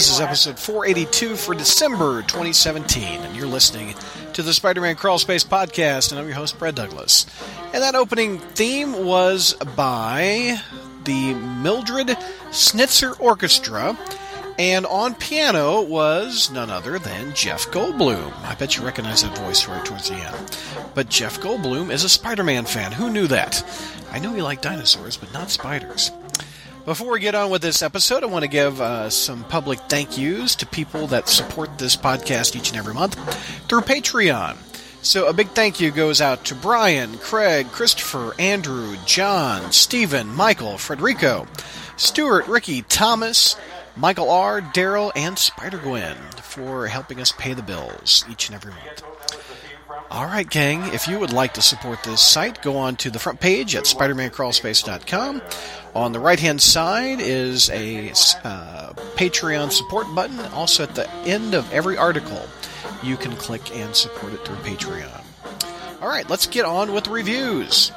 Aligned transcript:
This 0.00 0.12
is 0.12 0.20
episode 0.20 0.58
482 0.58 1.36
for 1.36 1.54
December 1.54 2.22
2017, 2.22 3.20
and 3.20 3.36
you're 3.36 3.46
listening 3.46 3.94
to 4.32 4.40
the 4.40 4.54
Spider 4.54 4.80
Man 4.80 4.96
Crawl 4.96 5.18
Space 5.18 5.44
podcast, 5.44 6.10
and 6.10 6.18
I'm 6.18 6.24
your 6.24 6.36
host, 6.36 6.58
Brad 6.58 6.74
Douglas. 6.74 7.26
And 7.74 7.82
that 7.82 7.94
opening 7.94 8.38
theme 8.38 9.04
was 9.04 9.52
by 9.76 10.58
the 11.04 11.34
Mildred 11.34 12.16
Snitzer 12.48 13.14
Orchestra, 13.20 13.94
and 14.58 14.86
on 14.86 15.16
piano 15.16 15.82
was 15.82 16.50
none 16.50 16.70
other 16.70 16.98
than 16.98 17.34
Jeff 17.34 17.66
Goldblum. 17.66 18.32
I 18.42 18.54
bet 18.54 18.78
you 18.78 18.82
recognize 18.82 19.22
that 19.22 19.36
voice 19.36 19.68
right 19.68 19.84
towards 19.84 20.08
the 20.08 20.14
end. 20.14 20.58
But 20.94 21.10
Jeff 21.10 21.42
Goldblum 21.42 21.90
is 21.90 22.04
a 22.04 22.08
Spider 22.08 22.42
Man 22.42 22.64
fan. 22.64 22.92
Who 22.92 23.10
knew 23.10 23.26
that? 23.26 23.62
I 24.10 24.18
know 24.18 24.32
he 24.32 24.40
liked 24.40 24.62
dinosaurs, 24.62 25.18
but 25.18 25.30
not 25.34 25.50
spiders. 25.50 26.10
Before 26.84 27.12
we 27.12 27.20
get 27.20 27.34
on 27.34 27.50
with 27.50 27.62
this 27.62 27.82
episode, 27.82 28.22
I 28.22 28.26
want 28.26 28.42
to 28.42 28.48
give 28.48 28.80
uh, 28.80 29.10
some 29.10 29.44
public 29.44 29.78
thank 29.80 30.16
yous 30.16 30.54
to 30.56 30.66
people 30.66 31.06
that 31.08 31.28
support 31.28 31.78
this 31.78 31.94
podcast 31.94 32.56
each 32.56 32.70
and 32.70 32.78
every 32.78 32.94
month 32.94 33.14
through 33.68 33.82
Patreon. 33.82 34.56
So, 35.02 35.28
a 35.28 35.32
big 35.32 35.48
thank 35.48 35.80
you 35.80 35.90
goes 35.90 36.20
out 36.20 36.44
to 36.46 36.54
Brian, 36.54 37.18
Craig, 37.18 37.68
Christopher, 37.70 38.34
Andrew, 38.38 38.96
John, 39.06 39.72
Stephen, 39.72 40.28
Michael, 40.28 40.74
Frederico, 40.74 41.46
Stuart, 41.98 42.46
Ricky, 42.48 42.82
Thomas, 42.82 43.56
Michael 43.96 44.30
R., 44.30 44.60
Daryl, 44.60 45.12
and 45.14 45.38
Spider 45.38 45.78
Gwen 45.78 46.16
for 46.42 46.86
helping 46.86 47.20
us 47.20 47.32
pay 47.32 47.52
the 47.52 47.62
bills 47.62 48.24
each 48.30 48.48
and 48.48 48.56
every 48.56 48.72
month. 48.72 49.02
All 50.10 50.26
right, 50.26 50.48
gang, 50.48 50.92
if 50.92 51.06
you 51.06 51.18
would 51.18 51.32
like 51.32 51.54
to 51.54 51.62
support 51.62 52.02
this 52.02 52.20
site, 52.20 52.62
go 52.62 52.76
on 52.76 52.96
to 52.96 53.10
the 53.10 53.18
front 53.18 53.40
page 53.40 53.76
at 53.76 53.84
SpidermanCrawlspace.com. 53.84 55.42
On 55.94 56.12
the 56.12 56.20
right 56.20 56.38
hand 56.38 56.60
side 56.60 57.20
is 57.20 57.70
a 57.70 58.10
uh, 58.44 58.92
Patreon 59.16 59.70
support 59.70 60.12
button. 60.14 60.40
Also, 60.52 60.82
at 60.82 60.94
the 60.94 61.10
end 61.26 61.54
of 61.54 61.72
every 61.72 61.96
article, 61.96 62.42
you 63.02 63.16
can 63.16 63.32
click 63.36 63.74
and 63.76 63.94
support 63.94 64.32
it 64.32 64.44
through 64.44 64.56
Patreon. 64.56 65.22
All 66.00 66.08
right, 66.08 66.28
let's 66.28 66.46
get 66.46 66.64
on 66.64 66.92
with 66.92 67.04
the 67.04 67.10
reviews. 67.10 67.92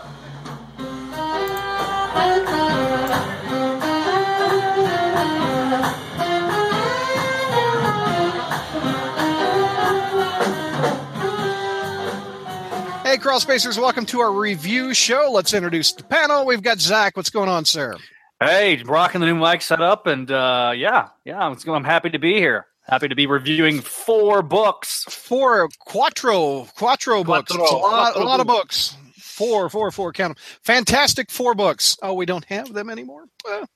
Hey, 13.14 13.20
Crawl 13.20 13.40
Spacers, 13.40 13.78
welcome 13.78 14.08
to 14.08 14.22
our 14.22 14.32
review 14.32 14.92
show. 14.96 15.30
Let's 15.32 15.54
introduce 15.54 15.92
the 15.92 16.04
panel. 16.04 16.48
We've 16.48 16.64
got 16.64 16.80
Zach. 16.80 17.16
What's 17.16 17.30
going 17.30 17.48
on, 17.48 17.64
sir? 17.64 17.96
Hey, 18.40 18.82
rocking 18.82 19.22
the 19.22 19.28
new 19.28 19.36
mic 19.36 19.62
setup, 19.62 20.08
and 20.08 20.32
uh, 20.32 20.74
yeah, 20.76 21.10
yeah, 21.24 21.38
I'm, 21.38 21.56
I'm 21.68 21.84
happy 21.84 22.10
to 22.10 22.18
be 22.18 22.34
here. 22.34 22.66
Happy 22.82 23.08
to 23.08 23.14
be 23.14 23.28
reviewing 23.28 23.82
four 23.82 24.42
books. 24.42 25.04
Four 25.04 25.70
quattro, 25.78 26.68
quattro 26.76 27.24
books. 27.24 27.52
Quattro, 27.56 27.78
a 27.78 27.80
lot, 27.80 28.16
a 28.16 28.24
lot 28.24 28.40
of 28.40 28.48
books. 28.48 28.98
Four, 29.20 29.70
four, 29.70 29.92
four. 29.92 30.12
Count 30.12 30.36
them. 30.36 30.44
Fantastic 30.64 31.30
four 31.30 31.54
books. 31.54 31.96
Oh, 32.02 32.16
we 32.16 32.26
don't 32.26 32.46
have 32.46 32.74
them 32.74 32.90
anymore. 32.90 33.26
Well, 33.46 33.70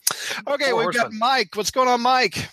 okay, 0.48 0.72
Four 0.72 0.88
we've 0.88 0.96
got. 0.96 1.12
Mike. 1.14 1.50
What's 1.54 1.70
going 1.70 1.90
on, 1.90 2.02
Mike? 2.02 2.50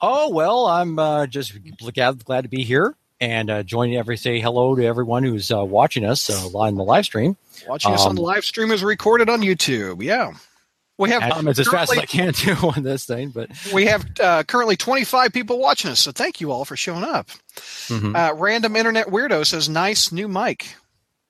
Oh 0.00 0.30
well, 0.30 0.66
I'm 0.66 0.98
uh, 0.98 1.28
just 1.28 1.56
glad 1.78 2.24
glad 2.24 2.40
to 2.40 2.48
be 2.48 2.64
here 2.64 2.96
and 3.20 3.50
uh, 3.50 3.62
joining 3.62 3.96
every 3.96 4.16
say 4.16 4.40
hello 4.40 4.74
to 4.74 4.84
everyone 4.84 5.22
who's 5.22 5.50
uh, 5.50 5.64
watching 5.64 6.04
us 6.04 6.28
uh, 6.30 6.48
live 6.48 6.70
in 6.70 6.76
the 6.76 6.84
live 6.84 7.04
stream. 7.04 7.36
Watching 7.66 7.92
us 7.92 8.02
on 8.02 8.10
Um, 8.10 8.16
the 8.16 8.22
live 8.22 8.44
stream 8.44 8.70
is 8.70 8.82
recorded 8.84 9.28
on 9.30 9.40
YouTube. 9.40 10.02
Yeah, 10.02 10.32
we 10.98 11.10
have 11.10 11.22
And 11.22 11.32
comments 11.32 11.58
as 11.58 11.68
fast 11.68 11.92
as 11.92 11.98
I 11.98 12.06
can 12.06 12.32
do 12.32 12.52
on 12.76 12.82
this 12.82 13.04
thing, 13.06 13.30
but 13.30 13.50
we 13.72 13.86
have 13.86 14.04
uh, 14.20 14.42
currently 14.44 14.76
25 14.76 15.32
people 15.32 15.58
watching 15.58 15.90
us. 15.90 16.00
So 16.00 16.12
thank 16.12 16.40
you 16.40 16.50
all 16.52 16.64
for 16.64 16.76
showing 16.76 17.04
up. 17.04 17.28
mhm. 17.88 18.14
Uh, 18.14 18.34
Random 18.34 18.76
Internet 18.76 19.08
Weirdo 19.08 19.46
says, 19.46 19.68
"Nice 19.68 20.12
new 20.12 20.28
mic." 20.28 20.74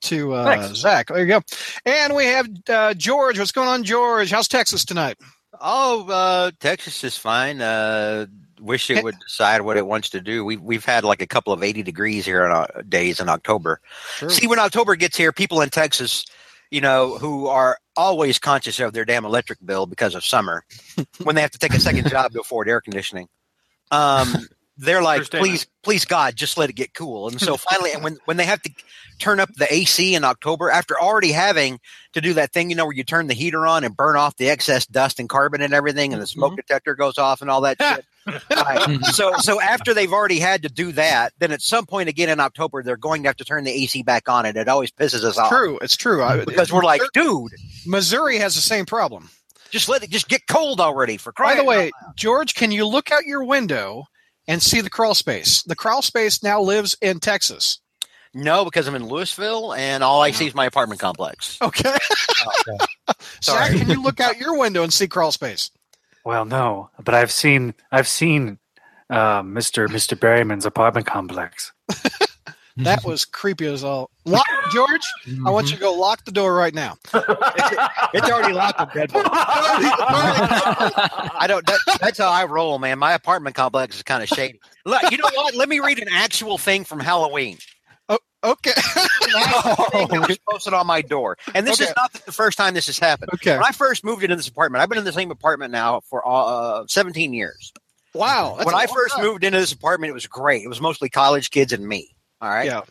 To 0.01 0.33
uh, 0.33 0.45
Thanks. 0.45 0.75
Zach, 0.79 1.07
there 1.07 1.19
you 1.21 1.25
go. 1.25 1.41
And 1.83 2.15
we 2.15 2.25
have 2.25 2.47
uh, 2.69 2.93
George. 2.93 3.39
What's 3.39 3.51
going 3.51 3.67
on, 3.67 3.83
George? 3.83 4.29
How's 4.29 4.47
Texas 4.47 4.85
tonight? 4.85 5.17
Oh, 5.59 6.07
uh, 6.07 6.51
Texas 6.59 7.03
is 7.03 7.17
fine. 7.17 7.61
Uh, 7.61 8.27
wish 8.59 8.89
it 8.89 9.03
would 9.03 9.19
decide 9.19 9.61
what 9.61 9.77
it 9.77 9.85
wants 9.85 10.09
to 10.09 10.21
do. 10.21 10.43
We've 10.45 10.61
we've 10.61 10.85
had 10.85 11.03
like 11.03 11.21
a 11.21 11.27
couple 11.27 11.53
of 11.53 11.63
eighty 11.63 11.83
degrees 11.83 12.25
here 12.25 12.45
in 12.45 12.51
uh, 12.51 12.67
days 12.87 13.19
in 13.19 13.29
October. 13.29 13.81
Sure. 14.15 14.29
See, 14.29 14.47
when 14.47 14.59
October 14.59 14.95
gets 14.95 15.17
here, 15.17 15.31
people 15.31 15.61
in 15.61 15.69
Texas, 15.69 16.25
you 16.71 16.81
know, 16.81 17.17
who 17.17 17.47
are 17.47 17.77
always 17.95 18.39
conscious 18.39 18.79
of 18.79 18.93
their 18.93 19.05
damn 19.05 19.25
electric 19.25 19.65
bill 19.65 19.85
because 19.85 20.15
of 20.15 20.25
summer, 20.25 20.63
when 21.23 21.35
they 21.35 21.41
have 21.41 21.51
to 21.51 21.59
take 21.59 21.73
a 21.73 21.79
second 21.79 22.09
job 22.09 22.31
to 22.33 22.41
afford 22.41 22.69
air 22.69 22.81
conditioning, 22.81 23.27
um, 23.91 24.47
they're 24.77 25.01
like, 25.01 25.29
please, 25.29 25.65
please, 25.81 26.05
God, 26.05 26.35
just 26.35 26.57
let 26.57 26.69
it 26.69 26.73
get 26.73 26.93
cool. 26.93 27.27
And 27.29 27.41
so 27.41 27.57
finally, 27.57 27.93
and 27.93 28.03
when 28.03 28.17
when 28.25 28.37
they 28.37 28.45
have 28.45 28.61
to 28.61 28.71
turn 29.19 29.39
up 29.39 29.51
the 29.55 29.71
AC 29.73 30.13
in 30.13 30.23
October 30.23 30.69
after 30.69 30.99
already 30.99 31.31
having 31.31 31.79
to 32.13 32.21
do 32.21 32.33
that 32.33 32.53
thing, 32.53 32.69
you 32.69 32.75
know, 32.75 32.85
where 32.85 32.95
you 32.95 33.03
turn 33.03 33.27
the 33.27 33.33
heater 33.33 33.65
on 33.65 33.83
and 33.83 33.97
burn 33.97 34.15
off 34.15 34.37
the 34.37 34.49
excess 34.49 34.85
dust 34.85 35.19
and 35.19 35.29
carbon 35.29 35.61
and 35.61 35.73
everything, 35.73 36.13
and 36.13 36.21
the 36.21 36.27
smoke 36.27 36.55
detector 36.55 36.95
goes 36.95 37.17
off 37.17 37.41
and 37.41 37.49
all 37.49 37.61
that 37.61 37.77
shit. 37.81 38.05
Right. 38.27 38.79
Mm-hmm. 38.79 39.03
So, 39.03 39.33
so 39.37 39.61
after 39.61 39.93
they've 39.93 40.11
already 40.11 40.39
had 40.39 40.63
to 40.63 40.69
do 40.69 40.91
that, 40.93 41.33
then 41.39 41.51
at 41.51 41.61
some 41.61 41.85
point 41.85 42.09
again 42.09 42.29
in 42.29 42.39
October, 42.39 42.83
they're 42.83 42.97
going 42.97 43.23
to 43.23 43.29
have 43.29 43.37
to 43.37 43.45
turn 43.45 43.63
the 43.63 43.71
AC 43.71 44.03
back 44.03 44.27
on, 44.29 44.45
and 44.45 44.57
it 44.57 44.67
always 44.67 44.91
pisses 44.91 45.23
us 45.23 45.37
off 45.37 45.49
True, 45.49 45.77
it's 45.81 45.95
true. 45.95 46.21
I, 46.23 46.43
because 46.45 46.71
we're 46.71 46.83
like, 46.83 47.01
dude, 47.13 47.51
Missouri 47.85 48.37
has 48.39 48.55
the 48.55 48.61
same 48.61 48.85
problem. 48.85 49.29
just 49.71 49.87
let 49.89 50.03
it 50.03 50.09
just 50.09 50.27
get 50.27 50.47
cold 50.47 50.79
already. 50.81 51.17
For 51.17 51.31
By 51.31 51.55
the 51.55 51.63
way, 51.63 51.87
out 51.87 51.91
loud. 52.07 52.17
George, 52.17 52.55
can 52.55 52.71
you 52.71 52.85
look 52.85 53.11
out 53.11 53.25
your 53.25 53.43
window 53.43 54.05
and 54.47 54.61
see 54.61 54.81
the 54.81 54.89
crawl 54.89 55.13
space? 55.15 55.63
The 55.63 55.75
crawl 55.75 56.01
space 56.01 56.41
now 56.43 56.61
lives 56.61 56.97
in 57.01 57.19
Texas. 57.19 57.79
no, 58.33 58.63
because 58.65 58.87
I'm 58.87 58.95
in 58.95 59.07
Louisville, 59.07 59.73
and 59.73 60.03
all 60.03 60.21
I 60.21 60.31
see 60.31 60.47
is 60.47 60.55
my 60.55 60.65
apartment 60.65 60.99
complex. 61.01 61.57
Okay. 61.61 61.95
Oh, 62.45 62.77
Sorry. 63.41 63.71
Zach, 63.71 63.77
can 63.77 63.89
you 63.89 64.01
look 64.01 64.19
out 64.19 64.37
your 64.37 64.57
window 64.57 64.83
and 64.83 64.93
see 64.93 65.07
crawl 65.07 65.31
space? 65.31 65.71
Well, 66.27 66.43
no, 66.43 66.89
but 67.01 67.15
I've 67.15 67.31
seen 67.31 67.73
I've 67.89 68.05
seen 68.05 68.59
uh, 69.09 69.43
Mr. 69.43 69.87
Mr. 69.87 70.19
Berryman's 70.19 70.65
apartment 70.65 71.07
complex. 71.07 71.71
That 72.79 73.03
was 73.03 73.25
creepy 73.25 73.65
as 73.65 73.83
all. 73.83 74.11
Lock, 74.25 74.45
George, 74.71 75.01
I 75.43 75.49
want 75.49 75.71
you 75.71 75.77
to 75.77 75.81
go 75.81 75.93
lock 75.93 76.25
the 76.25 76.31
door 76.31 76.53
right 76.53 76.75
now. 76.75 76.95
It's 77.11 78.29
already 78.29 78.53
locked 78.53 78.79
with 78.79 78.89
deadbolt. 78.89 79.23
I 79.33 81.45
don't. 81.47 81.65
That, 81.65 81.79
that's 81.99 82.19
how 82.19 82.29
I 82.29 82.45
roll, 82.45 82.77
man. 82.77 82.99
My 82.99 83.13
apartment 83.13 83.55
complex 83.55 83.95
is 83.95 84.03
kind 84.03 84.21
of 84.21 84.29
shady. 84.29 84.59
Look, 84.85 85.09
you 85.09 85.17
know 85.17 85.27
what? 85.33 85.55
Let 85.55 85.69
me 85.69 85.79
read 85.79 85.97
an 85.97 86.09
actual 86.11 86.59
thing 86.59 86.83
from 86.83 86.99
Halloween. 86.99 87.57
Okay. 88.43 88.73
That 89.27 90.25
was 90.29 90.37
posted 90.49 90.73
on 90.73 90.87
my 90.87 91.01
door, 91.01 91.37
and 91.53 91.67
this 91.67 91.81
Okay. 91.81 91.89
is 91.89 91.95
not 91.97 92.13
the 92.13 92.31
first 92.31 92.57
time 92.57 92.73
this 92.73 92.85
has 92.87 92.97
happened. 92.97 93.29
okay. 93.33 93.55
When 93.57 93.65
I 93.65 93.71
first 93.71 94.03
moved 94.05 94.23
into 94.23 94.35
this 94.37 94.47
apartment, 94.47 94.81
I've 94.81 94.87
been 94.89 94.97
in 94.97 95.03
the 95.03 95.11
same 95.11 95.31
apartment 95.31 95.71
now 95.71 95.99
for 96.09 96.23
uh, 96.25 96.85
17 96.87 97.33
years. 97.33 97.73
Wow. 98.13 98.55
when 98.63 98.73
I 98.73 98.87
first 98.87 99.15
time. 99.15 99.25
moved 99.25 99.43
into 99.43 99.59
this 99.59 99.73
apartment, 99.73 100.11
it 100.11 100.13
was 100.13 100.25
great. 100.27 100.63
It 100.63 100.69
was 100.69 100.79
mostly 100.79 101.09
college 101.09 101.49
kids 101.51 101.73
and 101.73 101.85
me. 101.85 102.15
All 102.41 102.49
right. 102.49 102.65
Yeah. 102.67 102.81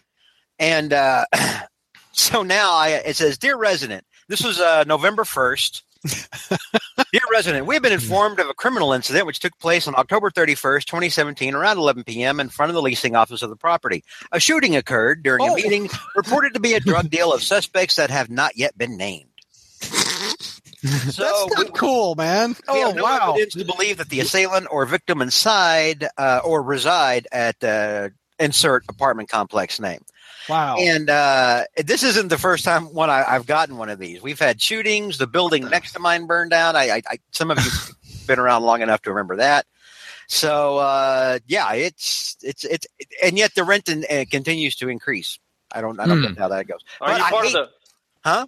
And 0.59 0.93
uh, 0.93 1.25
so 2.13 2.43
now 2.43 2.73
I, 2.75 2.89
it 3.05 3.17
says, 3.17 3.39
Dear 3.39 3.57
resident, 3.57 4.05
this 4.29 4.45
was 4.45 4.61
uh, 4.61 4.85
November 4.87 5.25
1st. 5.25 5.83
Dear 7.13 7.21
resident, 7.33 7.67
we 7.67 7.75
have 7.75 7.83
been 7.83 7.93
informed 7.93 8.41
of 8.41 8.49
a 8.49 8.55
criminal 8.55 8.93
incident 8.93 9.27
which 9.27 9.41
took 9.41 9.57
place 9.59 9.87
on 9.87 9.95
October 9.97 10.31
31st, 10.31 10.85
2017, 10.85 11.55
around 11.55 11.79
11 11.79 12.05
p.m. 12.05 12.41
in 12.41 12.49
front 12.49 12.71
of 12.71 12.75
the 12.75 12.83
leasing 12.83 13.17
office 13.17 13.43
of 13.43 13.51
the 13.51 13.57
property. 13.57 14.05
A 14.33 14.41
shooting 14.41 14.77
occurred 14.77 15.23
during 15.23 15.43
Oh. 15.49 15.53
a 15.53 15.57
meeting 15.57 15.89
reported 16.15 16.55
to 16.55 16.61
be 16.61 16.75
a 16.75 16.81
drug 16.81 17.11
deal 17.11 17.33
of 17.33 17.43
suspects 17.43 17.97
that 17.97 18.11
have 18.11 18.31
not 18.31 18.57
yet 18.57 18.77
been 18.79 18.97
named. 18.97 19.31
So 19.81 21.23
That's 21.25 21.57
not 21.57 21.75
cool, 21.75 22.15
man. 22.15 22.51
we 22.51 22.57
Oh, 22.69 22.87
have 22.89 22.97
no 22.97 23.03
wow. 23.03 23.31
evidence 23.33 23.55
to 23.55 23.65
believe 23.65 23.97
that 23.99 24.09
the 24.09 24.21
assailant 24.21 24.69
or 24.71 24.85
victim 24.87 25.21
inside 25.21 26.07
uh, 26.17 26.41
or 26.45 26.63
reside 26.63 27.27
at 27.33 27.63
uh, 27.65 28.11
insert 28.39 28.85
apartment 28.89 29.29
complex 29.29 29.81
name. 29.81 30.03
Wow. 30.49 30.77
And 30.79 31.11
uh, 31.11 31.65
this 31.77 32.03
isn't 32.03 32.29
the 32.29 32.39
first 32.39 32.65
time 32.65 32.93
one 32.95 33.11
I, 33.11 33.25
I've 33.27 33.47
gotten 33.47 33.77
one 33.77 33.89
of 33.91 33.99
these. 33.99 34.23
We've 34.23 34.39
had 34.39 34.61
shootings. 34.63 35.19
The 35.19 35.27
building 35.27 35.65
next 35.69 35.93
to 35.93 35.99
mine 35.99 36.27
burned 36.27 36.51
down. 36.53 36.77
I, 36.77 36.91
I, 36.91 37.03
I 37.09 37.19
some 37.33 37.51
of 37.51 37.59
you 37.59 37.71
been 38.27 38.39
around 38.39 38.63
long 38.63 38.83
enough 38.83 39.03
to 39.03 39.11
remember 39.11 39.37
that. 39.37 39.67
So 40.29 40.79
uh, 40.79 41.39
yeah, 41.47 41.73
it's 41.75 42.37
it's 42.43 42.65
it's 42.65 42.87
and 43.23 43.39
yet 43.39 43.55
the 43.55 43.65
rent 43.65 43.89
in, 43.89 44.05
uh, 44.11 44.25
continues 44.31 44.77
to 44.77 44.89
increase. 44.89 45.39
I 45.73 45.81
don't 45.81 45.99
I 46.01 46.07
don't 46.07 46.19
Hmm. 46.23 46.35
know 46.35 46.41
how 46.43 46.49
that 46.49 46.67
goes. 46.67 46.81
Are 47.01 47.09
But 47.11 47.19
you 47.19 47.25
I 47.25 47.31
part 47.31 47.45
hate- 47.47 47.57
of 47.57 47.69
the? 47.69 47.71
Huh? 48.29 48.47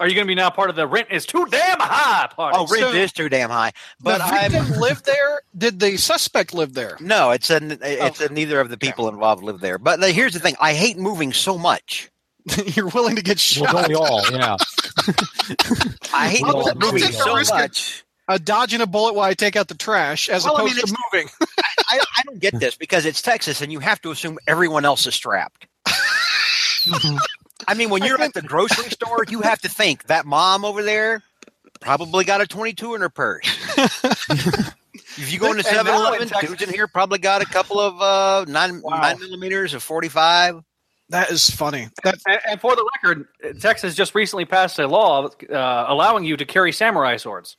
Are 0.00 0.08
you 0.08 0.14
going 0.14 0.26
to 0.26 0.30
be 0.30 0.34
now 0.34 0.50
part 0.50 0.70
of 0.70 0.76
the 0.76 0.86
rent 0.86 1.08
is 1.10 1.24
too 1.26 1.46
damn 1.46 1.78
high 1.80 2.28
party? 2.34 2.56
Oh, 2.58 2.66
rent 2.66 2.82
So- 2.82 2.92
is 2.92 3.12
too 3.12 3.28
damn 3.28 3.50
high. 3.50 3.72
But 4.00 4.18
the 4.18 4.24
I'm 4.24 4.52
victim 4.52 4.80
lived 4.80 5.04
there. 5.06 5.40
Did 5.56 5.80
the 5.80 5.96
suspect 5.96 6.52
live 6.54 6.74
there? 6.74 6.96
no, 7.00 7.30
it's 7.30 7.50
a, 7.50 7.60
it's 7.82 8.20
a, 8.20 8.32
neither 8.32 8.60
of 8.60 8.68
the 8.68 8.76
people 8.76 9.08
involved 9.08 9.42
live 9.42 9.60
there. 9.60 9.78
But 9.78 10.00
the, 10.00 10.10
here's 10.12 10.34
the 10.34 10.40
thing: 10.40 10.54
I 10.60 10.74
hate 10.74 10.98
moving 10.98 11.32
so 11.32 11.56
much. 11.58 12.10
You're 12.66 12.88
willing 12.88 13.16
to 13.16 13.22
get 13.22 13.36
Well, 13.60 13.72
shot. 13.72 13.72
don't 13.72 13.88
we 13.88 13.94
all? 13.94 14.22
Yeah. 14.30 14.56
I 16.14 16.28
hate 16.28 16.42
Well, 16.42 16.72
moving 16.76 17.02
take 17.02 17.12
the 17.12 17.18
so 17.24 17.34
risk 17.34 17.52
of- 17.52 17.60
much. 17.60 18.04
a 18.28 18.38
dodging 18.38 18.80
a 18.80 18.86
bullet 18.86 19.14
while 19.14 19.28
I 19.28 19.34
take 19.34 19.56
out 19.56 19.68
the 19.68 19.74
trash, 19.74 20.28
as 20.28 20.44
Well, 20.44 20.56
I 20.56 20.60
opposed 20.60 20.76
mean, 20.76 20.86
to 20.86 20.96
moving. 21.12 21.28
I, 21.88 21.98
I 22.18 22.22
don't 22.24 22.38
get 22.40 22.58
this 22.58 22.76
because 22.76 23.04
it's 23.06 23.20
Texas 23.22 23.60
and 23.62 23.72
you 23.72 23.78
have 23.80 24.00
to 24.02 24.10
assume 24.10 24.38
everyone 24.46 24.84
else 24.84 25.06
is 25.06 25.14
strapped. 25.14 25.66
Mm-hmm. 25.88 27.16
I 27.68 27.74
mean, 27.74 27.90
when 27.90 28.02
you're 28.04 28.20
at 28.20 28.34
the 28.34 28.42
grocery 28.42 28.90
store, 28.90 29.24
you 29.28 29.40
have 29.42 29.60
to 29.62 29.68
think 29.68 30.04
that 30.06 30.24
mom 30.26 30.64
over 30.64 30.82
there 30.82 31.22
probably 31.80 32.24
got 32.24 32.40
a 32.40 32.46
22 32.46 32.94
in 32.94 33.00
her 33.00 33.08
purse. 33.08 33.44
if 35.18 35.32
you 35.32 35.38
go 35.38 35.46
into 35.52 35.58
And 35.58 35.66
7 35.66 35.86
in 35.86 36.00
Eleven, 36.00 36.28
Texas- 36.28 36.50
dudes 36.50 36.62
in 36.62 36.70
here 36.72 36.86
probably 36.86 37.18
got 37.18 37.42
a 37.42 37.46
couple 37.46 37.80
of 37.80 38.00
uh, 38.00 38.44
9, 38.48 38.80
Wow. 38.82 39.00
9 39.00 39.18
millimeters 39.20 39.74
of 39.74 39.82
45. 39.82 40.62
That 41.10 41.30
is 41.30 41.48
funny. 41.48 41.88
That 42.02 42.18
And, 42.26 42.40
and 42.48 42.60
for 42.60 42.74
the 42.74 42.88
record, 42.96 43.28
Texas 43.60 43.94
just 43.94 44.14
recently 44.14 44.44
passed 44.44 44.78
a 44.80 44.88
law 44.88 45.28
uh, 45.28 45.84
allowing 45.88 46.24
you 46.24 46.36
to 46.36 46.44
carry 46.44 46.72
samurai 46.72 47.16
swords. 47.16 47.56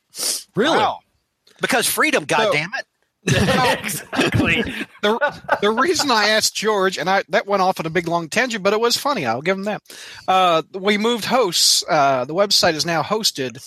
Really? 0.54 0.76
wow. 0.76 0.98
Because 1.60 1.86
freedom, 1.86 2.26
goddammit. 2.26 2.82
exactly. 3.26 4.62
the 5.02 5.42
the 5.60 5.70
reason 5.70 6.10
I 6.10 6.28
asked 6.30 6.54
George, 6.54 6.98
and 6.98 7.10
I 7.10 7.24
that 7.30 7.46
went 7.46 7.62
off 7.62 7.80
on 7.80 7.86
a 7.86 7.90
big 7.90 8.08
long 8.08 8.28
tangent, 8.28 8.62
but 8.62 8.72
it 8.72 8.80
was 8.80 8.96
funny. 8.96 9.26
I'll 9.26 9.42
give 9.42 9.56
him 9.58 9.64
that. 9.64 9.82
Uh, 10.26 10.62
we 10.74 10.98
moved 10.98 11.24
hosts. 11.24 11.84
Uh, 11.88 12.24
the 12.24 12.34
website 12.34 12.74
is 12.74 12.86
now 12.86 13.02
hosted 13.02 13.58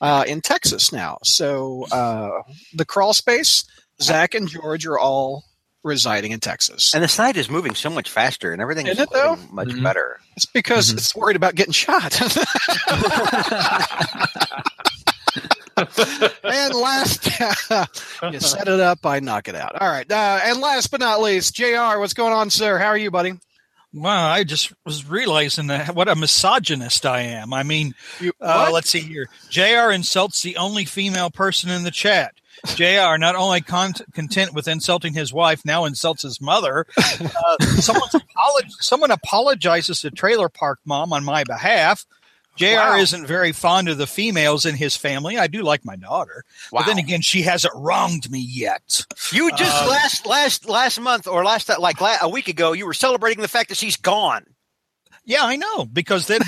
uh, 0.00 0.24
in 0.26 0.40
Texas 0.40 0.92
now. 0.92 1.18
So 1.22 1.86
uh, 1.92 2.42
the 2.74 2.84
crawl 2.84 3.14
space, 3.14 3.64
Zach 4.02 4.34
and 4.34 4.48
George 4.48 4.86
are 4.86 4.98
all 4.98 5.44
residing 5.84 6.32
in 6.32 6.40
Texas. 6.40 6.92
And 6.92 7.04
the 7.04 7.08
site 7.08 7.36
is 7.36 7.48
moving 7.48 7.76
so 7.76 7.88
much 7.88 8.10
faster 8.10 8.52
and 8.52 8.60
everything 8.60 8.88
is 8.88 8.94
Isn't 8.98 9.04
it, 9.04 9.10
though? 9.12 9.30
looking 9.30 9.54
much 9.54 9.68
Mhm. 9.68 9.82
better. 9.84 10.18
it's 10.36 10.44
because 10.46 10.92
Mhm. 10.92 10.96
it's 10.98 11.14
worried 11.14 11.36
about 11.36 11.54
getting 11.54 11.72
shot. 11.72 12.20
and 15.76 16.74
last, 16.74 17.26
you 18.32 18.40
set 18.40 18.68
it 18.68 18.80
up, 18.80 19.04
I 19.04 19.20
knock 19.20 19.48
it 19.48 19.54
out. 19.54 19.80
All 19.80 19.88
right. 19.88 20.10
Uh, 20.10 20.40
and 20.44 20.60
last 20.60 20.90
but 20.90 21.00
not 21.00 21.20
least, 21.20 21.54
Jr. 21.54 21.98
What's 21.98 22.14
going 22.14 22.32
on, 22.32 22.50
sir? 22.50 22.78
How 22.78 22.86
are 22.86 22.96
you, 22.96 23.10
buddy? 23.10 23.34
Wow, 23.92 24.28
I 24.28 24.44
just 24.44 24.72
was 24.84 25.08
realizing 25.08 25.68
that 25.68 25.94
what 25.94 26.08
a 26.08 26.14
misogynist 26.16 27.06
I 27.06 27.22
am. 27.22 27.54
I 27.54 27.62
mean, 27.62 27.94
You, 28.20 28.32
uh, 28.40 28.68
let's 28.72 28.90
see 28.90 29.00
here. 29.00 29.28
JR 29.48 29.90
insults 29.90 30.42
the 30.42 30.56
only 30.58 30.84
female 30.84 31.30
person 31.30 31.70
in 31.70 31.82
the 31.82 31.90
chat. 31.90 32.34
JR, 32.74 33.16
not 33.18 33.36
only 33.36 33.60
con- 33.60 33.92
content 34.12 34.52
with 34.54 34.66
insulting 34.68 35.14
his 35.14 35.32
wife, 35.32 35.62
now 35.64 35.84
insults 35.84 36.22
his 36.22 36.40
mother. 36.40 36.86
Uh, 36.98 37.56
someone's 37.76 38.12
apolog- 38.14 38.70
someone 38.80 39.10
apologizes 39.10 40.00
to 40.02 40.10
Trailer 40.10 40.48
Park 40.48 40.78
Mom 40.84 41.12
on 41.12 41.24
my 41.24 41.44
behalf. 41.44 42.04
JR 42.56 42.76
Wow. 42.76 42.96
isn't 42.96 43.26
very 43.26 43.52
fond 43.52 43.88
of 43.88 43.98
the 43.98 44.06
females 44.06 44.64
in 44.66 44.74
his 44.74 44.96
family. 44.96 45.38
I 45.38 45.46
do 45.46 45.62
like 45.62 45.84
my 45.84 45.96
daughter. 45.96 46.44
But 46.72 46.86
then 46.86 46.98
again, 46.98 47.20
she 47.20 47.42
hasn't 47.42 47.74
wronged 47.76 48.30
me 48.30 48.40
yet. 48.40 49.04
You 49.32 49.50
just 49.56 49.82
Uh, 49.84 49.88
last 49.88 50.26
last 50.26 50.68
last 50.68 51.00
month 51.00 51.26
or 51.26 51.44
last 51.44 51.68
like 51.78 52.00
la- 52.00 52.18
a 52.20 52.28
week 52.28 52.48
ago, 52.48 52.72
you 52.72 52.86
were 52.86 52.94
celebrating 52.94 53.42
the 53.42 53.48
fact 53.48 53.68
that 53.68 53.78
she's 53.78 53.96
gone. 53.96 54.44
Yeah, 55.24 55.44
I 55.44 55.56
know 55.56 55.84
because 55.86 56.26
then 56.26 56.40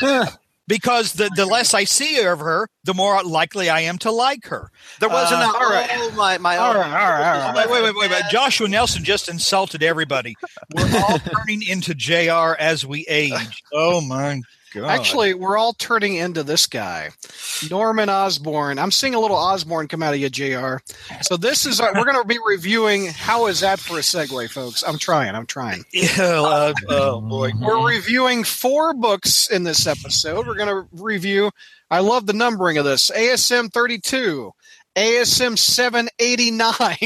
that- 0.00 0.38
because 0.68 1.12
the 1.14 1.30
the 1.36 1.46
less 1.46 1.74
I 1.74 1.84
see 1.84 2.20
of 2.24 2.38
her, 2.40 2.68
the 2.84 2.94
more 2.94 3.22
likely 3.22 3.68
I 3.70 3.80
am 3.80 3.98
to 3.98 4.10
like 4.10 4.46
her. 4.46 4.70
There 5.00 5.08
wasn't 5.08 5.40
Uh, 5.42 5.52
a 5.52 5.56
all 5.56 5.70
right. 5.70 5.88
oh 5.92 6.10
my 6.12 6.38
my 6.38 6.56
All 6.56 6.74
right, 6.74 6.84
all 6.86 6.92
right, 6.92 7.42
all 7.48 7.54
Wait, 7.54 7.70
wait, 7.70 7.82
wait, 7.82 7.94
wait, 7.96 8.10
wait! 8.10 8.22
Joshua 8.30 8.68
Nelson 8.68 9.04
just 9.04 9.28
insulted 9.28 9.82
everybody. 9.82 10.34
We're 10.74 10.98
all 11.08 11.18
turning 11.36 11.62
into 11.62 11.94
Jr. 11.94 12.54
as 12.58 12.84
we 12.86 13.04
age. 13.08 13.62
Oh 13.72 14.00
my 14.00 14.42
god! 14.80 14.90
Actually, 14.90 15.34
we're 15.34 15.56
all 15.56 15.72
turning 15.72 16.14
into 16.14 16.42
this 16.42 16.66
guy, 16.66 17.10
Norman 17.70 18.08
Osborn. 18.08 18.78
I'm 18.78 18.90
seeing 18.90 19.14
a 19.14 19.20
little 19.20 19.36
Osborn 19.36 19.88
come 19.88 20.02
out 20.02 20.14
of 20.14 20.20
you, 20.20 20.28
Jr. 20.30 20.76
So 21.22 21.36
this 21.36 21.66
is 21.66 21.80
our, 21.80 21.92
we're 21.94 22.04
going 22.04 22.20
to 22.20 22.26
be 22.26 22.38
reviewing. 22.44 23.06
How 23.06 23.46
is 23.46 23.60
that 23.60 23.80
for 23.80 23.98
a 23.98 24.02
segue, 24.02 24.50
folks? 24.50 24.82
I'm 24.82 24.98
trying. 24.98 25.34
I'm 25.34 25.46
trying. 25.46 25.84
Yeah, 25.92 26.40
uh, 26.40 26.74
oh 26.88 27.20
boy. 27.20 27.52
We're 27.58 27.88
reviewing 27.88 28.44
four 28.44 28.92
books 28.92 29.50
in 29.50 29.64
this 29.64 29.86
episode. 29.86 30.46
We're 30.46 30.54
going 30.54 30.68
to 30.68 30.86
review. 30.92 31.50
I 31.90 32.00
love 32.00 32.26
the 32.26 32.32
numbering 32.32 32.78
of 32.78 32.84
this. 32.84 33.10
ASM 33.10 33.72
32, 33.72 34.52
ASM 34.96 35.58
789, 35.58 36.96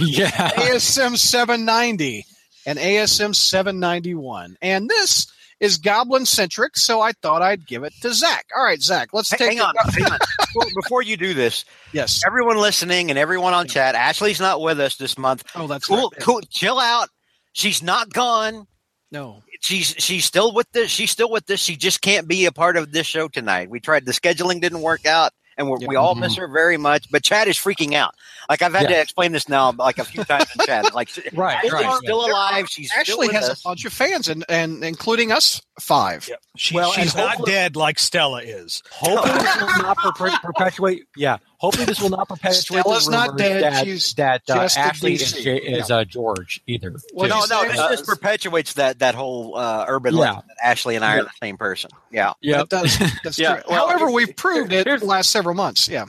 yeah. 0.00 0.50
ASM 0.50 1.16
790, 1.16 2.26
and 2.66 2.78
ASM 2.78 3.34
791. 3.34 4.56
And 4.60 4.88
this 4.88 5.26
is 5.60 5.78
goblin 5.78 6.26
centric, 6.26 6.76
so 6.76 7.00
I 7.00 7.12
thought 7.12 7.40
I'd 7.42 7.66
give 7.66 7.82
it 7.84 7.92
to 8.02 8.12
Zach. 8.12 8.46
All 8.56 8.62
right, 8.64 8.80
Zach, 8.80 9.10
let's 9.12 9.30
Hey, 9.30 9.36
take 9.38 9.48
hang 9.52 9.60
on, 9.60 9.74
hang 9.92 10.04
on. 10.04 10.18
Before, 10.40 10.66
before 10.82 11.02
you 11.02 11.16
do 11.16 11.32
this, 11.34 11.64
Yes. 11.92 12.22
everyone 12.26 12.58
listening 12.58 13.10
and 13.10 13.18
everyone 13.18 13.54
on 13.54 13.66
chat, 13.66 13.94
Ashley's 13.94 14.40
not 14.40 14.60
with 14.60 14.78
us 14.80 14.96
this 14.96 15.16
month. 15.16 15.44
Oh, 15.54 15.66
that's 15.66 15.86
Cool, 15.86 16.10
right. 16.12 16.20
cool. 16.22 16.40
Chill 16.50 16.78
out. 16.78 17.08
She's 17.52 17.82
not 17.82 18.12
gone. 18.12 18.66
No. 19.10 19.42
She's 19.62 19.94
she's 19.98 20.24
still 20.26 20.52
with 20.52 20.70
this. 20.72 20.90
She's 20.90 21.10
still 21.10 21.30
with 21.30 21.46
this. 21.46 21.60
She 21.60 21.76
just 21.76 22.02
can't 22.02 22.28
be 22.28 22.44
a 22.44 22.52
part 22.52 22.76
of 22.76 22.92
this 22.92 23.06
show 23.06 23.28
tonight. 23.28 23.70
We 23.70 23.80
tried. 23.80 24.04
The 24.04 24.12
scheduling 24.12 24.60
didn't 24.60 24.82
work 24.82 25.06
out, 25.06 25.32
and 25.56 25.68
we're, 25.68 25.78
Yeah. 25.80 25.88
we 25.88 25.96
all 25.96 26.14
miss 26.14 26.32
mm-hmm. 26.32 26.42
her 26.42 26.48
very 26.48 26.76
much. 26.76 27.10
But 27.10 27.22
Chad 27.22 27.48
is 27.48 27.56
freaking 27.56 27.94
out. 27.94 28.14
Like 28.48 28.62
I've 28.62 28.74
had 28.74 28.88
to 28.88 29.00
explain 29.00 29.32
this 29.32 29.48
now 29.48 29.72
like 29.72 29.98
a 29.98 30.04
few 30.04 30.24
times 30.24 30.46
in 30.58 30.66
chat. 30.66 30.94
Like 30.94 31.08
Right, 31.32 31.56
Ashley's 31.56 31.72
right, 31.72 31.98
still 32.02 32.24
alive. 32.26 32.68
She's 32.68 32.92
actually 32.96 33.04
still 33.04 33.18
with 33.18 33.32
has 33.32 33.48
us. 33.50 33.60
a 33.60 33.68
bunch 33.68 33.84
of 33.84 33.92
fans, 33.92 34.28
and, 34.28 34.44
and 34.48 34.84
including 34.84 35.32
us 35.32 35.62
five. 35.80 36.28
She, 36.56 36.74
Well, 36.74 36.92
she's 36.92 37.16
not 37.16 37.44
dead 37.44 37.76
like 37.76 37.98
Stella 37.98 38.42
is. 38.42 38.82
Hopefully 38.90 39.38
this 39.38 39.60
will 39.60 39.82
not 39.82 39.96
perpetuate. 40.42 41.04
Yeah. 41.16 41.38
Hopefully 41.58 41.86
this 41.86 42.00
will 42.00 42.10
not 42.10 42.28
perpetuate 42.28 42.80
Stella's 42.82 43.06
the 43.06 43.10
not 43.12 43.28
rumors 43.28 43.40
dead. 43.40 43.62
that, 43.62 43.84
She's 43.84 44.14
that 44.14 44.42
uh, 44.50 44.54
just 44.62 44.76
Ashley 44.78 45.14
is, 45.14 45.32
DC. 45.34 45.42
J- 45.42 45.56
is 45.56 45.90
uh, 45.90 46.04
George 46.04 46.60
either. 46.66 46.94
Well, 47.14 47.28
too. 47.42 47.48
No, 47.48 47.62
no, 47.62 47.68
this 47.68 47.76
just 47.98 48.06
perpetuates 48.06 48.74
that 48.74 48.98
that 48.98 49.14
whole 49.14 49.56
uh, 49.56 49.84
urban 49.88 50.14
Yeah. 50.14 50.20
legend 50.20 50.42
that 50.48 50.56
Ashley 50.62 50.96
and 50.96 51.04
I 51.04 51.18
are 51.18 51.22
the 51.24 51.30
same 51.40 51.56
person. 51.56 51.90
Yeah. 52.10 52.34
Yeah. 52.40 52.58
That 52.58 52.68
does, 52.68 52.98
that's 53.24 53.38
Yeah, 53.38 53.54
true. 53.54 53.62
well, 53.70 53.88
However, 53.88 54.10
we've 54.10 54.36
proved 54.36 54.72
it 54.72 54.86
here's- 54.86 55.00
the 55.00 55.06
last 55.06 55.30
several 55.30 55.54
months. 55.54 55.88
Yeah. 55.88 56.06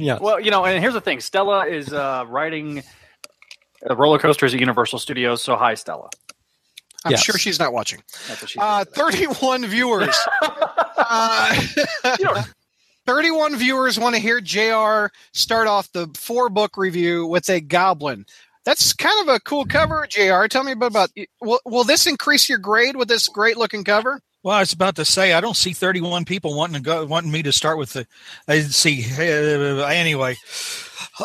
Yeah. 0.00 0.18
Well, 0.20 0.40
you 0.40 0.50
know, 0.50 0.64
and 0.64 0.80
here's 0.80 0.94
the 0.94 1.00
thing: 1.00 1.20
Stella 1.20 1.66
is 1.66 1.92
uh, 1.92 2.24
writing 2.28 2.82
uh, 3.88 3.94
roller 3.96 4.18
coasters 4.18 4.54
at 4.54 4.60
Universal 4.60 5.00
Studios. 5.00 5.42
So, 5.42 5.54
hi, 5.56 5.74
Stella. 5.74 6.08
I'm 7.04 7.10
Yes. 7.10 7.24
sure 7.24 7.36
she's 7.36 7.58
not 7.58 7.72
watching. 7.72 8.00
That's 8.28 8.40
what 8.42 8.50
she 8.50 8.58
Uh, 8.60 8.84
31 8.84 9.66
viewers. 9.66 10.16
uh, 10.96 11.62
You 12.18 12.24
know, 12.26 12.34
31 13.06 13.56
viewers 13.56 13.98
want 13.98 14.14
to 14.14 14.20
hear 14.20 14.40
JR 14.40 15.12
start 15.32 15.66
off 15.66 15.90
the 15.92 16.08
four 16.16 16.48
book 16.48 16.76
review 16.76 17.26
with 17.26 17.48
a 17.50 17.60
goblin. 17.60 18.26
That's 18.64 18.92
kind 18.92 19.28
of 19.28 19.34
a 19.34 19.40
cool 19.40 19.64
cover, 19.64 20.06
JR. 20.08 20.46
Tell 20.46 20.62
me 20.62 20.72
a 20.72 20.76
bit 20.76 20.86
about 20.86 21.10
will, 21.40 21.60
will 21.64 21.84
this 21.84 22.06
increase 22.06 22.48
your 22.48 22.58
grade 22.58 22.94
with 22.96 23.08
this 23.08 23.26
great 23.28 23.56
looking 23.56 23.82
cover? 23.82 24.20
Well, 24.44 24.56
I 24.56 24.60
was 24.60 24.72
about 24.72 24.96
to 24.96 25.04
say 25.04 25.32
I 25.32 25.40
don't 25.40 25.56
see 25.56 25.72
31 25.72 26.24
people 26.24 26.56
wanting 26.56 26.74
to 26.74 26.80
go 26.80 27.04
wanting 27.06 27.30
me 27.32 27.42
to 27.44 27.52
start 27.52 27.78
with 27.78 27.92
the. 27.92 28.06
I 28.48 28.60
see. 28.60 29.04
Uh, 29.12 29.84
anyway, 29.86 30.36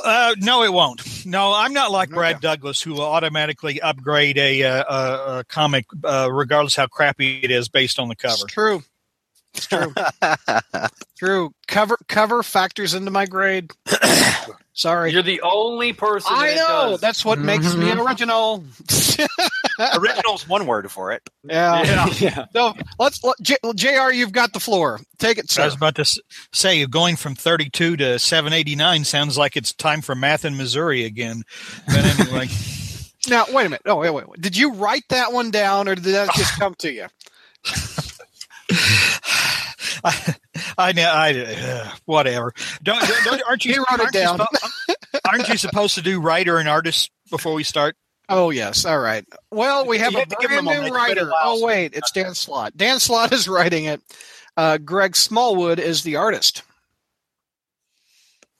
uh, 0.04 0.36
no, 0.40 0.64
it 0.64 0.72
won't. 0.74 1.26
No, 1.26 1.54
I'm 1.54 1.74
not 1.74 1.92
like 1.92 2.10
Brad 2.10 2.36
Okay. 2.38 2.42
Douglas, 2.42 2.82
who 2.82 2.94
will 2.94 3.02
automatically 3.02 3.82
upgrade 3.82 4.38
a, 4.38 4.64
uh, 4.64 4.84
a, 4.84 5.40
a 5.40 5.44
comic 5.46 5.86
uh, 6.04 6.30
regardless 6.32 6.76
how 6.76 6.88
crappy 6.88 7.40
it 7.44 7.50
is 7.52 7.70
based 7.70 7.98
on 8.00 8.08
the 8.08 8.16
It's 8.20 8.22
cover. 8.22 8.48
true. 8.48 8.84
It's 9.54 9.66
true. 9.68 9.94
true. 11.18 11.52
Cover 11.68 11.98
cover 12.08 12.44
factors 12.44 12.94
into 12.94 13.12
my 13.12 13.26
grade. 13.26 13.72
Sorry. 14.74 15.12
you're 15.12 15.24
the 15.24 15.42
only 15.42 15.92
person. 15.94 16.32
I 16.36 16.50
that 16.50 16.56
know. 16.58 16.68
does. 16.92 17.02
That's 17.02 17.26
what 17.26 17.40
makes 17.40 17.74
me 17.76 17.86
Mhm. 17.90 18.06
original. 18.08 18.64
Original's 19.96 20.48
one 20.48 20.66
word 20.68 20.92
for 20.92 21.12
it. 21.12 21.22
yeah. 21.44 21.84
Yeah. 21.84 22.06
Yeah. 22.20 22.46
So 22.54 22.74
let's 23.00 23.24
let, 23.24 23.36
J, 23.42 23.58
Jr. 23.76 24.12
You've 24.12 24.32
got 24.32 24.54
the 24.54 24.60
floor. 24.60 25.00
Take 25.20 25.38
it, 25.40 25.58
I 25.60 25.66
was 25.66 25.76
about 25.76 25.96
to 25.96 26.02
s- 26.02 26.20
say 26.54 26.86
going 26.86 27.16
from 27.16 27.34
32 27.36 27.98
to 27.98 28.20
789 28.20 29.04
sounds 29.06 29.38
like 29.38 29.56
it's 29.58 29.74
time 29.74 30.02
for 30.02 30.14
math 30.16 30.46
in 30.46 30.58
Missouri 30.58 31.06
again. 31.06 31.44
But 31.88 32.06
anyway, 32.20 32.48
Now, 33.28 33.46
wait 33.52 33.66
a 33.66 33.70
minute. 33.70 33.82
Oh, 33.86 33.96
wait, 33.98 34.12
wait, 34.12 34.30
wait. 34.30 34.42
Did 34.42 34.56
you 34.58 34.74
write 34.74 35.04
that 35.10 35.32
one 35.34 35.50
down, 35.52 35.88
or 35.88 35.96
did 35.96 36.04
that 36.06 36.30
just 36.36 36.60
come 36.60 36.76
to 36.80 36.92
you? 36.92 37.08
I, 38.72 40.36
I 40.78 40.92
know. 40.94 41.10
I 41.10 41.34
uh, 41.46 41.92
whatever. 42.06 42.54
Don't, 42.84 43.00
don't, 43.08 43.24
don't- 43.24 43.44
aren't 43.48 43.66
you? 43.66 43.74
He 43.74 43.78
wrote 43.80 43.86
it 43.92 44.00
aren't 44.02 44.14
you 44.14 44.20
down. 44.20 44.38
suppo- 44.40 44.96
aren't 45.26 45.50
you 45.50 45.58
supposed 45.58 45.96
to 45.96 46.02
do 46.02 46.20
writer 46.22 46.58
and 46.58 46.68
artist 46.70 47.12
before 47.30 47.54
we 47.54 47.64
start? 47.64 47.96
Oh, 48.30 48.50
yes. 48.50 48.84
All 48.86 49.00
right. 49.00 49.26
Well, 49.52 49.86
we 49.88 50.00
have 50.00 50.12
You 50.12 50.18
a 50.18 50.22
have 50.22 50.30
brand 50.30 50.66
new 50.66 50.72
minute. 50.72 50.80
It's 50.82 50.84
been 50.86 50.94
a 50.94 50.96
writer. 50.98 51.32
Oh, 51.42 51.66
wait. 51.66 51.94
It's 51.96 52.12
Dan 52.12 52.36
Slott. 52.36 52.76
Dan 52.76 53.00
Slott 53.00 53.32
is 53.32 53.48
writing 53.48 53.86
it. 53.86 54.02
Uh, 54.58 54.78
Greg 54.78 55.16
Smallwood 55.16 55.80
is 55.80 56.04
the 56.04 56.18
artist. 56.18 56.64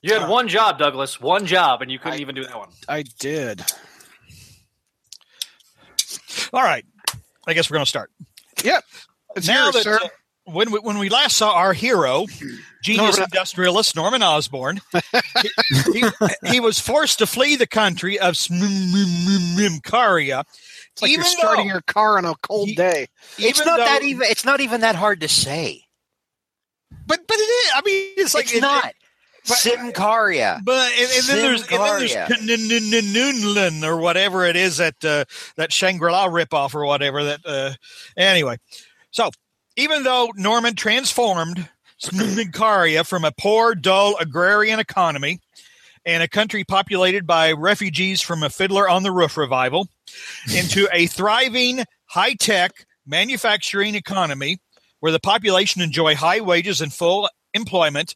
You 0.02 0.14
had 0.18 0.30
one 0.30 0.48
job, 0.48 0.78
Douglas. 0.80 1.20
One 1.20 1.46
job, 1.46 1.82
and 1.82 1.92
you 1.92 2.00
couldn't 2.00 2.20
I- 2.20 2.22
even 2.22 2.36
do 2.36 2.46
that 2.46 2.58
one. 2.58 2.70
I 2.88 3.04
did. 3.20 3.62
All 6.54 6.64
right. 6.64 6.86
I 7.46 7.54
guess 7.54 7.70
we're 7.70 7.76
going 7.76 7.86
to 7.86 7.90
start. 7.90 8.10
Yep. 8.64 8.84
It's 9.36 9.48
now 9.48 9.66
yours, 9.66 9.76
that 9.76 9.84
sir. 9.84 10.00
uh, 10.04 10.08
when 10.46 10.72
we, 10.72 10.80
when 10.80 10.98
we 10.98 11.10
last 11.10 11.38
saw 11.38 11.54
our 11.54 11.74
hero, 11.74 12.26
genius 12.84 13.18
Norman- 13.18 13.24
industrialist 13.34 13.96
Norman 13.96 14.24
Osborn, 14.24 14.80
he, 15.44 15.50
he, 15.94 16.04
he 16.46 16.60
was 16.60 16.80
forced 16.80 17.20
to 17.20 17.28
flee 17.28 17.56
the 17.56 17.68
country 17.68 18.18
of 18.20 18.34
Smimkaria. 18.36 20.44
it's 20.94 21.02
like 21.02 21.12
even 21.12 21.24
you're 21.24 21.30
starting 21.30 21.68
though- 21.68 21.74
your 21.74 21.82
car 21.82 22.18
on 22.18 22.26
a 22.26 22.34
cold 22.42 22.70
He- 22.70 22.76
day. 22.76 23.08
It's 23.38 23.60
not 23.64 23.78
though- 23.78 23.86
that 23.86 24.04
even. 24.04 24.24
It's 24.30 24.46
not 24.46 24.62
even 24.62 24.82
that 24.82 24.96
hard 24.96 25.22
to 25.22 25.28
say. 25.28 25.84
but 27.06 27.20
but 27.28 27.38
it 27.38 27.42
is. 27.42 27.72
I 27.76 27.82
mean, 27.86 28.14
it's 28.18 28.34
like 28.34 28.46
it's 28.46 28.54
it- 28.56 28.62
not. 28.62 28.86
it- 28.86 28.94
Symkaria. 29.48 30.60
But 30.66 30.92
and, 30.92 31.10
and 31.10 31.24
then 31.24 31.38
there's 31.38 31.62
and 31.62 31.70
then 31.82 32.00
there's 32.00 32.14
Symkaria. 32.14 32.32
N- 32.32 32.50
N- 32.50 32.94
N- 32.94 33.14
Nunlin 33.14 33.82
or 33.88 33.96
whatever 33.96 34.44
it 34.46 34.58
is 34.58 34.76
that 34.76 34.96
uh, 35.06 35.24
that 35.56 35.72
Shangri 35.72 36.12
La 36.12 36.28
ripoff 36.28 36.76
or 36.76 36.86
whatever 36.86 37.24
that. 37.24 37.40
Uh, 37.46 37.72
anyway, 38.18 38.58
so 39.12 39.30
even 39.76 40.04
though 40.04 40.32
Norman 40.36 40.76
transformed 40.76 41.70
Symkaria 42.02 43.06
from 43.06 43.26
a 43.26 43.32
poor, 43.32 43.76
dull 43.76 44.16
agrarian 44.20 44.80
economy 44.80 45.40
and 46.06 46.24
a 46.24 46.28
country 46.28 46.64
populated 46.64 47.28
by 47.28 47.52
refugees 47.52 48.22
from 48.22 48.44
a 48.44 48.50
Fiddler 48.50 48.88
on 48.88 49.04
the 49.04 49.12
Roof 49.12 49.38
revival 49.38 49.88
into 50.56 50.88
a 50.94 51.08
thriving, 51.08 51.84
high 52.06 52.34
tech 52.34 52.72
manufacturing 53.06 53.96
economy 53.96 54.58
where 55.00 55.12
the 55.12 55.20
population 55.20 55.82
enjoy 55.82 56.16
high 56.16 56.40
wages 56.40 56.82
and 56.82 56.94
full 56.94 57.30
employment. 57.54 58.16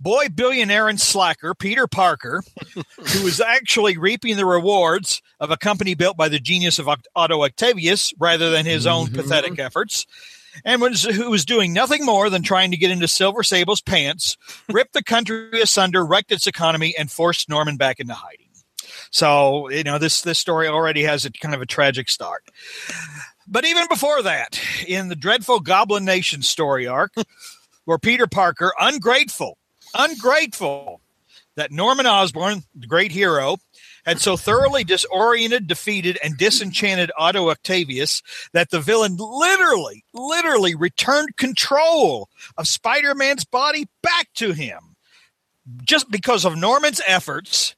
Boy, 0.00 0.28
billionaire 0.34 0.88
and 0.88 0.98
slacker 1.00 1.54
Peter 1.54 1.86
Parker, 1.86 2.42
who 2.74 3.26
is 3.26 3.40
actually 3.40 3.98
reaping 3.98 4.36
the 4.36 4.46
rewards 4.46 5.20
of 5.38 5.50
a 5.50 5.58
company 5.58 5.94
built 5.94 6.16
by 6.16 6.28
the 6.28 6.38
genius 6.38 6.78
of 6.78 6.88
Otto 7.14 7.44
Octavius 7.44 8.14
rather 8.18 8.48
than 8.50 8.64
his 8.64 8.86
own 8.86 9.08
Mhm. 9.08 9.14
pathetic 9.14 9.58
efforts, 9.58 10.06
and 10.64 10.80
was, 10.80 11.02
who 11.02 11.30
was 11.30 11.44
doing 11.44 11.74
nothing 11.74 12.04
more 12.06 12.30
than 12.30 12.42
trying 12.42 12.70
to 12.70 12.78
get 12.78 12.90
into 12.90 13.06
Silver 13.06 13.42
Sable's 13.42 13.82
pants, 13.82 14.38
ripped 14.70 14.94
the 14.94 15.02
country 15.04 15.60
asunder, 15.60 16.04
wrecked 16.04 16.32
its 16.32 16.46
economy, 16.46 16.94
and 16.96 17.12
forced 17.12 17.48
Norman 17.50 17.76
back 17.76 18.00
into 18.00 18.14
hiding. 18.14 18.46
So 19.10 19.68
you 19.70 19.84
know 19.84 19.98
this 19.98 20.22
this 20.22 20.38
story 20.38 20.66
already 20.66 21.02
has 21.02 21.24
a 21.26 21.30
kind 21.30 21.54
of 21.54 21.60
a 21.60 21.66
tragic 21.66 22.08
start. 22.08 22.44
But 23.46 23.64
even 23.66 23.86
before 23.88 24.22
that, 24.22 24.58
in 24.86 25.08
the 25.08 25.16
dreadful 25.16 25.60
Goblin 25.60 26.04
Nation 26.04 26.40
story 26.42 26.86
arc, 26.86 27.12
where 27.84 27.98
Peter 27.98 28.26
Parker, 28.26 28.72
ungrateful, 28.80 29.58
ungrateful 29.94 31.00
that 31.56 31.72
Norman 31.72 32.06
Osborn, 32.06 32.62
the 32.74 32.86
great 32.86 33.12
hero, 33.12 33.58
had 34.04 34.20
so 34.20 34.36
thoroughly 34.36 34.84
disoriented, 34.84 35.66
defeated, 35.66 36.18
and 36.22 36.36
disenchanted 36.36 37.10
Otto 37.18 37.50
Octavius 37.50 38.22
that 38.52 38.70
the 38.70 38.80
villain 38.80 39.16
literally, 39.18 40.04
literally 40.14 40.74
returned 40.74 41.36
control 41.36 42.28
of 42.56 42.66
Spider 42.66 43.14
Man's 43.14 43.44
body 43.44 43.88
back 44.02 44.28
to 44.34 44.52
him 44.52 44.96
just 45.84 46.10
because 46.10 46.44
of 46.44 46.56
Norman's 46.56 47.00
efforts. 47.06 47.74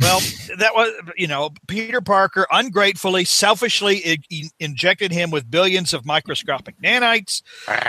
Well, 0.00 0.20
that 0.58 0.74
was, 0.74 0.92
you 1.16 1.26
know, 1.26 1.50
Peter 1.68 2.00
Parker 2.02 2.46
ungratefully, 2.52 3.24
selfishly 3.24 4.02
i- 4.06 4.16
in- 4.30 4.50
injected 4.60 5.10
him 5.10 5.30
with 5.30 5.50
billions 5.50 5.94
of 5.94 6.04
microscopic 6.04 6.74
nanites, 6.82 7.42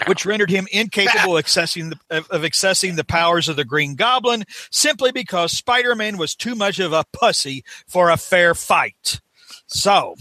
which 0.07 0.25
rendered 0.25 0.49
him 0.49 0.67
incapable 0.71 1.37
of 1.37 1.43
accessing 1.43 1.89
the, 1.89 2.17
of, 2.17 2.29
of 2.29 2.43
accessing 2.43 2.95
the 2.95 3.03
powers 3.03 3.49
of 3.49 3.57
the 3.57 3.65
Green 3.65 3.95
Goblin 3.95 4.45
simply 4.71 5.11
because 5.11 5.51
Spider 5.51 5.95
Man 5.95 6.17
was 6.17 6.33
too 6.33 6.55
much 6.55 6.79
of 6.79 6.93
a 6.93 7.03
pussy 7.11 7.63
for 7.87 8.09
a 8.09 8.17
fair 8.17 8.55
fight. 8.55 9.19
So, 9.67 10.15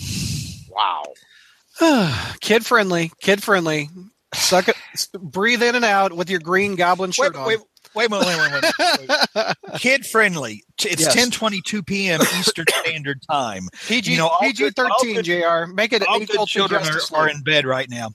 wow. 0.69 1.05
kid 2.40 2.66
friendly, 2.66 3.12
kid 3.21 3.43
friendly. 3.43 3.90
Suck 4.35 4.69
it, 4.69 4.76
breathe 5.21 5.62
in 5.62 5.76
and 5.76 5.85
out 5.85 6.12
with 6.12 6.28
your 6.28 6.40
green 6.40 6.75
goblin 6.75 7.09
Wait, 7.11 7.14
shirt 7.14 7.37
on. 7.37 7.47
wait, 7.47 7.59
wait, 7.97 8.11
wait, 8.11 8.26
wait, 8.26 8.38
wait, 8.53 8.62
wait, 8.79 9.09
wait. 9.35 9.55
Kid 9.81 10.07
friendly. 10.07 10.62
It's 10.85 11.03
Yes. 11.03 11.15
ten 11.15 11.31
twenty 11.31 11.61
two 11.62 11.83
p.m. 11.83 12.21
Eastern 12.38 12.67
Standard 12.83 13.21
Time. 13.29 13.69
PG 13.88 14.12
you 14.12 14.19
know, 14.19 14.31
PG 14.41 14.62
good- 14.62 14.76
thirteen, 14.76 15.17
good- 15.23 15.25
Jr. 15.25 15.67
Make 15.73 15.93
it 15.93 16.07
All 16.07 16.21
equal 16.23 16.45
good 16.45 16.47
to 16.49 16.53
children 16.53 16.83
are, 16.85 17.00
are 17.17 17.29
in 17.29 17.43
bed 17.43 17.65
right 17.67 17.88
now. 17.91 18.11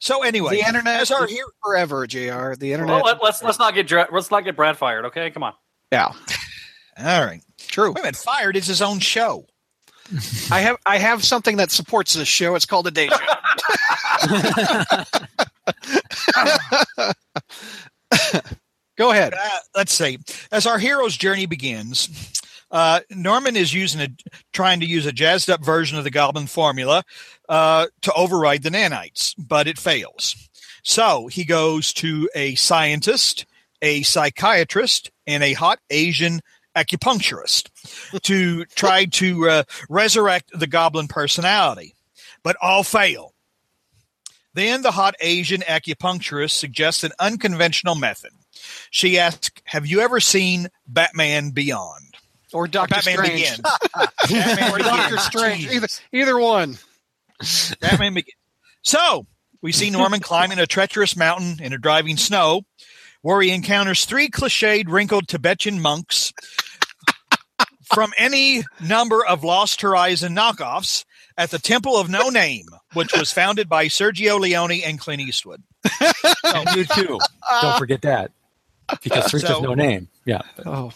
So 0.00 0.22
anyway, 0.22 0.56
The 0.56 0.66
internet 0.66 1.00
as 1.00 1.10
our 1.10 1.24
is 1.24 1.30
hero, 1.30 1.48
forever, 1.64 2.06
Jr. 2.06 2.54
The 2.56 2.72
internet. 2.72 2.96
Well, 2.96 3.04
let, 3.04 3.22
let's 3.22 3.42
let's 3.42 3.58
not 3.58 3.74
get 3.74 3.90
let's 4.12 4.30
not 4.30 4.44
get 4.44 4.56
Brad 4.56 4.76
fired. 4.76 5.06
Okay, 5.06 5.30
come 5.30 5.42
on. 5.42 5.54
yeah, 5.92 6.12
all 6.98 7.24
right. 7.24 7.40
true. 7.58 7.90
Wait 7.92 8.00
a 8.00 8.02
minute, 8.02 8.16
fired 8.16 8.56
is 8.56 8.66
his 8.66 8.82
own 8.82 8.98
show. 8.98 9.46
I 10.50 10.60
have 10.60 10.76
I 10.84 10.98
have 10.98 11.24
something 11.24 11.56
that 11.56 11.70
supports 11.70 12.12
this 12.12 12.28
show. 12.28 12.54
It's 12.56 12.66
called 12.66 12.86
a 12.86 12.90
day 12.90 13.08
show. 13.08 13.16
Go 18.96 19.10
ahead. 19.10 19.34
Uh, 19.34 19.58
let's 19.74 19.92
see. 19.92 20.18
As 20.52 20.66
our 20.66 20.78
hero's 20.78 21.16
journey 21.16 21.46
begins, 21.46 22.32
uh, 22.70 23.00
Norman 23.10 23.56
is 23.56 23.74
using 23.74 24.00
a 24.00 24.08
trying 24.52 24.80
to 24.80 24.86
use 24.86 25.06
a 25.06 25.12
jazzed 25.12 25.50
up 25.50 25.64
version 25.64 25.98
of 25.98 26.04
the 26.04 26.10
Goblin 26.10 26.46
formula 26.46 27.04
uh, 27.48 27.86
to 28.02 28.12
override 28.12 28.62
the 28.62 28.70
nanites, 28.70 29.34
but 29.36 29.66
it 29.66 29.78
fails. 29.78 30.36
So 30.82 31.26
he 31.28 31.44
goes 31.44 31.92
to 31.94 32.28
a 32.34 32.54
scientist, 32.56 33.46
a 33.80 34.02
psychiatrist, 34.02 35.10
and 35.26 35.42
a 35.42 35.54
hot 35.54 35.80
Asian 35.90 36.40
acupuncturist 36.76 37.70
to 38.22 38.64
try 38.66 39.06
to 39.06 39.48
uh, 39.48 39.62
resurrect 39.88 40.50
the 40.52 40.66
Goblin 40.66 41.08
personality, 41.08 41.94
but 42.42 42.56
all 42.60 42.82
fail. 42.82 43.32
Then 44.54 44.82
the 44.82 44.92
hot 44.92 45.14
Asian 45.20 45.62
acupuncturist 45.62 46.52
suggests 46.52 47.02
an 47.02 47.12
unconventional 47.18 47.94
method. 47.94 48.30
She 48.90 49.18
asks, 49.18 49.50
"Have 49.64 49.86
you 49.86 50.00
ever 50.00 50.20
seen 50.20 50.68
Batman 50.86 51.50
Beyond?" 51.50 52.14
Or 52.52 52.68
Doctor 52.68 52.94
Batman 52.94 53.14
Strange. 53.16 53.32
Begins. 53.32 53.60
Batman 54.30 54.72
Or 54.72 54.78
Doctor 54.78 55.18
Strange. 55.18 55.66
Either, 55.68 55.88
either 56.12 56.38
one. 56.38 56.78
Batman 57.80 58.14
Begins. 58.14 58.36
So 58.82 59.26
we 59.60 59.72
see 59.72 59.90
Norman 59.90 60.20
climbing 60.20 60.58
a 60.58 60.66
treacherous 60.66 61.16
mountain 61.16 61.58
in 61.60 61.72
a 61.72 61.78
driving 61.78 62.16
snow, 62.16 62.62
where 63.22 63.40
he 63.40 63.50
encounters 63.50 64.04
three 64.04 64.28
cliched, 64.28 64.88
wrinkled 64.88 65.26
Tibetan 65.26 65.80
monks 65.80 66.32
from 67.92 68.12
any 68.18 68.64
number 68.80 69.24
of 69.24 69.42
Lost 69.44 69.80
Horizon 69.80 70.34
knockoffs 70.34 71.04
at 71.36 71.50
the 71.50 71.58
Temple 71.58 71.96
of 71.96 72.08
No 72.08 72.28
Name, 72.28 72.66
which 72.92 73.12
was 73.16 73.32
founded 73.32 73.68
by 73.68 73.86
Sergio 73.86 74.38
Leone 74.38 74.82
and 74.84 74.98
Clint 75.00 75.22
Eastwood. 75.22 75.62
and 76.44 76.68
you 76.76 76.84
too. 76.84 77.18
Don't 77.62 77.78
forget 77.78 78.02
that. 78.02 78.30
Because 79.02 79.30
there's 79.30 79.42
So- 79.42 79.48
just 79.48 79.62
no 79.62 79.74
name. 79.74 80.08
Yeah. 80.24 80.42
Oh, 80.64 80.92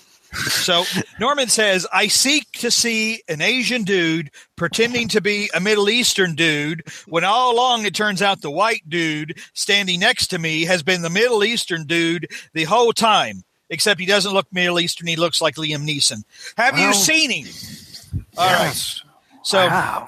So 0.50 0.85
Norman 1.19 1.49
says, 1.49 1.87
I 1.90 2.09
seek 2.09 2.52
to 2.59 2.71
see 2.71 3.23
an 3.28 3.40
Asian 3.40 3.85
dude 3.85 4.31
pretending 4.57 5.09
to 5.09 5.23
be 5.23 5.49
a 5.55 5.61
Middle 5.61 5.88
Eastern 5.88 6.35
dude 6.35 6.83
when 7.07 7.25
all 7.25 7.55
along 7.55 7.87
it 7.87 7.95
turns 7.95 8.21
out 8.21 8.43
the 8.43 8.50
white 8.50 8.83
dude 8.88 9.38
standing 9.55 10.00
next 10.00 10.26
to 10.28 10.38
me 10.38 10.64
has 10.67 10.83
been 10.83 11.00
the 11.00 11.09
Middle 11.09 11.43
Eastern 11.45 11.87
dude 11.87 12.26
the 12.52 12.64
whole 12.64 12.93
time. 12.93 13.43
Except 13.71 13.99
he 13.99 14.05
doesn't 14.07 14.33
look 14.35 14.47
Middle 14.52 14.81
Eastern, 14.81 15.07
he 15.07 15.17
looks 15.17 15.40
like 15.40 15.57
Liam 15.57 15.87
Neeson. 15.88 16.23
Have 16.59 16.78
you 16.78 16.93
seen 16.93 17.31
him? 17.31 17.47
All 18.37 18.50
right. 18.52 18.95
So 19.43 20.07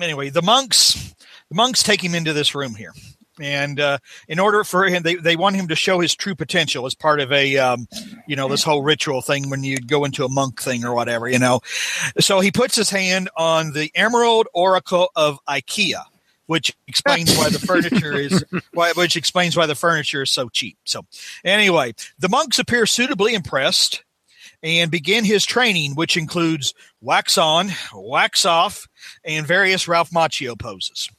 anyway, 0.00 0.30
the 0.30 0.42
monks 0.42 1.14
the 1.48 1.54
monks 1.56 1.82
take 1.82 2.02
him 2.02 2.14
into 2.14 2.32
this 2.32 2.54
room 2.54 2.74
here. 2.76 2.92
And 3.40 3.78
uh, 3.80 3.98
in 4.28 4.38
order 4.38 4.64
for 4.64 4.84
him, 4.84 5.02
they, 5.02 5.16
they 5.16 5.36
want 5.36 5.56
him 5.56 5.68
to 5.68 5.76
show 5.76 6.00
his 6.00 6.14
true 6.14 6.34
potential 6.34 6.86
as 6.86 6.94
part 6.94 7.20
of 7.20 7.32
a, 7.32 7.58
um, 7.58 7.86
you 8.26 8.36
know, 8.36 8.48
this 8.48 8.62
whole 8.62 8.82
ritual 8.82 9.20
thing 9.20 9.50
when 9.50 9.62
you 9.62 9.78
go 9.78 10.04
into 10.04 10.24
a 10.24 10.28
monk 10.28 10.60
thing 10.60 10.84
or 10.84 10.94
whatever, 10.94 11.28
you 11.28 11.38
know. 11.38 11.60
So 12.18 12.40
he 12.40 12.50
puts 12.50 12.76
his 12.76 12.90
hand 12.90 13.28
on 13.36 13.72
the 13.72 13.90
Emerald 13.94 14.48
Oracle 14.54 15.10
of 15.14 15.38
IKEA, 15.48 16.02
which 16.46 16.74
explains 16.86 17.36
why 17.36 17.50
the 17.50 17.58
furniture 17.58 18.14
is, 18.14 18.44
why, 18.72 18.92
which 18.92 19.16
explains 19.16 19.56
why 19.56 19.66
the 19.66 19.74
furniture 19.74 20.22
is 20.22 20.30
so 20.30 20.48
cheap. 20.48 20.78
So 20.84 21.04
anyway, 21.44 21.94
the 22.18 22.28
monks 22.28 22.58
appear 22.58 22.86
suitably 22.86 23.34
impressed 23.34 24.02
and 24.62 24.90
begin 24.90 25.24
his 25.24 25.44
training, 25.44 25.94
which 25.94 26.16
includes 26.16 26.74
wax 27.00 27.38
on, 27.38 27.70
wax 27.94 28.44
off, 28.44 28.88
and 29.24 29.46
various 29.46 29.86
Ralph 29.86 30.10
Macchio 30.10 30.58
poses. 30.58 31.10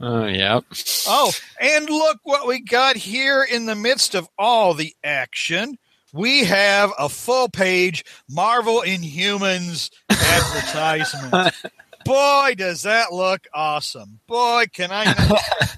Uh, 0.00 0.26
yeah. 0.26 0.60
Oh, 1.06 1.32
and 1.60 1.88
look 1.88 2.18
what 2.22 2.46
we 2.46 2.60
got 2.60 2.96
here 2.96 3.42
in 3.42 3.66
the 3.66 3.74
midst 3.74 4.14
of 4.14 4.28
all 4.38 4.74
the 4.74 4.94
action. 5.02 5.78
We 6.12 6.44
have 6.44 6.92
a 6.98 7.08
full 7.08 7.48
page 7.48 8.04
Marvel 8.28 8.82
Inhumans 8.86 9.90
advertisement. 10.10 11.54
Boy, 12.04 12.54
does 12.56 12.82
that 12.82 13.12
look 13.12 13.46
awesome! 13.52 14.20
Boy, 14.26 14.64
can 14.72 14.90
I? 14.90 15.14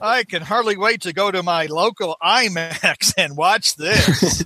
I 0.01 0.23
can 0.25 0.43
hardly 0.43 0.77
wait 0.77 1.01
to 1.03 1.13
go 1.13 1.31
to 1.31 1.43
my 1.43 1.67
local 1.67 2.17
IMAX 2.23 3.15
and 3.17 3.37
watch 3.37 3.75
this. 3.75 4.45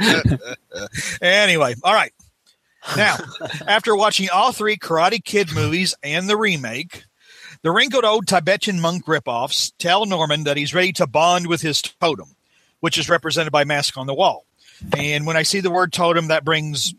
anyway, 1.22 1.74
all 1.82 1.94
right. 1.94 2.12
Now, 2.96 3.16
after 3.66 3.96
watching 3.96 4.28
all 4.30 4.52
three 4.52 4.76
Karate 4.76 5.24
Kid 5.24 5.52
movies 5.54 5.94
and 6.02 6.28
the 6.28 6.36
remake, 6.36 7.04
the 7.66 7.72
wrinkled 7.72 8.04
old 8.04 8.28
Tibetan 8.28 8.80
monk 8.80 9.06
ripoffs 9.06 9.72
tell 9.76 10.06
Norman 10.06 10.44
that 10.44 10.56
he's 10.56 10.72
ready 10.72 10.92
to 10.92 11.06
bond 11.08 11.48
with 11.48 11.60
his 11.60 11.82
totem, 11.82 12.36
which 12.78 12.96
is 12.96 13.08
represented 13.08 13.52
by 13.52 13.64
Mask 13.64 13.96
on 13.96 14.06
the 14.06 14.14
Wall. 14.14 14.46
And 14.96 15.26
when 15.26 15.36
I 15.36 15.42
see 15.42 15.58
the 15.58 15.72
word 15.72 15.92
totem, 15.92 16.28
that 16.28 16.44
brings 16.44 16.94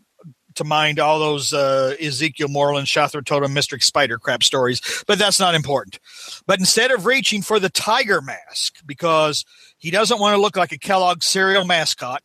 to 0.56 0.66
mind 0.66 1.00
all 1.00 1.20
those 1.20 1.54
uh, 1.54 1.96
Ezekiel 2.02 2.50
Morlun, 2.50 2.84
Shathra 2.84 3.24
Totem, 3.24 3.54
Mystic 3.54 3.82
Spider 3.82 4.20
crap 4.20 4.44
stories, 4.44 4.82
but 5.08 5.18
that's 5.18 5.40
not 5.40 5.56
important. 5.56 6.00
But 6.46 6.60
instead 6.60 6.92
of 6.92 7.06
reaching 7.06 7.44
for 7.44 7.62
the 7.62 7.70
tiger 7.70 8.20
mask, 8.20 8.76
because 8.86 9.46
he 9.78 9.90
doesn't 9.90 10.20
want 10.20 10.36
to 10.36 10.42
look 10.42 10.58
like 10.58 10.74
a 10.74 10.78
Kellogg 10.78 11.24
cereal 11.24 11.64
mascot, 11.64 12.22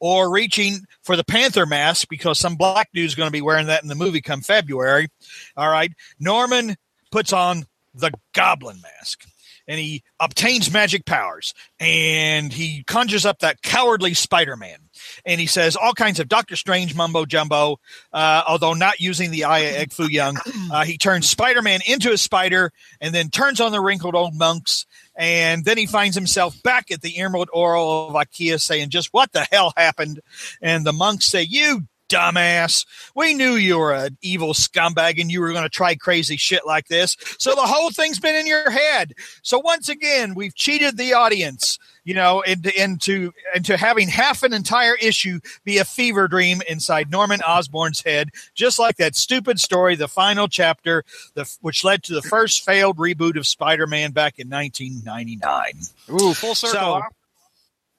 or 0.00 0.30
reaching 0.30 0.80
for 1.02 1.16
the 1.16 1.24
Panther 1.24 1.64
mask 1.64 2.08
because 2.10 2.38
some 2.38 2.56
black 2.56 2.90
dude's 2.92 3.14
going 3.14 3.28
to 3.28 3.32
be 3.32 3.40
wearing 3.40 3.68
that 3.68 3.82
in 3.82 3.88
the 3.88 3.94
movie 3.94 4.20
come 4.20 4.42
February. 4.42 5.08
All 5.56 5.70
right. 5.70 5.90
Norman 6.20 6.76
puts 7.10 7.32
on 7.32 7.64
the 7.96 8.12
Goblin 8.32 8.80
mask 8.80 9.26
and 9.68 9.80
he 9.80 10.02
obtains 10.20 10.72
magic 10.72 11.04
powers 11.04 11.54
and 11.80 12.52
he 12.52 12.84
conjures 12.84 13.26
up 13.26 13.40
that 13.40 13.62
cowardly 13.62 14.14
Spider-Man 14.14 14.78
and 15.24 15.40
he 15.40 15.46
says 15.46 15.76
all 15.76 15.92
kinds 15.92 16.20
of 16.20 16.28
Doctor 16.28 16.56
Strange 16.56 16.94
mumbo 16.94 17.26
jumbo, 17.26 17.78
uh, 18.12 18.42
although 18.48 18.74
not 18.74 19.00
using 19.00 19.30
the 19.30 19.44
eye 19.44 19.62
Egg 19.62 19.92
Foo 19.92 20.08
Young. 20.08 20.36
Uh, 20.70 20.84
he 20.84 20.98
turns 20.98 21.28
Spider-Man 21.28 21.80
into 21.86 22.12
a 22.12 22.18
spider 22.18 22.72
and 23.00 23.14
then 23.14 23.30
turns 23.30 23.60
on 23.60 23.72
the 23.72 23.80
wrinkled 23.80 24.14
old 24.14 24.34
monks 24.34 24.86
and 25.14 25.64
then 25.64 25.78
he 25.78 25.86
finds 25.86 26.16
himself 26.16 26.60
back 26.62 26.90
at 26.90 27.02
the 27.02 27.18
Emerald 27.18 27.48
Oral 27.52 28.08
of 28.08 28.14
Ikea 28.14 28.60
saying, 28.60 28.90
just 28.90 29.08
what 29.12 29.32
the 29.32 29.46
hell 29.50 29.72
happened? 29.76 30.20
And 30.60 30.84
the 30.84 30.92
monks 30.92 31.26
say, 31.26 31.42
you 31.42 31.86
dumbass. 32.08 32.86
We 33.14 33.34
knew 33.34 33.54
you 33.54 33.78
were 33.78 33.94
an 33.94 34.16
evil 34.22 34.52
scumbag 34.52 35.20
and 35.20 35.30
you 35.30 35.40
were 35.40 35.52
going 35.52 35.62
to 35.62 35.68
try 35.68 35.94
crazy 35.94 36.36
shit 36.36 36.66
like 36.66 36.88
this. 36.88 37.16
So 37.38 37.54
the 37.54 37.62
whole 37.62 37.90
thing's 37.90 38.18
been 38.18 38.34
in 38.34 38.46
your 38.46 38.70
head. 38.70 39.12
So 39.42 39.58
once 39.58 39.88
again, 39.88 40.34
we've 40.34 40.54
cheated 40.54 40.96
the 40.96 41.14
audience, 41.14 41.78
you 42.04 42.14
know, 42.14 42.40
into, 42.42 42.82
into, 42.82 43.32
into 43.54 43.76
having 43.76 44.08
half 44.08 44.42
an 44.42 44.52
entire 44.52 44.94
issue 44.94 45.40
be 45.64 45.78
a 45.78 45.84
fever 45.84 46.28
dream 46.28 46.62
inside 46.68 47.10
Norman 47.10 47.40
Osborn's 47.42 48.02
head, 48.02 48.30
just 48.54 48.78
like 48.78 48.96
that 48.96 49.16
stupid 49.16 49.58
story, 49.60 49.96
the 49.96 50.08
final 50.08 50.48
chapter, 50.48 51.04
the, 51.34 51.50
which 51.60 51.84
led 51.84 52.02
to 52.04 52.14
the 52.14 52.22
first 52.22 52.64
failed 52.64 52.96
reboot 52.98 53.36
of 53.36 53.46
Spider-Man 53.46 54.12
back 54.12 54.38
in 54.38 54.48
1999. 54.48 55.72
Ooh, 56.10 56.34
full 56.34 56.54
circle. 56.54 57.02
So, 57.02 57.02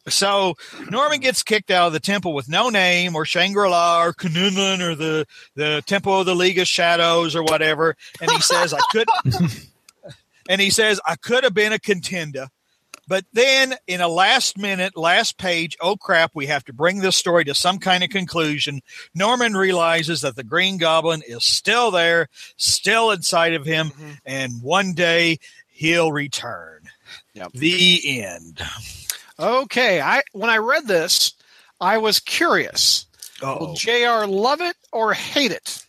so 0.10 0.56
Norman 0.90 1.20
gets 1.20 1.44
kicked 1.44 1.72
out 1.72 1.88
of 1.88 1.94
the 1.94 2.00
temple 2.00 2.34
with 2.34 2.50
no 2.50 2.70
name, 2.70 3.16
or 3.16 3.26
Shangri 3.26 3.70
La, 3.70 4.04
or 4.04 4.14
Kunlun, 4.14 4.82
or 4.82 4.96
the 4.96 5.26
the 5.56 5.84
Temple 5.86 6.20
of 6.20 6.26
the 6.26 6.36
League 6.36 6.60
of 6.60 6.68
Shadows, 6.68 7.36
or 7.36 7.44
whatever. 7.44 7.96
And 8.22 8.30
he 8.32 8.40
says, 8.42 8.74
"I 8.74 8.80
could," 8.92 9.08
and 10.50 10.62
he 10.62 10.70
says, 10.70 11.00
"I 11.06 11.16
could 11.16 11.44
have 11.44 11.54
been 11.54 11.74
a 11.74 11.80
contender." 11.80 12.48
But 13.10 13.24
then, 13.32 13.76
in 13.88 14.02
a 14.02 14.08
last 14.10 14.58
minute, 14.58 14.98
last 14.98 15.38
page, 15.38 15.78
oh 15.80 15.96
crap, 15.96 16.32
we 16.34 16.48
have 16.48 16.66
to 16.66 16.74
bring 16.74 17.00
this 17.00 17.16
story 17.16 17.46
to 17.46 17.56
some 17.56 17.78
kind 17.80 18.04
of 18.04 18.10
conclusion. 18.10 18.82
Norman 19.16 19.56
realizes 19.56 20.20
that 20.22 20.36
the 20.36 20.44
Green 20.44 20.78
Goblin 20.78 21.22
is 21.26 21.46
still 21.46 21.90
there, 21.90 22.28
still 22.58 23.12
inside 23.12 23.54
of 23.54 23.66
him, 23.66 23.92
Mm-hmm. 23.92 24.12
and 24.26 24.62
one 24.62 24.92
day 24.94 25.38
he'll 25.70 26.12
return. 26.12 26.82
Yep. 27.34 27.54
The 27.54 28.22
end. 28.24 28.62
Okay, 29.40 30.02
I 30.02 30.22
when 30.34 30.50
I 30.50 30.58
read 30.58 30.88
this, 30.88 31.34
I 31.80 31.98
was 32.00 32.20
curious. 32.20 33.06
Uh-oh. 33.42 33.68
Will 33.68 33.74
Jr. 33.76 34.26
love 34.28 34.62
it 34.62 34.76
or 34.92 35.14
hate 35.14 35.52
it? 35.52 35.86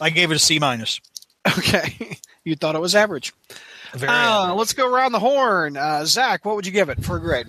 I 0.00 0.10
gave 0.10 0.30
it 0.30 0.36
a 0.36 0.38
C 0.38 0.58
minus. 0.58 1.00
Okay, 1.46 2.18
you 2.44 2.56
thought 2.56 2.74
it 2.74 2.80
was 2.80 2.94
average. 2.94 3.32
Very 3.94 4.10
Uh, 4.12 4.54
let's 4.54 4.72
go 4.74 4.86
around 4.92 5.12
the 5.12 5.18
horn. 5.18 5.76
Uh, 5.76 6.04
Zach, 6.04 6.44
what 6.44 6.56
would 6.56 6.66
you 6.66 6.72
give 6.72 6.88
it 6.88 7.02
for 7.04 7.16
a 7.16 7.20
grade? 7.20 7.46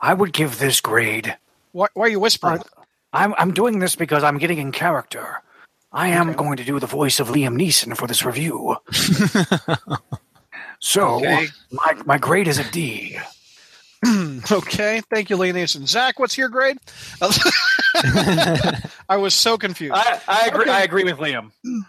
I 0.00 0.14
would 0.14 0.32
give 0.32 0.58
this 0.58 0.80
grade. 0.80 1.36
Why, 1.72 1.88
why 1.94 2.06
are 2.06 2.08
you 2.10 2.20
whispering? 2.20 2.62
I'm 3.12 3.34
I'm 3.38 3.52
doing 3.52 3.78
this 3.80 3.96
because 3.96 4.22
I'm 4.22 4.38
getting 4.38 4.58
in 4.58 4.72
character. 4.72 5.42
I 5.92 6.08
am 6.08 6.34
going 6.34 6.58
to 6.58 6.64
do 6.64 6.78
the 6.78 6.86
voice 6.86 7.18
of 7.18 7.28
Liam 7.28 7.56
Neeson 7.58 7.96
for 7.96 8.06
this 8.06 8.22
review. 8.24 8.76
so 10.80 11.16
Okay. 11.16 11.48
my 11.72 11.96
my 12.04 12.18
grade 12.18 12.48
is 12.48 12.58
a 12.58 12.70
D. 12.70 13.18
okay, 14.52 15.00
thank 15.10 15.30
you, 15.30 15.36
Lee 15.36 15.52
Neeson. 15.52 15.86
Zach, 15.86 16.18
what's 16.18 16.38
your 16.38 16.48
grade? 16.48 16.78
I 19.08 19.16
was 19.16 19.34
so 19.34 19.58
confused. 19.58 19.94
I, 19.96 20.20
I 20.28 20.46
agree. 20.46 20.62
Okay. 20.62 20.70
I 20.70 20.82
agree 20.82 21.04
with 21.04 21.16
Liam. 21.16 21.50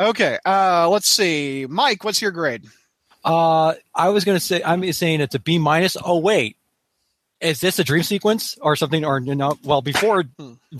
Okay, 0.00 0.38
uh, 0.46 0.88
let's 0.88 1.06
see. 1.06 1.66
Mike, 1.68 2.04
what's 2.04 2.22
your 2.22 2.30
grade? 2.30 2.64
Uh, 3.22 3.74
I 3.94 4.08
was 4.08 4.24
going 4.24 4.36
to 4.38 4.42
say 4.42 4.62
I'm 4.64 4.90
saying 4.94 5.20
it's 5.20 5.34
a 5.34 5.38
B 5.38 5.58
minus. 5.58 5.94
Oh 6.02 6.18
wait, 6.18 6.56
is 7.42 7.60
this 7.60 7.78
a 7.78 7.84
dream 7.84 8.02
sequence 8.02 8.56
or 8.62 8.76
something? 8.76 9.04
Or 9.04 9.20
you 9.20 9.34
know, 9.34 9.58
well 9.62 9.82
before, 9.82 10.24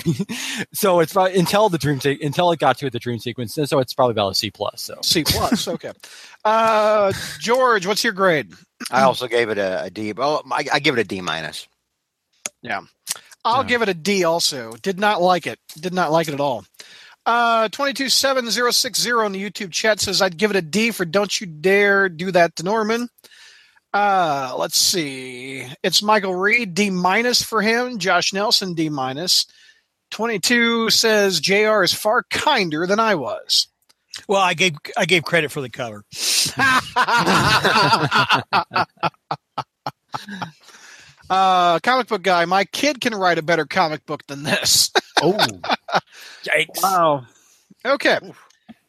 so 0.73 1.01
it's 1.01 1.13
probably 1.13 1.39
until 1.39 1.69
the 1.69 1.77
dream 1.77 2.01
se- 2.01 2.21
until 2.23 2.51
it 2.51 2.61
got 2.61 2.79
to 2.79 2.89
the 2.89 2.99
dream 2.99 3.19
sequence. 3.19 3.55
So 3.55 3.79
it's 3.79 3.93
probably 3.93 4.13
about 4.13 4.31
a 4.31 4.35
C 4.35 4.51
plus. 4.51 4.81
So 4.81 4.99
C 5.03 5.23
plus. 5.23 5.69
Okay. 5.69 5.93
Uh, 6.43 7.13
George, 7.41 7.87
what's 7.87 8.03
your 8.03 8.15
grade? 8.15 8.55
I 8.91 9.03
also 9.03 9.27
gave 9.29 9.51
it 9.51 9.59
a, 9.59 9.85
a 9.85 9.91
D. 9.91 10.13
Well, 10.13 10.43
I, 10.51 10.65
I 10.73 10.79
give 10.81 10.97
it 10.97 11.01
a 11.01 11.05
D 11.05 11.21
minus. 11.21 11.67
Yeah, 12.63 12.81
I'll 13.45 13.63
Yeah. 13.63 13.69
give 13.69 13.83
it 13.83 13.89
a 13.89 13.95
D. 13.95 14.25
Also, 14.25 14.73
did 14.83 14.99
not 14.99 15.21
like 15.23 15.47
it. 15.47 15.59
Did 15.79 15.95
not 15.95 16.13
like 16.13 16.29
it 16.29 16.35
at 16.35 16.41
all. 16.41 16.65
Uh, 17.27 17.69
twenty 17.69 17.93
two 17.93 18.09
seven 18.09 18.51
zero 18.51 18.71
six 18.71 19.01
zero 19.01 19.27
in 19.27 19.33
the 19.33 19.43
YouTube 19.51 19.71
chat 19.73 20.01
says 20.01 20.23
I'd 20.23 20.37
give 20.39 20.51
it 20.51 20.57
a 20.57 20.63
D 20.63 20.91
for 20.91 21.05
"Don't 21.05 21.41
You 21.41 21.47
Dare 21.47 22.09
Do 22.09 22.31
That 22.33 22.57
to 22.57 22.63
Norman." 22.63 23.09
Uh, 23.93 24.55
let's 24.57 24.79
see. 24.81 25.67
It's 25.83 26.03
Michael 26.03 26.35
Reed 26.35 26.75
D 26.75 26.91
minus 26.91 27.43
for 27.43 27.61
him. 27.61 27.99
Josh 27.99 28.33
Nelson 28.33 28.75
D 28.75 28.89
minus. 28.89 29.47
Twenty 30.11 30.39
two 30.39 30.91
says 30.91 31.41
Jr. 31.41 31.83
is 31.83 31.93
far 31.93 32.25
kinder 32.31 32.87
than 32.87 32.99
I 33.01 33.15
was. 33.17 33.69
Well, 34.29 34.41
I 34.41 34.55
gave 34.55 34.75
I 34.97 35.05
gave 35.07 35.23
credit 35.25 35.51
for 35.53 35.61
the 35.61 35.71
cover. 35.71 36.05
uh, 41.31 41.79
comic 41.81 42.09
book 42.09 42.23
guy, 42.23 42.45
my 42.45 42.65
kid 42.65 43.01
can 43.01 43.15
write 43.15 43.39
a 43.39 43.43
better 43.43 43.65
comic 43.67 44.05
book 44.07 44.27
than 44.27 44.43
this. 44.43 44.91
oh, 45.23 45.39
Yikes! 46.45 46.83
Wow. 46.83 47.27
okay, 47.85 48.19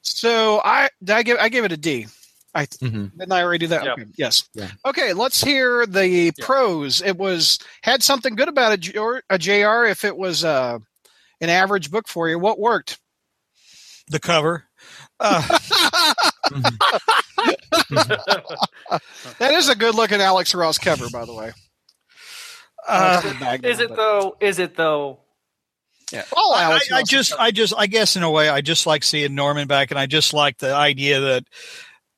so 0.01 0.61
I 0.63 0.89
did 1.03 1.15
I 1.15 1.23
give 1.23 1.37
I 1.39 1.49
gave 1.49 1.63
it 1.65 1.71
a 1.71 1.77
D. 1.77 2.07
I 2.53 2.65
Mhm. 2.65 3.17
didn't 3.17 3.31
I 3.31 3.43
already 3.43 3.59
do 3.59 3.67
that? 3.67 3.85
Yep. 3.85 3.93
Okay, 3.93 4.05
yes. 4.17 4.43
Yeah. 4.53 4.71
Okay, 4.85 5.13
let's 5.13 5.41
hear 5.41 5.85
the 5.85 6.33
pros. 6.41 7.01
It 7.01 7.17
was 7.17 7.59
had 7.81 8.03
something 8.03 8.35
good 8.35 8.49
about 8.49 8.73
a, 8.73 8.77
J- 8.77 8.97
or 8.97 9.23
a 9.29 9.37
JR. 9.37 9.85
If 9.85 10.03
it 10.03 10.17
was 10.17 10.43
uh, 10.43 10.79
an 11.39 11.49
average 11.49 11.91
book 11.91 12.09
for 12.09 12.27
you, 12.27 12.37
what 12.37 12.59
worked? 12.59 12.99
The 14.09 14.19
cover. 14.19 14.65
That 19.39 19.53
is 19.53 19.69
a 19.69 19.75
good 19.75 19.95
looking 19.95 20.21
Alex 20.21 20.53
Ross 20.53 20.77
cover, 20.77 21.09
by 21.09 21.25
the 21.25 21.33
way. 21.33 21.51
uh, 22.87 23.21
That's 23.21 23.25
a 23.25 23.29
good 23.29 23.39
bag 23.39 23.65
Is 23.65 23.79
it 23.79 23.89
but- 23.89 23.97
though? 23.97 24.37
Is 24.39 24.59
it 24.59 24.75
though? 24.75 25.19
Yeah. 26.11 26.25
All 26.35 26.53
I, 26.53 26.63
Alex 26.63 26.91
I 26.91 26.99
Ross 26.99 27.09
just, 27.09 27.33
I 27.39 27.51
just, 27.51 27.73
I 27.77 27.87
guess 27.87 28.17
in 28.17 28.23
a 28.23 28.29
way, 28.29 28.49
I 28.49 28.59
just 28.59 28.85
like 28.85 29.03
seeing 29.03 29.33
Norman 29.33 29.67
back, 29.69 29.91
and 29.91 29.99
I 29.99 30.07
just 30.07 30.33
like 30.33 30.57
the 30.57 30.73
idea 30.75 31.21
that 31.21 31.43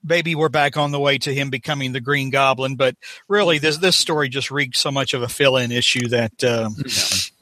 maybe 0.04 0.34
we're 0.34 0.50
back 0.50 0.78
on 0.78 0.92
the 0.92 1.00
way 1.00 1.20
to 1.20 1.34
him 1.34 1.52
becoming 1.52 1.92
the 1.92 2.02
Green 2.02 2.32
Goblin. 2.32 2.76
But 2.76 2.96
really, 3.30 3.60
this 3.60 3.78
this 3.78 3.96
story 3.96 4.30
just 4.30 4.50
reeks 4.50 4.80
so 4.80 4.90
much 4.92 5.14
of 5.14 5.22
a 5.22 5.28
fill-in 5.28 5.72
issue 5.72 6.08
that. 6.08 6.44
Um, 6.44 6.76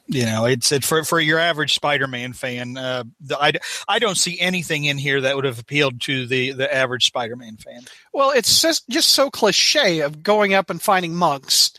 You 0.08 0.26
know, 0.26 0.44
it's 0.46 0.72
it, 0.72 0.84
for 0.84 1.04
for 1.04 1.20
your 1.20 1.38
average 1.38 1.74
Spider-Man 1.74 2.32
fan. 2.32 2.76
Uh, 2.76 3.04
the, 3.20 3.38
I, 3.40 3.52
I 3.88 3.98
don't 3.98 4.16
see 4.16 4.38
anything 4.40 4.84
in 4.84 4.98
here 4.98 5.20
that 5.22 5.36
would 5.36 5.44
have 5.44 5.58
appealed 5.60 6.00
to 6.02 6.26
the 6.26 6.52
the 6.52 6.72
average 6.74 7.06
Spider-Man 7.06 7.56
fan. 7.56 7.82
Well, 8.12 8.30
it's 8.30 8.60
just, 8.60 8.88
just 8.88 9.08
so 9.10 9.30
cliche 9.30 10.00
of 10.00 10.22
going 10.22 10.54
up 10.54 10.70
and 10.70 10.82
finding 10.82 11.14
monks. 11.14 11.72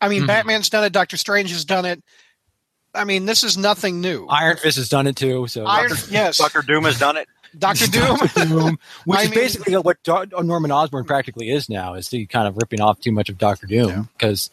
I 0.00 0.08
mean, 0.08 0.22
Mhm. 0.22 0.26
Batman's 0.28 0.70
done 0.70 0.84
it. 0.84 0.92
Doctor 0.92 1.16
Strange 1.18 1.50
has 1.52 1.64
done 1.66 1.84
it. 1.84 2.02
I 2.94 3.04
mean, 3.04 3.26
this 3.26 3.44
is 3.44 3.56
nothing 3.56 4.00
new. 4.00 4.26
Iron 4.26 4.56
Fist 4.56 4.78
has 4.78 4.88
done 4.88 5.06
it 5.06 5.14
too. 5.14 5.46
So 5.46 5.64
Iron, 5.66 5.92
yes, 6.10 6.38
Doctor 6.38 6.62
Doom 6.62 6.84
has 6.84 6.98
done 6.98 7.18
it. 7.18 7.28
Doctor 7.58 7.86
Doom. 7.86 8.16
Doom, 8.34 8.78
which 9.04 9.18
I 9.18 9.22
is 9.24 9.30
mean- 9.30 9.38
basically 9.38 9.76
what 9.76 10.02
Do- 10.02 10.24
Norman 10.42 10.72
Osborn 10.72 11.04
practically 11.04 11.50
is 11.50 11.68
now. 11.68 11.94
Is 11.94 12.08
he 12.08 12.26
kind 12.26 12.48
of 12.48 12.56
ripping 12.56 12.80
off 12.80 12.98
too 13.00 13.12
much 13.12 13.28
of 13.28 13.38
Doctor 13.38 13.66
Doom 13.66 14.08
because 14.16 14.50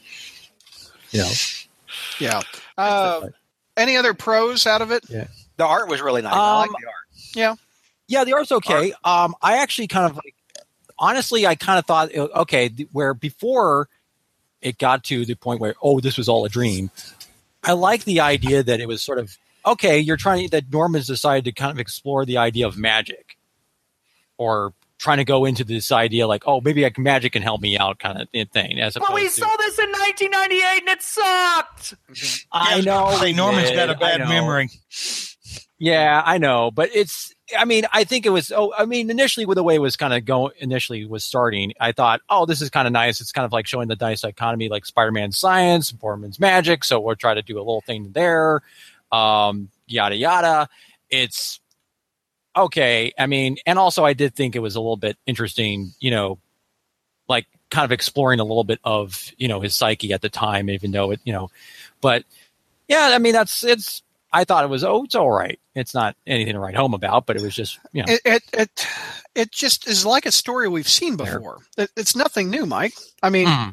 you 1.11 1.21
know 1.21 1.31
yeah. 2.19 2.41
Uh, 2.77 3.27
any 3.75 3.97
other 3.97 4.13
pros 4.13 4.65
out 4.67 4.81
of 4.81 4.91
it? 4.91 5.03
Yeah. 5.09 5.27
The 5.57 5.65
art 5.65 5.87
was 5.87 6.01
really 6.01 6.21
nice. 6.21 6.33
I 6.33 6.57
like 6.59 6.69
Um, 6.69 6.75
the 6.79 6.87
art. 6.87 6.95
Yeah, 7.35 7.55
Yeah, 8.07 8.23
the 8.23 8.33
art's 8.33 8.51
okay. 8.51 8.93
Um, 9.03 9.35
I 9.41 9.57
actually 9.57 9.87
kind 9.87 10.09
of 10.09 10.15
like, 10.15 10.35
honestly, 10.97 11.45
I 11.45 11.55
kind 11.55 11.79
of 11.79 11.85
thought, 11.85 12.15
uh, 12.15 12.27
okay, 12.41 12.69
where 12.91 13.13
before 13.13 13.89
it 14.61 14.77
got 14.77 15.03
to 15.05 15.25
the 15.25 15.35
point 15.35 15.59
where, 15.59 15.75
oh, 15.81 15.99
this 15.99 16.17
was 16.17 16.27
all 16.29 16.45
a 16.45 16.49
dream. 16.49 16.89
I 17.63 17.73
like 17.73 18.03
the 18.05 18.21
idea 18.21 18.63
that 18.63 18.79
it 18.79 18.87
was 18.87 19.01
sort 19.01 19.19
of 19.19 19.37
okay. 19.65 19.99
You're 19.99 20.17
trying 20.17 20.49
that 20.49 20.71
Norman's 20.71 21.07
decided 21.07 21.45
to 21.45 21.51
kind 21.51 21.71
of 21.71 21.79
explore 21.79 22.25
the 22.25 22.37
idea 22.37 22.65
of 22.67 22.77
magic, 22.77 23.37
or 24.37 24.73
trying 24.97 25.17
to 25.17 25.25
go 25.25 25.45
into 25.45 25.63
this 25.63 25.91
idea 25.91 26.27
like, 26.27 26.43
oh, 26.47 26.59
maybe 26.61 26.81
like 26.83 26.97
magic 26.97 27.33
can 27.33 27.41
help 27.43 27.61
me 27.61 27.77
out, 27.77 27.99
kind 27.99 28.19
of 28.21 28.27
thing. 28.51 28.79
As 28.79 28.97
Well, 28.99 29.13
we 29.13 29.23
to- 29.25 29.29
saw 29.29 29.55
this 29.57 29.77
in 29.79 29.89
1998 29.91 30.79
and 30.81 30.89
it 30.89 31.01
sucked. 31.01 31.93
I 32.51 32.81
know. 32.81 33.15
Say 33.19 33.25
we 33.27 33.33
Norman's 33.33 33.69
did, 33.69 33.75
got 33.75 33.89
a 33.89 33.95
bad 33.95 34.19
memory. 34.27 34.69
Yeah, 35.79 36.23
I 36.25 36.37
know, 36.39 36.71
but 36.71 36.89
it's. 36.93 37.33
I 37.57 37.63
mean, 37.65 37.83
I 37.93 38.03
think 38.03 38.25
it 38.25 38.29
was. 38.31 38.51
Oh, 38.51 38.73
I 38.77 38.85
mean, 38.85 39.11
initially, 39.11 39.45
with 39.45 39.57
the 39.57 39.63
way 39.63 39.75
it 39.75 39.79
was 39.79 39.95
kind 39.95 40.11
of 40.11 40.25
going, 40.25 40.51
initially 40.57 41.05
was 41.05 41.23
starting, 41.23 41.73
I 41.79 41.91
thought, 41.91 42.21
oh, 42.29 42.45
this 42.47 42.61
is 42.63 42.71
kind 42.71 42.87
of 42.87 42.93
nice. 42.93 43.21
It's 43.21 43.31
kind 43.31 43.45
of 43.45 43.51
like 43.53 43.67
showing 43.67 43.87
the 43.87 43.95
nice 43.95 44.23
economy, 44.23 44.69
like 44.69 44.85
Spider-Man 44.87 45.31
science, 45.31 45.91
Borman's 45.91 46.39
magic. 46.39 46.83
So 46.83 46.99
we'll 46.99 47.15
try 47.15 47.35
to 47.35 47.43
do 47.43 47.57
a 47.57 47.59
little 47.59 47.81
thing 47.81 48.11
there, 48.13 48.61
um, 49.11 49.69
yada 49.85 50.15
yada. 50.15 50.67
It's 51.11 51.59
okay. 52.63 53.13
I 53.17 53.25
mean, 53.27 53.57
and 53.65 53.79
also, 53.79 54.05
I 54.05 54.13
did 54.13 54.35
think 54.35 54.55
it 54.55 54.59
was 54.59 54.75
a 54.75 54.79
little 54.79 54.97
bit 54.97 55.17
interesting. 55.25 55.93
You 55.99 56.11
know, 56.11 56.39
like 57.27 57.45
kind 57.69 57.85
of 57.85 57.91
exploring 57.91 58.39
a 58.39 58.43
little 58.43 58.63
bit 58.63 58.79
of 58.83 59.31
you 59.37 59.47
know 59.47 59.59
his 59.61 59.75
psyche 59.75 60.13
at 60.13 60.21
the 60.21 60.29
time, 60.29 60.69
even 60.69 60.91
though 60.91 61.11
it, 61.11 61.19
you 61.23 61.33
know, 61.33 61.49
but 62.01 62.23
yeah, 62.87 63.09
I 63.13 63.19
mean, 63.19 63.33
that's 63.33 63.63
it's. 63.63 64.03
I 64.33 64.43
thought 64.43 64.65
it 64.65 64.69
was 64.69 64.83
oh, 64.83 65.05
it's 65.05 65.15
all 65.15 65.31
right. 65.31 65.57
It's 65.73 65.93
not 65.93 66.15
anything 66.27 66.53
to 66.53 66.59
write 66.59 66.75
home 66.75 66.93
about, 66.93 67.25
but 67.25 67.37
it 67.37 67.41
was 67.41 67.55
just 67.55 67.79
you 67.93 68.03
know. 68.03 68.13
It, 68.13 68.21
it 68.25 68.43
it 68.53 68.87
it 69.35 69.51
just 69.51 69.87
is 69.87 70.05
like 70.05 70.25
a 70.25 70.31
story 70.31 70.67
we've 70.67 70.87
seen 70.87 71.15
before. 71.15 71.59
It, 71.77 71.89
it's 71.95 72.15
nothing 72.15 72.49
new, 72.49 72.65
Mike. 72.65 72.93
I 73.23 73.29
mean, 73.29 73.47
Hmm. 73.47 73.69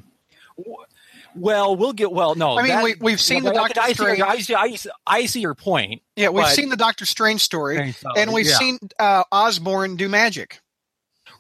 Well, 1.37 1.75
we'll 1.77 1.93
get 1.93 2.13
well. 2.13 2.35
No, 2.35 2.59
I 2.59 2.63
mean, 2.63 2.69
that- 2.73 2.85
we- 2.85 2.95
we've 3.01 3.21
seen 3.21 3.43
well, 3.45 3.53
the 3.53 3.59
Doctor 3.59 3.81
I 3.81 3.89
see, 3.89 3.95
Strange- 3.95 4.21
I 4.23 4.39
see, 4.39 4.55
I 4.55 4.75
see, 4.77 4.91
I 5.07 5.27
see 5.27 5.41
your 5.41 5.55
point. 5.55 6.03
yeah, 6.17 6.29
we've 6.29 6.47
seen 6.49 6.69
the 6.69 6.77
Doctor 6.77 7.07
Strange 7.07 7.41
story, 7.43 7.95
Oh, 8.07 8.13
and 8.17 8.33
we've 8.33 8.47
Yeah. 8.47 8.57
seen 8.59 8.79
uh, 8.99 9.25
Osborn 9.33 9.97
do 9.97 10.09
magic. 10.09 10.61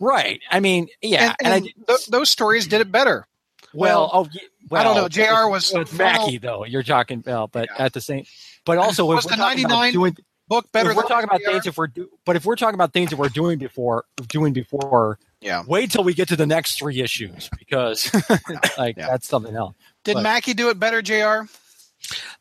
right. 0.00 0.40
I 0.50 0.61
mean, 0.61 0.88
yeah, 1.02 1.35
and, 1.40 1.52
and, 1.52 1.54
and 1.66 1.72
I, 1.88 1.92
th- 1.96 2.07
those 2.07 2.28
stories 2.30 2.66
did 2.66 2.80
it 2.80 2.90
better. 2.90 3.26
well, 3.72 4.11
well, 4.12 4.26
oh, 4.35 4.38
well, 4.70 4.80
I 4.80 4.85
don't 4.85 4.96
know. 4.96 5.09
JR 5.09 5.48
was- 5.48 5.72
with 5.72 5.96
Mackie 5.98 6.38
though. 6.38 6.64
You're 6.64 6.83
talking 6.83 7.18
about, 7.18 7.52
but 7.52 7.68
Yeah. 7.76 7.85
at 7.85 7.92
the 7.92 8.00
same, 8.00 8.24
but 8.64 8.78
also 8.78 9.04
Was 9.04 9.24
we're 9.24 9.30
the 9.30 9.37
talking 9.37 9.64
about 9.64 9.70
99 9.78 9.92
doing, 9.92 10.16
Book 10.48 10.70
better. 10.72 10.94
we're 10.94 11.02
talking 11.02 11.24
about 11.24 11.40
JR? 11.40 11.50
things 11.52 11.66
if 11.66 11.76
we're 11.78 11.87
do, 11.87 12.09
but 12.26 12.37
if 12.37 12.44
we're 12.44 12.57
talking 12.57 12.74
about 12.74 12.92
things 12.92 13.11
that 13.11 13.16
we're 13.16 13.28
doing 13.30 13.59
before, 13.59 14.04
doing 14.28 14.52
before, 14.52 15.18
Yeah. 15.44 15.62
wait 15.66 15.90
till 15.90 16.02
we 16.04 16.14
get 16.14 16.28
to 16.28 16.37
the 16.37 16.46
next 16.46 16.78
three 16.78 17.00
issues 17.00 17.48
because 17.59 18.11
like 18.78 18.96
Yeah. 18.96 19.07
that's 19.09 19.28
something 19.28 19.54
else. 19.54 19.74
Did 20.04 20.14
but- 20.14 20.22
Mackie 20.22 20.54
do 20.54 20.70
it 20.70 20.78
better, 20.80 21.02
Jr.? 21.02 21.48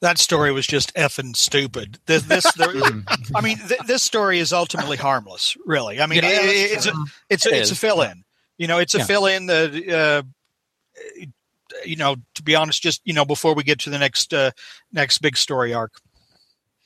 That 0.01 0.17
story 0.17 0.51
was 0.51 0.67
just 0.67 0.93
effing 0.95 1.35
stupid. 1.37 1.97
This, 2.05 2.23
this 2.23 2.51
there, 2.53 2.73
I 3.35 3.39
mean, 3.41 3.57
th- 3.59 3.79
this 3.87 4.03
story 4.03 4.39
is 4.39 4.51
ultimately 4.51 4.97
harmless. 4.97 5.55
Really, 5.65 6.01
I 6.01 6.05
mean, 6.07 6.21
Yeah, 6.23 6.29
it- 6.31 6.71
that's 6.73 6.85
it's 6.85 6.85
a, 6.87 7.03
it's 7.29 7.45
It 7.45 7.53
a, 7.53 7.59
it's 7.61 7.71
a 7.71 7.75
fill 7.75 8.01
in. 8.01 8.23
You 8.57 8.67
know, 8.67 8.79
it's 8.79 8.93
a 8.95 8.97
Yeah. 8.99 9.05
fill 9.05 9.25
in. 9.27 9.45
The 9.45 10.23
uh, 10.27 11.25
you 11.85 11.95
know, 11.95 12.15
to 12.35 12.43
be 12.43 12.55
honest, 12.55 12.81
just 12.83 13.01
you 13.05 13.13
know, 13.13 13.25
before 13.25 13.55
we 13.55 13.63
get 13.63 13.79
to 13.79 13.89
the 13.89 13.97
next 13.99 14.33
uh, 14.33 14.51
next 14.91 15.19
big 15.19 15.37
story 15.37 15.73
arc. 15.73 15.93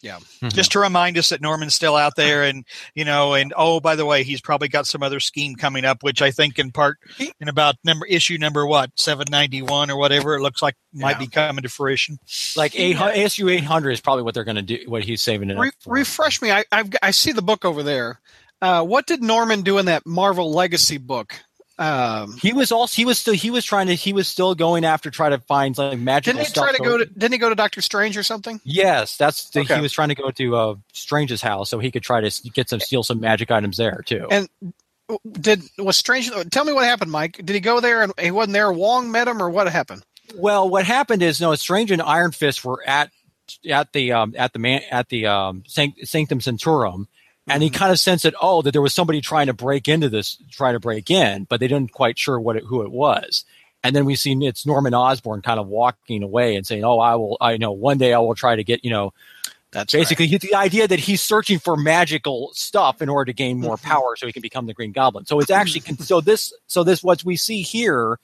Yeah. 0.01 0.19
Just 0.49 0.73
to 0.73 0.79
remind 0.79 1.17
us 1.17 1.29
that 1.29 1.41
Norman's 1.41 1.73
still 1.73 1.95
out 1.95 2.15
there, 2.15 2.43
and 2.43 2.65
you 2.93 3.03
know, 3.03 3.33
and 3.33 3.51
oh, 3.57 3.79
by 3.79 3.95
the 3.95 4.05
way, 4.05 4.23
he's 4.23 4.41
probably 4.41 4.67
got 4.67 4.86
some 4.86 5.01
other 5.01 5.19
scheme 5.19 5.55
coming 5.55 5.86
up, 5.86 6.03
which 6.03 6.21
I 6.21 6.29
think 6.29 6.60
in 6.60 6.71
part 6.71 6.97
in 7.39 7.47
about 7.49 7.75
number 7.83 8.05
issue 8.05 8.38
number 8.38 8.65
what 8.65 8.91
seven 8.95 9.25
ninety 9.31 9.62
one 9.63 9.89
or 9.89 9.97
whatever 9.97 10.36
it 10.36 10.41
looks 10.41 10.62
like 10.62 10.75
might 10.93 11.12
Yeah. 11.13 11.19
be 11.19 11.27
coming 11.27 11.63
to 11.63 11.69
fruition. 11.69 12.19
like 12.55 12.79
eight 12.79 12.95
ASU 12.97 13.51
eight 13.51 13.63
hundred 13.63 13.91
is 13.91 13.99
probably 14.01 14.23
what 14.23 14.36
they're 14.36 14.43
going 14.43 14.55
to 14.55 14.62
do. 14.62 14.79
What 14.88 15.03
he's 15.03 15.21
saving 15.21 15.49
it 15.49 15.57
Re- 15.57 15.69
up 15.69 15.73
refresh 15.88 16.41
me. 16.43 16.51
I 16.51 16.63
I've, 16.71 16.89
I 17.01 17.12
see 17.12 17.31
the 17.31 17.41
book 17.41 17.65
over 17.65 17.81
there. 17.81 18.21
Uh, 18.62 18.83
what 18.83 19.05
did 19.07 19.21
Norman 19.23 19.62
do 19.62 19.77
in 19.79 19.86
that 19.88 20.05
Marvel 20.05 20.51
Legacy 20.51 20.97
book? 20.97 21.39
Um, 21.79 22.35
He 22.37 22.53
was 22.53 22.71
also 22.71 22.95
he 22.95 23.05
was 23.05 23.19
still 23.19 23.33
he 23.35 23.51
was 23.51 23.63
trying 23.63 23.87
to 23.87 23.93
he 23.95 24.11
was 24.13 24.27
still 24.27 24.55
going 24.55 24.83
after 24.83 25.11
try 25.11 25.29
to 25.29 25.37
find 25.39 25.77
like 25.77 25.99
magical 25.99 26.37
didn't 26.39 26.47
he 26.47 26.53
try 26.53 26.71
to 26.71 26.81
go 26.83 26.97
to? 26.97 27.05
Didn't 27.05 27.33
he 27.33 27.37
go 27.37 27.49
to 27.49 27.55
Doctor 27.55 27.81
Strange 27.81 28.17
or 28.17 28.23
something? 28.23 28.59
Yes, 28.63 29.15
that's 29.17 29.49
the, 29.51 29.59
Okay. 29.61 29.75
he 29.75 29.81
was 29.81 29.93
trying 29.93 30.09
to 30.09 30.15
go 30.15 30.31
to 30.31 30.55
uh, 30.55 30.75
Strange's 30.93 31.41
house 31.41 31.69
so 31.69 31.77
he 31.79 31.91
could 31.91 32.03
try 32.03 32.21
to 32.21 32.49
get 32.51 32.69
some 32.69 32.79
steal 32.79 33.03
some 33.03 33.19
magic 33.19 33.51
items 33.51 33.77
there 33.77 34.03
too. 34.05 34.27
And 34.31 34.49
did 35.39 35.61
was 35.77 35.97
Strange? 35.97 36.31
Tell 36.51 36.65
me 36.65 36.73
what 36.73 36.83
happened, 36.85 37.11
Mike. 37.11 37.37
Did 37.37 37.49
he 37.53 37.59
go 37.59 37.79
there 37.79 38.01
and 38.01 38.11
he 38.19 38.31
wasn't 38.31 38.53
there? 38.53 38.71
Wong 38.71 39.11
met 39.11 39.27
him, 39.27 39.41
or 39.41 39.49
what 39.49 39.71
happened? 39.71 40.03
well, 40.35 40.67
what 40.69 40.83
happened 40.85 41.21
is 41.23 41.39
no, 41.39 41.55
Strange 41.55 41.91
and 41.91 42.01
Iron 42.01 42.31
Fist 42.31 42.65
were 42.65 42.83
at 42.85 43.11
at 43.69 43.93
the 43.93 44.11
um, 44.13 44.33
at 44.37 44.51
the 44.51 44.59
man 44.59 44.81
at 44.91 45.07
the 45.09 45.27
um, 45.27 45.63
Sanct- 45.67 46.05
Sanctum 46.07 46.41
Sanctorum, 46.41 47.07
and 47.47 47.63
he 47.63 47.69
kind 47.69 47.91
of 47.91 47.99
sensed 47.99 48.23
that 48.23 48.36
oh 48.41 48.62
that 48.62 48.71
there 48.71 48.81
was 48.81 48.93
somebody 48.93 49.21
trying 49.21 49.47
to 49.47 49.53
break 49.53 49.88
into 49.88 50.10
this, 50.10 50.38
trying 50.51 50.73
to 50.73 50.79
break 50.79 51.10
in, 51.10 51.45
but 51.45 51.60
they 51.60 51.67
didn't 51.67 51.91
quite 51.91 52.17
sure 52.19 52.39
what 52.39 52.55
it, 52.57 52.63
who 52.65 52.81
it 52.83 52.91
was. 52.91 53.45
And 53.83 53.95
then 53.95 54.05
we 54.05 54.15
see 54.15 54.33
it's 54.45 54.65
Norman 54.65 54.93
Osborn 54.93 55.41
kind 55.41 55.60
of 55.60 55.67
walking 55.67 56.23
away 56.23 56.55
and 56.55 56.65
saying, 56.67 56.83
"Oh, 56.83 56.99
I 56.99 57.15
will. 57.15 57.38
I 57.39 57.57
know 57.57 57.71
one 57.71 57.97
day 57.97 58.13
I 58.13 58.19
will 58.19 58.36
try 58.36 58.55
to 58.55 58.63
get 58.63 58.83
you 58.83 58.91
know." 58.91 59.13
That's 59.71 59.91
Basically, 59.93 60.27
the 60.27 60.55
idea 60.55 60.88
that 60.88 60.97
he's 60.99 61.21
searching 61.21 61.60
for 61.60 61.75
magical 61.75 62.51
stuff 62.53 63.01
in 63.01 63.10
order 63.10 63.25
to 63.25 63.33
gain 63.33 63.60
more 63.60 63.75
Mhm. 63.75 63.83
power, 63.83 64.15
so 64.15 64.25
he 64.25 64.31
can 64.31 64.41
become 64.41 64.65
the 64.65 64.73
Green 64.73 64.93
Goblin. 64.93 65.25
So 65.25 65.39
it's 65.41 65.51
actually 65.51 65.81
so 65.99 66.21
this 66.21 66.53
so 66.67 66.83
this 66.86 67.03
what 67.03 67.23
we 67.25 67.36
see 67.36 67.62
here 67.62 68.17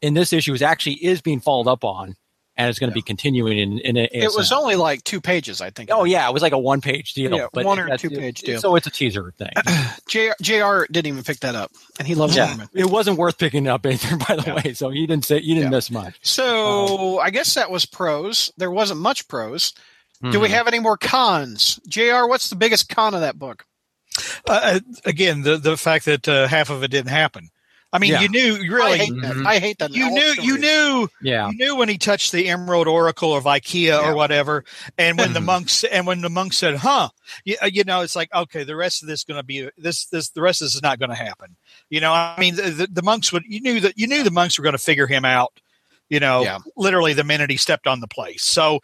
in 0.00 0.14
this 0.14 0.32
issue 0.32 0.54
is 0.54 0.62
actually 0.62 0.94
is 0.94 1.20
being 1.20 1.40
followed 1.40 1.70
up 1.70 1.84
on, 1.84 2.16
and 2.56 2.68
it's 2.70 2.78
going 2.78 2.90
to 2.90 2.94
be 2.94 3.02
continuing 3.02 3.58
in 3.58 3.78
in. 3.80 3.96
A, 3.96 4.08
It 4.12 4.32
was 4.34 4.50
only 4.52 4.76
like 4.76 5.04
two 5.04 5.20
pages, 5.20 5.60
I 5.60 5.70
think. 5.70 5.90
oh 5.92 6.04
yeah, 6.04 6.26
it 6.28 6.32
was 6.32 6.42
like 6.42 6.52
a 6.52 6.58
one 6.58 6.80
page 6.80 7.14
deal, 7.14 7.34
Yeah, 7.36 7.46
but 7.52 7.64
one 7.64 7.78
or 7.78 7.96
two-page 7.98 8.40
deal. 8.40 8.60
So 8.60 8.76
it's 8.76 8.86
a 8.86 8.90
teaser 8.90 9.32
thing. 9.36 9.50
Jr. 10.08 10.32
Jr. 10.40 10.84
didn't 10.90 11.06
even 11.06 11.22
pick 11.24 11.40
that 11.40 11.54
up, 11.54 11.70
and 11.98 12.06
he 12.08 12.14
loves 12.14 12.36
yeah, 12.36 12.46
Norman. 12.46 12.68
it 12.74 12.86
wasn't 12.90 13.18
worth 13.18 13.38
picking 13.38 13.66
up 13.68 13.84
either, 13.86 14.16
by 14.16 14.36
the 14.36 14.44
Yeah. 14.46 14.54
way. 14.54 14.72
So 14.74 14.90
you 14.90 15.06
didn't 15.06 15.24
say 15.24 15.36
you 15.40 15.54
didn't 15.54 15.70
Yeah. 15.72 15.76
miss 15.76 15.90
much. 15.90 16.14
So 16.22 17.18
I 17.18 17.30
guess 17.30 17.54
that 17.54 17.70
was 17.70 17.86
prose. 17.86 18.52
There 18.56 18.70
wasn't 18.70 19.00
much 19.00 19.28
prose. 19.28 19.72
Do 20.30 20.40
we 20.40 20.48
Mhm. 20.48 20.52
have 20.52 20.66
any 20.68 20.78
more 20.78 20.96
cons? 20.96 21.78
Jr. 21.86 22.26
What's 22.26 22.48
the 22.48 22.56
biggest 22.56 22.88
con 22.88 23.12
of 23.14 23.20
that 23.20 23.38
book? 23.38 23.66
Uh, 24.48 24.80
again, 25.04 25.42
the 25.42 25.58
the 25.58 25.76
fact 25.76 26.06
that 26.06 26.26
uh, 26.26 26.46
half 26.48 26.70
of 26.70 26.82
it 26.82 26.90
didn't 26.90 27.10
happen. 27.10 27.50
I 27.96 27.98
mean, 27.98 28.10
Yeah. 28.10 28.20
you 28.20 28.28
knew 28.28 28.54
I 28.56 28.66
really. 28.66 28.98
hate 28.98 29.20
that. 29.22 29.34
Mhm. 29.36 29.46
I 29.46 29.58
hate 29.58 29.78
that. 29.78 29.90
You 29.94 30.04
all 30.04 30.10
knew, 30.10 30.34
you 30.42 30.58
knew, 30.58 31.08
Yeah, 31.22 31.48
you 31.48 31.56
knew 31.56 31.76
when 31.76 31.88
he 31.88 31.96
touched 31.96 32.30
the 32.32 32.46
Emerald 32.48 32.86
Oracle 32.86 33.34
of 33.34 33.44
IKEA 33.44 33.86
Yeah. 33.86 34.10
or 34.10 34.14
whatever, 34.14 34.64
and 34.98 35.16
when 35.18 35.32
the 35.32 35.40
Mhm. 35.40 35.44
monks 35.46 35.82
and 35.84 36.06
when 36.06 36.20
the 36.20 36.28
monk 36.28 36.52
said, 36.52 36.76
"Huh," 36.76 37.08
you, 37.44 37.56
you 37.72 37.84
know, 37.84 38.02
it's 38.02 38.14
like 38.14 38.28
okay, 38.34 38.64
the 38.64 38.76
rest 38.76 39.02
of 39.02 39.08
this 39.08 39.20
is 39.20 39.24
going 39.24 39.38
to 39.38 39.42
be 39.42 39.68
this, 39.78 40.04
this, 40.06 40.28
the 40.28 40.42
rest 40.42 40.60
of 40.60 40.66
this 40.66 40.74
is 40.74 40.82
not 40.82 40.98
going 40.98 41.08
to 41.10 41.16
happen. 41.16 41.56
You 41.88 42.00
know, 42.00 42.12
I 42.12 42.36
mean, 42.38 42.56
the, 42.56 42.62
the, 42.70 42.86
the 42.88 43.02
monks 43.02 43.32
would, 43.32 43.44
you 43.48 43.60
knew 43.62 43.80
that 43.80 43.96
you 43.96 44.06
knew 44.06 44.22
the 44.22 44.30
monks 44.30 44.58
were 44.58 44.62
going 44.62 44.74
to 44.74 44.78
figure 44.78 45.06
him 45.06 45.24
out. 45.24 45.58
You 46.10 46.20
know, 46.20 46.42
Yeah. 46.42 46.58
literally 46.76 47.14
the 47.14 47.24
minute 47.24 47.50
he 47.50 47.56
stepped 47.56 47.86
on 47.86 48.00
the 48.00 48.06
place. 48.08 48.44
So, 48.44 48.80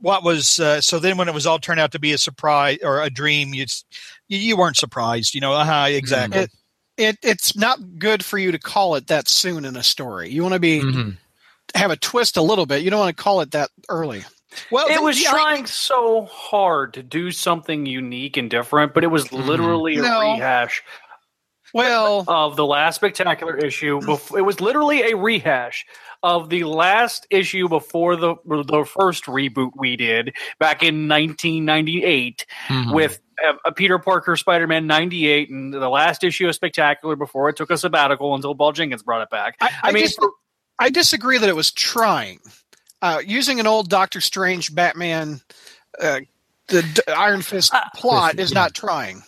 what 0.00 0.22
was 0.22 0.60
uh, 0.60 0.80
so 0.80 0.98
then 0.98 1.16
when 1.16 1.28
it 1.28 1.34
was 1.34 1.46
all 1.46 1.58
turned 1.58 1.80
out 1.80 1.92
to 1.92 1.98
be 1.98 2.12
a 2.12 2.18
surprise 2.18 2.78
or 2.82 3.02
a 3.02 3.10
dream, 3.10 3.52
you 3.54 3.66
you, 4.28 4.38
you 4.38 4.56
weren't 4.56 4.76
surprised. 4.76 5.34
You 5.34 5.40
know, 5.40 5.52
uh-huh, 5.52 5.86
exactly. 5.90 6.40
It, 6.42 6.50
it 6.96 7.18
it's 7.22 7.56
not 7.56 7.98
good 7.98 8.24
for 8.24 8.38
you 8.38 8.52
to 8.52 8.58
call 8.58 8.94
it 8.94 9.06
that 9.08 9.28
soon 9.28 9.64
in 9.64 9.76
a 9.76 9.82
story. 9.82 10.30
You 10.30 10.42
want 10.42 10.54
to 10.54 10.60
be 10.60 10.80
Mhm. 10.80 11.16
have 11.74 11.90
a 11.90 11.96
twist 11.96 12.36
a 12.36 12.42
little 12.42 12.66
bit. 12.66 12.82
You 12.82 12.90
don't 12.90 13.00
want 13.00 13.16
to 13.16 13.22
call 13.22 13.40
it 13.40 13.50
that 13.52 13.70
early. 13.88 14.24
well, 14.70 14.86
It 14.88 15.02
was 15.02 15.18
the- 15.18 15.24
trying 15.28 15.66
so 15.66 16.24
hard 16.26 16.94
to 16.94 17.02
do 17.02 17.30
something 17.30 17.84
unique 17.86 18.36
and 18.38 18.48
different, 18.48 18.94
but 18.94 19.04
it 19.04 19.08
was 19.08 19.30
literally 19.32 19.96
a 19.98 20.02
No. 20.02 20.20
rehash 20.20 20.82
Well, 21.74 22.24
of 22.28 22.56
the 22.56 22.64
last 22.64 22.96
spectacular 22.96 23.56
issue. 23.56 24.00
It 24.34 24.42
was 24.42 24.60
literally 24.60 25.02
a 25.12 25.16
rehash 25.16 25.84
of 26.22 26.48
the 26.48 26.64
last 26.64 27.26
issue 27.28 27.68
before 27.68 28.16
the 28.16 28.36
the 28.46 28.84
first 28.86 29.24
reboot 29.26 29.72
we 29.76 29.96
did 29.96 30.32
back 30.58 30.82
in 30.82 31.06
1998 31.06 32.46
Mhm. 32.68 32.94
with 32.94 33.20
uh, 33.44 33.52
uh, 33.64 33.70
Peter 33.72 33.98
Parker 33.98 34.36
Spider 34.36 34.66
Man 34.66 34.86
98 34.86 35.50
and 35.50 35.72
the 35.72 35.88
last 35.88 36.24
issue 36.24 36.48
of 36.48 36.54
Spectacular 36.54 37.16
before 37.16 37.48
it 37.48 37.56
took 37.56 37.70
a 37.70 37.76
sabbatical 37.78 38.34
until 38.34 38.54
Paul 38.54 38.72
Jenkins 38.72 39.02
brought 39.02 39.22
it 39.22 39.30
back. 39.30 39.56
I, 39.60 39.66
I, 39.66 39.70
I 39.88 39.92
mean, 39.92 40.04
dis- 40.04 40.18
I 40.78 40.90
disagree 40.90 41.38
that 41.38 41.48
it 41.48 41.56
was 41.56 41.72
trying. 41.72 42.40
Uh, 43.02 43.20
using 43.24 43.60
an 43.60 43.66
old 43.66 43.88
Doctor 43.90 44.20
Strange 44.20 44.74
Batman, 44.74 45.40
uh, 46.00 46.20
the 46.68 46.82
D- 46.82 47.02
Iron 47.12 47.42
Fist 47.42 47.70
Ah, 47.74 47.90
plot 47.94 48.32
Fist, 48.32 48.40
is 48.40 48.50
yeah. 48.52 48.60
not 48.60 48.74
trying. 48.74 49.22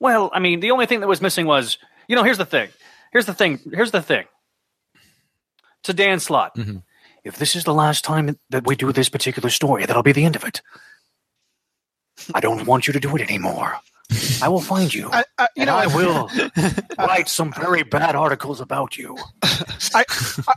Well, 0.00 0.30
I 0.32 0.38
mean, 0.38 0.60
the 0.60 0.70
only 0.70 0.86
thing 0.86 1.00
that 1.00 1.08
was 1.08 1.20
missing 1.20 1.46
was, 1.46 1.78
you 2.08 2.16
know, 2.16 2.22
here's 2.24 2.38
the 2.38 2.44
thing. 2.46 2.68
Here's 3.12 3.26
the 3.26 3.34
thing. 3.34 3.58
Here's 3.72 3.90
the 3.90 4.02
thing. 4.02 4.24
To 5.84 5.92
Dan 5.92 6.20
Slott. 6.20 6.56
Mhm. 6.56 6.82
If 7.24 7.36
this 7.38 7.56
is 7.56 7.64
the 7.64 7.74
last 7.74 8.04
time 8.04 8.38
that 8.50 8.66
we 8.66 8.76
do 8.76 8.92
this 8.92 9.08
particular 9.08 9.48
story, 9.50 9.86
that'll 9.86 10.02
be 10.02 10.12
the 10.12 10.24
end 10.24 10.36
of 10.36 10.44
it. 10.44 10.60
I 12.34 12.40
don't 12.40 12.66
want 12.66 12.86
you 12.86 12.92
to 12.92 13.00
do 13.00 13.14
it 13.16 13.22
anymore. 13.22 13.76
I 14.42 14.48
will 14.48 14.60
find 14.60 14.92
you. 14.92 15.08
I, 15.10 15.24
I, 15.38 15.48
you 15.56 15.62
and 15.62 15.66
know, 15.68 15.76
I 15.76 15.86
will 15.86 16.30
write 16.98 17.28
some 17.28 17.52
very 17.52 17.82
bad 17.82 18.14
articles 18.14 18.60
about 18.60 18.98
you. 18.98 19.16
I, 19.94 20.04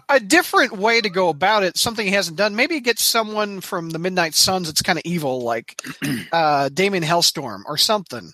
a- 0.10 0.20
different 0.20 0.74
way 0.74 1.00
to 1.02 1.10
go 1.10 1.30
about 1.30 1.64
it, 1.64 1.78
something 1.78 2.06
he 2.06 2.12
hasn't 2.12 2.38
done. 2.38 2.56
Maybe 2.56 2.80
get 2.82 3.00
someone 3.00 3.62
from 3.62 3.90
the 3.90 4.00
Midnight 4.00 4.34
Suns 4.36 4.68
that's 4.68 4.82
kind 4.82 5.00
of 5.00 5.04
evil, 5.06 5.42
like 5.42 5.82
uh, 6.32 6.70
Daimon 6.70 7.04
Hellstrom 7.04 7.62
or 7.66 7.78
something. 7.78 8.34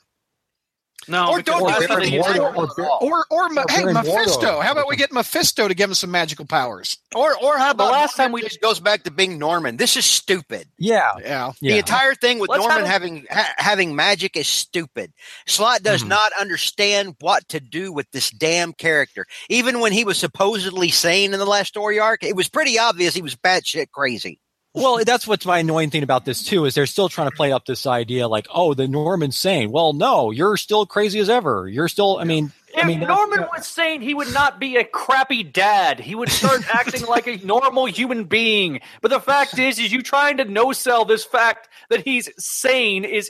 No, 1.07 1.29
Or 1.29 1.41
don't 1.41 1.61
last 1.63 1.81
do 1.81 1.87
time 1.87 1.97
anything 1.97 2.13
he- 2.13 2.19
Wardo 2.19 2.53
Wardo 2.53 2.57
or 2.57 2.67
Bar- 2.77 2.97
Or, 3.01 3.25
or, 3.29 3.45
Or 3.45 3.65
hey, 3.69 3.81
Baron 3.81 3.93
Mephisto. 3.95 4.39
Wardo. 4.41 4.63
How 4.63 4.71
about 4.71 4.87
we 4.87 4.95
get 4.95 5.11
Mephisto 5.11 5.67
to 5.67 5.73
give 5.73 5.89
him 5.89 5.93
some 5.95 6.11
magical 6.11 6.45
powers? 6.45 6.97
Or 7.15 7.35
or 7.37 7.57
how 7.57 7.71
about 7.71 7.85
The 7.85 7.89
about 7.89 7.91
last 7.91 8.15
time 8.15 8.31
we- 8.31 8.41
just 8.41 8.61
goes 8.61 8.79
back 8.79 9.03
to 9.03 9.11
being 9.11 9.37
Norman? 9.37 9.77
This 9.77 9.97
is 9.97 10.05
stupid. 10.05 10.67
Yeah, 10.77 11.11
Yeah. 11.21 11.51
yeah. 11.61 11.73
The 11.73 11.79
entire 11.79 12.15
thing 12.15 12.39
with 12.39 12.49
Let's 12.49 12.61
Norman 12.61 12.79
have 12.85 12.85
a- 12.85 12.89
having 12.89 13.25
ha- 13.31 13.53
having 13.57 13.95
magic 13.95 14.35
is 14.37 14.47
stupid. 14.47 15.11
Slott 15.47 15.83
does 15.83 16.03
Mhm. 16.03 16.07
not 16.09 16.31
understand 16.39 17.15
what 17.19 17.47
to 17.49 17.59
do 17.59 17.91
with 17.91 18.07
this 18.11 18.29
damn 18.29 18.73
character. 18.73 19.25
Even 19.49 19.79
when 19.79 19.91
he 19.91 20.03
was 20.05 20.17
supposedly 20.17 20.89
sane 20.89 21.33
in 21.33 21.39
the 21.39 21.45
last 21.45 21.67
story 21.67 21.99
arc, 21.99 22.23
it 22.23 22.35
was 22.35 22.49
pretty 22.49 22.77
obvious 22.79 23.13
he 23.13 23.21
was 23.21 23.35
batshit 23.35 23.91
crazy. 23.91 24.39
Well, 24.75 25.03
that's 25.05 25.27
what's 25.27 25.45
my 25.45 25.59
annoying 25.59 25.91
thing 25.91 26.01
about 26.01 26.25
this 26.25 26.43
too 26.43 26.65
is 26.65 26.73
they're 26.73 26.87
still 26.87 27.07
trying 27.07 27.29
to 27.29 27.35
play 27.35 27.51
up 27.51 27.65
this 27.65 27.85
idea 27.85 28.27
like, 28.27 28.47
oh, 28.53 28.73
the 28.73 28.87
Norman's 28.87 29.37
sane. 29.37 29.71
Well, 29.71 29.93
no, 29.93 30.31
you're 30.31 30.57
still 30.57 30.85
crazy 30.87 31.19
as 31.19 31.29
ever. 31.29 31.67
You're 31.69 31.87
still. 31.87 32.17
I 32.17 32.23
mean, 32.23 32.51
If 32.69 32.83
I 32.83 32.87
mean, 32.87 32.99
that's- 33.01 33.15
Norman 33.15 33.47
was 33.55 33.67
sane, 33.67 34.01
he 34.01 34.15
would 34.15 34.33
not 34.33 34.59
be 34.59 34.77
a 34.77 34.83
crappy 34.83 35.43
dad. 35.43 35.99
He 35.99 36.15
would 36.15 36.29
start 36.29 36.63
acting 36.73 37.05
like 37.05 37.27
a 37.27 37.37
normal 37.45 37.85
human 37.85 38.23
being. 38.23 38.79
But 39.01 39.11
the 39.11 39.19
fact 39.19 39.59
is, 39.59 39.77
is 39.77 39.91
you 39.91 40.01
trying 40.01 40.37
to 40.37 40.45
no 40.45 40.71
sell 40.73 41.05
this 41.05 41.23
fact 41.23 41.69
that 41.89 42.03
he's 42.03 42.29
sane 42.43 43.05
is 43.05 43.29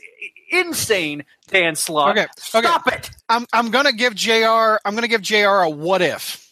insane, 0.49 1.25
Dan 1.49 1.75
Slott. 1.75 2.12
Okay, 2.12 2.21
okay. 2.21 2.32
Stop 2.38 2.88
it. 2.88 3.10
I'm 3.27 3.45
I'm 3.51 3.69
gonna 3.69 3.91
give 3.91 4.15
Jr. 4.15 4.77
I'm 4.86 4.95
gonna 4.95 5.10
give 5.10 5.21
Jr. 5.21 5.36
a 5.63 5.69
what 5.69 6.01
if. 6.01 6.42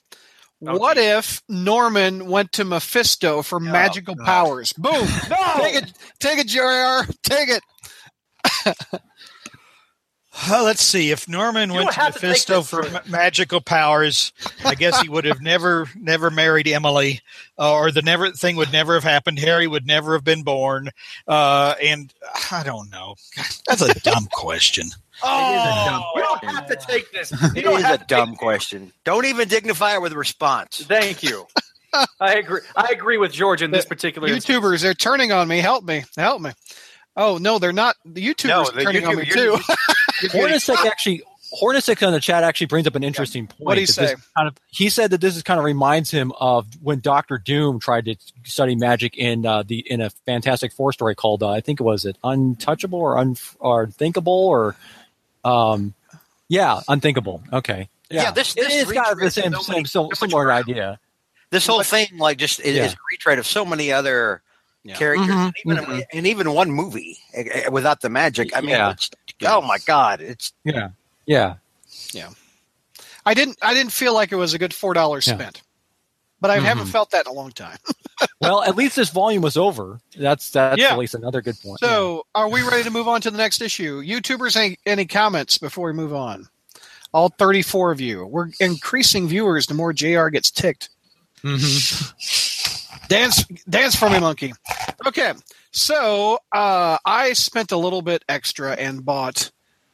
Oh, 0.66 0.78
what 0.78 0.98
if 0.98 1.42
Norman 1.50 2.28
went 2.28 2.52
to 2.54 2.64
Mephisto 2.66 3.42
for 3.42 3.60
magical 3.60 4.16
God. 4.16 4.26
powers? 4.26 4.74
Boom! 4.74 5.08
No. 5.30 5.38
Take 5.60 5.76
it, 5.84 5.94
take 6.20 6.40
it, 6.40 6.48
Jr. 6.48 7.12
Take 7.24 7.50
it. 7.50 7.64
Uh, 10.50 10.64
let's 10.64 10.82
see. 10.84 11.12
If 11.12 11.28
Norman 11.28 11.70
You 11.70 11.76
went 11.76 11.92
to 11.92 12.00
have 12.00 12.18
to 12.18 12.26
Mephisto 12.28 12.62
for 12.62 12.90
ma- 12.90 13.02
magical 13.08 13.60
powers, 13.60 14.32
I 14.64 14.76
guess 14.76 15.00
he 15.02 15.10
would 15.10 15.26
have 15.26 15.42
never, 15.42 15.90
never 15.96 16.30
married 16.32 16.68
Emily, 16.70 17.20
uh, 17.60 17.74
or 17.74 17.92
the 17.92 18.02
never 18.02 18.32
thing 18.32 18.56
would 18.56 18.72
never 18.72 18.94
have 18.94 19.04
happened. 19.04 19.40
Harry 19.40 19.68
would 19.68 19.86
never 19.86 20.14
have 20.14 20.24
been 20.24 20.44
born, 20.44 20.90
uh, 21.28 21.76
and 21.84 22.14
I 22.52 22.64
don't 22.64 22.90
know. 22.90 23.16
That's 23.68 23.82
a 23.82 23.94
dumb 24.00 24.28
question. 24.32 24.92
Oh, 25.24 26.12
you 26.16 26.22
don't 26.22 26.44
have 26.56 26.68
to 26.68 26.76
take 26.76 27.12
this. 27.12 27.32
You 27.56 27.78
It 27.78 28.02
a 28.02 28.04
dumb 28.08 28.30
take- 28.32 28.40
question. 28.40 28.92
Don't 29.04 29.26
even 29.26 29.48
dignify 29.48 29.96
it 29.96 30.02
with 30.02 30.14
a 30.14 30.18
response. 30.18 30.82
Thank 30.84 31.24
you. 31.24 31.46
I 32.20 32.36
agree. 32.36 32.62
I 32.76 32.88
agree 32.92 33.18
with 33.18 33.32
George 33.34 33.62
in 33.62 33.72
this 33.72 33.86
particular. 33.86 34.28
instance. 34.30 34.58
YouTubers, 34.58 34.82
they're 34.82 34.94
turning 34.94 35.32
on 35.32 35.48
me. 35.48 35.60
Help 35.60 35.84
me, 35.84 36.04
help 36.18 36.42
me. 36.42 36.52
Oh 37.18 37.38
no, 37.38 37.60
they're 37.60 37.74
not. 37.74 37.96
The 38.06 38.26
YouTubers 38.26 38.48
No, 38.48 38.62
are 38.62 38.72
the 38.72 38.84
turning 38.84 39.06
on 39.06 39.16
me 39.18 39.26
too. 39.26 39.40
you're- 40.22 40.30
Hornacek 40.30 40.86
actually 40.86 41.24
Hornacek 41.62 42.06
on 42.08 42.14
the 42.14 42.22
chat 42.22 42.46
actually 42.46 42.68
brings 42.68 42.88
up 42.88 42.96
an 42.96 43.04
interesting 43.04 43.46
point. 43.48 43.60
What'd 43.60 43.80
he 43.82 43.86
say? 43.86 44.16
Kind 44.38 44.48
of, 44.48 44.56
he 44.68 44.88
said 44.88 45.12
that 45.12 45.20
this 45.20 45.36
is 45.36 45.44
kind 45.44 45.58
of 45.60 45.66
reminds 45.66 46.10
him 46.10 46.32
of 46.40 46.66
when 46.82 47.02
Doctor 47.02 47.38
Doom 47.38 47.80
tried 47.82 48.06
to 48.06 48.16
study 48.46 48.76
magic 48.78 49.18
in 49.18 49.46
uh, 49.46 49.64
the 49.64 49.80
in 49.80 50.00
a 50.00 50.10
Fantastic 50.26 50.72
Four 50.72 50.94
story 50.94 51.14
called 51.14 51.44
uh, 51.44 51.50
I 51.50 51.60
think 51.60 51.82
it 51.82 51.84
was 51.84 52.06
it 52.06 52.18
Untouchable 52.24 53.00
or 53.00 53.18
un, 53.18 53.36
or 53.60 53.84
Unthinkable 53.84 54.48
or 54.48 54.78
um 55.46 55.94
yeah 56.50 56.82
Unthinkable. 56.88 57.42
Okay. 57.54 57.88
Yeah, 58.10 58.32
this- 58.32 58.54
this 58.56 58.74
is 58.76 58.92
kind 58.92 59.08
of 59.12 59.18
the 59.20 59.26
retreads 59.28 59.32
same, 59.32 59.54
so 59.54 59.60
same, 59.62 59.74
many- 59.76 59.86
so, 59.86 60.10
so 60.14 60.28
similar 60.28 60.46
ground. 60.46 60.70
idea. 60.70 61.00
This 61.50 61.66
whole 61.68 61.82
thing, 61.84 62.08
like, 62.18 62.38
just 62.38 62.60
is, 62.60 62.76
Yeah. 62.76 62.86
is 62.86 62.94
a 62.94 62.98
retread 63.10 63.40
of 63.40 63.48
so 63.48 63.64
many 63.66 63.92
other 63.92 64.42
Yeah. 64.84 64.96
characters, 64.98 65.28
Mhm, 65.30 65.52
and, 65.66 65.80
even, 65.80 66.04
and 66.14 66.28
even 66.28 66.52
one 66.54 66.72
movie 66.72 67.20
eh, 67.34 67.44
eh, 67.50 67.70
without 67.70 68.02
the 68.02 68.10
magic. 68.10 68.56
I 68.56 68.60
mean, 68.62 68.72
Yeah. 68.72 68.92
it's, 68.92 69.10
oh 69.46 69.62
my 69.62 69.78
god, 69.86 70.20
it's 70.22 70.52
Yeah. 70.66 70.90
Yeah. 71.26 71.56
Yeah. 72.12 72.30
I 73.26 73.34
didn't. 73.34 73.58
I 73.62 73.74
didn't 73.74 73.94
feel 73.94 74.14
like 74.14 74.32
it 74.32 74.36
was 74.38 74.54
a 74.54 74.58
good 74.58 74.74
four 74.74 74.94
dollars 74.94 75.28
Yeah. 75.28 75.36
spent, 75.36 75.62
but 76.42 76.50
I 76.52 76.60
haven't 76.60 76.88
Mhm. 76.88 76.92
felt 76.92 77.12
that 77.12 77.26
in 77.26 77.32
a 77.32 77.36
long 77.36 77.52
time. 77.52 77.78
Well, 78.40 78.64
at 78.64 78.76
least 78.76 78.96
this 78.96 79.10
volume 79.10 79.42
was 79.44 79.56
over. 79.58 80.00
That's 80.18 80.50
that's 80.52 80.80
Yeah. 80.80 80.92
at 80.92 80.98
least 81.00 81.14
another 81.16 81.42
good 81.42 81.60
point. 81.60 81.80
So, 81.80 82.26
are 82.36 82.50
we 82.50 82.62
ready 82.64 82.84
to 82.84 82.90
move 82.92 83.08
on 83.08 83.22
to 83.22 83.32
the 83.32 83.38
next 83.38 83.62
issue? 83.62 84.02
YouTubers, 84.04 84.56
any, 84.56 84.78
any 84.86 85.06
comments 85.06 85.58
before 85.60 85.88
we 85.88 85.94
move 85.94 86.14
on? 86.14 86.48
All 87.14 87.30
34 87.30 87.92
of 87.92 88.02
you. 88.02 88.26
We're 88.26 88.50
increasing 88.60 89.28
viewers 89.28 89.68
the 89.68 89.74
more 89.76 89.92
JR 89.94 90.28
gets 90.30 90.50
ticked. 90.52 90.90
Yeah. 91.44 91.52
Mhm. 91.52 93.08
Dance, 93.08 93.44
dance 93.70 93.96
for 93.96 94.10
me, 94.10 94.20
monkey. 94.20 94.54
Okay, 95.06 95.34
so 95.72 96.40
uh, 96.52 96.98
I 97.06 97.34
spent 97.34 97.72
a 97.72 97.78
little 97.78 98.02
bit 98.02 98.24
extra 98.30 98.72
and 98.74 99.04
bought 99.04 99.52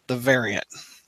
the 0.07 0.15
variant 0.17 0.65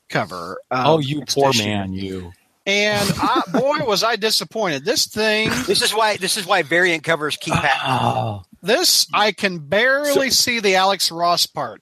cover. 0.09 0.59
Oh, 0.71 0.99
you 0.99 1.23
poor 1.27 1.51
issue. 1.51 1.63
man, 1.65 1.93
you. 1.93 2.31
And 2.69 3.11
I, 3.17 3.41
boy, 3.51 3.85
was 3.85 4.03
I 4.03 4.15
disappointed. 4.15 4.85
This 4.85 5.07
thing, 5.07 5.49
this 5.67 5.81
is 5.81 5.93
why 5.93 6.17
this 6.17 6.37
is 6.37 6.45
why 6.45 6.61
variant 6.63 7.03
covers 7.03 7.35
keep 7.37 7.53
happening. 7.53 7.97
Oh, 8.15 8.43
this 8.61 9.07
I 9.13 9.31
can 9.31 9.59
barely 9.59 10.29
see 10.29 10.59
the 10.59 10.75
Alex 10.75 11.11
Ross 11.11 11.45
part. 11.45 11.81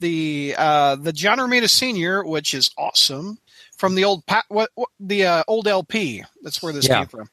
The 0.00 0.54
uh, 0.56 0.96
the 0.96 1.12
John 1.12 1.38
Romita 1.38 1.68
Senior, 1.68 2.24
which 2.24 2.54
is 2.54 2.70
awesome, 2.78 3.38
from 3.76 3.94
the 3.96 4.04
old 4.04 4.24
pa- 4.26 4.44
what, 4.48 4.70
what 4.76 4.90
the 5.00 5.26
uh, 5.26 5.42
old 5.48 5.66
LP. 5.66 6.22
That's 6.42 6.62
where 6.62 6.72
this 6.72 6.86
Yeah. 6.86 6.98
came 7.00 7.08
from. 7.08 7.30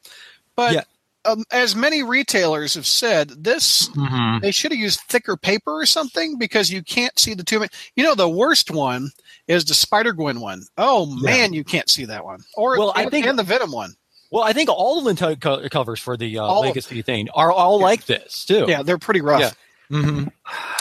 But 0.56 0.72
Yeah. 0.74 0.82
Um, 1.26 1.44
as 1.50 1.74
many 1.76 2.02
retailers 2.02 2.74
have 2.74 2.86
said, 2.86 3.28
this 3.30 3.88
mhm. 3.90 4.40
they 4.40 4.50
should 4.50 4.72
have 4.72 4.78
used 4.80 5.00
thicker 5.00 5.36
paper 5.36 5.72
or 5.80 5.86
something 5.86 6.38
because 6.38 6.70
you 6.70 6.82
can't 6.82 7.18
see 7.18 7.34
the 7.34 7.44
two. 7.44 7.60
ma- 7.60 7.66
You 7.94 8.04
know, 8.04 8.14
the 8.14 8.28
worst 8.28 8.70
one 8.70 9.10
is 9.48 9.64
the 9.64 9.74
Spider 9.74 10.12
Gwen 10.12 10.40
one. 10.40 10.62
Oh 10.78 11.06
man, 11.06 11.52
you 11.52 11.64
can't 11.64 11.88
see 11.90 12.04
that 12.06 12.24
one. 12.24 12.40
Or 12.54 12.78
Well, 12.78 12.92
I 12.94 13.08
think- 13.08 13.26
and 13.26 13.38
the 13.38 13.42
Venom 13.42 13.72
one. 13.72 13.94
Well, 14.32 14.42
I 14.42 14.52
think 14.52 14.68
all 14.68 14.98
of 14.98 15.04
the 15.04 15.14
co- 15.14 15.36
co- 15.36 15.68
covers 15.68 16.00
for 16.00 16.16
the 16.16 16.38
uh, 16.38 16.58
Legacy 16.60 17.00
thing 17.02 17.28
are 17.34 17.52
all 17.52 17.80
like 17.80 18.06
this 18.06 18.44
too. 18.44 18.64
Yeah, 18.68 18.82
they're 18.82 18.98
pretty 18.98 19.20
rough. 19.20 19.40
Yeah. 19.40 19.50
Mhm. 19.98 20.32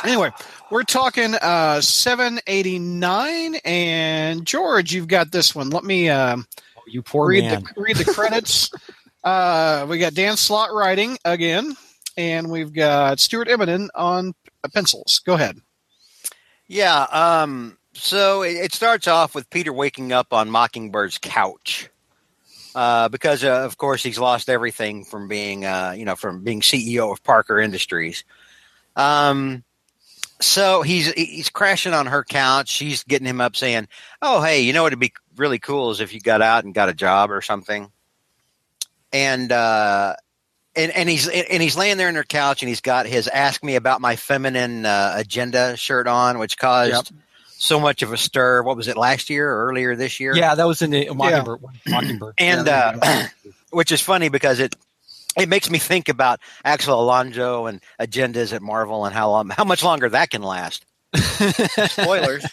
Anyway, 0.03 0.31
we're 0.71 0.81
talking 0.83 1.35
uh, 1.35 1.79
789, 1.79 3.55
and 3.63 4.45
George, 4.45 4.93
you've 4.93 5.07
got 5.07 5.31
this 5.31 5.53
one. 5.53 5.69
Let 5.69 5.83
me 5.83 6.09
um, 6.09 6.47
Oh, 6.77 6.81
you 6.87 7.01
poor 7.01 7.27
read 7.27 7.43
man. 7.43 7.63
the 7.75 7.81
read 7.81 7.97
the 7.97 8.05
credits. 8.05 8.69
uh, 9.25 9.87
we 9.89 9.97
got 9.97 10.13
Dan 10.13 10.37
Slott 10.37 10.71
writing 10.71 11.17
again, 11.25 11.75
and 12.15 12.49
we've 12.49 12.71
got 12.71 13.19
Stuart 13.19 13.47
Immonen 13.47 13.89
on 13.95 14.33
pencils. 14.73 15.19
Go 15.25 15.33
ahead. 15.33 15.57
Yeah. 16.67 17.01
Um, 17.11 17.77
so 17.93 18.43
it, 18.43 18.55
it 18.57 18.73
starts 18.73 19.07
off 19.07 19.33
with 19.33 19.49
Peter 19.49 19.73
waking 19.73 20.11
up 20.11 20.31
on 20.31 20.49
Mockingbird's 20.49 21.17
couch. 21.17 21.89
Uh, 22.75 23.07
because 23.07 23.43
uh, 23.43 23.63
of 23.63 23.77
course 23.77 24.03
he's 24.03 24.19
lost 24.19 24.49
everything 24.49 25.05
from 25.05 25.29
being, 25.29 25.65
uh, 25.65 25.95
you 25.97 26.03
know, 26.03 26.15
from 26.15 26.43
being 26.43 26.59
CEO 26.61 27.11
of 27.11 27.23
Parker 27.23 27.57
Industries. 27.57 28.25
Um, 28.97 29.63
so 30.41 30.81
he's 30.81 31.11
he's 31.13 31.49
crashing 31.49 31.93
on 31.93 32.07
her 32.07 32.25
couch. 32.25 32.67
She's 32.67 33.03
getting 33.05 33.27
him 33.27 33.39
up, 33.39 33.55
saying, 33.55 33.87
"Oh, 34.21 34.41
hey, 34.41 34.61
you 34.61 34.73
know 34.73 34.83
what'd 34.83 34.99
be 34.99 35.13
really 35.37 35.59
cool 35.59 35.91
is 35.91 36.01
if 36.01 36.13
you 36.13 36.19
got 36.19 36.41
out 36.41 36.65
and 36.65 36.73
got 36.73 36.89
a 36.89 36.93
job 36.93 37.31
or 37.31 37.41
something." 37.41 37.89
And 39.15 39.49
uh, 39.49 40.15
and 40.75 40.91
and 40.91 41.07
he's 41.07 41.27
and 41.29 41.63
he's 41.63 41.77
laying 41.77 41.95
there 41.95 42.09
on 42.09 42.15
her 42.15 42.23
couch, 42.25 42.61
and 42.61 42.67
he's 42.69 42.81
got 42.81 43.05
his 43.05 43.29
"Ask 43.29 43.63
Me 43.63 43.75
About 43.75 44.01
My 44.01 44.17
Feminine 44.17 44.85
uh, 44.85 45.13
Agenda" 45.15 45.77
shirt 45.77 46.05
on, 46.07 46.37
which 46.37 46.57
caused 46.57 46.91
Yep. 47.11 47.21
so 47.57 47.79
much 47.79 48.01
of 48.01 48.11
a 48.11 48.17
stir. 48.17 48.61
What 48.61 48.75
was 48.75 48.89
it 48.89 48.97
last 48.97 49.29
year 49.29 49.49
or 49.49 49.67
earlier 49.67 49.95
this 49.95 50.19
year? 50.19 50.35
Yeah, 50.35 50.55
that 50.55 50.67
was 50.67 50.81
in 50.81 50.89
the 50.89 51.09
Mockingbird. 51.13 51.61
Mockingbird. 51.87 52.33
and 52.39 52.67
Yeah, 52.67 52.97
uh, 53.01 53.27
which 53.69 53.93
is 53.93 54.01
funny 54.01 54.27
because 54.27 54.59
it 54.59 54.75
it 55.37 55.47
makes 55.47 55.69
me 55.69 55.79
think 55.79 56.09
about 56.09 56.41
Axel 56.65 56.99
Alonso 57.01 57.67
and 57.67 57.79
agendas 58.01 58.51
at 58.51 58.61
Marvel 58.61 59.05
and 59.05 59.15
how 59.15 59.29
long, 59.29 59.49
how 59.49 59.63
much 59.63 59.81
longer 59.81 60.09
that 60.09 60.29
can 60.29 60.41
last. 60.41 60.85
Spoilers. 61.87 62.45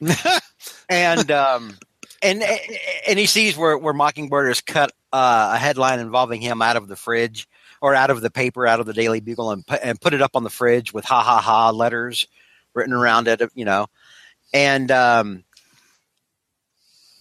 and 0.88 1.30
um, 1.30 1.78
and 2.22 2.42
and 2.42 3.18
he 3.18 3.26
sees 3.26 3.56
where 3.56 3.76
where 3.76 3.94
Mockingbird 3.94 4.48
has 4.48 4.60
cut 4.60 4.92
uh, 5.12 5.52
a 5.54 5.58
headline 5.58 5.98
involving 5.98 6.40
him 6.40 6.62
out 6.62 6.76
of 6.76 6.88
the 6.88 6.96
fridge 6.96 7.48
or 7.80 7.94
out 7.94 8.10
of 8.10 8.20
the 8.20 8.30
paper, 8.30 8.66
out 8.66 8.80
of 8.80 8.86
the 8.86 8.92
Daily 8.92 9.20
Bugle, 9.20 9.50
and 9.50 9.66
put, 9.66 9.80
and 9.82 10.00
put 10.00 10.14
it 10.14 10.22
up 10.22 10.36
on 10.36 10.44
the 10.44 10.50
fridge 10.50 10.92
with 10.92 11.04
ha 11.04 11.22
ha 11.22 11.40
ha 11.40 11.70
letters 11.70 12.28
written 12.74 12.94
around 12.94 13.28
it, 13.28 13.42
you 13.54 13.64
know, 13.64 13.86
and 14.54 14.90
um, 14.90 15.44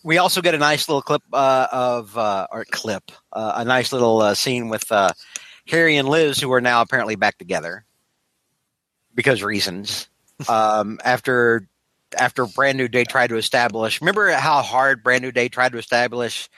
we 0.03 0.17
also 0.17 0.41
get 0.41 0.55
a 0.55 0.59
nice 0.59 0.87
little 0.87 1.01
clip 1.01 1.23
uh, 1.33 1.67
of 1.71 2.17
uh, 2.17 2.47
or 2.51 2.65
clip, 2.65 3.11
uh, 3.33 3.53
a 3.57 3.65
nice 3.65 3.91
little 3.91 4.21
uh, 4.21 4.35
scene 4.35 4.69
with 4.69 4.91
uh, 4.91 5.11
Harry 5.67 5.97
and 5.97 6.07
Liz, 6.07 6.39
who 6.39 6.51
are 6.53 6.61
now 6.61 6.81
apparently 6.81 7.15
back 7.15 7.37
together 7.37 7.85
because 9.13 9.43
reasons. 9.43 10.07
um, 10.49 10.99
after 11.03 11.67
after 12.17 12.45
Brand 12.45 12.77
New 12.77 12.87
Day 12.87 13.03
tried 13.03 13.27
to 13.27 13.37
establish. 13.37 14.01
Remember 14.01 14.31
how 14.31 14.61
hard 14.61 15.03
Brand 15.03 15.21
New 15.23 15.31
Day 15.31 15.49
tried 15.49 15.71
to 15.73 15.77
establish 15.77 16.49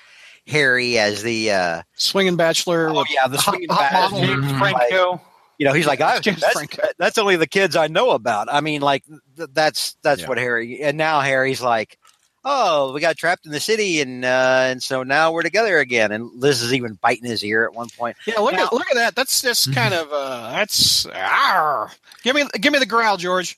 Harry 0.47 0.97
as 0.97 1.23
the 1.23 1.51
uh, 1.51 1.81
Swinging 1.95 2.35
bachelor. 2.35 2.89
oh 2.89 3.03
yeah 3.09 3.27
the 3.27 3.37
swinging 3.37 3.69
hot 3.69 4.11
mm-hmm. 4.11 4.59
Franco. 4.59 5.21
You 5.59 5.67
know, 5.67 5.73
he's 5.73 5.85
like, 5.85 6.01
I, 6.01 6.19
that's, 6.19 6.67
that's 6.97 7.17
only 7.17 7.35
the 7.35 7.47
kids 7.47 7.75
I 7.75 7.87
know 7.87 8.09
about. 8.11 8.51
I 8.51 8.59
mean, 8.59 8.81
like 8.81 9.03
th- 9.37 9.49
that's 9.53 9.95
that's 10.01 10.21
Yeah. 10.21 10.27
what 10.27 10.37
Harry. 10.37 10.81
And 10.81 10.97
now 10.97 11.21
Harry's 11.21 11.61
like, 11.61 11.97
oh, 12.43 12.91
we 12.91 12.99
got 12.99 13.15
trapped 13.15 13.45
in 13.45 13.51
the 13.53 13.59
city, 13.59 14.01
and 14.01 14.25
uh, 14.25 14.63
and 14.65 14.83
so 14.83 15.03
now 15.03 15.31
we're 15.31 15.43
together 15.43 15.77
again. 15.77 16.11
And 16.11 16.29
Liz 16.35 16.61
is 16.63 16.73
even 16.73 16.97
biting 17.01 17.29
his 17.29 17.43
ear 17.45 17.63
at 17.63 17.73
one 17.73 17.87
point. 17.97 18.17
Yeah, 18.25 18.39
look 18.39 18.53
Now- 18.55 18.65
at 18.65 18.73
look 18.73 18.89
at 18.89 18.95
that. 18.95 19.15
That's 19.15 19.41
just 19.41 19.73
kind 19.73 19.93
of 19.93 20.11
uh 20.11 20.51
that's 20.51 21.05
arr. 21.05 21.91
give 22.23 22.35
me 22.35 22.43
give 22.59 22.73
me 22.73 22.79
the 22.79 22.85
growl, 22.87 23.15
George. 23.17 23.57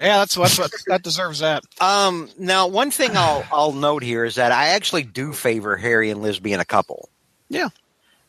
Yeah, 0.00 0.18
that's 0.18 0.34
that's 0.34 0.58
what 0.58 0.70
that 0.86 1.02
deserves 1.02 1.40
that. 1.40 1.64
Um, 1.80 2.28
now 2.38 2.66
one 2.68 2.90
thing 2.90 3.16
I'll 3.16 3.44
I'll 3.50 3.72
note 3.72 4.02
here 4.02 4.24
is 4.24 4.34
that 4.34 4.52
I 4.52 4.68
actually 4.68 5.04
do 5.04 5.32
favor 5.32 5.76
Harry 5.76 6.10
and 6.10 6.22
Liz 6.22 6.38
being 6.38 6.60
a 6.60 6.64
couple. 6.64 7.08
Yeah. 7.48 7.68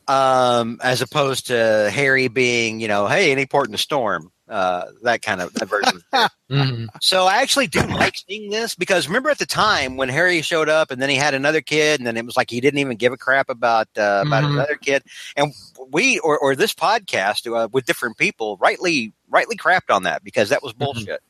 Um, 0.06 0.80
as 0.82 1.02
opposed 1.02 1.48
to 1.48 1.90
Harry 1.92 2.28
being, 2.28 2.80
you 2.80 2.88
know, 2.88 3.06
hey, 3.06 3.30
any 3.30 3.44
port 3.44 3.66
in 3.66 3.72
the 3.72 3.78
storm, 3.78 4.32
uh, 4.48 4.86
that 5.02 5.22
kind 5.22 5.40
of 5.40 5.52
that 5.54 5.68
version. 5.68 6.02
Mhm. 6.50 6.88
So 7.02 7.26
I 7.26 7.42
actually 7.42 7.66
do 7.66 7.82
like 7.82 8.14
seeing 8.26 8.48
this 8.50 8.74
because 8.74 9.06
remember 9.06 9.28
at 9.28 9.36
the 9.38 9.44
time 9.44 9.98
when 9.98 10.08
Harry 10.08 10.40
showed 10.40 10.70
up 10.70 10.90
and 10.90 11.00
then 11.02 11.10
he 11.10 11.16
had 11.16 11.34
another 11.34 11.60
kid 11.60 12.00
and 12.00 12.06
then 12.06 12.16
it 12.16 12.24
was 12.24 12.38
like 12.38 12.48
he 12.48 12.62
didn't 12.62 12.78
even 12.80 12.96
give 12.96 13.12
a 13.12 13.18
crap 13.18 13.50
about 13.50 13.86
uh, 13.98 14.24
about 14.26 14.44
Mhm. 14.44 14.54
another 14.54 14.76
kid 14.76 15.02
and 15.36 15.52
we 15.90 16.18
or, 16.20 16.38
or 16.38 16.56
this 16.56 16.72
podcast 16.72 17.46
uh, 17.54 17.68
with 17.70 17.84
different 17.84 18.16
people 18.16 18.56
rightly 18.62 19.12
rightly 19.28 19.58
crapped 19.58 19.94
on 19.94 20.04
that 20.04 20.24
because 20.24 20.48
that 20.48 20.62
was 20.62 20.72
bullshit. 20.72 21.20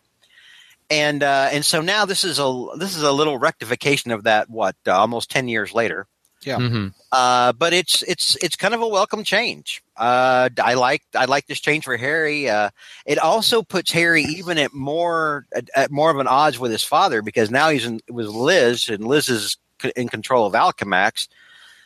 And 0.88 1.22
uh, 1.24 1.48
and 1.52 1.64
so 1.64 1.80
now 1.80 2.04
this 2.04 2.22
is 2.22 2.38
a 2.38 2.66
this 2.76 2.96
is 2.96 3.02
a 3.02 3.10
little 3.12 3.36
rectification 3.38 4.12
of 4.12 4.22
that. 4.22 4.48
What 4.48 4.76
uh, 4.86 4.92
almost 4.92 5.30
ten 5.30 5.48
years 5.48 5.74
later, 5.74 6.06
Mhm. 6.44 6.94
uh, 7.12 7.52
but 7.52 7.72
it's 7.72 8.02
it's 8.02 8.36
it's 8.36 8.54
kind 8.56 8.72
of 8.74 8.80
a 8.80 8.88
welcome 8.88 9.24
change. 9.24 9.82
Uh, 9.96 10.48
I 10.62 10.74
like 10.74 11.02
I 11.14 11.24
like 11.24 11.46
this 11.46 11.60
change 11.60 11.84
for 11.84 11.96
Harry. 11.96 12.48
Uh, 12.48 12.70
it 13.06 13.18
also 13.18 13.62
puts 13.62 13.90
Harry 13.92 14.22
even 14.22 14.56
at 14.58 14.72
more 14.72 15.46
at, 15.54 15.68
at 15.74 15.90
more 15.90 16.10
of 16.10 16.18
an 16.18 16.26
odds 16.28 16.58
with 16.58 16.70
his 16.70 16.84
father 16.84 17.22
because 17.22 17.50
now 17.50 17.70
he's 17.70 17.84
in 17.86 18.00
with 18.08 18.26
Liz 18.28 18.88
and 18.88 19.04
Liz 19.06 19.28
is 19.28 19.56
c- 19.82 19.92
in 19.96 20.08
control 20.08 20.46
of 20.46 20.52
Alchemax. 20.52 21.28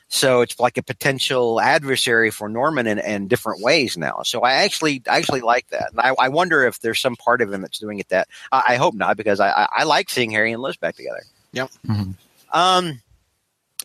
So 0.08 0.42
it's 0.42 0.60
like 0.60 0.76
a 0.76 0.82
potential 0.82 1.58
adversary 1.58 2.30
for 2.30 2.46
Norman 2.50 2.86
in, 2.86 2.98
in 2.98 3.28
different 3.28 3.62
ways 3.62 3.96
now. 3.96 4.20
So 4.24 4.42
I 4.42 4.52
actually 4.64 5.00
I 5.08 5.16
actually 5.16 5.40
like 5.40 5.68
that. 5.68 5.92
And 5.92 6.00
I, 6.00 6.14
I 6.18 6.28
wonder 6.28 6.64
if 6.66 6.80
there's 6.80 7.00
some 7.00 7.16
part 7.16 7.40
of 7.40 7.50
him 7.50 7.62
that's 7.62 7.78
doing 7.78 7.98
it 7.98 8.10
that 8.10 8.28
I, 8.52 8.62
I 8.68 8.76
hope 8.76 8.94
not 8.94 9.16
because 9.16 9.40
I, 9.40 9.48
I, 9.50 9.68
I 9.78 9.84
like 9.84 10.10
seeing 10.10 10.30
Harry 10.30 10.52
and 10.52 10.60
Liz 10.60 10.76
back 10.76 10.96
together. 10.96 11.22
Yep. 11.52 11.70
Mhm. 11.86 12.14
Um, 12.52 13.00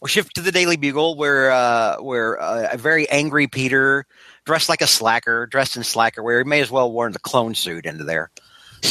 we 0.01 0.09
shift 0.09 0.35
to 0.35 0.41
the 0.41 0.51
Daily 0.51 0.77
Bugle, 0.77 1.15
where 1.15 1.51
uh, 1.51 1.97
where 2.01 2.41
uh, 2.41 2.69
a 2.73 2.77
very 2.77 3.09
angry 3.09 3.47
Peter, 3.47 4.05
dressed 4.45 4.69
like 4.69 4.81
a 4.81 4.87
slacker, 4.87 5.45
dressed 5.47 5.75
in 5.77 5.83
slacker 5.83 6.21
wear, 6.23 6.39
he 6.39 6.43
may 6.43 6.61
as 6.61 6.69
well 6.71 6.91
worn 6.91 7.11
the 7.13 7.19
clone 7.19 7.55
suit 7.55 7.85
into 7.85 8.03
there. 8.03 8.29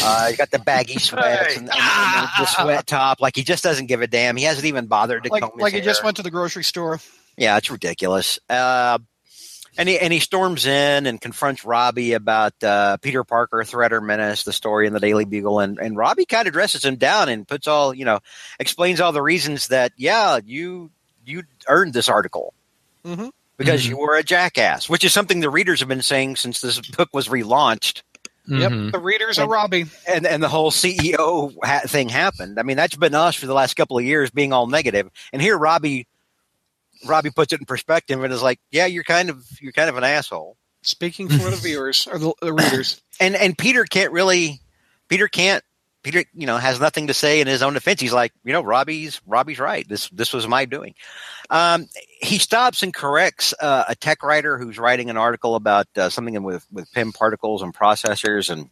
Uh, 0.03 0.31
he 0.31 0.37
got 0.37 0.51
the 0.51 0.59
baggy 0.59 0.99
sweats 0.99 1.57
and, 1.57 1.69
and- 1.71 1.79
and 1.79 2.29
the 2.39 2.47
sweat 2.47 2.87
top, 2.87 3.21
like 3.21 3.37
he 3.37 3.45
just 3.45 3.63
doesn't 3.63 3.87
give 3.87 4.03
a 4.03 4.07
damn. 4.07 4.37
He 4.37 4.45
hasn't 4.45 4.67
even 4.67 4.87
bothered 4.87 5.25
to 5.25 5.31
Like 5.31 5.43
comb 5.43 5.53
like 5.59 5.75
he 5.75 5.81
just 5.81 6.03
went 6.03 6.17
to 6.17 6.23
the 6.23 6.31
grocery 6.31 6.65
store. 6.65 6.99
Yeah, 7.37 7.57
it's 7.57 7.71
ridiculous. 7.71 8.39
Uh, 8.49 8.99
and 9.79 9.89
he 9.89 9.99
and 9.99 10.13
he 10.13 10.21
storms 10.21 10.67
in 10.67 11.07
and 11.07 11.21
confronts 11.21 11.65
Robbie 11.65 12.15
about 12.15 12.55
uh, 12.65 12.97
Peter 12.97 13.25
Parker, 13.25 13.63
threat 13.63 13.93
or 13.93 14.01
menace, 14.01 14.43
the 14.43 14.53
story 14.53 14.87
in 14.87 14.93
the 14.95 15.01
Daily 15.01 15.25
Bugle, 15.27 15.61
and 15.61 15.79
and 15.79 15.97
Robbie 15.97 16.25
kind 16.25 16.49
of 16.49 16.55
dresses 16.55 16.85
him 16.85 16.97
down 16.97 17.29
and 17.29 17.47
puts 17.47 17.67
all 17.69 17.93
you 17.95 18.07
know, 18.07 18.21
explains 18.59 19.01
all 19.01 19.13
the 19.13 19.23
reasons 19.23 19.69
that 19.69 19.93
yeah, 19.97 20.41
you 20.45 20.91
you 21.27 21.43
earned 21.69 21.93
this 21.93 22.09
article 22.09 22.55
Mhm. 23.05 23.31
because 23.57 23.85
Mhm. 23.85 23.89
you 23.91 23.97
were 23.99 24.17
a 24.17 24.23
jackass, 24.23 24.89
which 24.89 25.05
is 25.05 25.13
something 25.13 25.41
the 25.41 25.51
readers 25.51 25.81
have 25.81 25.89
been 25.89 26.03
saying 26.03 26.37
since 26.37 26.61
this 26.61 26.81
book 26.81 27.09
was 27.13 27.29
relaunched. 27.29 28.03
Yep, 28.49 28.71
Mhm. 28.71 28.93
the 28.93 28.99
readers 29.01 29.39
are 29.39 29.43
And- 29.43 29.51
Robbie. 29.51 29.87
And, 30.07 30.25
and 30.27 30.41
the 30.43 30.49
whole 30.49 30.71
CEO 30.71 31.53
ha- 31.65 31.81
thing 31.87 32.09
happened. 32.09 32.61
I 32.61 32.63
mean, 32.63 32.77
that's 32.77 32.95
been 32.95 33.15
us 33.15 33.35
for 33.35 33.47
the 33.47 33.55
last 33.55 33.75
couple 33.75 33.99
of 33.99 34.05
years 34.05 34.31
being 34.31 34.53
all. 34.53 34.73
And 34.73 35.43
here, 35.43 35.59
Robbie, 35.59 36.07
Robbie 37.05 37.31
puts 37.31 37.53
it 37.53 37.59
in 37.61 37.67
perspective 37.67 38.23
and 38.23 38.33
is 38.33 38.43
like, 38.43 38.61
"Yeah, 38.71 38.87
you're 38.87 39.05
kind 39.05 39.31
of 39.31 39.45
you're 39.61 39.73
kind 39.73 39.91
of 39.91 39.97
an 39.97 40.05
asshole." 40.05 40.57
Speaking 40.83 41.29
for 41.29 41.51
the 41.51 41.57
viewers 41.57 42.07
or 42.11 42.19
the, 42.19 42.33
the 42.41 42.53
readers. 42.53 43.01
And 43.21 43.35
and 43.35 43.59
Peter 43.59 43.85
can't 43.85 44.13
really, 44.13 44.61
Peter 45.09 45.27
can't, 45.29 45.63
Peter, 46.07 46.25
you 46.35 46.47
know, 46.47 46.57
has 46.57 46.79
nothing 46.79 47.09
to 47.09 47.15
say 47.15 47.41
in 47.41 47.49
his 47.49 47.63
own 47.65 47.75
defense. 47.75 48.01
He's 48.01 48.13
like, 48.13 48.33
you 48.45 48.53
know, 48.53 48.63
Robbie's 48.63 49.21
Robbie's 49.27 49.59
right. 49.59 49.87
This 49.89 50.09
this 50.11 50.33
was 50.33 50.47
my 50.47 50.65
doing. 50.65 50.95
Um, 51.51 51.89
he 52.21 52.39
stops 52.39 52.85
and 52.85 52.95
corrects 52.95 53.53
uh, 53.61 53.87
a 53.89 53.97
tech 53.97 54.23
writer 54.23 54.57
who's 54.57 54.79
writing 54.79 55.11
an 55.11 55.17
article 55.17 55.57
about 55.57 55.89
uh, 55.97 56.09
something 56.09 56.41
with 56.45 56.65
with 56.71 56.93
Pym 56.93 57.13
particles 57.13 57.61
and 57.63 57.75
processors 57.75 58.51
and 58.51 58.71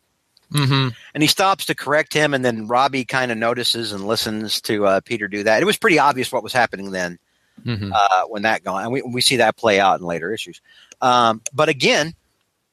Mhm. 0.52 0.94
and 1.14 1.22
he 1.22 1.26
stops 1.26 1.64
to 1.66 1.74
correct 1.74 2.12
him 2.12 2.34
and 2.34 2.44
then 2.44 2.68
robbie 2.68 3.06
kind 3.06 3.32
of 3.32 3.38
notices 3.38 3.92
and 3.92 4.06
listens 4.06 4.60
to 4.60 4.86
uh, 4.86 5.00
peter 5.00 5.26
do 5.26 5.42
that 5.42 5.62
it 5.62 5.64
was 5.64 5.78
pretty 5.78 5.98
obvious 5.98 6.30
what 6.30 6.42
was 6.42 6.52
happening 6.52 6.90
then 6.90 7.18
Mhm. 7.64 7.90
uh, 7.92 8.24
when 8.26 8.42
that 8.42 8.62
going 8.62 8.84
and 8.84 8.92
we, 8.92 9.00
we 9.02 9.22
see 9.22 9.36
that 9.36 9.56
play 9.56 9.80
out 9.80 10.00
in 10.00 10.06
later 10.06 10.30
issues 10.32 10.60
um, 11.00 11.40
but 11.54 11.70
again 11.70 12.14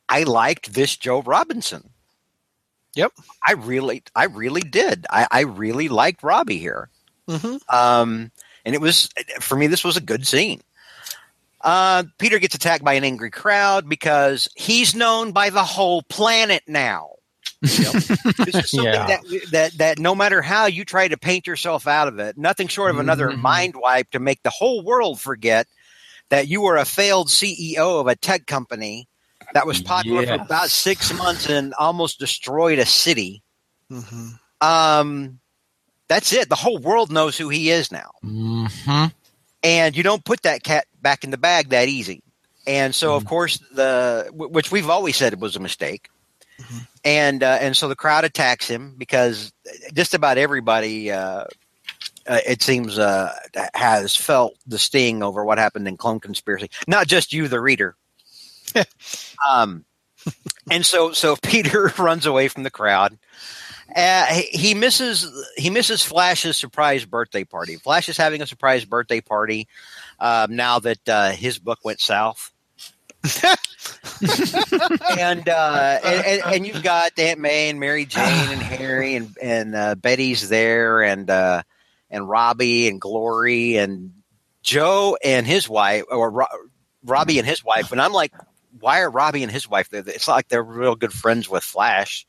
i 0.10 0.24
liked 0.24 0.74
this 0.74 0.98
joe 0.98 1.22
robinson 1.22 1.90
Yep. 2.96 3.12
i 3.48 3.54
really 3.54 4.04
i 4.16 4.26
really 4.26 4.62
did 4.62 5.06
i, 5.10 5.28
I 5.32 5.40
really 5.42 5.88
liked 5.90 6.24
robbie 6.24 6.58
here 6.60 6.90
hmm 7.30 7.58
um, 7.70 8.32
and 8.66 8.76
it 8.76 8.82
was 8.82 9.10
for 9.40 9.56
me 9.56 9.68
this 9.68 9.84
was 9.84 9.98
a 9.98 10.02
good 10.02 10.28
scene 10.28 10.62
uh, 11.62 12.04
peter 12.18 12.40
gets 12.40 12.56
attacked 12.56 12.84
by 12.84 12.94
an 12.94 13.04
angry 13.04 13.30
crowd 13.32 13.88
because 13.88 14.50
he's 14.56 14.96
known 14.96 15.32
by 15.32 15.50
the 15.50 15.64
whole 15.64 16.02
planet 16.04 16.64
now 16.68 17.10
this 17.62 17.94
is 18.48 18.72
something 18.72 18.86
Yeah. 18.86 19.06
that, 19.08 19.22
that 19.52 19.78
that 19.78 20.00
no 20.00 20.16
matter 20.16 20.42
how 20.42 20.66
you 20.66 20.84
try 20.84 21.08
to 21.08 21.16
paint 21.18 21.46
yourself 21.46 21.86
out 21.88 22.08
of 22.08 22.18
it, 22.18 22.36
nothing 22.38 22.68
short 22.68 22.90
of 22.90 22.98
another 22.98 23.30
Mhm. 23.30 23.38
mind 23.38 23.76
wipe 23.78 24.10
to 24.12 24.20
make 24.20 24.42
the 24.42 24.50
whole 24.50 24.84
world 24.84 25.22
forget 25.22 25.68
that 26.30 26.48
you 26.48 26.62
were 26.62 26.78
a 26.78 26.86
failed 26.86 27.28
CEO 27.30 28.00
of 28.02 28.08
a 28.08 28.16
tech 28.16 28.48
company 28.48 29.08
that 29.54 29.68
was 29.68 29.82
popular 29.82 30.26
for 30.26 30.36
about 30.36 30.70
six 30.70 31.14
months 31.14 31.50
and 31.50 31.74
almost 31.76 32.20
destroyed 32.20 32.80
a 32.80 32.86
city. 32.86 33.44
hmm 33.90 34.30
Um, 34.62 35.40
that's 36.08 36.34
it. 36.34 36.50
The 36.50 36.56
whole 36.56 36.78
world 36.78 37.12
knows 37.12 37.38
who 37.38 37.50
he 37.50 37.72
is 37.72 37.92
now, 37.92 38.12
Mhm. 38.24 39.12
and 39.64 39.98
you 39.98 40.04
don't 40.04 40.24
put 40.24 40.44
that 40.44 40.64
cat 40.64 40.86
back 41.02 41.24
in 41.24 41.32
the 41.32 41.38
bag 41.38 41.70
that 41.70 41.88
easy. 41.90 42.22
And 42.68 42.94
so, 42.94 43.16
of 43.16 43.24
Mhm. 43.24 43.28
course, 43.28 43.58
the 43.74 44.30
which 44.34 44.72
we've 44.72 44.90
always 44.90 45.16
said 45.18 45.34
it 45.34 45.40
was 45.40 45.56
a 45.56 45.60
mistake. 45.60 46.10
Mhm. 46.62 46.88
And 47.04 47.44
uh, 47.44 47.58
and 47.60 47.76
so 47.76 47.88
the 47.88 47.96
crowd 47.96 48.24
attacks 48.24 48.68
him 48.68 48.94
because 48.98 49.52
just 49.94 50.14
about 50.14 50.38
everybody, 50.38 51.12
uh, 51.12 51.46
uh, 52.28 52.40
it 52.46 52.62
seems, 52.62 53.00
uh, 53.00 53.34
has 53.74 54.16
felt 54.16 54.54
the 54.68 54.78
sting 54.78 55.24
over 55.24 55.44
what 55.44 55.58
happened 55.58 55.88
in 55.88 55.98
Clone 55.98 56.20
Conspiracy. 56.20 56.70
Not 56.88 57.08
just 57.08 57.34
you, 57.34 57.48
the 57.48 57.60
reader. 57.60 57.96
um, 59.50 59.86
and 60.70 60.86
so 60.86 61.12
so 61.12 61.36
Peter 61.44 61.92
runs 61.98 62.26
away 62.26 62.48
from 62.48 62.64
the 62.64 62.72
crowd. 62.72 63.18
Uh, 63.94 64.26
he, 64.52 64.74
misses 64.74 65.30
he 65.58 65.70
misses 65.70 66.02
Flash's 66.02 66.58
surprise 66.58 67.04
birthday 67.04 67.44
party. 67.44 67.76
Flash 67.76 68.08
is 68.08 68.16
having 68.16 68.42
a 68.42 68.48
surprise 68.48 68.86
birthday 68.86 69.20
party 69.20 69.68
um, 70.20 70.56
now 70.56 70.80
that 70.80 71.10
uh, 71.10 71.32
his 71.32 71.60
book 71.60 71.80
went 71.84 72.00
south. 72.00 72.52
and, 75.20 75.48
uh, 75.48 76.00
and, 76.04 76.26
and 76.26 76.42
and 76.46 76.66
you've 76.66 76.82
got 76.82 77.12
Aunt 77.20 77.40
May 77.40 77.70
and 77.70 77.80
Mary 77.80 78.06
Jane 78.06 78.50
and 78.50 78.62
Harry 78.62 79.16
and 79.16 79.38
and 79.40 79.76
uh, 79.76 79.94
Betty's 79.96 80.50
there 80.50 81.04
and 81.04 81.30
uh, 81.30 81.62
and 82.10 82.28
Robbie 82.28 82.88
and 82.88 83.00
Glory 83.00 83.78
and 83.78 84.14
Joe 84.64 85.18
and 85.24 85.46
his 85.46 85.70
wife 85.70 86.06
or 86.10 86.32
Ro- 86.32 86.46
Robbie 87.04 87.40
and 87.40 87.48
his 87.48 87.64
wife. 87.64 87.92
And 87.92 88.02
I'm 88.02 88.14
like, 88.14 88.34
why 88.80 89.02
are 89.02 89.10
Robbie 89.10 89.44
and 89.44 89.52
his 89.52 89.70
wife 89.70 89.90
there? 89.90 90.04
It's 90.06 90.28
not 90.28 90.36
like 90.36 90.48
they're 90.48 90.64
real 90.64 90.96
good 90.96 91.14
friends 91.14 91.50
with 91.50 91.64
Flash. 91.64 92.26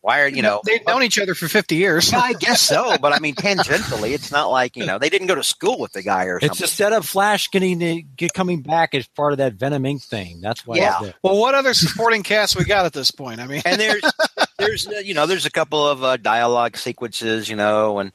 Why 0.00 0.20
are 0.20 0.28
you 0.28 0.42
know? 0.42 0.60
they've 0.64 0.86
known 0.86 1.02
each 1.02 1.18
other 1.18 1.34
for 1.34 1.48
fifty 1.48 1.74
years. 1.74 2.12
Yeah, 2.12 2.20
I 2.20 2.32
guess 2.32 2.60
so, 2.60 2.96
but 3.00 3.12
I 3.12 3.18
mean, 3.18 3.34
tangentially, 3.34 4.12
it's 4.14 4.30
not 4.30 4.46
like 4.48 4.76
you 4.76 4.86
know 4.86 4.98
they 4.98 5.08
didn't 5.10 5.26
go 5.26 5.34
to 5.34 5.42
school 5.42 5.78
with 5.80 5.92
the 5.92 6.02
guy 6.02 6.26
or 6.26 6.36
It's 6.36 6.46
something. 6.46 6.64
a 6.64 6.68
set 6.68 6.92
up 6.92 7.04
Flash 7.04 7.50
getting 7.50 7.80
to 7.80 8.02
get 8.02 8.32
coming 8.32 8.62
back 8.62 8.94
as 8.94 9.08
part 9.08 9.32
of 9.32 9.38
that 9.38 9.54
Venom 9.54 9.82
Inc. 9.82 10.04
thing. 10.04 10.40
That's 10.40 10.64
why. 10.64 10.76
Yeah. 10.76 11.12
Well, 11.22 11.38
what 11.38 11.56
other 11.56 11.74
supporting 11.74 12.22
cast 12.22 12.56
we 12.56 12.64
got 12.64 12.86
at 12.86 12.92
this 12.92 13.10
point? 13.10 13.40
I 13.40 13.46
mean, 13.48 13.62
and 13.64 13.80
there's 13.80 14.04
there's 14.58 14.86
uh, 14.86 14.92
you 15.04 15.14
know 15.14 15.26
there's 15.26 15.46
a 15.46 15.50
couple 15.50 15.84
of 15.86 16.04
uh, 16.04 16.16
dialogue 16.16 16.76
sequences 16.76 17.48
you 17.48 17.56
know 17.56 17.98
and 17.98 18.12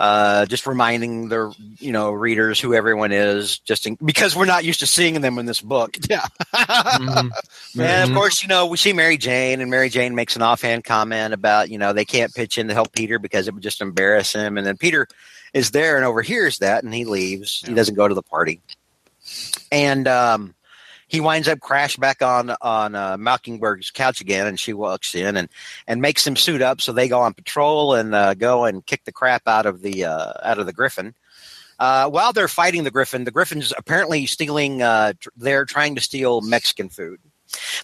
Uh, 0.00 0.46
just 0.46 0.64
reminding 0.64 1.28
the 1.28 1.52
you 1.80 1.90
know 1.90 2.12
readers 2.12 2.60
who 2.60 2.72
everyone 2.72 3.10
is, 3.10 3.58
just 3.58 3.84
in, 3.84 3.96
because 4.04 4.36
we're 4.36 4.44
not 4.44 4.64
used 4.64 4.78
to 4.78 4.86
seeing 4.86 5.20
them 5.20 5.40
in 5.40 5.46
this 5.46 5.60
book. 5.60 5.96
Yeah. 6.08 6.24
Mhm. 6.54 7.30
And 7.80 8.08
of 8.08 8.16
course, 8.16 8.40
you 8.40 8.46
know, 8.48 8.66
we 8.66 8.76
see 8.76 8.92
Mary 8.92 9.16
Jane, 9.16 9.60
and 9.60 9.72
Mary 9.72 9.88
Jane 9.88 10.14
makes 10.14 10.36
an 10.36 10.42
offhand 10.42 10.84
comment 10.84 11.34
about, 11.34 11.68
you 11.68 11.78
know, 11.78 11.92
they 11.92 12.04
can't 12.04 12.32
pitch 12.32 12.58
in 12.58 12.68
to 12.68 12.74
help 12.74 12.92
Peter 12.92 13.18
because 13.18 13.48
it 13.48 13.54
would 13.54 13.62
just 13.62 13.80
embarrass 13.80 14.32
him. 14.32 14.56
And 14.56 14.64
then 14.64 14.76
Peter 14.76 15.08
is 15.52 15.72
there 15.72 15.96
and 15.96 16.04
overhears 16.04 16.58
that, 16.58 16.84
and 16.84 16.94
he 16.94 17.04
leaves. 17.04 17.64
He 17.66 17.74
doesn't 17.74 17.96
go 17.96 18.06
to 18.06 18.14
the 18.14 18.22
party, 18.22 18.60
and 19.72 20.06
um, 20.06 20.54
he 21.08 21.20
winds 21.20 21.48
up 21.48 21.60
crash 21.60 21.96
back 21.96 22.22
on 22.22 22.54
on 22.60 22.94
uh, 22.94 23.16
Mockingbird's 23.16 23.90
couch 23.90 24.20
again, 24.20 24.46
and 24.46 24.60
she 24.60 24.72
walks 24.72 25.14
in 25.14 25.36
and 25.36 25.48
and 25.86 26.00
makes 26.00 26.26
him 26.26 26.36
suit 26.36 26.62
up. 26.62 26.80
So 26.80 26.92
they 26.92 27.08
go 27.08 27.20
on 27.20 27.34
patrol 27.34 27.94
and 27.94 28.14
uh, 28.14 28.34
go 28.34 28.64
and 28.64 28.84
kick 28.86 29.04
the 29.04 29.12
crap 29.12 29.48
out 29.48 29.66
of 29.66 29.82
the 29.82 30.04
uh, 30.04 30.32
out 30.42 30.58
of 30.58 30.66
the 30.66 30.72
Griffin. 30.72 31.14
Uh, 31.78 32.08
while 32.10 32.32
they're 32.32 32.48
fighting 32.48 32.84
the 32.84 32.90
Griffin, 32.90 33.24
the 33.24 33.30
Griffin's 33.30 33.72
apparently 33.76 34.26
stealing. 34.26 34.82
Uh, 34.82 35.12
tr- 35.18 35.28
they're 35.36 35.64
trying 35.64 35.94
to 35.94 36.00
steal 36.00 36.40
Mexican 36.40 36.88
food. 36.88 37.20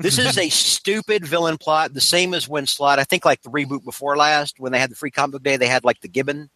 This 0.01 0.19
is 0.19 0.37
a 0.37 0.49
stupid 0.51 1.25
villain 1.27 1.57
plot, 1.59 1.95
the 1.95 2.01
same 2.01 2.35
as 2.35 2.49
when 2.49 2.67
Slott. 2.67 2.99
I 2.99 3.05
think 3.05 3.25
like 3.25 3.43
the 3.43 3.51
reboot 3.51 3.85
before 3.85 4.17
last, 4.17 4.61
when 4.61 4.73
they 4.73 4.79
had 4.79 4.91
the 4.91 4.97
free 4.97 5.11
comic 5.11 5.33
book 5.33 5.43
day, 5.43 5.57
they 5.57 5.69
had 5.69 5.85
like 5.85 6.01
the 6.01 6.09
Gibbon, 6.09 6.51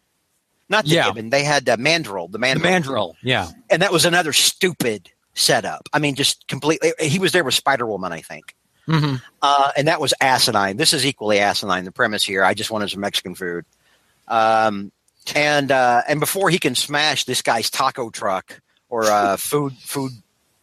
not 0.67 0.83
the 0.83 0.91
Yeah. 0.91 1.07
Gibbon. 1.07 1.29
They 1.31 1.43
had 1.43 1.67
uh, 1.67 1.77
Mandrill, 1.79 2.27
the 2.27 2.33
The 2.33 2.39
Mandrill, 2.39 2.69
mandrill, 2.71 3.15
yeah. 3.23 3.47
and 3.69 3.81
that 3.81 3.91
was 3.91 4.05
another 4.05 4.33
stupid 4.33 5.09
setup. 5.33 5.87
I 5.93 5.99
mean, 5.99 6.15
just 6.15 6.47
completely. 6.47 6.93
He 6.99 7.19
was 7.19 7.31
there 7.31 7.43
with 7.43 7.53
Spider 7.53 7.85
Woman, 7.85 8.11
I 8.11 8.21
think. 8.21 8.55
hmm 8.85 9.15
Uh, 9.41 9.71
and 9.77 9.87
that 9.87 10.01
was 10.01 10.13
asinine. 10.21 10.77
This 10.77 10.93
is 10.93 11.05
equally 11.05 11.39
asinine. 11.39 11.85
The 11.85 11.91
premise 11.91 12.23
here, 12.23 12.43
I 12.43 12.53
just 12.53 12.71
wanted 12.71 12.89
some 12.89 13.01
Mexican 13.01 13.35
food. 13.35 13.65
Um, 14.27 14.91
and 15.35 15.71
uh, 15.71 16.01
and 16.07 16.19
before 16.19 16.49
he 16.49 16.59
can 16.59 16.75
smash 16.75 17.25
this 17.25 17.41
guy's 17.41 17.69
taco 17.69 18.09
truck 18.09 18.59
or 18.89 19.05
uh, 19.05 19.37
food 19.37 19.73
food, 19.77 20.11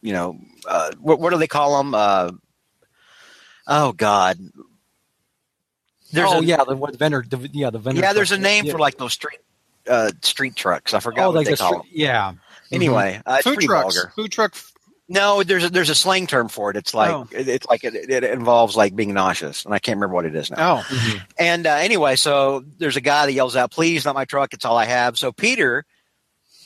you 0.02 0.12
know, 0.12 0.38
uh, 0.66 0.92
what, 1.00 1.20
what 1.20 1.30
do 1.30 1.38
they 1.38 1.46
call 1.46 1.78
them? 1.78 1.94
Uh, 1.94 2.30
oh 3.66 3.92
God, 3.92 4.38
there's 6.12 6.30
oh 6.32 6.38
a, 6.40 6.42
yeah, 6.42 6.64
the 6.64 6.76
what 6.76 6.96
vendor? 6.96 7.24
The, 7.28 7.48
yeah, 7.52 7.70
the 7.70 7.78
vendor. 7.78 8.00
yeah, 8.00 8.12
there's 8.12 8.32
a 8.32 8.38
name 8.38 8.64
Yeah. 8.64 8.72
for 8.72 8.78
like 8.78 8.96
those 8.98 9.12
street 9.12 9.40
uh, 9.88 10.10
street 10.22 10.56
trucks. 10.56 10.94
I 10.94 11.00
forgot 11.00 11.24
oh, 11.24 11.28
what 11.28 11.36
like 11.36 11.46
they 11.46 11.52
the 11.52 11.56
call 11.58 11.72
them. 11.78 11.82
yeah. 11.90 12.32
Anyway, 12.72 13.20
uh, 13.26 13.36
Food 13.38 13.54
pretty 13.54 13.66
trucks. 13.66 13.94
vulgar. 13.94 14.12
Food 14.16 14.32
truck. 14.32 14.54
No, 15.08 15.42
there's 15.44 15.62
a, 15.64 15.70
there's 15.70 15.88
a 15.90 15.94
slang 15.94 16.26
term 16.26 16.48
for 16.48 16.70
it. 16.70 16.76
It's 16.76 16.92
like 16.92 17.10
Oh. 17.12 17.28
it, 17.30 17.46
it's 17.46 17.66
like 17.66 17.84
it, 17.84 17.94
it 17.94 18.24
involves 18.24 18.76
like 18.76 18.96
being 18.96 19.14
nauseous, 19.14 19.64
and 19.64 19.72
I 19.72 19.78
can't 19.78 19.96
remember 19.98 20.14
what 20.16 20.24
it 20.24 20.34
is 20.34 20.50
now. 20.50 20.78
Oh. 20.78 20.82
Mhm. 20.94 21.22
And 21.38 21.66
uh, 21.66 21.74
anyway, 21.74 22.16
so 22.16 22.64
there's 22.78 22.96
a 22.96 23.00
guy 23.00 23.26
that 23.26 23.32
yells 23.32 23.54
out, 23.54 23.70
"Please, 23.70 24.04
not 24.04 24.16
my 24.16 24.24
truck! 24.24 24.52
It's 24.52 24.64
all 24.64 24.76
I 24.76 24.84
have." 24.86 25.16
So 25.16 25.30
Peter 25.30 25.84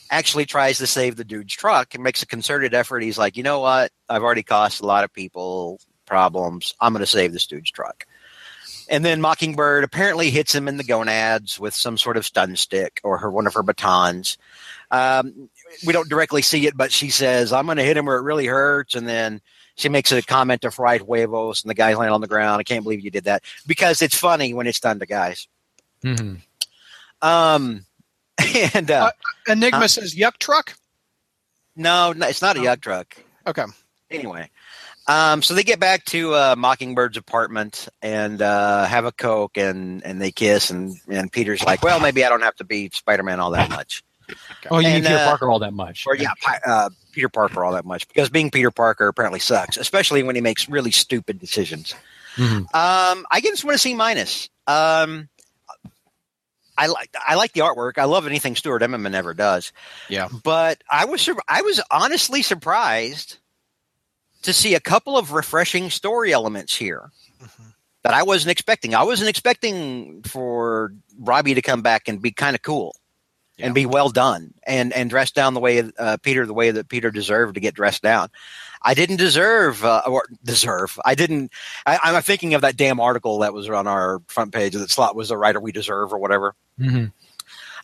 actually 0.09 0.45
tries 0.45 0.79
to 0.79 0.87
save 0.87 1.15
the 1.17 1.23
dude's 1.23 1.53
truck 1.53 1.93
and 1.93 2.03
makes 2.03 2.23
a 2.23 2.25
concerted 2.25 2.73
effort. 2.73 3.03
He's 3.03 3.17
like, 3.19 3.37
"You 3.37 3.43
know 3.43 3.59
what? 3.59 3.91
I've 4.09 4.23
already 4.23 4.43
cost 4.43 4.81
a 4.81 4.87
lot 4.87 5.03
of 5.03 5.13
people 5.13 5.79
problems. 6.07 6.73
I'm 6.81 6.93
going 6.93 7.01
to 7.01 7.05
save 7.05 7.33
this 7.33 7.45
dude's 7.45 7.69
truck." 7.69 8.05
And 8.89 9.05
then 9.05 9.21
Mockingbird 9.21 9.83
apparently 9.85 10.31
hits 10.31 10.53
him 10.53 10.67
in 10.67 10.75
the 10.77 10.83
gonads 10.83 11.59
with 11.59 11.73
some 11.75 11.97
sort 11.97 12.17
of 12.17 12.25
stun 12.25 12.55
stick 12.57 12.99
or 13.03 13.19
her 13.19 13.29
one 13.31 13.45
of 13.47 13.53
her 13.53 13.63
batons. 13.63 14.37
Um, 14.89 15.49
we 15.85 15.93
don't 15.93 16.09
directly 16.09 16.41
see 16.41 16.67
it, 16.67 16.75
but 16.77 16.91
she 16.91 17.09
says, 17.09 17.51
"I'm 17.53 17.65
going 17.65 17.77
to 17.77 17.83
hit 17.83 17.97
him 17.97 18.05
where 18.05 18.17
it 18.17 18.23
really 18.23 18.45
hurts," 18.47 18.95
and 18.95 19.07
then 19.07 19.41
she 19.75 19.89
makes 19.89 20.11
a 20.11 20.21
comment 20.21 20.61
to 20.61 20.71
fried 20.71 21.01
huevos, 21.01 21.63
and 21.63 21.69
the 21.69 21.73
guy's 21.75 21.97
laying 21.97 22.11
on 22.13 22.21
the 22.21 22.27
ground. 22.27 22.59
I 22.59 22.63
can't 22.63 22.83
believe 22.83 23.01
you 23.01 23.11
did 23.11 23.23
that 23.25 23.43
because 23.67 24.01
it's 24.01 24.15
funny 24.15 24.53
when 24.53 24.67
it's 24.67 24.79
done 24.79 24.99
to 24.99 25.05
guys. 25.05 25.47
Mhm. 26.03 26.41
Um, 27.21 27.85
and 28.73 28.89
uh, 28.91 29.11
Enigma 29.47 29.79
Huh? 29.81 29.87
says 29.87 30.15
yuck 30.15 30.37
truck. 30.39 30.73
no, 31.75 32.13
no, 32.13 32.27
it's 32.27 32.41
not 32.41 32.57
a 32.57 32.59
yuck 32.59 32.81
truck. 32.81 33.15
Okay. 33.47 33.63
Anyway, 34.09 34.49
um, 35.07 35.41
so 35.41 35.53
they 35.53 35.63
get 35.63 35.79
back 35.79 36.03
to 36.05 36.33
uh, 36.33 36.55
Mockingbird's 36.57 37.17
apartment 37.17 37.87
and 38.01 38.41
uh, 38.41 38.85
have 38.85 39.05
a 39.05 39.11
coke, 39.11 39.57
and 39.57 40.03
and 40.03 40.21
they 40.21 40.31
kiss, 40.31 40.69
and 40.69 40.95
and 41.07 41.31
Peter's 41.31 41.63
like, 41.63 41.81
well, 41.81 41.99
maybe 41.99 42.25
I 42.25 42.29
don't 42.29 42.41
have 42.41 42.55
to 42.57 42.63
be 42.65 42.89
Spider 42.89 43.23
Man 43.23 43.39
all 43.39 43.51
that 43.51 43.69
much, 43.69 44.03
Oh, 44.69 44.79
you 44.79 44.87
And, 44.87 45.03
need 45.03 45.09
Peter 45.09 45.19
uh, 45.21 45.25
Parker 45.25 45.49
all 45.49 45.59
that 45.59 45.73
much? 45.73 46.05
or 46.07 46.15
yeah, 46.15 46.33
Pi- 46.41 46.59
uh, 46.65 46.89
Peter 47.11 47.29
Parker 47.29 47.63
all 47.63 47.73
that 47.73 47.85
much 47.85 48.07
because 48.07 48.29
being 48.29 48.51
Peter 48.51 48.71
Parker 48.71 49.07
apparently 49.07 49.39
sucks, 49.39 49.77
especially 49.77 50.23
when 50.23 50.35
he 50.35 50.41
makes 50.41 50.69
really 50.69 50.91
stupid 50.91 51.39
decisions. 51.39 51.93
Mhm. 52.35 52.59
Um, 52.73 53.25
I 53.31 53.39
give 53.41 53.51
this 53.51 53.63
one 53.63 53.75
a 53.75 53.77
C 53.77 53.93
minus. 53.93 54.49
Um, 54.67 55.27
I 56.77 56.87
like 56.87 57.09
I 57.27 57.35
like 57.35 57.51
the 57.53 57.61
artwork. 57.61 57.97
I 57.97 58.05
love 58.05 58.25
anything 58.25 58.55
Stuart 58.55 58.81
Immonen 58.81 59.13
ever 59.13 59.33
does. 59.33 59.71
Yeah. 60.09 60.29
but 60.43 60.81
I 60.89 61.05
was 61.05 61.21
sur- 61.21 61.35
I 61.47 61.61
was 61.61 61.81
honestly 61.91 62.41
surprised 62.41 63.37
to 64.43 64.53
see 64.53 64.73
a 64.73 64.79
couple 64.79 65.17
of 65.17 65.33
refreshing 65.33 65.89
story 65.89 66.33
elements 66.33 66.75
here 66.75 67.11
that 68.03 68.13
I 68.13 68.23
wasn't 68.23 68.51
expecting. 68.51 68.95
I 68.95 69.03
wasn't 69.03 69.29
expecting 69.29 70.23
for 70.23 70.93
Robbie 71.19 71.53
to 71.53 71.61
come 71.61 71.81
back 71.83 72.07
and 72.07 72.21
be 72.21 72.31
kind 72.31 72.55
of 72.55 72.61
cool 72.63 72.95
Yeah. 73.61 73.67
and 73.67 73.75
be 73.75 73.85
well 73.85 74.09
done 74.09 74.53
and 74.67 74.91
and 74.93 75.09
dressed 75.09 75.35
down 75.35 75.53
the 75.53 75.59
way 75.59 75.89
uh, 75.97 76.17
Peter 76.21 76.45
the 76.45 76.53
way 76.53 76.71
that 76.71 76.89
Peter 76.89 77.11
deserved 77.11 77.53
to 77.55 77.61
get 77.61 77.73
dressed 77.73 78.01
down. 78.01 78.29
I 78.83 78.93
didn't 78.95 79.17
deserve 79.17 79.85
uh, 79.85 80.01
or 80.07 80.25
deserve. 80.43 80.99
I 81.05 81.13
didn't. 81.15 81.51
I, 81.85 81.99
I'm 82.03 82.21
thinking 82.23 82.55
of 82.55 82.61
that 82.61 82.75
damn 82.77 82.99
article 82.99 83.39
that 83.39 83.53
was 83.53 83.69
on 83.69 83.87
our 83.87 84.21
front 84.27 84.53
page 84.53 84.73
that 84.73 84.89
Slott 84.89 85.15
was 85.15 85.29
the 85.29 85.37
writer 85.37 85.59
we 85.59 85.71
deserve 85.71 86.11
or 86.13 86.17
whatever. 86.17 86.55
Mhm. 86.79 87.11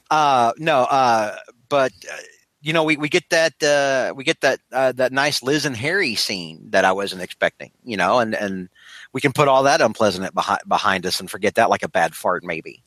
Uh, 0.09 0.53
no, 0.57 0.83
uh, 0.83 1.35
but 1.69 1.91
uh, 2.11 2.17
you 2.61 2.73
know, 2.73 2.83
we, 2.83 2.97
we 2.97 3.09
get 3.09 3.29
that 3.29 3.61
uh, 3.63 4.13
we 4.15 4.23
get 4.23 4.41
that 4.41 4.59
uh, 4.71 4.91
that 4.93 5.11
nice 5.11 5.43
Liz 5.43 5.65
and 5.65 5.75
Harry 5.77 6.15
scene 6.15 6.69
that 6.71 6.83
I 6.85 6.91
wasn't 6.93 7.21
expecting. 7.21 7.71
You 7.83 7.97
know, 7.97 8.19
and 8.19 8.33
and 8.33 8.69
we 9.13 9.21
can 9.21 9.33
put 9.33 9.47
all 9.47 9.63
that 9.63 9.81
unpleasant 9.81 10.33
behind 10.33 10.61
behind 10.67 11.05
us 11.05 11.19
and 11.19 11.29
forget 11.29 11.55
that 11.55 11.69
like 11.69 11.83
a 11.83 11.89
bad 11.89 12.15
fart, 12.15 12.43
maybe. 12.43 12.81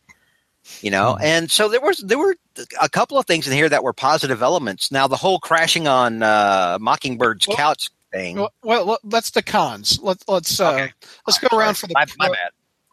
You 0.83 0.91
know, 0.91 1.17
and 1.21 1.51
so 1.51 1.69
there 1.69 1.81
was 1.81 1.99
there 1.99 2.19
were 2.19 2.37
a 2.81 2.89
couple 2.89 3.19
of 3.19 3.27
things 3.27 3.47
in 3.47 3.53
here 3.55 3.69
that 3.69 3.83
were 3.83 3.93
positive 3.93 4.43
elements. 4.43 4.91
Now 4.93 5.09
the 5.09 5.17
whole 5.17 5.39
crashing 5.41 5.89
on 5.89 6.23
uh, 6.23 6.79
Mockingbird's 6.81 7.49
Well- 7.49 7.57
couch 7.57 7.91
thing. 8.13 8.37
Well, 8.37 8.51
well, 8.63 8.99
that's 9.05 9.31
the 9.31 9.43
cons. 9.43 9.99
Let, 10.03 10.19
let's 10.29 10.61
uh, 10.61 10.73
Okay. 10.73 10.93
let's 11.27 11.39
go 11.39 11.57
around 11.57 11.77
for 11.79 11.87
the 11.87 11.95
my, 11.95 12.05
my 12.19 12.29
bad. 12.29 12.51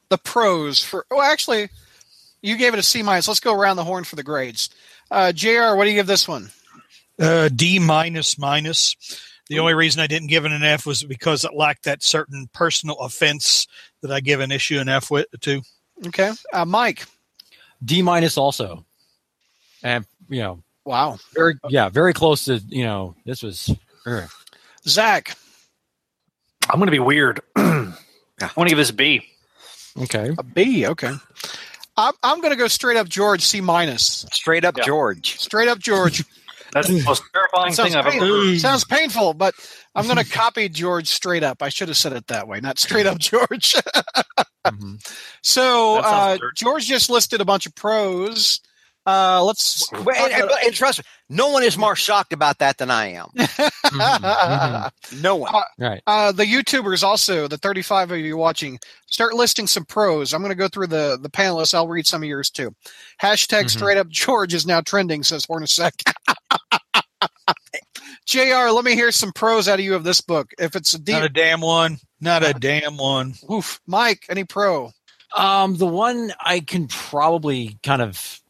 the 0.10 0.18
pros 0.18 0.84
for. 0.84 1.06
Well, 1.12 1.22
actually, 1.22 1.70
you 2.42 2.56
gave 2.58 2.74
it 2.74 2.80
a 2.80 2.84
C 2.84 3.04
minus. 3.04 3.28
Let's 3.28 3.40
go 3.42 3.54
around 3.54 3.76
the 3.76 3.84
horn 3.84 4.04
for 4.06 4.16
the 4.16 4.24
grades. 4.24 4.70
Uh, 5.12 5.32
Jr. 5.32 5.76
What 5.76 5.84
do 5.84 5.90
you 5.90 5.96
give 5.96 6.08
this 6.08 6.28
one? 6.28 6.50
Uh, 7.20 7.50
D 7.50 7.80
minus 7.80 8.38
minus. 8.38 8.96
The 9.50 9.60
only 9.60 9.74
reason 9.74 10.02
I 10.02 10.08
didn't 10.08 10.28
give 10.28 10.46
it 10.46 10.52
an 10.52 10.64
F 10.64 10.86
was 10.86 11.04
because 11.04 11.44
it 11.46 11.54
lacked 11.54 11.84
that 11.86 12.04
certain 12.04 12.50
personal 12.54 12.98
offense 13.00 13.66
that 14.02 14.12
I 14.12 14.20
give 14.20 14.40
an 14.40 14.52
issue 14.52 14.80
an 14.80 14.90
F 14.90 15.10
with 15.12 15.26
to. 15.42 15.62
Okay, 16.08 16.32
uh, 16.54 16.66
Mike. 16.66 17.06
D 17.84 18.02
minus 18.02 18.38
also, 18.38 18.86
and 19.84 20.06
you 20.30 20.40
know, 20.42 20.64
Wow, 20.86 21.18
very 21.34 21.56
yeah, 21.70 21.90
very 21.90 22.14
close 22.14 22.46
to 22.46 22.58
you 22.68 22.84
know. 22.84 23.16
This 23.26 23.44
was 23.44 23.74
er. 24.06 24.28
Zach. 24.88 25.36
I'm 26.70 26.80
going 26.80 26.88
to 26.88 26.92
be 26.92 27.00
weird. 27.00 27.42
I'm 27.56 27.94
going 28.40 28.66
to 28.66 28.70
give 28.70 28.78
this 28.78 28.90
a 28.90 28.94
B. 28.94 29.26
okay. 30.04 30.34
A 30.38 30.44
B. 30.44 30.86
Okay. 30.88 31.12
I'm, 31.98 32.14
I'm 32.24 32.42
going 32.42 32.52
to 32.52 32.58
go 32.58 32.68
straight 32.68 32.98
up 32.98 33.08
George 33.10 33.46
C 33.46 33.60
minus. 33.62 34.26
Straight 34.32 34.64
up 34.66 34.78
Yeah. 34.78 34.84
George. 34.86 35.40
Straight 35.40 35.68
up 35.68 35.80
George. 35.80 36.24
That's 36.74 36.88
the 36.90 37.02
most 37.04 37.24
terrifying 37.34 37.74
thing 37.74 37.96
I've 37.96 38.06
pain- 38.06 38.22
ever 38.22 38.28
heard. 38.28 38.60
sounds 38.60 38.84
painful, 38.84 39.34
but 39.34 39.56
I'm 39.96 40.06
going 40.06 40.18
to 40.24 40.30
copy 40.30 40.68
George 40.70 41.08
straight 41.08 41.42
up. 41.44 41.62
I 41.64 41.70
should 41.70 41.88
have 41.88 41.98
said 41.98 42.12
it 42.14 42.28
that 42.28 42.48
way, 42.48 42.60
not 42.60 42.78
straight 42.80 43.06
up 43.06 43.18
George. 43.18 43.76
Mhm. 44.74 45.12
so 45.42 45.98
uh. 45.98 46.38
George 46.56 46.86
just 46.86 47.10
listed 47.10 47.42
a 47.42 47.46
bunch 47.46 47.66
of 47.66 47.76
pros. 47.76 48.60
Uh, 49.06 49.42
let's. 49.42 49.90
Wait, 49.94 50.18
and, 50.18 50.34
and- 50.34 50.52
and 50.66 50.74
trust 50.76 51.00
me, 51.00 51.06
no 51.30 51.48
one 51.50 51.64
is 51.64 51.78
more 51.78 51.96
shocked 51.96 52.34
about 52.34 52.58
that 52.58 52.78
than 52.78 52.92
I 52.92 53.14
am. 53.14 53.28
Mhm. 53.88 54.92
No 55.22 55.38
one. 55.38 55.54
Right. 55.80 56.02
Uh, 56.06 56.34
the 56.34 56.44
YouTubers 56.44 57.04
also, 57.04 57.48
the 57.48 57.58
35 57.58 58.12
of 58.12 58.18
you 58.20 58.36
watching, 58.36 58.80
start 59.06 59.34
listing 59.34 59.66
some 59.66 59.86
pros. 59.86 60.34
I'm 60.34 60.42
going 60.42 60.52
to 60.52 60.56
go 60.56 60.68
through 60.68 60.88
the 60.88 61.18
the 61.22 61.30
panelists. 61.30 61.74
I'll 61.74 61.88
read 61.88 62.06
some 62.06 62.22
of 62.22 62.28
yours 62.28 62.50
too. 62.50 62.76
Hashtag 63.22 63.64
Mhm. 63.66 63.70
straight 63.70 63.98
up 63.98 64.10
George 64.10 64.54
is 64.54 64.66
now 64.68 64.82
trending, 64.82 65.24
says 65.24 65.46
Hornacek. 65.46 65.94
JR, 68.26 68.70
let 68.72 68.84
me 68.84 68.94
hear 68.94 69.12
some 69.14 69.32
pros 69.32 69.70
out 69.70 69.80
of 69.80 69.86
you 69.86 69.96
of 69.96 70.04
this 70.04 70.20
book. 70.20 70.52
If 70.60 70.76
it's 70.76 70.94
a 70.94 71.00
D, 71.00 71.14
Not 71.14 71.24
a 71.24 71.30
damn 71.30 71.62
one. 71.62 71.98
Not 72.20 72.44
a 72.44 72.54
damn 72.54 72.98
one. 72.98 73.36
oof. 73.52 73.80
Mike, 73.86 74.26
any 74.30 74.44
pro? 74.44 74.92
Um, 75.36 75.76
the 75.76 75.86
one 75.86 76.34
I 76.40 76.62
can 76.62 76.88
probably 76.88 77.78
kind 77.84 78.02
of 78.02 78.42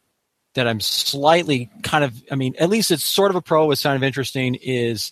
that 0.54 0.68
I'm 0.68 0.80
slightly 0.80 1.70
kind 1.84 2.04
of, 2.04 2.14
I 2.32 2.36
mean, 2.36 2.56
at 2.60 2.70
least 2.70 2.92
it's 2.92 3.04
sort 3.04 3.30
of 3.30 3.36
a 3.36 3.42
pro. 3.42 3.70
It's 3.72 3.84
kind 3.84 3.96
of 3.96 4.04
interesting. 4.04 4.56
Is 4.56 5.12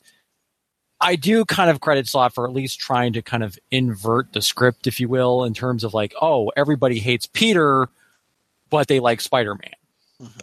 I 1.00 1.16
do 1.16 1.46
kind 1.46 1.70
of 1.70 1.82
credit 1.82 2.08
Slott 2.08 2.34
for 2.34 2.46
at 2.46 2.54
least 2.54 2.80
trying 2.80 3.14
to 3.14 3.22
kind 3.22 3.44
of 3.44 3.60
invert 3.70 4.34
the 4.34 4.42
script, 4.42 4.88
if 4.88 5.00
you 5.00 5.08
will, 5.08 5.44
in 5.44 5.54
terms 5.54 5.84
of 5.84 5.94
like, 5.94 6.14
oh, 6.22 6.52
everybody 6.56 7.00
hates 7.00 7.28
Peter, 7.28 7.90
but 8.70 8.88
they 8.88 9.00
like 9.00 9.22
Spider 9.22 9.56
Man. 9.56 9.74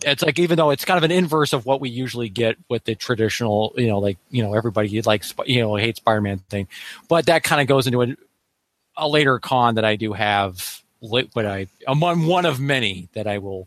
It's 0.05 0.23
like 0.23 0.39
even 0.39 0.57
though 0.59 0.71
it's 0.71 0.85
kind 0.85 0.99
of 0.99 1.05
an 1.05 1.11
inverse 1.11 1.53
of 1.53 1.65
what 1.67 1.81
we 1.81 1.89
usually 1.89 2.29
get 2.29 2.57
with 2.69 2.85
the 2.85 2.95
traditional, 2.95 3.73
you 3.77 3.89
know, 3.89 3.99
like 3.99 4.19
you 4.31 4.43
know 4.43 4.55
everybody 4.55 5.01
like 5.03 5.25
Sp- 5.25 5.47
you 5.47 5.61
know 5.63 5.77
hates 5.77 5.99
Spider-Man 5.99 6.39
thing, 6.51 6.69
but 7.09 7.27
that 7.27 7.43
kind 7.43 7.61
of 7.61 7.67
goes 7.67 7.87
into 7.87 8.03
a, 8.03 8.15
a 8.97 9.09
later 9.09 9.39
con 9.39 9.77
that 9.77 9.85
I 9.85 9.97
do 9.97 10.13
have. 10.13 10.83
li- 11.01 11.31
But 11.35 11.47
I 11.47 11.69
among 11.87 12.27
one 12.27 12.45
of 12.47 12.61
many 12.61 13.09
that 13.15 13.27
I 13.27 13.39
will 13.39 13.67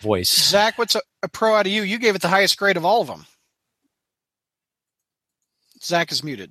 voice. 0.00 0.30
Zach, 0.30 0.78
what's 0.78 0.96
a, 0.96 1.00
a 1.22 1.28
pro 1.28 1.54
out 1.54 1.66
of 1.66 1.72
you? 1.72 1.82
You 1.82 1.98
gave 1.98 2.16
it 2.16 2.22
the 2.22 2.28
highest 2.28 2.58
grade 2.58 2.76
of 2.76 2.84
all 2.84 3.00
of 3.00 3.06
them. 3.06 3.24
Zach 5.82 6.10
is 6.10 6.24
muted. 6.24 6.50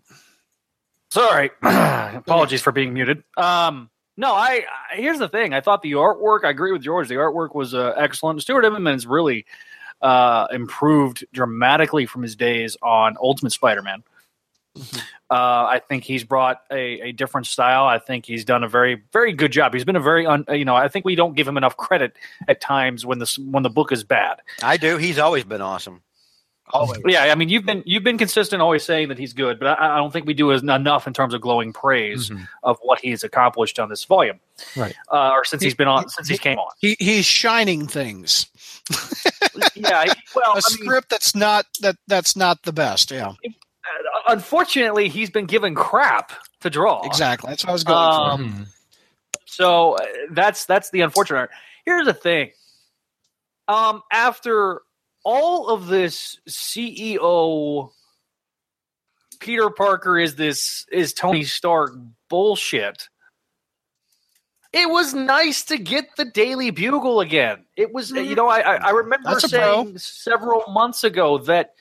Sorry, 1.12 1.52
apologies 1.62 2.62
for 2.62 2.72
being 2.72 2.94
muted. 2.94 3.24
Um, 3.36 3.90
no, 4.18 4.34
I, 4.34 4.66
I 4.92 4.96
here's 4.96 5.20
the 5.20 5.30
thing. 5.30 5.54
I 5.54 5.62
thought 5.62 5.82
the 5.82 5.94
artwork. 5.94 6.44
I 6.44 6.50
agree 6.50 6.72
with 6.72 6.82
George. 6.82 7.08
The 7.08 7.16
artwork 7.16 7.56
was 7.56 7.74
uh, 7.74 7.94
excellent. 7.96 8.42
Stuart 8.42 8.66
Immonen's 8.66 9.06
really 9.08 9.46
uh, 10.02 10.48
improved 10.52 11.26
dramatically 11.32 12.06
from 12.06 12.24
his 12.24 12.36
days 12.36 12.78
on 12.82 13.16
Ultimate 13.22 13.52
Spider-Man. 13.52 14.04
Uh, 15.30 15.66
I 15.70 15.82
think 15.90 16.04
he's 16.04 16.24
brought 16.24 16.62
a, 16.72 17.10
a 17.10 17.12
different 17.12 17.48
style. 17.48 17.86
I 17.86 18.00
think 18.00 18.26
he's 18.26 18.46
done 18.46 18.64
a 18.64 18.70
very, 18.70 19.04
very 19.12 19.34
good 19.34 19.52
job. 19.52 19.74
He's 19.74 19.84
been 19.84 19.96
a 19.96 20.02
very, 20.02 20.26
un, 20.26 20.46
you 20.50 20.66
know, 20.66 20.76
I 20.76 20.88
think 20.88 21.04
we 21.04 21.16
don't 21.16 21.36
give 21.36 21.48
him 21.48 21.58
enough 21.58 21.76
credit 21.76 22.16
at 22.48 22.62
times 22.62 23.06
when 23.06 23.20
the 23.20 23.38
when 23.50 23.64
the 23.64 23.70
book 23.70 23.92
is 23.92 24.04
bad. 24.04 24.42
I 24.62 24.78
do. 24.78 24.98
He's 24.98 25.20
always 25.20 25.44
been 25.44 25.62
awesome. 25.62 26.02
Always. 26.70 27.00
Yeah, 27.06 27.24
I 27.24 27.36
mean, 27.36 27.48
you've 27.50 27.66
been 27.66 27.82
you've 27.86 28.04
been 28.04 28.18
consistent, 28.18 28.62
always 28.62 28.84
saying 28.84 29.08
that 29.08 29.18
he's 29.18 29.32
good, 29.34 29.58
but 29.60 29.80
I, 29.80 29.94
I 29.96 29.98
don't 29.98 30.12
think 30.12 30.26
we 30.26 30.34
do 30.34 30.52
enough 30.52 31.08
in 31.08 31.14
terms 31.14 31.34
of 31.34 31.40
glowing 31.42 31.72
praise 31.72 32.30
Mhm. 32.30 32.48
of 32.64 32.78
what 32.82 33.00
he's 33.00 33.24
accomplished 33.24 33.80
on 33.80 33.88
this 33.90 34.04
volume, 34.04 34.40
Right. 34.76 34.94
uh, 35.12 35.30
or 35.34 35.46
since 35.46 35.64
he's 35.64 35.76
been 35.76 35.88
on 35.88 36.10
since 36.10 36.28
he 36.28 36.38
came 36.38 36.58
on. 36.58 36.70
He 36.80 36.98
he's 37.00 37.26
shining 37.26 37.88
things. 37.88 38.48
yeah, 39.76 40.04
he- 40.06 40.12
well, 40.36 40.52
A 40.52 40.52
I 40.52 40.54
mean, 40.56 40.62
script 40.62 41.10
that's 41.10 41.34
not 41.36 41.66
that 41.82 41.96
that's 42.08 42.36
not 42.36 42.64
the 42.64 42.74
best. 42.74 43.12
Yeah, 43.12 43.30
uh, 43.30 43.34
unfortunately, 44.28 45.08
he's 45.08 45.30
been 45.30 45.46
given 45.46 45.74
crap 45.74 46.34
to 46.62 46.70
draw. 46.70 47.02
exactly. 47.06 47.50
That's 47.50 47.64
what 47.64 47.70
I 47.70 47.74
was 47.74 47.84
going 47.86 47.98
Um, 47.98 48.44
Mhm. 48.54 48.68
So 49.46 49.94
uh, 49.94 50.06
that's 50.32 50.66
that's 50.66 50.90
the 50.92 51.00
unfortunate. 51.02 51.50
Here's 51.86 52.06
the 52.06 52.14
thing. 52.14 52.52
Um, 53.70 54.02
after 54.12 54.82
all 55.28 55.68
of 55.68 55.88
this 55.88 56.40
CEO 56.48 57.92
Peter 59.42 59.70
Parker 59.70 60.18
is 60.18 60.36
this 60.36 60.86
is 60.90 61.14
Tony 61.14 61.44
Stark 61.44 61.92
bullshit. 62.30 63.10
It 64.72 64.90
was 64.90 65.14
nice 65.14 65.66
to 65.66 65.78
get 65.78 66.06
the 66.16 66.24
Daily 66.24 66.70
Bugle 66.72 67.20
again. 67.20 67.66
It 67.76 67.94
was, 67.94 68.10
you 68.12 68.36
know, 68.36 68.48
I 68.48 68.60
I, 68.62 68.90
remember 68.92 69.32
That's 69.32 69.50
saying 69.50 69.98
several 69.98 70.64
months 70.70 71.04
ago 71.04 71.40
that, 71.40 71.74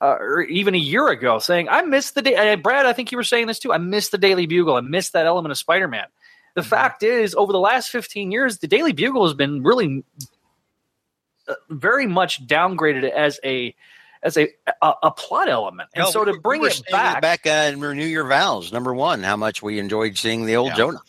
uh, 0.00 0.16
or 0.18 0.42
even 0.42 0.74
a 0.74 0.78
year 0.78 1.06
ago, 1.08 1.38
saying 1.38 1.68
I 1.68 1.82
missed 1.82 2.16
the 2.16 2.22
day. 2.22 2.56
Brad, 2.56 2.84
I 2.84 2.94
think 2.94 3.12
you 3.12 3.16
were 3.16 3.22
saying 3.22 3.46
this 3.46 3.60
too. 3.60 3.72
I 3.72 3.78
missed 3.78 4.10
the 4.10 4.18
Daily 4.18 4.46
Bugle. 4.46 4.74
I 4.74 4.80
missed 4.80 5.12
that 5.12 5.26
element 5.26 5.52
of 5.52 5.58
Spider-Man. 5.58 6.06
The 6.56 6.64
fact 6.64 7.04
is, 7.04 7.34
over 7.36 7.52
the 7.52 7.60
last 7.60 7.90
15 7.90 8.32
years, 8.32 8.58
the 8.58 8.66
Daily 8.66 8.92
Bugle 8.92 9.24
has 9.24 9.34
been 9.34 9.62
really 9.62 10.04
very 11.70 12.06
much 12.06 12.46
downgraded 12.46 13.10
as 13.10 13.38
a 13.44 13.74
as 14.22 14.36
a 14.36 14.48
a, 14.80 14.92
a 15.04 15.10
plot 15.10 15.48
element. 15.48 15.88
And 15.94 16.02
Hell, 16.02 16.12
so 16.12 16.24
to 16.24 16.38
bring 16.40 16.60
we 16.60 16.68
were 16.68 16.72
it 16.72 16.82
back, 16.90 17.22
back 17.22 17.46
uh, 17.46 17.50
and 17.50 17.82
renew 17.82 18.04
your 18.06 18.26
vows. 18.28 18.72
Number 18.72 18.94
one, 18.94 19.22
how 19.22 19.36
much 19.36 19.62
we 19.62 19.78
enjoyed 19.78 20.16
seeing 20.16 20.46
the 20.46 20.56
old 20.56 20.68
Yeah. 20.70 20.76
Jonah. 20.76 21.00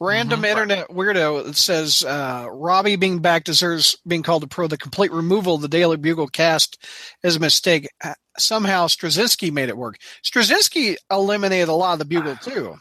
Random 0.00 0.40
Mm-hmm. 0.42 0.44
internet 0.50 0.88
weirdo 0.88 1.44
that 1.44 1.56
says 1.56 2.02
uh, 2.02 2.48
Robbie 2.50 2.96
being 2.96 3.20
back 3.20 3.44
deserves 3.44 3.96
being 4.04 4.24
called 4.24 4.42
a 4.42 4.48
pro. 4.48 4.66
The 4.66 4.76
complete 4.76 5.12
removal 5.12 5.54
of 5.54 5.60
the 5.62 5.68
Daily 5.68 5.96
Bugle 5.96 6.26
cast 6.26 6.82
is 7.22 7.36
a 7.36 7.40
mistake. 7.40 7.88
Uh, 8.02 8.14
Somehow 8.38 8.86
Straczynski 8.86 9.52
made 9.52 9.68
it 9.68 9.76
work. 9.76 9.98
Straczynski 10.24 10.96
eliminated 11.10 11.68
a 11.68 11.74
lot 11.74 11.92
of 11.92 11.98
the 12.00 12.04
Bugle 12.06 12.34
too. 12.36 12.76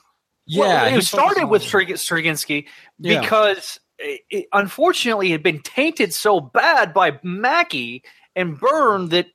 Yeah, 0.47 0.59
well, 0.62 0.86
it 0.88 0.93
he 0.93 1.01
started 1.01 1.45
with 1.47 1.64
focused 1.64 2.09
Strig- 2.09 2.24
Straczynski 2.26 2.66
Yeah. 2.97 3.20
because 3.22 3.80
it, 4.02 4.22
it, 4.30 4.45
unfortunately 4.54 5.30
it 5.30 5.34
had 5.34 5.43
been 5.43 5.62
tainted 5.62 6.14
so 6.14 6.39
bad 6.39 6.93
by 6.93 7.20
Mackie 7.24 8.04
and 8.36 8.60
Byrne 8.60 9.10
that 9.10 9.28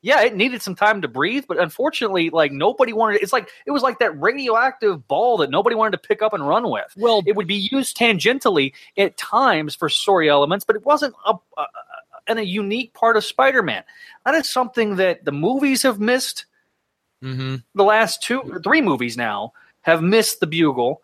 yeah, 0.00 0.22
it 0.22 0.36
needed 0.36 0.62
some 0.62 0.76
time 0.76 1.02
to 1.02 1.08
breathe, 1.08 1.44
but 1.48 1.58
unfortunately, 1.58 2.30
like 2.30 2.52
nobody 2.52 2.92
wanted. 2.92 3.20
It's 3.20 3.32
like 3.32 3.50
it 3.66 3.72
was 3.72 3.82
like 3.82 3.98
that 3.98 4.18
radioactive 4.18 5.06
ball 5.08 5.38
that 5.38 5.50
nobody 5.50 5.74
wanted 5.74 6.00
to 6.00 6.08
pick 6.08 6.22
up 6.22 6.32
and 6.32 6.46
run 6.46 6.70
with. 6.70 6.94
well, 6.96 7.22
It 7.26 7.34
would 7.34 7.48
be 7.48 7.68
used 7.70 7.96
tangentially 7.96 8.72
at 8.96 9.16
times 9.16 9.74
for 9.74 9.88
story 9.88 10.28
elements, 10.28 10.64
but 10.64 10.76
it 10.76 10.86
wasn't 10.86 11.14
a, 11.26 11.34
a, 11.56 11.66
a, 12.28 12.36
a 12.36 12.42
unique 12.42 12.94
part 12.94 13.16
of 13.16 13.24
Spider-Man. 13.24 13.82
That 14.24 14.36
is 14.36 14.48
something 14.48 14.96
that 14.96 15.24
the 15.24 15.32
movies 15.32 15.82
have 15.82 15.98
missed 15.98 16.46
mhm. 17.22 17.64
the 17.74 17.84
last 17.84 18.22
two 18.22 18.60
three 18.62 18.80
movies 18.80 19.16
now 19.16 19.52
have 19.80 20.00
missed 20.00 20.38
the 20.38 20.46
bugle. 20.46 21.02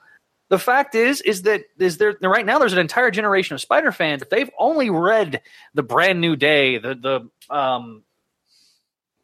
The 0.55 0.59
fact 0.61 0.95
is, 0.95 1.21
is 1.21 1.43
that 1.43 1.65
is 1.81 1.99
there 1.99 2.17
right 2.23 2.47
now? 2.47 2.61
There's 2.61 2.73
an 2.75 2.79
entire 2.79 3.11
generation 3.11 3.55
of 3.55 3.61
Spider 3.61 3.91
fans. 3.91 4.23
If 4.23 4.31
they've 4.31 4.51
only 4.57 4.89
read 4.89 5.41
the 5.75 5.83
Brand 5.83 6.21
New 6.21 6.37
Day, 6.37 6.79
the 6.79 6.95
the 6.95 7.53
um, 7.53 8.05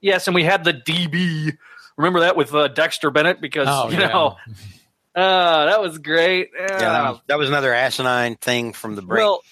yes, 0.00 0.26
and 0.26 0.34
we 0.34 0.42
had 0.42 0.64
the 0.64 0.72
DB. 0.72 1.56
Remember 1.96 2.18
that 2.20 2.36
with 2.36 2.52
uh, 2.52 2.66
Dexter 2.66 3.12
Bennett 3.12 3.40
because 3.40 3.68
Oh, 3.70 3.90
you 3.90 3.98
yeah. 4.00 4.08
know 4.08 4.36
uh, 5.14 5.66
that 5.66 5.80
was 5.80 5.98
great. 5.98 6.50
Yeah, 6.58 6.66
that 6.66 7.10
was, 7.10 7.20
that 7.28 7.38
was 7.38 7.48
another 7.48 7.72
asinine 7.72 8.34
thing 8.34 8.72
from 8.72 8.96
the 8.96 9.02
break. 9.02 9.20
well, 9.20 9.42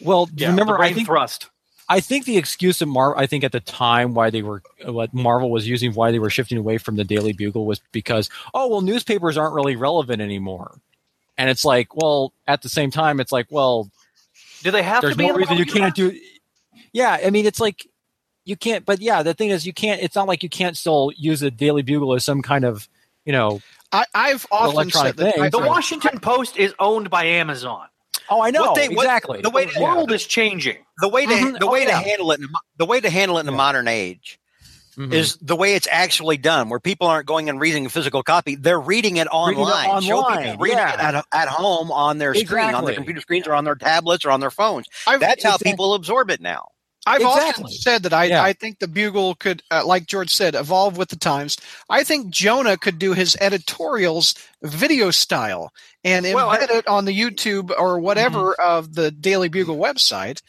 well. 0.00 0.30
Yeah, 0.34 0.48
remember, 0.52 0.78
the 0.78 0.84
I 0.84 0.94
think 0.94 1.06
thrust. 1.06 1.50
I 1.86 2.00
think 2.00 2.24
the 2.24 2.38
excuse 2.38 2.80
of 2.80 2.88
Marvel, 2.88 3.22
I 3.22 3.26
think 3.26 3.44
at 3.44 3.52
the 3.52 3.60
time 3.60 4.14
why 4.14 4.30
they 4.30 4.40
were, 4.40 4.62
what 4.86 5.12
Marvel 5.12 5.50
was 5.50 5.68
using, 5.68 5.92
why 5.92 6.12
they 6.12 6.18
were 6.18 6.30
shifting 6.30 6.56
away 6.56 6.78
from 6.78 6.96
the 6.96 7.04
Daily 7.04 7.34
Bugle 7.34 7.66
was 7.66 7.82
because, 7.92 8.30
oh, 8.54 8.68
well, 8.68 8.80
newspapers 8.80 9.36
aren't 9.36 9.54
really 9.54 9.76
relevant 9.76 10.22
anymore. 10.22 10.80
And 11.36 11.50
it's 11.50 11.64
like, 11.64 11.94
well, 11.96 12.32
at 12.46 12.62
the 12.62 12.68
same 12.68 12.90
time, 12.90 13.18
it's 13.20 13.32
like, 13.32 13.46
well, 13.50 13.90
Do 14.62 14.70
they 14.70 14.82
have 14.82 15.02
there's 15.02 15.14
to 15.14 15.18
be? 15.18 15.26
no 15.26 15.34
reason 15.34 15.56
you 15.56 15.66
can't 15.66 15.94
do. 15.94 16.18
Yeah, 16.92 17.18
I 17.24 17.30
mean, 17.30 17.44
it's 17.46 17.60
like 17.60 17.86
you 18.44 18.56
can't. 18.56 18.84
But 18.84 19.00
yeah, 19.00 19.22
the 19.22 19.34
thing 19.34 19.50
is, 19.50 19.66
you 19.66 19.72
can't. 19.72 20.00
It's 20.02 20.14
not 20.14 20.28
like 20.28 20.42
you 20.42 20.48
can't 20.48 20.76
still 20.76 21.10
use 21.16 21.42
a 21.42 21.50
Daily 21.50 21.82
Bugle 21.82 22.14
as 22.14 22.24
some 22.24 22.40
kind 22.42 22.64
of, 22.64 22.88
you 23.24 23.32
know. 23.32 23.60
I, 23.92 24.04
I've 24.14 24.46
often 24.50 24.74
Electronic 24.74 25.16
said 25.18 25.24
that. 25.24 25.34
thing. 25.36 25.50
The 25.50 25.58
Right. 25.60 25.68
Washington 25.68 26.20
Post 26.20 26.56
is 26.56 26.74
owned 26.78 27.10
by 27.10 27.24
Amazon. 27.24 27.86
Oh, 28.30 28.40
I 28.40 28.50
know 28.50 28.62
What 28.62 28.74
they- 28.76 28.88
what- 28.88 29.04
exactly. 29.04 29.40
the 29.42 29.50
way 29.50 29.66
The 29.66 29.72
to- 29.72 29.80
Yeah. 29.80 29.94
world 29.94 30.12
is 30.12 30.24
changing. 30.26 30.78
the 30.98 31.08
way 31.08 31.26
to 31.26 31.32
Mhm. 31.32 31.58
the 31.58 31.66
Oh, 31.66 31.70
way 31.70 31.84
to 31.84 31.90
yeah. 31.90 32.00
handle 32.00 32.30
it 32.32 32.40
in, 32.40 32.46
the 32.78 32.86
way 32.86 33.00
to 33.00 33.10
handle 33.10 33.36
it 33.38 33.40
in 33.40 33.46
the 33.46 33.52
modern 33.52 33.86
age 33.88 34.38
Mhm. 34.96 35.12
is 35.12 35.36
the 35.40 35.56
way 35.56 35.74
it's 35.74 35.88
actually 35.90 36.36
done, 36.36 36.68
where 36.68 36.80
people 36.80 37.06
aren't 37.06 37.26
going 37.26 37.48
and 37.48 37.60
reading 37.60 37.86
a 37.86 37.88
physical 37.88 38.22
copy; 38.22 38.54
they're 38.54 38.80
reading 38.80 39.16
it 39.16 39.28
Reading 39.32 39.60
it 39.62 39.62
online. 39.62 40.02
Show 40.02 40.08
people 40.08 40.18
online, 40.24 40.58
reading 40.58 40.78
yeah. 40.78 40.94
it 41.10 41.14
at, 41.16 41.24
at 41.32 41.48
home 41.48 41.90
on 41.90 42.18
their 42.18 42.34
screen, 42.34 42.74
on 42.74 42.84
their 42.84 42.94
computer 42.94 43.20
screens, 43.20 43.46
or 43.46 43.54
on 43.54 43.64
their 43.64 43.74
tablets, 43.74 44.24
or 44.24 44.30
on 44.30 44.40
their 44.40 44.50
phones. 44.50 44.86
I've, 45.06 45.20
That's 45.20 45.42
how 45.42 45.50
exactly. 45.54 45.72
people 45.72 45.94
absorb 45.94 46.30
it 46.30 46.40
now. 46.40 46.68
I've 47.06 47.22
often 47.22 47.68
said 47.68 48.04
that 48.04 48.14
I, 48.14 48.24
Yeah. 48.24 48.42
I 48.42 48.54
think 48.54 48.78
the 48.78 48.88
Bugle 48.88 49.34
could, 49.34 49.62
uh, 49.70 49.84
like 49.84 50.06
George 50.06 50.30
said, 50.34 50.54
evolve 50.54 50.96
with 50.96 51.10
the 51.10 51.16
times. 51.16 51.58
I 51.90 52.02
think 52.02 52.30
Jonah 52.30 52.78
could 52.78 52.98
do 52.98 53.12
his 53.12 53.36
editorials 53.42 54.34
video 54.62 55.10
style 55.10 55.70
and 56.02 56.24
Well, 56.32 56.48
I- 56.48 56.58
embed 56.60 56.70
it 56.70 56.86
on 56.88 57.04
the 57.04 57.12
YouTube 57.18 57.70
or 57.76 57.98
whatever 57.98 58.54
of 58.58 58.94
the 58.94 59.10
Daily 59.10 59.48
Bugle 59.50 59.76
website, 59.76 60.40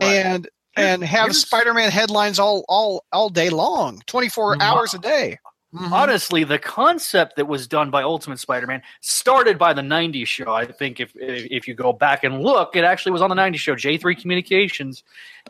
Right. 0.00 0.24
and 0.24 0.48
and 0.78 1.02
have 1.04 1.24
here's- 1.26 1.38
Spider-Man 1.42 1.90
headlines 1.90 2.38
all 2.38 2.64
all 2.68 3.04
all 3.12 3.28
day 3.30 3.50
long, 3.50 4.02
twenty 4.06 4.28
Mhm. 4.28 4.60
hours 4.62 4.94
a 4.94 4.98
day. 4.98 5.38
Mhm. 5.74 5.92
honestly, 5.92 6.44
the 6.44 6.58
concept 6.58 7.36
that 7.36 7.44
was 7.46 7.66
done 7.66 7.90
by 7.90 8.02
Ultimate 8.02 8.38
Spider-Man 8.38 8.80
started 9.02 9.58
by 9.58 9.74
the 9.74 9.82
'90s 9.82 10.26
show. 10.26 10.50
I 10.50 10.64
think 10.64 10.98
if 10.98 11.12
if 11.14 11.68
you 11.68 11.74
go 11.74 11.92
back 11.92 12.24
and 12.24 12.42
look, 12.42 12.74
it 12.74 12.84
actually 12.84 13.12
was 13.12 13.20
on 13.20 13.28
the 13.28 13.36
'90s 13.36 13.60
show. 13.60 13.74
J3 13.74 14.14
Communications. 14.18 15.02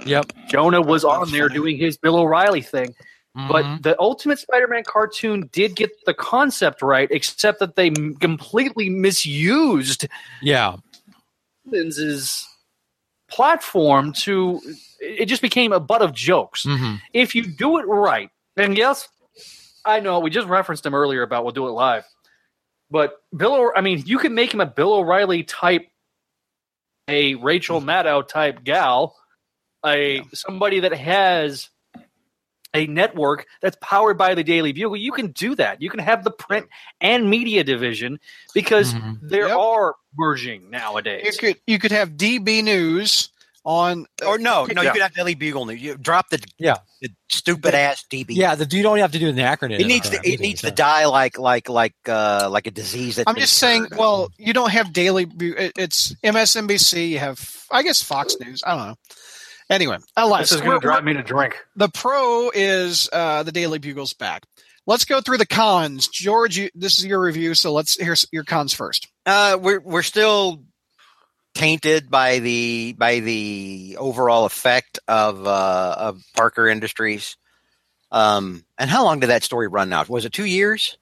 Yep. 0.05 0.33
Jonah 0.49 0.83
was 0.83 1.05
on 1.05 1.21
That's 1.21 1.31
there 1.33 1.45
funny. 1.49 1.55
doing 1.61 1.77
his 1.79 1.97
Bill 1.99 2.17
O'Reilly 2.17 2.63
thing. 2.63 2.97
But 3.35 3.65
Mhm. 3.65 3.83
the 3.85 4.01
Ultimate 4.01 4.41
Spider-Man 4.41 4.83
cartoon 4.85 5.49
did 5.53 5.77
get 5.77 5.91
the 6.05 6.15
concept 6.15 6.83
right, 6.83 7.07
except 7.13 7.61
that 7.61 7.77
they 7.77 7.87
m- 7.91 8.17
completely 8.17 8.89
misused 8.91 10.09
yeah. 10.43 10.75
Vince's 11.65 12.45
platform 13.31 14.13
to. 14.15 14.61
It 15.01 15.27
just 15.27 15.43
became 15.43 15.73
a 15.73 15.81
butt 15.81 16.03
of 16.03 16.13
jokes. 16.13 16.65
Mhm. 16.65 17.01
if 17.13 17.35
you 17.35 17.43
do 17.47 17.79
it 17.79 17.83
right, 17.85 18.31
and 18.57 18.77
yes, 18.77 19.09
I 19.85 20.01
know 20.01 20.19
we 20.21 20.31
just 20.31 20.49
referenced 20.49 20.85
him 20.85 20.95
earlier 20.95 21.23
about 21.23 21.45
we'll 21.45 21.53
do 21.53 21.67
it 21.69 21.73
live, 21.73 22.05
but 22.91 23.17
Bill, 23.37 23.55
O- 23.55 23.73
I 23.77 23.81
mean, 23.81 24.03
you 24.07 24.19
can 24.19 24.35
make 24.35 24.53
him 24.53 24.61
a 24.61 24.67
Bill 24.67 24.93
O'Reilly 24.95 25.45
type, 25.45 25.87
a 27.07 27.35
Rachel 27.37 27.81
Maddow 27.81 28.27
type 28.27 28.65
gal, 28.65 29.17
a 29.87 30.23
somebody 30.35 30.81
that 30.81 30.93
has 30.93 31.69
a 32.75 32.87
network 32.87 33.47
that's 33.63 33.79
powered 33.81 34.19
by 34.19 34.35
the 34.35 34.45
Daily 34.45 34.73
Bugle. 34.73 34.97
You 34.97 35.11
can 35.13 35.29
do 35.29 35.55
that. 35.55 35.81
You 35.81 35.89
can 35.89 36.01
have 36.01 36.23
the 36.23 36.31
print 36.31 36.67
and 37.01 37.31
media 37.31 37.65
division 37.65 38.21
because 38.53 38.93
Mhm. 38.93 39.19
there 39.23 39.49
Yep. 39.49 39.57
are 39.57 39.95
merging 40.19 40.69
nowadays. 40.69 41.25
You 41.25 41.33
could 41.55 41.61
you 41.67 41.79
could 41.79 41.93
have 41.93 42.11
DB 42.19 42.61
News 42.63 43.31
on. 43.69 44.07
Or 44.27 44.39
no, 44.39 44.65
no, 44.65 44.81
Yeah. 44.81 44.89
you 44.89 44.93
could 44.95 45.03
have 45.03 45.15
Daily 45.15 45.35
Bugle 45.35 45.67
News. 45.67 45.81
You 45.81 45.97
drop 45.97 46.31
the, 46.31 46.43
Yeah. 46.59 46.77
the 47.03 47.11
stupid 47.29 47.75
ass 47.75 48.05
DB. 48.11 48.29
Yeah, 48.31 48.55
the, 48.55 48.65
you 48.75 48.83
don't 48.83 48.99
have 48.99 49.13
to 49.13 49.19
do 49.19 49.29
an 49.29 49.37
acronym. 49.37 49.79
It 49.79 49.87
needs 49.87 50.09
to 50.11 50.19
it 50.25 50.41
needs 50.41 50.63
to 50.63 50.71
die 50.71 51.05
like 51.07 51.39
like 51.39 51.69
like 51.69 51.95
uh 52.09 52.49
like 52.51 52.67
a 52.67 52.71
disease 52.71 53.17
that 53.17 53.25
I'm 53.29 53.37
just 53.37 53.53
saying. 53.59 53.89
Well, 53.97 54.31
you 54.39 54.53
don't 54.55 54.71
have 54.71 54.93
daily. 54.93 55.27
It's 55.39 56.15
MSNBC. 56.25 57.11
You 57.11 57.19
have, 57.19 57.39
I 57.71 57.83
guess, 57.83 58.03
Fox 58.03 58.37
News. 58.41 58.63
I 58.67 58.75
don't 58.77 58.89
know. 58.89 58.95
Anyway, 59.71 59.99
alas, 60.17 60.41
This 60.49 60.53
is 60.53 60.61
going 60.63 60.81
to 60.81 60.85
drive 60.87 61.05
me 61.05 61.13
to 61.13 61.23
drink. 61.23 61.55
the 61.77 61.91
pro 61.91 62.51
is 62.55 63.09
uh, 63.13 63.43
the 63.43 63.53
Daily 63.53 63.79
Bugle's 63.79 64.15
back. 64.15 64.45
Let's 64.87 65.05
go 65.05 65.21
through 65.21 65.37
the 65.37 65.47
cons. 65.47 66.09
George, 66.09 66.57
you, 66.57 66.71
this 66.75 66.99
is 66.99 67.05
your 67.05 67.21
review, 67.21 67.53
so 67.55 67.75
let's 67.75 67.97
hear 67.97 68.15
your 68.33 68.45
cons 68.45 68.73
first. 68.73 69.09
Uh, 69.27 69.59
we're 69.61 69.81
we're 69.81 70.01
still 70.03 70.63
tainted 71.59 72.11
by 72.11 72.39
the 72.39 72.95
by 72.97 73.21
the 73.21 73.97
overall 73.99 74.47
effect 74.47 74.99
of 75.09 75.47
uh, 75.47 75.95
of 75.99 76.23
Parker 76.35 76.67
Industries. 76.69 77.37
Um, 78.11 78.65
and 78.79 78.89
how 78.89 79.05
long 79.05 79.21
did 79.21 79.27
that 79.29 79.43
story 79.43 79.69
run 79.69 79.91
now? 79.91 80.05
Was 80.09 80.25
it 80.25 80.33
two 80.33 80.47
years? 80.47 80.97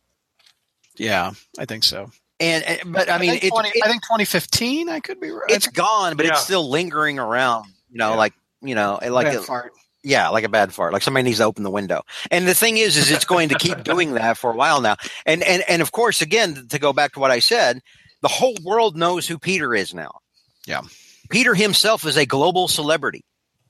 Yeah, 0.97 1.33
I 1.59 1.67
think 1.67 1.85
so. 1.85 2.11
And, 2.41 2.65
and 2.65 2.93
but 2.93 3.09
I 3.09 3.19
mean, 3.19 3.31
think 3.31 3.45
it's 3.45 3.53
20 3.53 3.69
it- 3.69 3.85
I 3.85 3.89
think 3.89 4.03
2015. 4.03 4.89
I 4.89 5.01
could 5.01 5.21
be 5.21 5.31
right. 5.31 5.49
it's 5.49 5.69
gone, 5.69 6.17
but 6.17 6.27
Yeah. 6.27 6.33
it's 6.33 6.43
still 6.43 6.69
lingering 6.69 7.19
around. 7.19 7.67
You 7.91 7.99
know, 7.99 8.11
Yeah. 8.11 8.17
like 8.17 8.33
you 8.63 8.75
know, 8.75 8.99
like 9.09 9.27
Bad 9.27 9.37
a, 9.37 9.41
fart. 9.43 9.73
yeah, 10.03 10.29
like 10.31 10.45
a 10.45 10.49
bad 10.49 10.73
fart. 10.73 10.93
Like 10.93 11.03
somebody 11.03 11.23
needs 11.25 11.39
to 11.39 11.45
open 11.45 11.63
the 11.63 11.71
window. 11.71 12.03
And 12.31 12.49
the 12.49 12.55
thing 12.55 12.79
is, 12.79 12.97
is 12.97 13.11
it's 13.11 13.25
going 13.27 13.51
to 13.51 13.55
keep 13.59 13.85
doing 13.85 14.15
that 14.15 14.37
for 14.39 14.51
a 14.51 14.57
while 14.57 14.81
now. 14.81 14.97
And 15.27 15.43
and 15.45 15.63
and 15.69 15.81
of 15.83 15.93
course, 15.93 16.23
again, 16.23 16.67
to 16.71 16.79
go 16.79 16.93
back 16.93 17.13
to 17.13 17.21
what 17.21 17.31
I 17.31 17.39
said, 17.39 17.81
the 18.23 18.29
whole 18.29 18.57
world 18.65 18.97
knows 18.97 19.27
who 19.29 19.39
Peter 19.39 19.75
is 19.75 19.95
now. 19.95 20.21
Yeah. 20.67 20.83
Peter 21.31 21.55
himself 21.55 22.05
is 22.07 22.17
a 22.17 22.27
global 22.27 22.69
celebrity. 22.69 23.25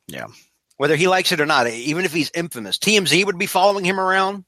Yeah. 0.09 0.27
Whether 0.77 0.97
he 0.97 1.09
likes 1.09 1.33
it 1.33 1.41
or 1.41 1.47
not, 1.47 1.69
even 1.69 2.05
if 2.05 2.13
he's 2.13 2.31
infamous, 2.35 2.79
TMZ 2.79 3.25
would 3.25 3.39
be 3.39 3.47
following 3.47 3.85
him 3.85 3.99
around. 3.99 4.45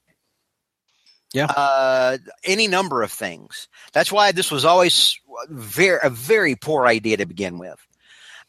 Yeah. 1.33 1.47
Uh, 1.47 2.19
any 2.45 2.69
number 2.69 3.03
of 3.03 3.13
things. 3.13 3.69
That's 3.93 4.11
why 4.11 4.33
this 4.33 4.51
was 4.51 4.65
always 4.65 5.19
very 5.49 5.99
a 6.03 6.11
very 6.11 6.55
poor 6.57 6.87
idea 6.87 7.19
to 7.19 7.27
begin 7.27 7.59
with. 7.59 7.79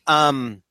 Um, 0.07 0.63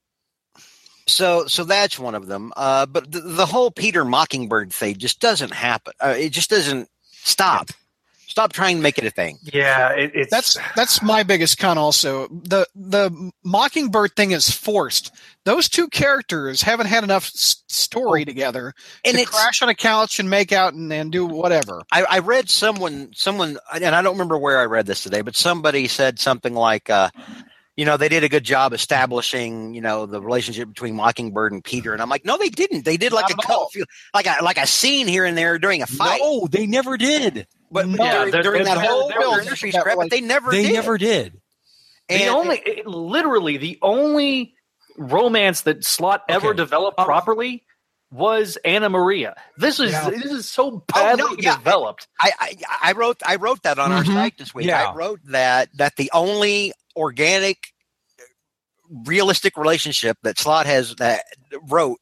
so 1.06 1.46
so 1.46 1.64
that's 1.64 1.98
one 1.98 2.14
of 2.14 2.26
them. 2.26 2.52
Uh, 2.56 2.86
but 2.86 3.10
the, 3.10 3.20
the 3.20 3.46
whole 3.46 3.70
Peter 3.70 4.04
Mockingbird 4.04 4.72
thing 4.72 4.96
just 4.96 5.20
doesn't 5.20 5.52
happen. 5.52 5.92
Uh, 6.00 6.14
it 6.18 6.30
just 6.30 6.50
doesn't 6.50 6.88
stop. 7.12 7.70
Stop 8.38 8.52
trying 8.52 8.76
to 8.76 8.82
make 8.82 8.98
it 8.98 9.04
a 9.04 9.10
thing. 9.10 9.36
Yeah, 9.42 9.90
it, 9.94 10.12
it's 10.14 10.30
That's 10.30 10.56
that's 10.76 11.02
my 11.02 11.24
biggest 11.24 11.58
con. 11.58 11.76
Also, 11.76 12.28
the 12.28 12.68
the 12.76 13.32
Mockingbird 13.42 14.14
thing 14.14 14.30
is 14.30 14.48
forced. 14.48 15.12
Those 15.44 15.68
two 15.68 15.88
characters 15.88 16.62
haven't 16.62 16.86
had 16.86 17.02
enough 17.02 17.24
s- 17.24 17.64
story 17.66 18.24
together 18.24 18.74
And 19.04 19.16
to 19.16 19.24
crash 19.24 19.60
on 19.60 19.68
a 19.68 19.74
couch 19.74 20.20
and 20.20 20.30
make 20.30 20.52
out 20.52 20.72
and, 20.72 20.92
and 20.92 21.10
do 21.10 21.26
whatever. 21.26 21.82
I, 21.90 22.04
I 22.04 22.18
read 22.20 22.48
someone 22.48 23.10
someone 23.12 23.58
and 23.74 23.92
I 23.92 24.02
don't 24.02 24.14
remember 24.14 24.38
where 24.38 24.60
I 24.60 24.66
read 24.66 24.86
this 24.86 25.02
today, 25.02 25.22
but 25.22 25.34
somebody 25.34 25.88
said 25.88 26.20
something 26.20 26.54
like 26.54 26.90
uh 26.90 27.10
you 27.78 27.84
know, 27.84 27.96
they 27.96 28.08
did 28.08 28.24
a 28.24 28.28
good 28.28 28.42
job 28.42 28.72
establishing, 28.72 29.72
you 29.72 29.80
know, 29.80 30.04
the 30.04 30.20
relationship 30.20 30.66
between 30.68 30.96
Mockingbird 30.96 31.52
and 31.52 31.62
Peter. 31.62 31.92
And 31.92 32.02
I'm 32.02 32.08
like, 32.08 32.24
no, 32.24 32.36
they 32.36 32.48
didn't. 32.48 32.84
They 32.84 32.96
did 32.96 33.12
like 33.12 33.30
Not 33.30 33.30
a 33.30 33.34
at 33.34 33.46
couple, 33.46 33.70
like 34.12 34.26
a 34.26 34.42
like 34.42 34.58
a 34.58 34.66
scene 34.66 35.06
here 35.06 35.24
and 35.24 35.38
there 35.38 35.60
during 35.60 35.80
a 35.82 35.86
fight. 35.86 36.20
No, 36.20 36.48
they 36.50 36.66
never 36.66 36.96
did. 36.96 37.46
but 37.70 37.86
no, 37.86 37.96
during, 37.96 38.30
they're- 38.32 38.42
during 38.42 38.64
that 38.64 38.78
they're- 38.78 38.84
whole 38.90 39.08
they're- 39.08 39.20
Bill 39.20 39.30
they're- 39.30 39.40
Industries 39.42 39.74
crap, 39.80 39.96
was- 39.96 40.06
but 40.06 40.10
they 40.10 40.20
never 40.20 40.50
They 40.50 40.64
did. 40.64 40.72
never 40.72 40.98
did. 40.98 41.40
the 42.08 42.14
And- 42.16 42.34
only 42.34 42.58
it- 42.66 42.86
literally 42.86 43.58
the 43.58 43.78
only 43.80 44.54
romance 44.96 45.60
that 45.60 45.84
Slott 45.84 46.22
ever 46.28 46.48
Okay. 46.48 46.56
developed 46.56 46.96
properly 46.98 47.64
was 48.10 48.56
Anna 48.64 48.88
Maria. 48.88 49.36
This 49.56 49.78
is 49.78 49.92
Yeah. 49.92 50.10
this 50.10 50.24
is 50.24 50.48
so 50.48 50.66
Oh, 50.66 50.84
badly 50.92 51.22
no, 51.22 51.36
yeah. 51.38 51.56
developed. 51.58 52.08
I, 52.20 52.32
I 52.40 52.56
I 52.82 52.92
wrote 52.92 53.18
I 53.24 53.36
wrote 53.36 53.62
that 53.62 53.78
on 53.78 53.92
our 53.92 54.02
Mhm. 54.02 54.14
site 54.14 54.38
this 54.38 54.52
week. 54.54 54.66
Yeah. 54.66 54.88
I 54.90 54.94
wrote 54.94 55.20
that 55.26 55.68
that 55.76 55.94
the 55.96 56.10
only 56.12 56.72
organic, 56.98 57.72
realistic 58.90 59.56
relationship 59.56 60.18
that 60.22 60.38
Slot 60.38 60.66
has 60.66 60.94
that 60.96 61.24
wrote 61.68 61.98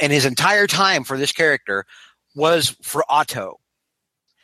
in 0.00 0.10
his 0.10 0.24
entire 0.24 0.66
time 0.66 1.04
for 1.04 1.16
this 1.16 1.32
character 1.32 1.84
was 2.34 2.76
for 2.82 3.04
Otto. 3.08 3.58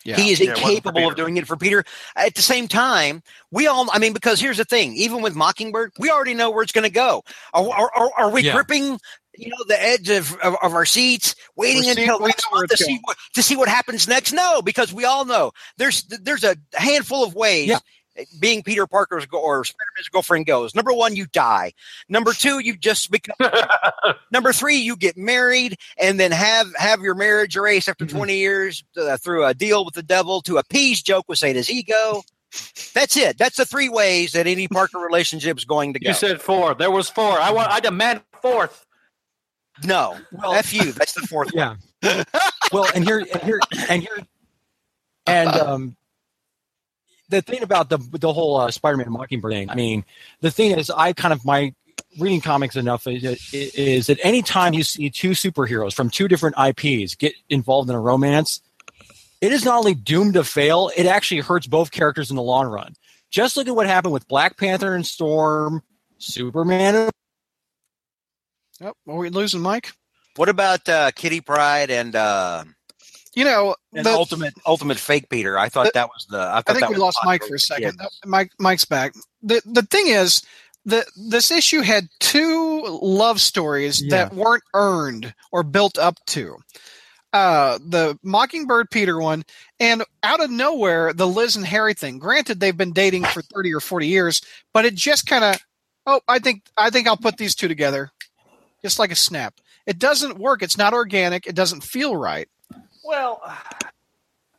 Yeah. 0.05 0.17
He 0.17 0.33
is 0.33 0.41
Yeah, 0.41 0.47
it 0.47 0.49
wasn't 0.51 0.65
for 0.65 0.71
incapable 0.71 1.09
of 1.09 1.17
doing 1.17 1.37
it 1.39 1.47
for 1.47 1.57
Peter. 1.57 1.85
At 2.15 2.35
the 2.35 2.43
same 2.43 2.69
time, 2.69 3.23
we 3.51 3.67
all, 3.67 3.87
I 3.91 3.99
mean, 3.99 4.13
because 4.13 4.39
here's 4.39 4.59
the 4.59 4.65
thing, 4.65 4.95
even 4.97 5.23
with 5.23 5.35
Mockingbird, 5.35 5.93
we 5.99 6.11
already 6.11 6.35
know 6.35 6.51
where 6.51 6.63
it's 6.63 6.73
going 6.73 6.85
to 6.85 6.91
go. 6.93 7.23
Are, 7.55 7.71
are, 7.71 7.91
are, 7.95 8.11
are 8.19 8.31
we 8.31 8.43
Yeah. 8.43 8.53
gripping, 8.53 8.99
you 9.35 9.49
know, 9.49 9.65
the 9.67 9.83
edge 9.83 10.11
of, 10.11 10.35
of, 10.43 10.57
of 10.63 10.75
our 10.75 10.85
seats, 10.85 11.35
waiting 11.57 11.85
We're 11.85 11.91
until 11.93 12.19
we 12.21 12.27
next 12.27 12.47
know 12.53 12.59
month 12.59 12.71
to 12.71 12.77
see, 12.77 13.01
what, 13.05 13.17
to 13.35 13.43
see 13.43 13.57
what 13.57 13.69
happens 13.69 14.07
next? 14.07 14.33
No, 14.33 14.61
because 14.61 14.93
we 14.93 15.05
all 15.07 15.25
know 15.25 15.53
there's, 15.79 16.03
there's 16.05 16.45
a 16.45 16.57
handful 16.75 17.25
of 17.25 17.35
ways 17.35 17.69
Yeah. 17.69 17.79
Being 18.39 18.63
Peter 18.63 18.87
Parker's 18.87 19.27
go, 19.27 19.39
or 19.39 19.65
Spider-Man's 19.65 20.09
girlfriend 20.09 20.47
goes. 20.47 20.75
Number 20.75 20.93
one, 20.93 21.17
you 21.17 21.27
die. 21.27 21.73
Number 22.09 22.33
two, 22.39 22.59
you 22.61 22.77
just 22.77 23.11
become. 23.11 23.37
number 24.31 24.53
three, 24.53 24.77
you 24.77 24.97
get 24.97 25.17
married 25.17 25.77
and 25.99 26.19
then 26.21 26.31
have 26.33 26.75
have 26.77 27.01
your 27.01 27.15
marriage 27.15 27.57
erased 27.57 27.89
after 27.89 28.05
Mhm. 28.07 28.11
20 28.11 28.37
years 28.37 28.85
uh, 28.97 29.17
through 29.17 29.45
a 29.45 29.55
deal 29.55 29.85
with 29.85 29.95
the 29.95 30.03
devil 30.03 30.41
to 30.43 30.59
appease 30.59 31.03
Joke 31.03 31.25
with 31.29 31.39
Satan's 31.39 31.71
ego. 31.71 32.23
That's 32.95 33.17
it. 33.17 33.37
That's 33.37 33.57
the 33.57 33.65
three 33.65 33.89
ways 33.89 34.31
that 34.33 34.47
any 34.47 34.69
Parker 34.69 34.99
relationship 35.01 35.59
is 35.59 35.65
going 35.65 35.93
to 35.95 35.99
go. 35.99 36.09
You 36.11 36.15
said 36.15 36.41
four. 36.41 36.75
There 36.75 36.91
was 36.91 37.11
four. 37.11 37.41
I 37.41 37.51
want. 37.51 37.69
I 37.71 37.81
demand 37.81 38.23
fourth. 38.41 38.87
no. 39.83 40.17
well, 40.31 40.53
F 40.55 40.73
you. 40.73 40.93
That's 40.93 41.15
the 41.15 41.23
fourth 41.23 41.51
one. 41.53 41.79
Yeah. 42.03 42.23
well, 42.73 42.87
and 42.95 43.03
here, 43.05 43.19
and 43.33 43.43
here, 43.43 43.61
and 43.89 44.03
here, 44.03 44.19
and 45.27 45.49
um, 45.49 45.97
the 47.29 47.43
thing 47.43 47.63
about 47.63 47.89
the 47.89 47.99
the 47.99 48.33
whole 48.33 48.57
uh, 48.57 48.71
Spider-Man 48.71 49.11
Mockingbird 49.11 49.53
thing. 49.53 49.71
I 49.71 49.75
mean, 49.75 50.05
the 50.41 50.51
thing 50.51 50.73
is, 50.79 50.91
I 50.91 51.13
kind 51.13 51.33
of 51.33 51.45
my 51.45 51.75
reading 52.19 52.41
comics 52.41 52.77
enough 52.77 53.07
is, 53.07 53.53
is 53.53 54.07
that 54.07 54.19
anytime 54.25 54.73
you 54.75 54.83
see 54.85 55.11
two 55.11 55.31
superheroes 55.31 55.95
from 55.95 56.11
two 56.11 56.29
different 56.29 56.55
IPs 56.59 57.15
get 57.17 57.35
involved 57.49 57.91
in 57.91 57.97
a 57.97 58.01
romance, 58.01 58.61
it 59.41 59.53
is 59.53 59.65
not 59.65 59.79
only 59.79 59.95
doomed 59.95 60.35
to 60.35 60.45
fail; 60.45 60.91
it 60.97 61.07
actually 61.07 61.41
hurts 61.41 61.67
both 61.67 61.91
characters 61.91 62.31
in 62.31 62.37
the 62.37 62.43
long 62.43 62.67
run. 62.67 62.95
Just 63.31 63.57
look 63.57 63.67
at 63.67 63.75
what 63.75 63.87
happened 63.87 64.13
with 64.13 64.29
Black 64.29 64.57
Panther 64.57 64.95
and 64.95 65.05
Storm, 65.07 65.83
Superman. 66.19 66.95
and- 66.95 67.11
Oh, 68.81 68.93
are 69.09 69.17
we 69.19 69.31
losing 69.31 69.61
Mike? 69.61 69.93
What 70.37 70.49
about 70.49 70.89
uh, 70.89 71.11
Kitty 71.13 71.41
Pryde 71.41 71.91
and 71.91 72.15
uh, 72.17 72.65
You 73.37 73.45
know, 73.45 73.75
the- 73.93 74.11
Ultimate 74.11 74.55
Ultimate 74.67 74.99
Fake 74.99 75.29
Peter? 75.29 75.59
I 75.59 75.69
thought 75.69 75.87
The- 75.87 75.93
that 75.95 76.09
was 76.09 76.27
the. 76.31 76.39
I, 76.39 76.63
thought 76.63 76.65
I 76.69 76.73
think 76.75 76.81
that 76.81 76.89
we 76.91 76.95
was 76.95 77.01
lost 77.03 77.19
Mike 77.25 77.45
for 77.45 77.55
a 77.55 77.59
second. 77.59 77.99
kids. 77.99 78.21
Uh, 78.25 78.27
Mike, 78.29 78.53
Mike's 78.59 78.85
back. 78.85 79.15
the 79.43 79.61
The 79.65 79.83
thing 79.83 80.09
is, 80.09 80.43
the 80.85 81.05
this 81.17 81.51
issue 81.51 81.81
had 81.81 82.09
two 82.21 82.83
love 83.03 83.41
stories 83.41 84.03
Yeah. 84.03 84.11
that 84.11 84.35
weren't 84.35 84.63
earned 84.75 85.35
or 85.51 85.63
built 85.63 85.99
up 85.99 86.17
to. 86.29 86.57
Uh, 87.33 87.79
the 87.85 88.17
Mockingbird 88.23 88.89
Peter 88.93 89.19
one, 89.19 89.45
and 89.81 90.05
out 90.23 90.41
of 90.41 90.51
nowhere, 90.51 91.13
the 91.13 91.27
Liz 91.27 91.57
and 91.57 91.67
Harry 91.67 91.93
thing. 91.93 92.19
Granted, 92.21 92.61
they've 92.61 92.77
been 92.77 92.93
dating 92.93 93.25
for 93.25 93.43
thirty 93.43 93.75
or 93.75 93.81
forty 93.81 94.07
years, 94.07 94.41
but 94.73 94.85
it 94.85 94.95
just 94.95 95.27
kind 95.27 95.43
of, 95.43 95.57
oh, 96.07 96.21
I 96.29 96.39
think 96.39 96.63
I 96.77 96.91
think 96.91 97.09
I'll 97.09 97.17
put 97.17 97.37
these 97.37 97.57
two 97.57 97.67
together, 97.67 98.13
just 98.83 99.01
like 99.01 99.11
a 99.11 99.17
snap. 99.17 99.55
It 99.85 99.99
doesn't 99.99 100.39
work. 100.39 100.63
It's 100.63 100.79
not 100.79 100.95
organic. 100.95 101.49
It 101.49 101.57
doesn't 101.57 101.83
feel 101.83 102.15
right. 102.17 102.49
Well, 103.05 103.43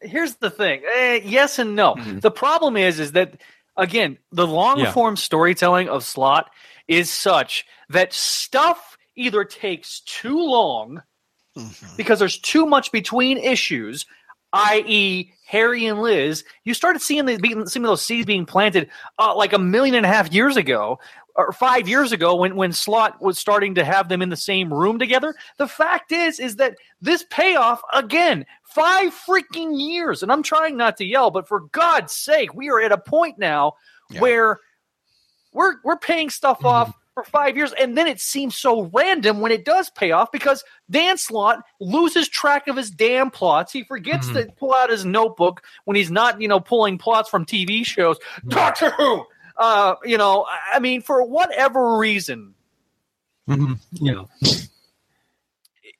here's 0.01 0.35
the 0.35 0.49
thing. 0.49 0.81
Eh, 0.95 1.21
yes 1.23 1.59
and 1.59 1.75
no. 1.75 1.95
Mhm. 1.95 2.21
The 2.21 2.31
problem 2.31 2.77
is, 2.77 2.99
is 2.99 3.13
that 3.13 3.41
again, 3.77 4.17
the 4.31 4.47
long 4.47 4.79
Yeah. 4.79 4.91
form 4.91 5.15
storytelling 5.17 5.89
of 5.89 6.03
Slott 6.03 6.49
is 6.87 7.11
such 7.11 7.65
that 7.89 8.13
stuff 8.13 8.97
either 9.15 9.43
takes 9.43 10.01
too 10.01 10.39
long 10.39 11.01
because 11.97 12.19
there's 12.19 12.37
too 12.37 12.65
much 12.65 12.91
between 12.91 13.37
issues, 13.37 14.05
i.e., 14.53 15.31
Harry 15.47 15.85
and 15.85 16.01
Liz. 16.01 16.43
You 16.63 16.73
started 16.73 17.01
seeing 17.01 17.25
the 17.25 17.37
seeing 17.67 17.83
those 17.83 18.01
seeds 18.05 18.25
being 18.25 18.45
planted 18.45 18.89
uh, 19.19 19.35
like 19.35 19.53
a 19.53 19.59
million 19.59 19.95
and 19.95 20.05
a 20.05 20.09
half 20.09 20.33
years 20.33 20.57
ago. 20.57 20.99
Or 21.37 21.51
five 21.51 21.89
years 21.89 22.13
ago, 22.13 22.35
when 22.35 22.55
when 22.55 22.71
Slott 22.71 23.21
was 23.21 23.37
starting 23.37 23.75
to 23.75 23.83
have 23.83 24.07
them 24.07 24.21
in 24.21 24.29
the 24.29 24.37
same 24.37 24.73
room 24.73 24.97
together, 24.99 25.35
the 25.57 25.67
fact 25.67 26.13
is, 26.13 26.39
is 26.39 26.55
that 26.55 26.77
this 27.01 27.25
payoff 27.29 27.81
again, 27.93 28.45
five 28.63 29.13
freaking 29.13 29.77
years, 29.77 30.23
and 30.23 30.31
I'm 30.31 30.43
trying 30.43 30.77
not 30.77 30.95
to 30.97 31.05
yell, 31.05 31.31
but 31.31 31.47
for 31.47 31.59
God's 31.73 32.13
sake, 32.13 32.53
we 32.53 32.69
are 32.69 32.79
at 32.79 32.93
a 32.93 32.97
point 32.97 33.37
now 33.37 33.73
Yeah. 34.09 34.21
where 34.21 34.59
we're 35.51 35.75
we're 35.83 35.97
paying 35.97 36.29
stuff 36.29 36.59
Mhm. 36.59 36.65
off 36.69 36.93
for 37.13 37.23
five 37.25 37.55
years, 37.57 37.71
and 37.73 37.97
then 37.97 38.07
it 38.07 38.19
seems 38.21 38.55
so 38.57 38.89
random 38.93 39.39
when 39.41 39.51
it 39.51 39.63
does 39.65 39.89
pay 39.89 40.11
off 40.11 40.31
because 40.31 40.63
Dan 40.89 41.17
Slott 41.17 41.59
loses 41.79 42.27
track 42.29 42.67
of 42.67 42.75
his 42.75 42.91
damn 42.91 43.31
plots. 43.31 43.71
He 43.71 43.83
forgets 43.83 44.27
Mhm. 44.27 44.33
to 44.33 44.51
pull 44.53 44.73
out 44.73 44.89
his 44.89 45.05
notebook 45.05 45.63
when 45.85 45.95
he's 45.95 46.11
not, 46.11 46.41
you 46.41 46.47
know, 46.49 46.59
pulling 46.59 46.97
plots 46.97 47.29
from 47.29 47.45
TV 47.45 47.83
shows. 47.85 48.17
Doctor 48.49 48.89
Who, 48.91 49.25
uh, 49.57 49.95
you 50.03 50.17
know, 50.17 50.43
I- 50.43 50.75
I 50.75 50.79
mean, 50.79 51.01
for 51.01 51.23
whatever 51.23 51.97
reason, 51.97 52.53
Yeah. 53.47 54.23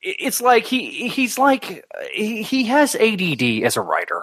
It's 0.02 0.40
like 0.40 0.64
he 0.66 1.08
he's 1.08 1.36
like 1.36 1.84
he, 2.12 2.42
he 2.42 2.64
has 2.66 2.94
ADD 2.94 3.64
as 3.64 3.76
a 3.76 3.80
writer. 3.80 4.22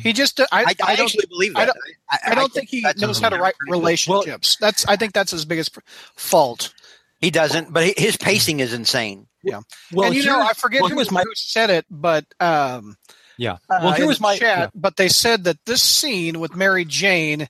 He 0.00 0.12
just 0.12 0.38
I, 0.40 0.46
I, 0.52 0.58
I, 0.60 0.64
I 0.92 0.96
don't 0.96 1.06
actually 1.06 1.26
believe 1.26 1.52
I 1.56 1.64
that. 1.64 1.74
don't- 1.74 2.20
I 2.32 2.34
don't 2.36 2.52
think 2.52 2.68
he 2.68 2.84
knows 2.98 3.18
how 3.18 3.28
to 3.28 3.36
write 3.36 3.56
pretty 3.58 3.70
good. 3.72 3.78
relationships. 3.78 4.56
that's 4.60 4.86
I 4.86 4.96
think 4.96 5.14
that's 5.14 5.32
his 5.32 5.44
biggest 5.44 5.76
fault. 6.14 6.72
He 7.20 7.30
doesn't, 7.30 7.72
but 7.72 7.98
his 7.98 8.16
pacing 8.16 8.60
is 8.60 8.72
insane. 8.72 9.26
Yeah. 9.42 9.60
Well, 9.92 10.06
and 10.08 10.14
you 10.16 10.24
know, 10.24 10.40
I 10.40 10.52
forget 10.52 10.82
well, 10.82 10.90
who, 10.90 10.96
was 10.96 11.10
my 11.10 11.22
who 11.22 11.34
said 11.34 11.70
it, 11.70 11.84
but 11.90 12.24
um, 12.38 12.96
yeah. 13.36 13.54
uh, 13.68 13.80
Well, 13.82 13.92
here 13.92 14.06
was 14.06 14.20
my 14.20 14.36
chat. 14.36 14.58
yeah. 14.58 14.70
But 14.74 14.96
they 14.96 15.08
said 15.08 15.44
that 15.44 15.64
this 15.64 15.82
scene 15.82 16.38
with 16.38 16.54
Mary 16.54 16.84
Jane 16.84 17.48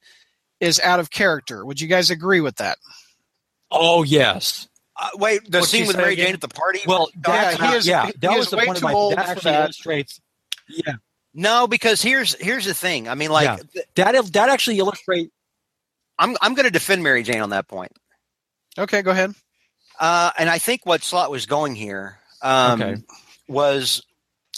is 0.61 0.81
out 0.81 1.01
of 1.01 1.11
character. 1.11 1.65
Would 1.65 1.81
you 1.81 1.89
guys 1.89 2.11
agree 2.11 2.41
with 2.41 2.57
that? 2.57 2.79
Oh 3.71 4.03
yes. 4.03 4.69
Uh, 5.01 5.11
wait, 5.15 5.45
the 5.49 5.59
What'd 5.59 5.71
scene 5.71 5.87
with 5.87 5.97
Mary 5.97 6.15
again? 6.15 6.27
Jane 6.27 6.35
at 6.35 6.41
the 6.41 6.49
party? 6.49 6.81
Well, 6.87 7.09
No, 7.15 7.21
that's 7.33 7.57
he 7.57 7.63
not- 7.63 7.75
is- 7.77 7.87
yeah, 7.87 8.07
he 8.07 8.13
that 8.19 8.33
is 8.33 8.39
was 8.39 8.51
the 8.51 8.57
way 8.57 8.67
too 8.67 8.81
my. 8.83 8.93
old 8.93 9.13
That 9.17 9.25
for 9.27 9.31
actually 9.33 9.53
that. 9.53 9.63
illustrates. 9.65 10.21
Yeah, 10.69 10.95
no, 11.35 11.67
because 11.69 12.03
here's 12.03 12.35
here's 12.41 12.65
the 12.65 12.75
thing. 12.75 13.09
I 13.09 13.15
mean, 13.15 13.31
like, 13.31 13.45
Yeah. 13.45 13.57
th- 13.73 13.87
that 13.95 14.33
that 14.33 14.49
actually 14.49 14.79
illustrates. 14.79 15.31
I'm 16.19 16.37
I'm 16.43 16.55
going 16.55 16.65
to 16.65 16.71
defend 16.73 17.03
Mary 17.05 17.23
Jane 17.23 17.41
on 17.41 17.51
that 17.51 17.69
point. 17.69 17.93
Okay, 18.77 19.03
go 19.03 19.13
ahead. 19.13 19.35
Uh, 20.01 20.31
and 20.39 20.49
I 20.51 20.59
think 20.59 20.85
what 20.85 21.03
Slott 21.03 21.31
was 21.31 21.47
going 21.47 21.75
here 21.77 22.19
um, 22.43 22.81
Okay. 22.83 23.03
was 23.49 24.03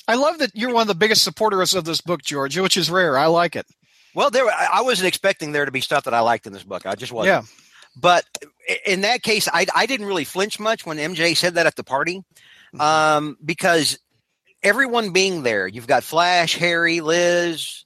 I 0.08 0.14
love 0.14 0.38
that 0.38 0.50
you're 0.54 0.72
one 0.72 0.82
of 0.82 0.88
the 0.88 0.94
biggest 0.94 1.22
supporters 1.22 1.74
of 1.74 1.84
this 1.84 2.00
book, 2.00 2.22
George, 2.22 2.58
which 2.58 2.76
is 2.78 2.90
rare. 2.90 3.16
I 3.18 3.26
like 3.26 3.56
it. 3.56 3.66
Well, 4.14 4.30
there. 4.30 4.46
I 4.46 4.82
wasn't 4.82 5.08
expecting 5.08 5.52
there 5.52 5.64
to 5.64 5.70
be 5.72 5.80
stuff 5.80 6.04
that 6.04 6.14
I 6.14 6.20
liked 6.20 6.46
in 6.46 6.52
this 6.52 6.62
book. 6.64 6.86
I 6.86 6.94
just 6.94 7.12
wasn't. 7.12 7.44
Yeah. 7.46 7.54
But 7.96 8.24
in 8.86 9.00
that 9.02 9.22
case, 9.22 9.48
I 9.52 9.66
I 9.74 9.86
didn't 9.86 10.06
really 10.06 10.24
flinch 10.24 10.58
much 10.60 10.86
when 10.86 10.96
MJ 10.98 11.36
said 11.36 11.54
that 11.54 11.66
at 11.66 11.76
the 11.76 11.84
party, 11.84 12.22
Mm-hmm. 12.72 12.80
um, 12.80 13.36
because 13.44 13.98
everyone 14.62 15.10
being 15.12 15.42
there, 15.42 15.66
you've 15.66 15.88
got 15.88 16.04
Flash, 16.04 16.54
Harry, 16.56 17.00
Liz, 17.00 17.84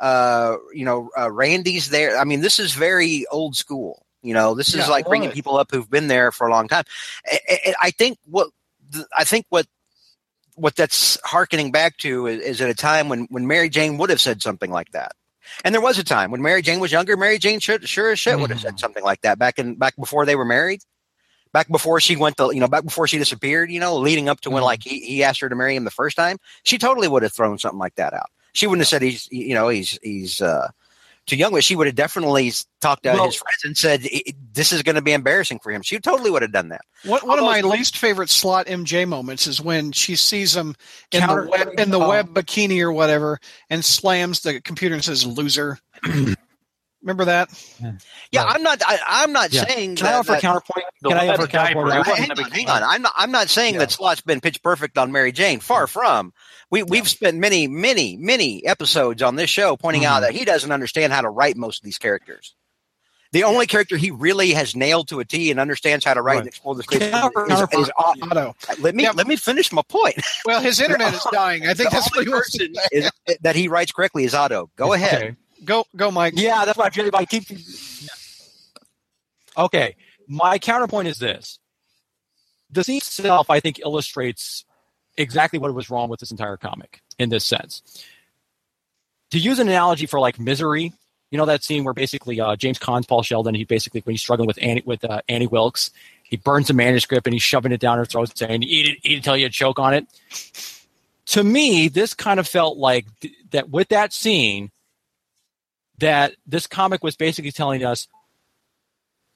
uh, 0.00 0.56
you 0.72 0.84
know, 0.84 1.08
uh, 1.16 1.30
Randy's 1.30 1.88
there. 1.90 2.18
I 2.18 2.24
mean, 2.24 2.40
this 2.40 2.58
is 2.58 2.72
very 2.74 3.26
old 3.30 3.54
school. 3.56 4.04
You 4.22 4.34
know, 4.34 4.54
this 4.54 4.68
is 4.70 4.74
Yeah, 4.76 4.86
like 4.88 5.06
bringing 5.06 5.28
it. 5.28 5.34
people 5.34 5.56
up 5.56 5.70
who've 5.70 5.88
been 5.88 6.08
there 6.08 6.32
for 6.32 6.48
a 6.48 6.50
long 6.50 6.66
time. 6.66 6.82
I, 7.30 7.38
I- 7.48 7.74
I 7.82 7.90
think 7.92 8.18
what 8.24 8.48
I 9.16 9.22
think 9.24 9.46
what 9.50 9.66
what 10.56 10.74
that's 10.76 11.18
harkening 11.24 11.70
back 11.72 11.96
to 11.98 12.26
is, 12.26 12.40
is 12.40 12.60
at 12.60 12.70
a 12.70 12.74
time 12.74 13.08
when 13.08 13.26
when 13.30 13.46
Mary 13.46 13.68
Jane 13.68 13.98
would 13.98 14.10
have 14.10 14.20
said 14.20 14.42
something 14.42 14.70
like 14.70 14.90
that. 14.92 15.12
And 15.64 15.74
there 15.74 15.82
was 15.82 15.98
a 15.98 16.04
time 16.04 16.30
when 16.30 16.42
Mary 16.42 16.62
Jane 16.62 16.80
was 16.80 16.92
younger. 16.92 17.16
Mary 17.16 17.38
Jane 17.38 17.60
sure, 17.60 17.80
sure 17.80 18.12
as 18.12 18.18
shit 18.18 18.38
would 18.38 18.50
have 18.50 18.60
said 18.60 18.78
something 18.78 19.04
like 19.04 19.20
that 19.22 19.38
back 19.38 19.58
in 19.58 19.74
back 19.76 19.96
before 19.96 20.26
they 20.26 20.36
were 20.36 20.44
married, 20.44 20.82
back 21.52 21.68
before 21.68 22.00
she 22.00 22.16
went 22.16 22.36
to 22.36 22.50
you 22.52 22.60
know 22.60 22.68
back 22.68 22.84
before 22.84 23.06
she 23.06 23.18
disappeared. 23.18 23.70
You 23.70 23.80
know, 23.80 23.96
leading 23.96 24.28
up 24.28 24.40
to 24.42 24.50
when 24.50 24.62
like 24.62 24.82
he, 24.82 25.00
he 25.00 25.24
asked 25.24 25.40
her 25.40 25.48
to 25.48 25.56
marry 25.56 25.76
him 25.76 25.84
the 25.84 25.90
first 25.90 26.16
time, 26.16 26.38
she 26.64 26.78
totally 26.78 27.08
would 27.08 27.22
have 27.22 27.32
thrown 27.32 27.58
something 27.58 27.78
like 27.78 27.94
that 27.96 28.12
out. 28.12 28.30
She 28.52 28.66
wouldn't 28.66 28.82
have 28.82 28.88
said 28.88 29.02
he's 29.02 29.28
you 29.30 29.54
know 29.54 29.68
he's 29.68 29.98
he's 30.02 30.40
uh, 30.40 30.68
too 31.26 31.36
young, 31.36 31.52
but 31.52 31.64
she 31.64 31.74
would 31.76 31.86
have 31.86 31.96
definitely 31.96 32.52
talked 32.80 33.02
to 33.04 33.12
Well- 33.12 33.26
his 33.26 33.36
friends 33.36 33.64
and 33.64 33.76
said 33.76 34.02
"I- 34.04 34.22
I- 34.28 34.32
this 34.52 34.72
is 34.72 34.82
going 34.82 34.96
to 34.96 35.02
be 35.02 35.12
embarrassing 35.12 35.58
for 35.62 35.70
him. 35.72 35.82
She 35.82 35.98
totally 35.98 36.30
would 36.30 36.42
have 36.42 36.52
done 36.52 36.68
that. 36.68 36.82
One, 37.04 37.20
one 37.26 37.38
of 37.38 37.44
my 37.44 37.60
Almost- 37.60 37.78
least 37.78 37.98
favorite 37.98 38.30
Slott 38.30 38.66
MJ 38.68 39.04
moments 39.06 39.46
is 39.46 39.60
when 39.60 39.92
she 39.92 40.16
sees 40.16 40.54
him 40.56 40.74
in 41.12 41.20
Counter- 41.20 41.44
the 41.44 41.48
web, 41.50 41.68
in 41.80 41.90
the 41.90 42.00
um, 42.00 42.08
web 42.08 42.34
bikini 42.34 42.80
or 42.80 42.92
whatever, 42.92 43.38
and 43.70 43.84
slams 43.84 44.40
the 44.40 44.60
computer 44.60 44.94
and 44.94 45.04
says 45.04 45.24
"loser." 45.26 45.78
Remember 47.02 47.26
that? 47.26 47.50
Yeah, 48.32 48.44
Right. 48.44 48.54
I'm 48.56 48.62
not. 48.62 48.80
I, 48.86 48.98
I'm 49.06 49.32
not 49.32 49.52
Yeah. 49.52 49.66
saying. 49.66 49.96
Can 49.96 50.06
I 50.06 50.10
that- 50.12 50.18
offer 50.20 50.32
a 50.32 50.34
that- 50.36 50.40
counterpoint? 50.40 50.86
The 51.02 51.08
Can 51.10 51.18
I 51.18 51.26
web 51.26 51.34
offer 51.34 51.42
a 51.44 51.48
guy 51.48 51.72
counterpoint? 51.74 51.74
for- 51.74 51.90
I 51.90 51.94
Hang 51.94 51.98
want- 51.98 52.08
wasn't 52.08 52.28
a 52.28 52.32
on, 52.32 52.50
big 52.50 52.52
hang 52.54 52.70
on. 52.70 52.82
I'm 52.82 53.02
not. 53.02 53.12
I'm 53.16 53.30
not 53.30 53.48
saying 53.50 53.74
Yeah. 53.74 53.80
that 53.80 53.90
Slott's 53.92 54.22
been 54.22 54.40
pitch 54.40 54.62
perfect 54.62 54.96
on 54.96 55.12
Mary 55.12 55.30
Jane. 55.30 55.60
Far 55.60 55.86
from. 55.86 56.32
We 56.70 56.82
we've 56.82 57.08
spent 57.08 57.36
many, 57.38 57.66
many, 57.68 58.16
many 58.16 58.64
episodes 58.66 59.22
on 59.22 59.36
this 59.36 59.50
show 59.50 59.76
pointing 59.76 60.04
out 60.04 60.18
Mhm. 60.22 60.26
that 60.26 60.32
he 60.34 60.44
doesn't 60.44 60.72
understand 60.72 61.12
how 61.12 61.20
to 61.20 61.28
write 61.30 61.56
most 61.56 61.80
of 61.80 61.84
these 61.84 61.98
characters. 61.98 62.54
The 63.32 63.42
only 63.44 63.66
character 63.66 63.96
he 63.96 64.10
really 64.12 64.52
has 64.52 64.76
nailed 64.76 65.08
to 65.08 65.18
a 65.20 65.24
T 65.24 65.50
and 65.50 65.58
understands 65.58 66.04
how 66.04 66.14
to 66.14 66.22
write 66.22 66.34
Right. 66.34 66.38
and 66.40 66.48
explore 66.48 66.74
the 66.76 66.84
script 66.84 67.02
is, 67.02 67.10
Counter- 67.10 67.46
is, 67.52 67.60
is. 67.86 67.90
Otto. 67.96 68.54
let 68.78 68.94
me 68.94 69.02
Yeah. 69.04 69.10
let 69.12 69.26
me 69.26 69.36
finish 69.36 69.72
my 69.72 69.82
point. 69.82 70.16
Well, 70.44 70.60
his 70.60 70.80
internet 70.84 71.12
is 71.14 71.26
dying. 71.32 71.66
I 71.66 71.74
think 71.74 71.90
The 71.90 71.96
that's 71.96 72.10
what 72.10 72.18
only 72.18 72.26
he 72.26 72.32
wants 72.32 72.52
to 72.52 72.58
person 72.68 72.74
is, 72.92 73.10
that 73.40 73.56
he 73.56 73.68
writes 73.68 73.92
correctly 73.92 74.24
is 74.24 74.34
Otto. 74.34 74.70
Go 74.76 74.92
ahead. 74.92 75.14
Okay. 75.22 75.34
Go, 75.64 75.84
go, 75.96 76.10
Mike. 76.10 76.34
Yeah, 76.36 76.64
that's 76.64 76.76
what 76.78 76.92
I 76.96 76.96
really 77.02 77.10
I 77.14 77.24
keep. 77.24 77.44
Okay, 79.56 79.96
my 80.28 80.58
counterpoint 80.58 81.08
is 81.08 81.18
this: 81.18 81.58
the 82.70 82.82
scene 82.84 82.98
itself, 82.98 83.50
I 83.50 83.60
think, 83.60 83.78
illustrates 83.80 84.64
exactly 85.16 85.58
what 85.58 85.72
was 85.74 85.90
wrong 85.90 86.08
with 86.08 86.20
this 86.20 86.30
entire 86.30 86.56
comic 86.56 87.02
in 87.18 87.28
this 87.28 87.44
sense. 87.44 87.82
To 89.30 89.38
use 89.38 89.58
an 89.58 89.68
analogy 89.68 90.06
for 90.06 90.20
like 90.20 90.38
misery, 90.38 90.92
you 91.30 91.38
know 91.38 91.46
that 91.46 91.64
scene 91.64 91.84
where 91.84 91.94
basically 91.94 92.40
uh, 92.40 92.56
James 92.56 92.78
Caan's 92.78 93.06
Paul 93.06 93.22
Sheldon, 93.22 93.54
he 93.54 93.64
basically 93.64 94.00
when 94.04 94.12
he's 94.12 94.20
struggling 94.20 94.46
with 94.46 94.58
Annie 94.62 94.82
with 94.84 95.04
uh, 95.04 95.20
Annie 95.28 95.46
Wilkes, 95.46 95.90
he 96.22 96.36
burns 96.36 96.70
a 96.70 96.74
manuscript 96.74 97.26
and 97.26 97.34
he's 97.34 97.42
shoving 97.42 97.72
it 97.72 97.80
down 97.80 97.98
her 97.98 98.04
throat, 98.04 98.36
saying 98.36 98.62
"Eat 98.62 98.90
it, 98.90 98.98
eat 99.02 99.18
it 99.18 99.24
till 99.24 99.36
you 99.36 99.48
choke 99.48 99.78
on 99.78 99.94
it." 99.94 100.06
To 101.26 101.42
me, 101.42 101.88
this 101.88 102.14
kind 102.14 102.38
of 102.38 102.46
felt 102.46 102.76
like 102.76 103.06
th- 103.20 103.34
that 103.50 103.70
with 103.70 103.88
that 103.88 104.12
scene, 104.12 104.70
that 105.98 106.34
this 106.46 106.66
comic 106.66 107.02
was 107.02 107.16
basically 107.16 107.52
telling 107.52 107.84
us, 107.84 108.08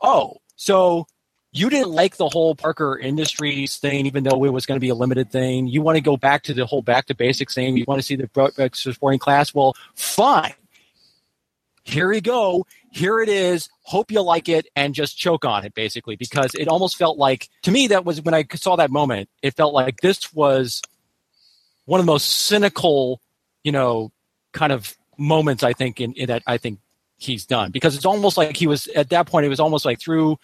oh, 0.00 0.36
so 0.56 1.06
you 1.52 1.70
didn't 1.70 1.90
like 1.90 2.16
the 2.16 2.28
whole 2.28 2.54
Parker 2.54 2.98
Industries 2.98 3.76
thing, 3.76 4.06
even 4.06 4.24
though 4.24 4.44
it 4.44 4.52
was 4.52 4.66
going 4.66 4.76
to 4.76 4.80
be 4.80 4.90
a 4.90 4.94
limited 4.94 5.30
thing. 5.30 5.66
You 5.66 5.82
want 5.82 5.96
to 5.96 6.02
go 6.02 6.16
back 6.16 6.42
to 6.44 6.54
the 6.54 6.66
whole 6.66 6.82
back 6.82 7.06
to 7.06 7.14
basics 7.14 7.54
thing. 7.54 7.76
You 7.76 7.84
want 7.88 8.00
to 8.00 8.06
see 8.06 8.16
the 8.16 8.28
uh, 8.36 8.68
supporting 8.72 9.18
class. 9.18 9.54
Well, 9.54 9.74
fine. 9.94 10.54
Here 11.84 12.12
you 12.12 12.20
go. 12.20 12.66
Here 12.90 13.20
it 13.20 13.30
is. 13.30 13.70
Hope 13.82 14.10
you 14.10 14.20
like 14.20 14.50
it 14.50 14.66
and 14.76 14.94
just 14.94 15.16
choke 15.16 15.46
on 15.46 15.64
it, 15.64 15.74
basically, 15.74 16.16
because 16.16 16.54
it 16.54 16.68
almost 16.68 16.96
felt 16.96 17.16
like, 17.16 17.48
to 17.62 17.70
me, 17.70 17.86
that 17.88 18.04
was 18.04 18.20
when 18.20 18.34
I 18.34 18.44
saw 18.54 18.76
that 18.76 18.90
moment, 18.90 19.30
it 19.42 19.56
felt 19.56 19.72
like 19.72 20.00
this 20.00 20.32
was 20.34 20.82
one 21.86 21.98
of 21.98 22.04
the 22.04 22.12
most 22.12 22.28
cynical, 22.28 23.22
you 23.64 23.72
know, 23.72 24.12
kind 24.52 24.72
of 24.72 24.94
moments 25.16 25.62
I 25.62 25.72
think 25.72 26.00
in, 26.00 26.12
in 26.12 26.26
that 26.26 26.42
I 26.46 26.58
think 26.58 26.80
he's 27.16 27.46
done 27.46 27.72
because 27.72 27.96
it's 27.96 28.04
almost 28.04 28.36
like 28.36 28.56
he 28.56 28.68
was 28.68 28.86
at 28.88 29.10
that 29.10 29.26
point 29.26 29.44
it 29.44 29.48
was 29.48 29.58
almost 29.58 29.84
like 29.84 30.00
through 30.00 30.38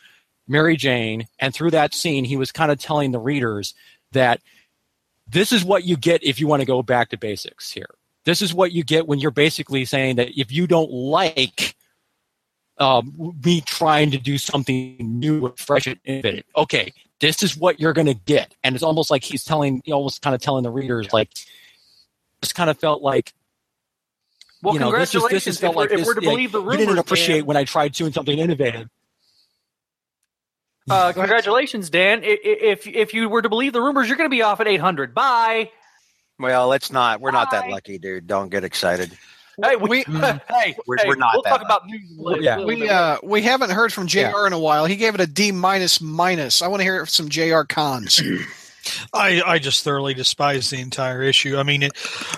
Mary 0.47 0.77
Jane 0.77 1.27
and 1.39 1.55
through 1.55 1.71
that 1.71 1.95
scene 1.95 2.25
he 2.25 2.37
was 2.37 2.53
kind 2.53 2.71
of 2.71 2.79
telling 2.79 3.13
the 3.13 3.19
readers 3.19 3.75
that 4.13 4.41
this 5.27 5.53
is 5.53 5.65
what 5.65 5.85
you 5.85 5.97
get 5.97 6.23
if 6.23 6.39
you 6.39 6.47
want 6.47 6.61
to 6.61 6.67
go 6.67 6.83
back 6.83 7.11
to 7.11 7.17
basics 7.17 7.71
here. 7.71 7.89
This 8.25 8.43
is 8.43 8.55
what 8.55 8.73
you 8.73 8.85
get 8.85 9.07
when 9.07 9.19
you're 9.19 9.31
basically 9.31 9.85
saying 9.85 10.17
that 10.17 10.39
if 10.39 10.53
you 10.53 10.67
don't 10.67 10.91
like 10.91 11.75
um, 12.79 13.35
me 13.45 13.61
trying 13.61 14.11
to 14.11 14.19
do 14.19 14.39
something 14.39 14.97
new, 14.99 15.55
fresh, 15.57 15.87
and 15.87 15.99
innovative, 16.05 16.45
okay, 16.57 16.93
this 17.21 17.43
is 17.43 17.57
what 17.57 17.81
you're 17.81 17.93
going 17.93 18.07
to 18.07 18.15
get. 18.15 18.55
And 18.63 18.75
it's 18.75 18.83
almost 18.83 19.11
like 19.11 19.23
he's 19.23 19.45
telling, 19.45 19.83
almost 19.93 20.23
kind 20.23 20.35
of 20.35 20.43
telling 20.43 20.63
the 20.63 20.71
readers, 20.71 21.13
like, 21.13 21.31
just 22.43 22.55
kind 22.55 22.69
of 22.69 22.79
felt 22.79 23.03
like 23.03 23.33
Well, 24.63 24.75
you 24.75 24.81
know, 24.81 24.91
this 24.91 25.15
is 25.15 25.23
congratulations. 25.23 25.45
this 25.45 25.55
is 25.55 25.61
felt 25.61 25.73
if, 25.73 25.77
we're, 25.77 25.83
like 25.83 25.93
if 25.93 25.99
this. 25.99 26.07
we're 26.07 26.15
to 26.15 26.21
believe 26.21 26.53
the 26.53 26.61
you 26.61 26.69
rumors, 26.69 26.87
didn't 26.87 26.99
appreciate 26.99 27.39
Dan, 27.39 27.47
when 27.47 27.57
I 27.57 27.65
tried 27.65 27.93
doing 27.93 28.13
something 28.13 28.39
innovative. 28.39 28.89
Uh, 30.91 31.13
congratulations, 31.13 31.91
Dan. 31.91 32.23
I- 32.25 32.27
i- 32.27 32.39
If 32.45 32.87
if 32.87 33.15
you 33.15 33.29
were 33.29 33.43
to 33.43 33.49
believe 33.49 33.73
the 33.73 33.81
rumors, 33.81 34.09
you're 34.09 34.17
going 34.17 34.29
to 34.31 34.35
be 34.35 34.43
off 34.43 34.61
at 34.61 34.69
800. 34.69 35.15
Bye. 35.15 35.71
Well, 36.39 36.69
let's 36.69 36.91
not. 36.91 37.21
We're 37.21 37.31
not 37.31 37.51
that 37.53 37.69
lucky, 37.71 37.99
dude. 37.99 38.27
Don't 38.27 38.49
get 38.51 38.65
excited. 38.65 39.17
Hey, 39.63 39.77
we, 39.77 39.89
We- 39.89 40.05
hey, 40.21 40.41
We're- 40.87 41.03
hey, 41.03 41.09
we're 41.09 41.15
not 41.15 41.31
We'll 41.35 41.43
that 41.43 41.49
talk 41.51 41.61
bad. 41.61 41.65
about 41.65 41.87
news. 41.87 42.11
later. 42.17 42.43
Yeah. 42.43 42.65
We 42.65 42.89
uh, 42.89 43.19
we 43.23 43.43
haven't 43.43 43.71
heard 43.71 43.93
from 43.93 44.07
Jr. 44.09 44.47
in 44.47 44.53
a 44.53 44.59
while. 44.59 44.85
He 44.85 44.97
gave 44.97 45.15
it 45.15 45.21
a 45.21 45.27
D 45.27 45.53
minus 45.53 46.01
minus. 46.01 46.61
I 46.61 46.67
want 46.69 46.81
to 46.81 46.85
hear 46.85 47.07
some 47.07 47.29
Jr. 47.29 47.61
cons. 47.69 48.21
I, 49.15 49.41
I 49.47 49.59
just 49.61 49.83
thoroughly 49.83 50.13
despise 50.13 50.69
the 50.69 50.79
entire 50.81 51.23
issue. 51.23 51.57
I 51.57 51.63
mean, 51.63 51.85
it, 51.85 51.93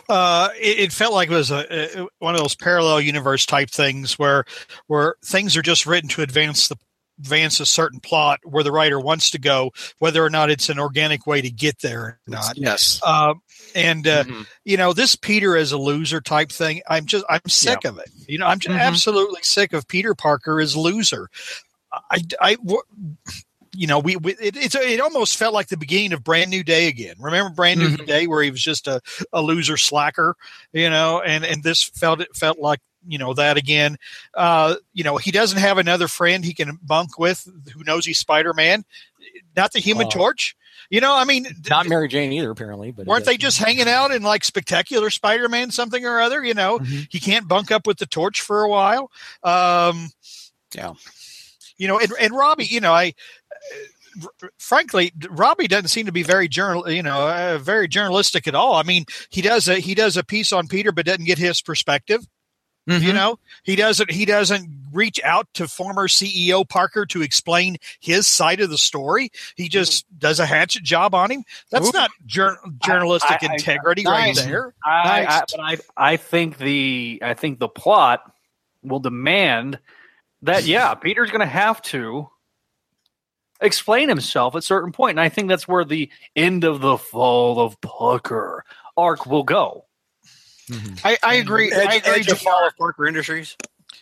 uh, 0.09 0.51
it, 0.61 0.78
it 0.78 0.92
felt 0.92 1.12
like 1.12 1.28
it 1.28 1.34
was 1.34 1.51
a, 1.51 2.01
a 2.03 2.07
one 2.20 2.36
of 2.36 2.40
those 2.40 2.55
parallel 2.55 3.01
universe 3.01 3.47
type 3.47 3.68
things 3.70 4.16
where 4.16 4.44
where 4.86 5.16
things 5.24 5.57
are 5.57 5.62
just 5.62 5.86
written 5.86 6.09
to 6.11 6.22
advance 6.22 6.68
the 6.68 6.76
advance 7.19 7.61
a 7.61 7.67
certain 7.67 8.01
plot 8.01 8.41
where 8.45 8.62
the 8.64 8.73
writer 8.73 9.01
wants 9.01 9.31
to 9.31 9.39
go, 9.39 9.73
whether 9.99 10.25
or 10.25 10.31
not 10.31 10.51
it's 10.51 10.69
an 10.69 10.79
organic 10.79 11.27
way 11.27 11.41
to 11.41 11.51
get 11.51 11.79
there 11.81 12.01
or 12.03 12.21
not. 12.27 12.57
yes. 12.57 13.01
Uh, 13.05 13.35
and 13.75 14.07
uh, 14.07 14.25
Mhm. 14.25 14.47
you 14.64 14.77
know 14.77 14.93
this 14.93 15.17
Peter 15.17 15.57
as 15.57 15.73
a 15.73 15.79
loser 15.79 16.21
type 16.21 16.51
thing. 16.53 16.83
I'm 16.89 17.07
just 17.07 17.25
I'm 17.29 17.41
sick 17.49 17.85
of 17.85 17.99
it. 17.99 18.09
You 18.27 18.39
know 18.39 18.47
I'm 18.47 18.59
just 18.59 18.77
Mhm. 18.77 18.81
absolutely 18.81 19.41
sick 19.43 19.73
of 19.73 19.89
Peter 19.89 20.14
Parker 20.14 20.61
as 20.61 20.77
loser. 20.77 21.29
I, 22.11 22.23
I 22.41 22.55
w- 22.57 22.83
you 23.75 23.87
know 23.87 23.99
we, 23.99 24.17
we 24.17 24.33
it, 24.35 24.57
it's 24.57 24.75
it 24.75 25.01
almost 25.01 25.37
felt 25.37 25.53
like 25.55 25.69
the 25.69 25.77
beginning 25.77 26.12
of 26.12 26.23
Brand 26.25 26.51
New 26.51 26.62
Day 26.64 26.89
again. 26.89 27.17
Remember 27.19 27.51
Brand 27.51 27.81
New 27.81 27.97
Day 27.97 28.27
where 28.27 28.43
he 28.43 28.51
was 28.51 28.62
just 28.62 28.87
a, 28.87 29.01
a 29.33 29.41
loser 29.43 29.77
slacker, 29.77 30.37
you 30.73 30.89
know, 30.91 31.21
and 31.21 31.45
and 31.45 31.62
this 31.62 31.83
felt 31.83 32.21
it 32.21 32.35
felt 32.37 32.59
like 32.59 32.81
you 33.07 33.18
know 33.18 33.34
that 33.34 33.57
again. 33.57 33.96
Uh, 34.34 34.76
you 34.92 35.04
know 35.04 35.16
he 35.16 35.30
doesn't 35.30 35.59
have 35.59 35.78
another 35.78 36.09
friend 36.09 36.44
he 36.44 36.54
can 36.54 36.78
bunk 36.82 37.18
with 37.18 37.48
who 37.74 37.84
knows 37.84 38.04
he's 38.07 38.18
Spider 38.18 38.52
Man. 38.52 38.84
not 39.57 39.72
the 39.72 39.78
Human 39.80 40.07
Oh. 40.07 40.11
Torch. 40.11 40.57
You 40.90 41.00
know, 41.00 41.16
I 41.16 41.24
mean, 41.24 41.46
Not 41.68 41.88
Mary 41.88 42.07
Jane 42.07 42.32
either, 42.32 42.50
apparently. 42.50 42.92
But 42.92 43.07
weren't 43.07 43.24
they 43.24 43.36
just 43.36 43.59
hanging 43.59 43.88
out 43.88 44.12
in 44.12 44.22
like 44.22 44.44
spectacular 44.44 45.11
Spider-Man 45.11 45.70
something 45.72 46.04
or 46.04 46.20
other? 46.20 46.44
You 46.44 46.54
know, 46.54 46.78
Mhm. 46.78 47.09
he 47.11 47.18
can't 47.18 47.48
bunk 47.48 47.72
up 47.72 47.86
with 47.88 47.98
the 47.98 48.07
Torch 48.07 48.40
for 48.40 48.62
a 48.62 48.68
while. 48.68 49.11
Um, 49.42 50.11
Yeah. 50.74 50.92
you 51.76 51.88
know, 51.88 51.98
and, 51.98 52.12
and 52.20 52.32
Robbie, 52.34 52.66
you 52.66 52.80
know, 52.80 52.92
I. 52.92 53.14
uh, 53.72 53.76
Frankly, 54.59 55.12
Robbie 55.28 55.68
doesn't 55.68 55.88
seem 55.88 56.07
to 56.07 56.12
be 56.12 56.22
very 56.22 56.48
journal, 56.48 56.88
you 56.90 57.02
know, 57.02 57.28
uh, 57.28 57.59
very 57.59 57.86
journalistic 57.86 58.46
at 58.46 58.54
all. 58.54 58.74
I 58.74 58.82
mean, 58.82 59.04
he 59.28 59.42
does 59.42 59.68
a 59.68 59.78
he 59.78 59.94
does 59.94 60.16
a 60.16 60.24
piece 60.24 60.52
on 60.54 60.68
Peter, 60.68 60.90
but 60.90 61.04
doesn't 61.04 61.26
get 61.26 61.36
his 61.36 61.61
perspective. 61.61 62.26
Mm-hmm. 62.89 63.05
You 63.05 63.12
know, 63.12 63.39
he 63.64 63.74
doesn't 63.74 64.11
he 64.12 64.24
doesn't 64.24 64.70
reach 64.93 65.20
out 65.24 65.49
to 65.55 65.66
former 65.66 66.07
CEO 66.07 66.66
Parker 66.68 67.05
to 67.07 67.20
explain 67.20 67.78
his 68.01 68.28
side 68.28 68.61
of 68.61 68.70
the 68.70 68.78
story. 68.78 69.30
He 69.57 69.68
just 69.68 70.07
does 70.18 70.39
a 70.39 70.47
hatchet 70.47 70.84
job 70.84 71.12
on 71.14 71.30
him. 71.32 71.45
That's 71.70 71.89
Ooh. 71.89 71.93
not 71.93 72.11
jour- 72.26 72.59
journalistic 72.84 73.39
I- 73.43 73.49
I- 73.49 73.55
integrity 73.55 74.03
Nice. 74.05 74.39
right 74.39 74.47
there. 74.47 74.74
I, 74.84 75.26
I, 75.26 75.41
but 75.51 75.61
I, 75.61 75.76
I 76.12 76.16
think 76.16 76.59
the 76.59 77.18
I 77.22 77.34
think 77.34 77.59
the 77.59 77.68
plot 77.68 78.32
will 78.84 79.01
demand 79.01 79.80
that 80.43 80.64
yeah, 80.64 80.95
Peter's 80.95 81.30
going 81.30 81.41
to 81.41 81.47
have 81.47 81.82
to 81.82 82.28
explain 83.61 84.09
himself 84.09 84.55
at 84.55 84.59
a 84.59 84.62
certain 84.62 84.93
point, 84.93 85.12
and 85.12 85.20
I 85.20 85.28
think 85.28 85.49
that's 85.49 85.66
where 85.66 85.84
the 85.84 86.09
end 86.37 86.62
of 86.62 86.80
the 86.80 86.99
fall 86.99 87.59
of 87.59 87.80
Parker 87.80 88.64
arc 88.97 89.26
will 89.26 89.43
go. 89.43 89.86
I, 91.05 91.19
I 91.23 91.35
agree. 91.35 91.73
I 91.73 91.95
agree. 91.97 92.12
Edge 92.12 92.29
of 92.29 92.43
Parker 92.79 93.07
Industries. 93.07 93.57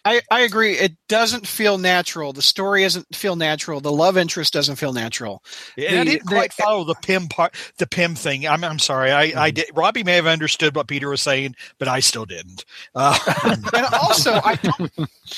I, 0.06 0.20
I 0.30 0.40
agree. 0.40 0.72
It 0.74 0.96
doesn't 1.08 1.46
feel 1.46 1.78
natural. 1.78 2.34
The 2.34 2.42
story 2.42 2.82
doesn't 2.82 3.16
feel 3.16 3.36
natural. 3.36 3.80
The 3.80 3.92
love 3.92 4.18
interest 4.18 4.52
doesn't 4.52 4.76
feel 4.76 4.92
natural. 4.92 5.42
And 5.78 5.98
I 6.00 6.04
didn't 6.04 6.26
the- 6.26 6.34
quite 6.34 6.52
follow 6.52 6.84
the 6.84 6.94
Pym 6.94 7.26
part, 7.28 7.54
the 7.78 7.86
Pym 7.86 8.14
thing. 8.14 8.46
I'm, 8.46 8.62
I'm 8.64 8.78
sorry. 8.78 9.10
I, 9.12 9.44
I 9.44 9.50
did. 9.50 9.70
Robbie 9.72 10.04
may 10.04 10.16
have 10.16 10.26
understood 10.26 10.76
what 10.76 10.88
Peter 10.88 11.08
was 11.08 11.22
saying, 11.22 11.56
but 11.78 11.88
I 11.88 12.00
still 12.00 12.26
didn't. 12.26 12.66
Uh, 12.94 13.18
and 13.72 13.86
also, 13.94 14.32
I 14.32 14.56
don't, 14.62 14.92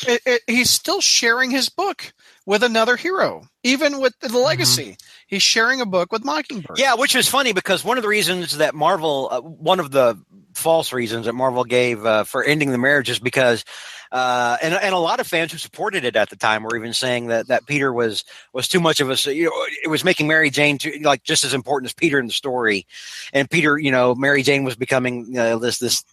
it, 0.09 0.23
it, 0.27 0.43
he's 0.49 0.71
still 0.71 1.01
sharing 1.01 1.51
his 1.53 1.69
book 1.69 2.13
with 2.47 2.63
another 2.63 2.97
hero, 2.97 3.43
even 3.65 4.01
with 4.01 4.15
the 4.21 4.39
legacy. 4.39 4.97
He's 5.27 5.43
sharing 5.43 5.81
a 5.81 5.87
book 5.87 6.13
with 6.13 6.25
Mockingbird. 6.25 6.79
Yeah, 6.79 6.95
which 6.95 7.17
is 7.17 7.29
funny 7.29 7.53
because 7.53 7.85
one 7.85 7.99
of 7.99 8.03
the 8.03 8.09
reasons 8.09 8.59
that 8.59 8.75
Marvel, 8.75 9.29
uh, 9.31 9.41
one 9.41 9.81
of 9.81 9.91
the 9.91 10.17
false 10.55 10.93
reasons 10.93 11.27
that 11.27 11.35
Marvel 11.35 11.65
gave 11.65 12.07
uh, 12.07 12.25
for 12.25 12.43
ending 12.45 12.71
the 12.71 12.79
marriage 12.79 13.11
is 13.11 13.19
because, 13.19 13.65
uh, 14.13 14.57
and 14.63 14.73
and 14.73 14.95
a 14.95 14.99
lot 14.99 15.19
of 15.19 15.27
fans 15.27 15.51
who 15.51 15.59
supported 15.59 16.05
it 16.05 16.15
at 16.15 16.31
the 16.31 16.37
time 16.37 16.63
were 16.63 16.77
even 16.77 16.95
saying 16.95 17.27
that 17.27 17.49
that 17.49 17.67
Peter 17.67 17.93
was 17.93 18.25
was 18.53 18.69
too 18.69 18.81
much 18.81 19.01
of 19.01 19.11
a, 19.11 19.35
you 19.35 19.47
know, 19.47 19.67
it 19.83 19.89
was 19.89 20.05
making 20.05 20.29
Mary 20.29 20.49
Jane 20.49 20.79
too, 20.79 20.93
like 21.03 21.25
just 21.25 21.45
as 21.45 21.53
important 21.53 21.89
as 21.91 21.95
Peter 21.95 22.21
in 22.21 22.27
the 22.27 22.33
story, 22.33 22.87
and 23.33 23.51
Peter, 23.51 23.77
you 23.77 23.91
know, 23.91 24.15
Mary 24.15 24.45
Jane 24.45 24.63
was 24.63 24.77
becoming 24.77 25.37
uh, 25.37 25.59
this 25.59 25.79
this 25.79 26.05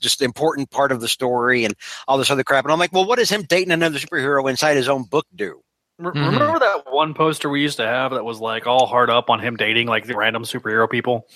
just 0.00 0.22
important 0.22 0.70
part 0.70 0.92
of 0.92 1.00
the 1.00 1.08
story 1.08 1.64
and 1.64 1.74
all 2.08 2.18
this 2.18 2.30
other 2.30 2.44
crap. 2.44 2.64
And 2.64 2.72
I'm 2.72 2.78
like, 2.78 2.92
well, 2.92 3.06
what 3.06 3.18
does 3.18 3.30
him 3.30 3.42
dating 3.42 3.70
another 3.70 3.98
superhero 3.98 4.48
inside 4.48 4.76
his 4.76 4.88
own 4.88 5.04
book 5.04 5.26
do? 5.34 5.62
Re- 6.00 6.12
Mhm. 6.12 6.32
Remember 6.32 6.58
that 6.58 6.84
one 6.92 7.14
poster 7.14 7.48
we 7.48 7.60
used 7.62 7.76
to 7.76 7.86
have 7.86 8.12
that 8.12 8.24
was 8.24 8.40
like 8.40 8.66
all 8.66 8.86
hard 8.86 9.10
up 9.10 9.28
on 9.30 9.38
him 9.40 9.56
dating 9.56 9.86
like 9.86 10.06
the 10.06 10.16
random 10.16 10.44
superhero 10.44 10.88
people? 10.90 11.26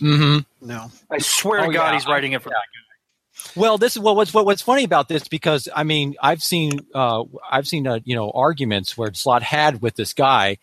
Mm-hmm. 0.00 0.66
No. 0.66 0.90
I 1.10 1.18
swear 1.18 1.60
Oh, 1.60 1.66
to 1.66 1.72
God, 1.72 1.88
yeah. 1.88 1.92
he's 1.94 2.06
writing 2.06 2.32
it 2.32 2.42
for 2.42 2.48
that 2.48 2.54
guy. 2.54 3.50
Well, 3.60 3.78
this 3.78 3.94
is 3.96 4.00
what 4.02 4.16
what's 4.16 4.32
what, 4.32 4.44
what's 4.46 4.62
funny 4.62 4.84
about 4.84 5.08
this 5.08 5.28
because 5.28 5.68
I 5.74 5.82
mean 5.84 6.14
I've 6.22 6.42
seen 6.42 6.80
uh, 6.94 7.24
I've 7.50 7.66
seen 7.66 7.86
uh, 7.86 7.98
you 8.04 8.14
know 8.16 8.30
arguments 8.30 8.96
where 8.96 9.12
Slott 9.12 9.42
had 9.42 9.82
with 9.82 9.94
this 9.96 10.14
guy, 10.14 10.58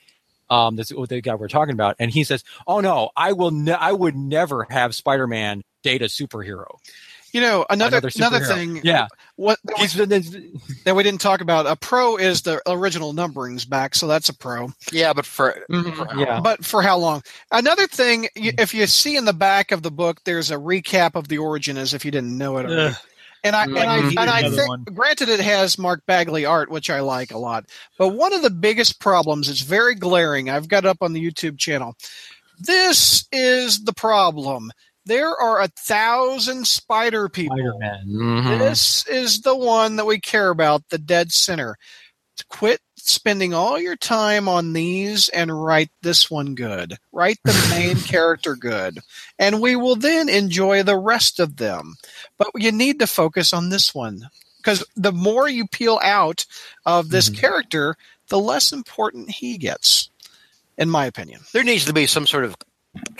um, 0.50 0.76
this 0.76 0.90
the 0.90 1.22
guy 1.22 1.36
we're 1.36 1.48
talking 1.48 1.74
about, 1.74 1.96
and 2.00 2.10
he 2.12 2.24
says, 2.24 2.44
"Oh 2.68 2.80
no, 2.80 3.12
I 3.16 3.34
will, 3.34 3.52
ne- 3.52 3.72
I 3.74 3.92
would 3.92 4.16
never 4.16 4.66
have 4.70 4.96
Spider 4.96 5.28
Man 5.28 5.62
date 5.84 6.02
a 6.02 6.06
superhero." 6.06 6.78
You 7.32 7.42
know, 7.42 7.66
another 7.70 7.98
another, 7.98 8.40
superhero. 8.40 8.56
thing. 8.56 8.78
Uh, 8.78 8.82
yeah, 8.84 9.08
What 9.36 9.60
he's 9.78 9.94
that 10.84 10.94
we 10.96 11.04
didn't 11.04 11.22
talk 11.22 11.42
about. 11.42 11.66
A 11.66 11.76
pro 11.76 12.18
is 12.18 12.42
the 12.42 12.62
original 12.68 13.14
numberings 13.14 13.68
back, 13.68 13.96
so 13.96 14.08
that's 14.08 14.30
a 14.30 14.34
pro. 14.34 14.74
Yeah, 14.92 15.14
but 15.14 15.26
for 15.26 15.64
mm-hmm. 15.70 16.20
yeah. 16.20 16.40
But 16.42 16.66
for 16.66 16.82
how 16.82 16.98
long? 16.98 17.24
Another 17.52 17.88
thing, 17.88 18.28
you, 18.36 18.52
mm-hmm. 18.52 18.60
if 18.60 18.74
you 18.74 18.86
see 18.88 19.16
in 19.16 19.26
the 19.26 19.34
back 19.34 19.72
of 19.72 19.82
the 19.82 19.92
book, 19.92 20.22
there's 20.26 20.52
a 20.52 20.56
recap 20.56 21.16
of 21.16 21.28
the 21.28 21.38
origin, 21.38 21.78
as 21.78 21.94
if 21.94 22.04
you 22.06 22.12
didn't 22.12 22.38
know 22.38 22.58
it. 22.58 22.66
already. 22.66 22.94
Ugh. 22.94 22.96
And 23.44 23.56
I 23.56 23.64
and 23.64 23.78
I 23.80 24.00
Mhm. 24.02 24.10
and 24.20 24.30
I 24.30 24.50
think, 24.50 24.70
one. 24.70 24.84
granted, 24.84 25.30
it 25.30 25.40
has 25.40 25.78
Mark 25.80 26.06
Bagley 26.06 26.46
art, 26.46 26.70
which 26.70 26.90
I 26.92 27.00
like 27.00 27.32
a 27.32 27.40
lot. 27.40 27.66
But 27.98 28.10
one 28.10 28.34
of 28.34 28.44
the 28.44 28.52
biggest 28.52 29.00
problems, 29.00 29.50
it's 29.50 29.62
very 29.62 29.96
glaring. 29.96 30.50
I've 30.50 30.68
got 30.68 30.86
it 30.86 30.90
up 30.90 31.02
on 31.02 31.14
the 31.14 31.26
YouTube 31.26 31.58
channel. 31.58 31.96
This 32.60 33.26
is 33.32 33.84
the 33.84 33.94
problem. 33.94 34.72
There 35.06 35.36
are 35.36 35.62
a 35.62 35.68
thousand 35.68 36.68
spider 36.68 37.28
people. 37.30 37.58
Spider-Man. 37.58 38.06
Mhm. 38.08 38.60
This 38.60 39.06
is 39.08 39.42
the 39.42 39.56
one 39.56 39.96
that 39.96 40.06
we 40.06 40.20
care 40.20 40.50
about, 40.50 40.90
the 40.90 40.98
dead 40.98 41.32
center. 41.32 41.78
Quit 42.50 42.82
spending 42.98 43.54
all 43.54 43.80
your 43.80 43.96
time 43.96 44.48
on 44.48 44.74
these 44.74 45.30
and 45.30 45.64
write 45.64 45.90
this 46.02 46.30
one 46.30 46.56
good. 46.56 46.98
Write 47.12 47.40
the 47.44 47.68
main 47.70 47.96
character 48.02 48.56
good. 48.56 49.00
And 49.38 49.62
we 49.62 49.76
will 49.76 49.96
then 49.96 50.30
enjoy 50.30 50.84
the 50.84 50.98
rest 50.98 51.40
of 51.40 51.58
them. 51.58 51.96
But 52.38 52.50
you 52.56 52.72
need 52.72 53.00
to 53.00 53.08
focus 53.08 53.54
on 53.54 53.70
this 53.70 53.94
one. 53.94 54.30
Because 54.58 54.84
the 54.96 55.12
more 55.12 55.50
you 55.50 55.66
peel 55.68 56.00
out 56.04 56.46
of 56.86 57.10
this 57.10 57.30
character, 57.30 57.96
the 58.28 58.40
less 58.40 58.72
important 58.72 59.32
he 59.32 59.58
gets, 59.58 60.10
in 60.78 60.88
my 60.90 61.06
opinion. 61.08 61.42
there 61.52 61.64
needs 61.64 61.86
to 61.86 61.94
be 61.94 62.06
some 62.06 62.28
sort 62.28 62.46
of 62.46 62.56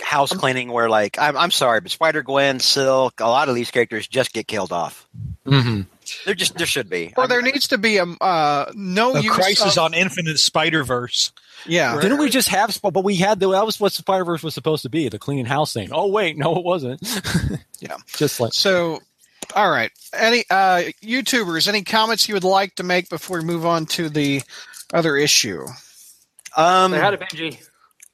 house 0.00 0.32
cleaning 0.32 0.70
where 0.70 0.90
like 0.90 1.18
I'm, 1.18 1.36
I'm 1.36 1.50
sorry 1.50 1.80
but 1.80 1.90
spider 1.90 2.22
gwen 2.22 2.60
silk 2.60 3.20
a 3.20 3.26
lot 3.26 3.48
of 3.48 3.54
these 3.54 3.70
characters 3.70 4.06
just 4.06 4.32
get 4.34 4.46
killed 4.46 4.70
off 4.72 5.08
Mhm. 5.46 5.86
there 6.26 6.34
just 6.34 6.56
there 6.56 6.66
should 6.66 6.90
be 6.90 7.12
Or 7.16 7.26
there 7.26 7.40
needs 7.42 7.68
to 7.68 7.78
be 7.78 7.96
a 7.96 8.04
uh, 8.04 8.70
no 8.74 9.14
a 9.16 9.20
use 9.20 9.32
crisis 9.32 9.76
of- 9.76 9.84
on 9.84 9.94
Infinite 9.94 10.38
Spider 10.38 10.84
Verse. 10.84 11.32
yeah. 11.66 11.98
Didn't 12.00 12.18
we 12.18 12.28
just 12.30 12.48
have? 12.48 12.78
But 12.82 13.02
we 13.02 13.16
had 13.16 13.40
the, 13.40 13.50
that 13.50 13.64
was 13.66 13.80
what 13.80 13.92
Spider 13.92 14.24
Verse 14.24 14.42
was 14.44 14.54
supposed 14.54 14.82
to 14.82 14.88
be, 14.90 15.08
the 15.08 15.18
cleaning 15.18 15.46
house 15.46 15.72
thing. 15.72 15.88
Oh 15.90 16.06
wait, 16.08 16.36
no, 16.36 16.54
it 16.56 16.64
wasn't. 16.64 17.00
Yeah. 17.80 17.96
just 18.16 18.38
like 18.38 18.52
So, 18.52 19.00
all 19.56 19.68
right. 19.70 19.90
Any 20.12 20.44
uh, 20.50 20.82
YouTubers, 21.02 21.66
any 21.66 21.82
comments 21.82 22.28
you 22.28 22.34
would 22.34 22.44
like 22.44 22.76
to 22.76 22.84
make 22.84 23.08
before 23.08 23.38
we 23.38 23.44
move 23.44 23.66
on 23.66 23.86
to 23.86 24.08
the 24.08 24.42
other 24.94 25.16
issue? 25.16 25.66
um 26.56 26.92
They 26.92 26.98
had 26.98 27.14
a 27.14 27.18
Benji. 27.18 27.58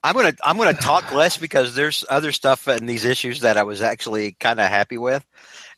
I'm 0.09 0.15
gonna 0.15 0.35
i'm 0.43 0.57
gonna 0.57 0.73
talk 0.75 1.13
less 1.13 1.37
because 1.37 1.75
there's 1.75 2.05
other 2.09 2.33
stuff 2.33 2.67
in 2.69 2.87
these 2.87 3.05
issues 3.05 3.41
that 3.41 3.57
i 3.57 3.63
was 3.63 3.83
actually 3.83 4.33
kind 4.33 4.59
of 4.61 4.67
happy 4.69 4.99
with 4.99 5.25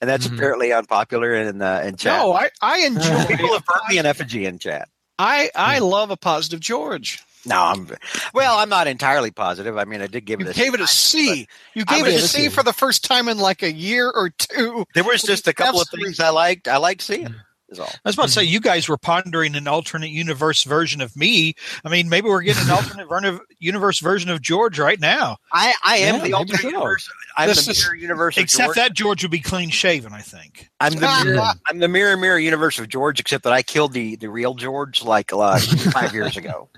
and 0.00 0.08
that's 0.08 0.26
Mhm. 0.26 0.36
apparently 0.36 0.72
unpopular 0.72 1.34
in 1.34 1.60
uh, 1.60 1.82
in 1.84 1.96
chat 1.96 2.18
No, 2.18 2.32
I, 2.32 2.50
I 2.62 2.78
enjoy. 2.86 3.24
people 3.26 3.52
have 3.52 3.64
burned 3.66 3.82
me 3.90 3.98
an 3.98 4.06
effigy 4.06 4.46
in 4.46 4.58
chat 4.58 4.88
I 5.18 5.50
I 5.54 5.80
love 5.80 6.10
a 6.10 6.16
positive 6.16 6.60
George. 6.60 7.22
no 7.46 7.56
i'm 7.60 7.90
well 8.34 8.58
i'm 8.58 8.68
not 8.68 8.86
entirely 8.86 9.30
positive 9.30 9.76
i 9.78 9.84
mean 9.84 10.00
i 10.02 10.06
did 10.06 10.24
give 10.24 10.40
You 10.40 10.46
it 10.46 10.56
a 10.56 10.58
gave 10.58 10.74
it 10.74 10.80
a 10.80 10.86
C. 10.86 11.46
You 11.74 11.84
gave 11.84 12.06
it 12.06 12.14
a 12.14 12.18
just- 12.18 12.32
C 12.32 12.48
for 12.48 12.62
the 12.62 12.72
first 12.72 13.04
time 13.04 13.28
in 13.28 13.38
like 13.38 13.62
a 13.62 13.72
year 13.72 14.10
or 14.10 14.30
two. 14.30 14.84
there 14.94 15.04
was 15.04 15.22
just 15.22 15.48
a 15.48 15.52
couple 15.52 15.80
of 15.80 15.88
things 15.88 16.20
i 16.20 16.28
liked 16.30 16.68
i 16.68 16.76
liked 16.78 17.02
seeing 17.02 17.34
is 17.70 17.78
all 17.80 17.86
I 17.88 17.98
was 18.08 18.14
about 18.16 18.26
to 18.26 18.32
say 18.32 18.42
you 18.44 18.60
guys 18.60 18.88
were 18.88 18.98
pondering 18.98 19.54
an 19.56 19.66
alternate 19.68 20.10
universe 20.10 20.64
version 20.64 21.00
of 21.00 21.16
me. 21.16 21.54
I 21.84 21.88
mean, 21.88 22.08
maybe 22.08 22.28
we're 22.28 22.42
getting 22.42 22.64
an 22.64 22.70
alternate 22.72 23.40
universe 23.58 24.00
version 24.00 24.30
of 24.30 24.42
George 24.42 24.78
right 24.78 25.00
now. 25.00 25.36
i 25.52 25.72
i 25.84 25.96
am 25.98 26.16
Yeah, 26.16 26.24
the 26.24 26.32
alternate 26.34 26.60
so. 26.62 26.68
universe 26.68 27.10
i'm 27.36 27.48
This 27.48 27.64
the 27.66 27.70
is- 27.72 27.84
mirror 27.84 27.96
universe 27.96 28.36
of 28.36 28.42
Except 28.42 28.66
George. 28.68 28.76
that 28.76 28.92
George 28.94 29.22
would 29.22 29.30
be 29.30 29.40
clean 29.40 29.70
shaven. 29.70 30.12
I 30.12 30.20
think. 30.20 30.68
I'm 30.80 30.94
the 30.94 31.22
mirror. 31.24 31.52
I'm 31.68 31.78
the 31.78 31.88
mirror 31.88 32.16
mirror 32.16 32.38
universe 32.38 32.78
of 32.78 32.88
George, 32.88 33.20
except 33.20 33.44
that 33.44 33.52
I 33.52 33.62
killed 33.62 33.92
the 33.92 34.16
the 34.16 34.28
real 34.30 34.54
George 34.54 35.02
like 35.04 35.32
uh, 35.32 35.58
five 35.92 36.12
years 36.12 36.36
ago. 36.36 36.68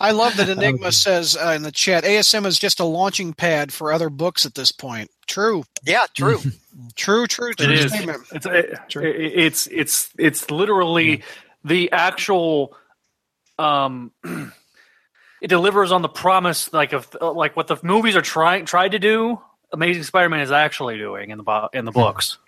I 0.00 0.12
love 0.12 0.36
that 0.38 0.48
Enigma 0.48 0.92
says 0.92 1.36
uh, 1.36 1.50
in 1.50 1.62
the 1.62 1.70
chat 1.70 2.04
ASM 2.04 2.46
is 2.46 2.58
just 2.58 2.80
a 2.80 2.84
launching 2.84 3.34
pad 3.34 3.72
for 3.72 3.92
other 3.92 4.08
books 4.08 4.46
at 4.46 4.54
this 4.54 4.72
point. 4.72 5.10
True. 5.26 5.64
Yeah, 5.84 6.06
true. 6.14 6.38
True, 6.94 7.26
true, 7.26 7.52
true 7.52 7.66
It 7.66 7.72
is. 7.72 7.92
statement. 7.92 8.22
It's 8.32 8.46
it, 8.46 8.78
it's 9.02 9.66
it's 9.66 10.10
it's 10.16 10.50
literally 10.50 11.22
the 11.64 11.92
actual 11.92 12.74
um 13.58 14.12
it 14.24 15.48
delivers 15.48 15.92
on 15.92 16.00
the 16.02 16.08
promise 16.08 16.72
like 16.72 16.92
of 16.92 17.14
like 17.20 17.56
what 17.56 17.66
the 17.66 17.76
movies 17.82 18.16
are 18.16 18.22
trying 18.22 18.64
tried 18.64 18.92
to 18.92 18.98
do 18.98 19.38
amazing 19.72 20.04
spider-man 20.04 20.40
is 20.40 20.52
actually 20.52 20.96
doing 20.96 21.30
in 21.30 21.38
the 21.38 21.44
bo- 21.44 21.68
in 21.74 21.84
the 21.84 21.92
books 21.92 22.38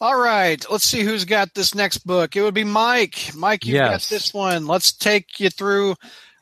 All 0.00 0.18
right, 0.18 0.62
let's 0.70 0.84
see 0.84 1.02
who's 1.02 1.24
got 1.24 1.54
this 1.54 1.74
next 1.74 1.98
book. 1.98 2.36
It 2.36 2.42
would 2.42 2.54
be 2.54 2.64
Mike. 2.64 3.30
Mike, 3.34 3.64
you've 3.64 3.74
Yes. 3.76 4.08
got 4.08 4.14
this 4.14 4.34
one. 4.34 4.66
Let's 4.66 4.92
take 4.92 5.40
you 5.40 5.50
through 5.50 5.94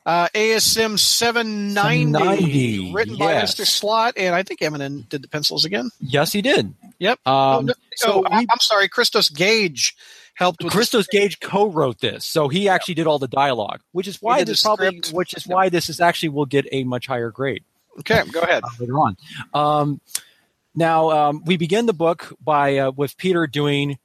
uh, 0.05 0.27
ASM 0.33 0.99
790, 0.99 1.73
790, 1.73 2.93
written 2.93 3.15
by. 3.17 3.35
Mr. 3.35 3.65
Slott, 3.65 4.15
and 4.17 4.35
I 4.35 4.43
think 4.43 4.59
Immonen 4.59 5.07
did 5.07 5.21
the 5.21 5.27
pencils 5.29 5.63
again. 5.65 5.91
yes, 6.01 6.33
he 6.33 6.41
did. 6.41 6.73
Yep. 6.99 7.25
Um, 7.25 7.69
oh, 7.69 7.73
so 7.95 8.25
I- 8.25 8.39
we, 8.39 8.47
I'm 8.51 8.59
sorry, 8.59 8.89
Christos 8.89 9.29
Gage 9.29 9.95
helped 10.35 10.63
with 10.63 10.73
Christos 10.73 11.07
Gage 11.07 11.39
co-wrote 11.39 11.99
this, 11.99 12.25
so 12.25 12.47
he 12.49 12.67
actually 12.67 12.95
did 12.95 13.07
all 13.07 13.19
the 13.19 13.27
dialogue, 13.29 13.81
which 13.93 14.07
is 14.07 14.21
why 14.21 14.43
this 14.43 14.63
probably, 14.63 14.99
which 15.11 15.35
is 15.35 15.47
why 15.47 15.69
this 15.69 15.89
is 15.89 16.01
actually 16.01 16.29
will 16.29 16.47
get 16.47 16.65
a 16.71 16.83
much 16.83 17.07
higher 17.07 17.29
grade. 17.31 17.63
Okay, 17.99 18.23
go 18.31 18.41
ahead. 18.41 18.63
uh, 18.63 18.69
later 18.79 18.97
on. 18.99 19.15
Um, 19.53 20.01
now 20.75 21.11
um, 21.11 21.43
we 21.45 21.57
begin 21.57 21.85
the 21.85 21.93
book 21.93 22.33
by 22.41 22.77
uh, 22.77 22.91
with 22.91 23.17
Peter 23.17 23.47
doing 23.47 23.97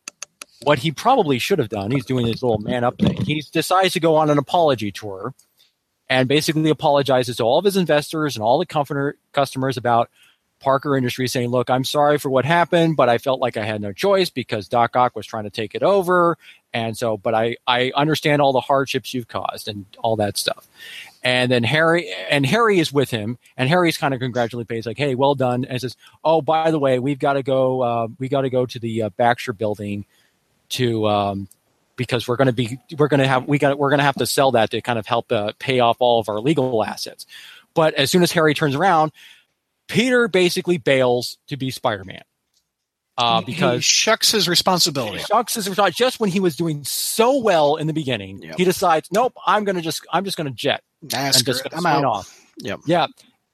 what 0.62 0.79
he 0.79 0.91
probably 0.91 1.39
should 1.39 1.59
have 1.59 1.69
done. 1.69 1.91
He's 1.91 2.05
doing 2.05 2.27
his 2.27 2.43
little 2.43 2.59
man 2.59 2.85
up 2.85 2.99
thing. 2.99 3.16
He 3.23 3.43
decides 3.53 3.93
to 3.95 4.01
go 4.01 4.16
on 4.16 4.31
an 4.31 4.39
apology 4.39 4.91
tour 4.91 5.35
and 6.09 6.29
basically 6.29 6.69
apologizes 6.71 7.37
to 7.37 7.45
all 7.45 7.59
of 7.59 7.64
his 7.64 7.77
investors 7.77 8.37
and 8.37 8.43
all 8.43 8.59
the 8.59 8.66
comforter, 8.66 9.16
customers 9.33 9.77
about 9.77 10.11
Parker 10.61 10.97
Industries, 10.97 11.33
saying, 11.33 11.51
"Look, 11.51 11.71
I'm 11.71 11.85
sorry 11.85 12.19
for 12.19 12.31
what 12.31 12.45
happened, 12.45 12.97
but 12.97 13.09
I 13.09 13.19
felt 13.19 13.41
like 13.41 13.57
I 13.57 13.64
had 13.64 13.81
no 13.81 13.93
choice 13.93 14.31
because 14.31 14.69
Doc 14.69 14.97
Ock 14.97 15.14
was 15.14 15.27
trying 15.27 15.45
to 15.45 15.51
take 15.51 15.75
it 15.75 15.85
over, 15.85 16.37
and 16.73 16.97
so, 16.97 17.16
but 17.16 17.35
I 17.35 17.57
I 17.66 17.93
understand 17.95 18.43
all 18.43 18.53
the 18.53 18.61
hardships 18.61 19.14
you've 19.14 19.29
caused 19.29 19.69
and 19.69 19.87
all 19.99 20.16
that 20.16 20.37
stuff." 20.37 20.66
And 21.23 21.51
then 21.51 21.64
Harry 21.64 22.12
and 22.31 22.47
Harry 22.47 22.79
is 22.79 22.93
with 22.93 23.11
him, 23.11 23.39
and 23.57 23.69
Harry's 23.69 23.97
kind 23.97 24.14
of 24.14 24.21
congratulating. 24.21 24.77
He's 24.77 24.87
like, 24.87 24.99
"Hey, 24.99 25.14
well 25.14 25.35
done!" 25.35 25.64
And 25.64 25.81
says, 25.81 25.97
"Oh, 26.25 26.41
by 26.43 26.71
the 26.71 26.79
way, 26.79 26.99
we've 26.99 27.19
got 27.19 27.35
to 27.35 27.43
go. 27.43 27.83
Uh, 27.83 28.09
we 28.19 28.29
got 28.29 28.43
to 28.43 28.51
go 28.51 28.66
to 28.66 28.79
the 28.79 29.03
uh, 29.03 29.11
Baxter 29.11 29.53
Building 29.53 30.05
to 30.71 31.07
um, 31.09 31.49
because 31.97 32.29
we're 32.29 32.37
going 32.37 32.47
to 32.47 32.53
be 32.53 32.79
we're 32.99 33.09
going 33.09 33.21
to 33.21 33.27
have 33.27 33.49
we 33.49 33.59
got 33.59 33.79
we're 33.79 33.91
going 33.91 33.99
to 33.99 34.05
have 34.05 34.16
to 34.16 34.27
sell 34.27 34.53
that 34.53 34.71
to 34.71 34.81
kind 34.81 34.99
of 34.99 35.07
help 35.07 35.33
uh, 35.33 35.53
pay 35.59 35.81
off 35.81 35.97
all 36.01 36.21
of 36.21 36.29
our 36.29 36.41
legal 36.41 36.85
assets." 36.85 37.27
But 37.75 37.95
as 37.95 38.11
soon 38.11 38.23
as 38.23 38.33
Harry 38.33 38.55
turns 38.55 38.75
around, 38.75 39.12
Peter 39.89 40.29
basically 40.29 40.79
bails 40.79 41.39
to 41.49 41.57
be 41.57 41.71
Spider 41.71 42.05
Man 42.05 42.23
uh, 43.19 43.41
he 43.41 43.47
because 43.53 43.85
shucks 43.85 44.31
his 44.31 44.49
responsibility. 44.49 45.19
Shucks 45.19 45.57
is 45.57 45.69
responsible. 45.69 45.95
Just 45.95 46.21
when 46.21 46.31
he 46.31 46.41
was 46.41 46.57
doing 46.57 46.85
so 46.85 47.39
well 47.39 47.77
in 47.77 47.87
the 47.87 47.93
beginning, 47.93 48.43
Yep. 48.43 48.55
he 48.57 48.64
decides, 48.64 49.09
nope, 49.12 49.35
I'm 49.47 49.64
gonna 49.64 49.83
just 49.83 50.07
I'm 50.12 50.25
just 50.25 50.37
gonna 50.37 50.51
jet 50.51 50.83
Nah, 51.03 51.19
and 51.19 51.45
just 51.45 51.66
it. 51.66 51.71
gonna 51.71 51.77
I'm 51.77 51.87
out. 51.87 52.05
off. 52.05 52.47
Yep. 52.59 52.81
Yeah. 52.87 53.07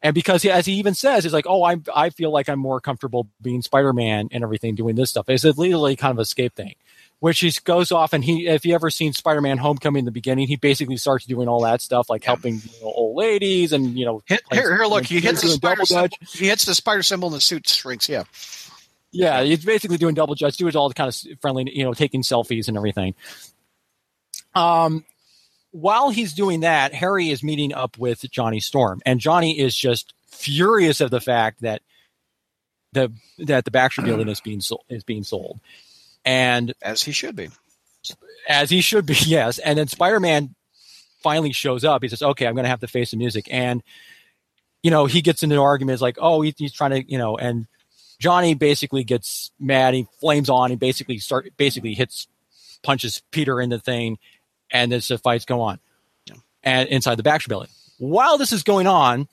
And 0.02 0.14
because 0.14 0.42
he, 0.42 0.50
as 0.50 0.66
he 0.66 0.74
even 0.74 0.92
says, 0.92 1.24
he's 1.24 1.32
like, 1.32 1.46
oh, 1.48 1.64
I'm 1.64 1.82
I 1.94 2.10
feel 2.10 2.30
like 2.30 2.48
I'm 2.50 2.58
more 2.58 2.78
comfortable 2.80 3.26
being 3.40 3.62
Spider 3.62 3.92
Man 3.94 4.28
and 4.32 4.44
everything 4.44 4.74
doing 4.74 4.96
this 4.96 5.08
stuff. 5.10 5.28
It's 5.30 5.44
literally 5.44 5.96
kind 5.96 6.12
of 6.12 6.20
escape 6.20 6.54
thing. 6.54 6.74
Which 7.20 7.40
he 7.40 7.50
goes 7.64 7.90
off 7.90 8.12
and 8.12 8.22
he, 8.22 8.46
if 8.48 8.66
you 8.66 8.74
ever 8.74 8.90
seen 8.90 9.14
Spider 9.14 9.40
Man 9.40 9.56
Homecoming 9.56 10.00
in 10.00 10.04
the 10.04 10.10
beginning, 10.10 10.46
he 10.46 10.56
basically 10.56 10.98
starts 10.98 11.24
doing 11.24 11.48
all 11.48 11.62
that 11.62 11.80
stuff, 11.80 12.10
like 12.10 12.22
helping 12.22 12.56
you 12.56 12.82
know, 12.82 12.88
old 12.92 13.16
ladies 13.16 13.72
and 13.72 13.98
you 13.98 14.04
know. 14.04 14.20
Hit, 14.26 14.42
here, 14.52 14.76
here, 14.76 14.84
look. 14.84 15.06
He 15.06 15.20
hits 15.20 15.40
the 15.40 15.48
spider 15.48 15.76
double 15.76 15.86
symbol. 15.86 16.08
dutch. 16.08 16.36
He 16.38 16.48
hits 16.48 16.66
the 16.66 16.74
spider 16.74 17.02
symbol, 17.02 17.28
and 17.28 17.36
the 17.36 17.40
suit 17.40 17.66
shrinks. 17.66 18.10
Yeah. 18.10 18.24
Yeah, 19.14 19.42
he's 19.44 19.64
basically 19.64 19.96
doing 19.96 20.14
double 20.14 20.34
judge, 20.34 20.56
doing 20.56 20.74
all 20.76 20.88
the 20.88 20.94
kind 20.94 21.08
of 21.08 21.40
friendly, 21.40 21.70
you 21.72 21.84
know, 21.84 21.94
taking 21.94 22.22
selfies 22.22 22.66
and 22.68 22.76
everything. 22.76 23.14
Um, 24.54 25.04
while 25.70 26.10
he's 26.10 26.32
doing 26.34 26.60
that, 26.60 26.92
Harry 26.94 27.30
is 27.30 27.42
meeting 27.42 27.72
up 27.72 27.96
with 27.98 28.28
Johnny 28.30 28.60
Storm, 28.60 29.00
and 29.06 29.20
Johnny 29.20 29.58
is 29.58 29.76
just 29.76 30.14
furious 30.26 31.00
of 31.00 31.10
the 31.10 31.20
fact 31.20 31.62
that 31.62 31.82
the 32.92 33.12
that 33.38 33.64
the 33.64 33.70
Baxter 33.70 34.02
building 34.02 34.28
is 34.28 34.40
being 34.40 34.60
sold, 34.60 34.84
is 34.88 35.04
being 35.04 35.24
sold, 35.24 35.60
and 36.24 36.72
As 36.82 37.02
he 37.02 37.12
should 37.12 37.34
be. 37.36 37.50
as 38.48 38.70
he 38.70 38.80
should 38.80 39.06
be, 39.06 39.16
yes. 39.26 39.58
And 39.58 39.78
then 39.78 39.88
Spider 39.88 40.20
Man 40.20 40.54
finally 41.22 41.52
shows 41.52 41.84
up. 41.84 42.02
He 42.02 42.08
says, 42.08 42.22
"Okay, 42.22 42.46
I'm 42.46 42.54
going 42.54 42.64
to 42.64 42.68
have 42.70 42.80
to 42.80 42.88
face 42.88 43.10
the 43.12 43.16
music." 43.16 43.48
And 43.50 43.82
you 44.82 44.90
know, 44.90 45.06
he 45.06 45.22
gets 45.22 45.42
into 45.42 45.54
an 45.56 45.60
argument. 45.60 45.94
It's 45.94 46.02
like, 46.02 46.18
"Oh, 46.20 46.42
he, 46.42 46.54
he's 46.56 46.72
trying 46.72 46.90
to," 46.90 47.10
you 47.10 47.18
know, 47.18 47.36
and 47.36 47.66
Johnny 48.20 48.54
basically 48.54 49.04
gets 49.04 49.50
mad. 49.58 49.94
He 49.94 50.06
flames 50.20 50.48
on. 50.48 50.70
He 50.70 50.76
basically 50.76 51.18
start 51.18 51.48
basically 51.56 51.94
hits, 51.94 52.28
punches 52.82 53.22
Peter 53.30 53.60
in 53.60 53.70
the 53.70 53.78
thing, 53.78 54.18
and 54.70 54.90
then 54.92 55.00
the 55.08 55.18
fights 55.18 55.44
go 55.44 55.60
on, 55.62 55.78
and 56.62 56.88
inside 56.88 57.16
the 57.16 57.22
Baxter 57.22 57.48
building. 57.48 57.70
While 57.98 58.38
this 58.38 58.52
is 58.52 58.62
going 58.62 58.86
on. 58.86 59.28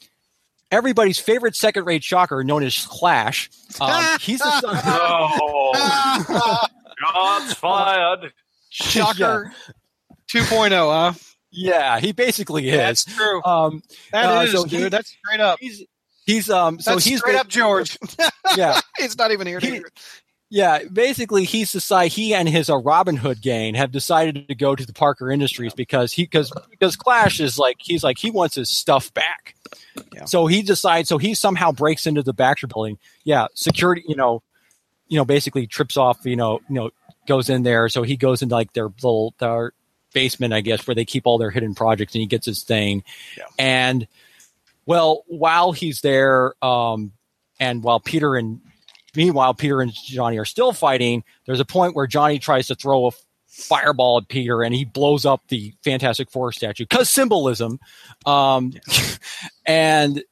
Everybody's 0.74 1.20
favorite 1.20 1.54
second-rate 1.58 2.02
shocker, 2.02 2.46
known 2.46 2.64
as 2.64 2.86
Clash, 2.90 3.50
um, 3.82 4.06
he's 4.22 4.40
the 4.40 4.62
son. 4.62 4.80
Oh, 4.86 6.66
shots 6.98 7.54
fired. 7.56 8.32
Shocker 8.70 9.52
2.0, 10.34 10.72
huh? 10.72 11.14
yeah, 11.52 12.00
he 12.00 12.14
basically 12.14 12.70
is. 12.70 12.78
That's 12.78 13.04
true. 13.04 13.44
Um, 13.44 13.84
That 14.14 14.26
uh, 14.26 14.42
is, 14.44 14.52
so 14.54 14.64
dude. 14.64 14.80
he- 14.84 14.88
That's 14.90 15.10
straight 15.10 15.42
up. 15.42 15.60
he's 15.60 15.84
he's 16.32 16.50
um 16.50 16.80
so 16.80 16.92
That's 16.92 17.06
he's 17.06 17.20
straight 17.20 17.36
up 17.36 17.48
George. 17.48 17.98
yeah 18.58 18.80
He's 18.98 19.18
not 19.18 19.32
even 19.32 19.48
here. 19.48 19.60
To 19.60 19.66
He- 19.66 19.72
hear 19.74 19.90
yeah 20.50 20.84
basically 20.92 21.46
he's 21.46 21.72
decided 21.72 22.12
he 22.12 22.34
and 22.34 22.48
his 22.50 22.70
uh, 22.70 22.78
Robin 22.78 23.16
Hood 23.16 23.42
gang 23.42 23.74
have 23.76 23.92
decided 23.92 24.48
to 24.50 24.56
go 24.56 24.76
to 24.76 24.86
the 24.86 24.94
Parker 24.94 25.32
Industries 25.32 25.74
because 25.74 26.12
he 26.12 26.24
because 26.24 26.52
because 26.70 26.96
Clash 26.96 27.40
is 27.40 27.58
like 27.58 27.78
he's 27.80 28.04
like 28.04 28.18
he 28.18 28.32
wants 28.32 28.56
his 28.56 28.70
stuff 28.70 29.14
back. 29.14 29.56
Yeah. 30.14 30.26
So 30.26 30.48
he 30.48 30.62
decides 30.62 31.08
so 31.08 31.18
he 31.18 31.34
somehow 31.36 31.72
breaks 31.72 32.06
into 32.06 32.22
the 32.22 32.34
Baxter 32.34 32.68
building. 32.68 32.98
Yeah, 33.24 33.48
security, 33.54 34.04
you 34.08 34.16
know, 34.16 34.44
you 35.08 35.18
know 35.18 35.26
basically 35.26 35.68
trips 35.68 35.96
off, 35.96 36.26
you 36.26 36.36
know, 36.36 36.60
you 36.68 36.76
know 36.76 36.90
goes 37.28 37.50
in 37.50 37.64
there 37.64 37.88
so 37.88 38.04
he 38.04 38.18
goes 38.18 38.42
into 38.42 38.56
like 38.56 38.74
their 38.74 38.88
little 38.88 39.34
their 39.38 39.72
basement 40.12 40.54
I 40.54 40.60
guess 40.62 40.86
where 40.86 40.96
they 40.96 41.06
keep 41.06 41.26
all 41.28 41.38
their 41.38 41.52
hidden 41.52 41.76
projects 41.76 42.14
and 42.16 42.20
he 42.20 42.28
gets 42.28 42.46
his 42.46 42.64
thing. 42.64 43.04
Yeah. 43.38 43.46
And 43.58 44.08
well, 44.86 45.24
while 45.28 45.72
he's 45.72 46.02
there 46.02 46.54
um 46.64 47.12
and 47.60 47.84
while 47.84 48.00
Peter 48.00 48.36
and 48.36 48.60
meanwhile 49.16 49.54
Peter 49.54 49.82
and 49.82 49.94
Johnny 49.94 50.38
are 50.38 50.46
still 50.46 50.74
fighting, 50.74 51.24
there's 51.46 51.60
a 51.60 51.66
point 51.66 51.96
where 51.96 52.08
Johnny 52.08 52.40
tries 52.40 52.68
to 52.68 52.76
throw 52.76 53.08
a 53.08 53.12
fireball 53.48 54.18
at 54.18 54.30
Peter 54.30 54.64
and 54.64 54.74
he 54.74 54.86
blows 54.86 55.26
up 55.26 55.42
the 55.50 55.74
Fantastic 55.84 56.32
Four 56.32 56.52
statue 56.52 56.86
because 56.86 57.10
symbolism. 57.10 57.80
Um, 58.26 58.74
and 59.66 60.24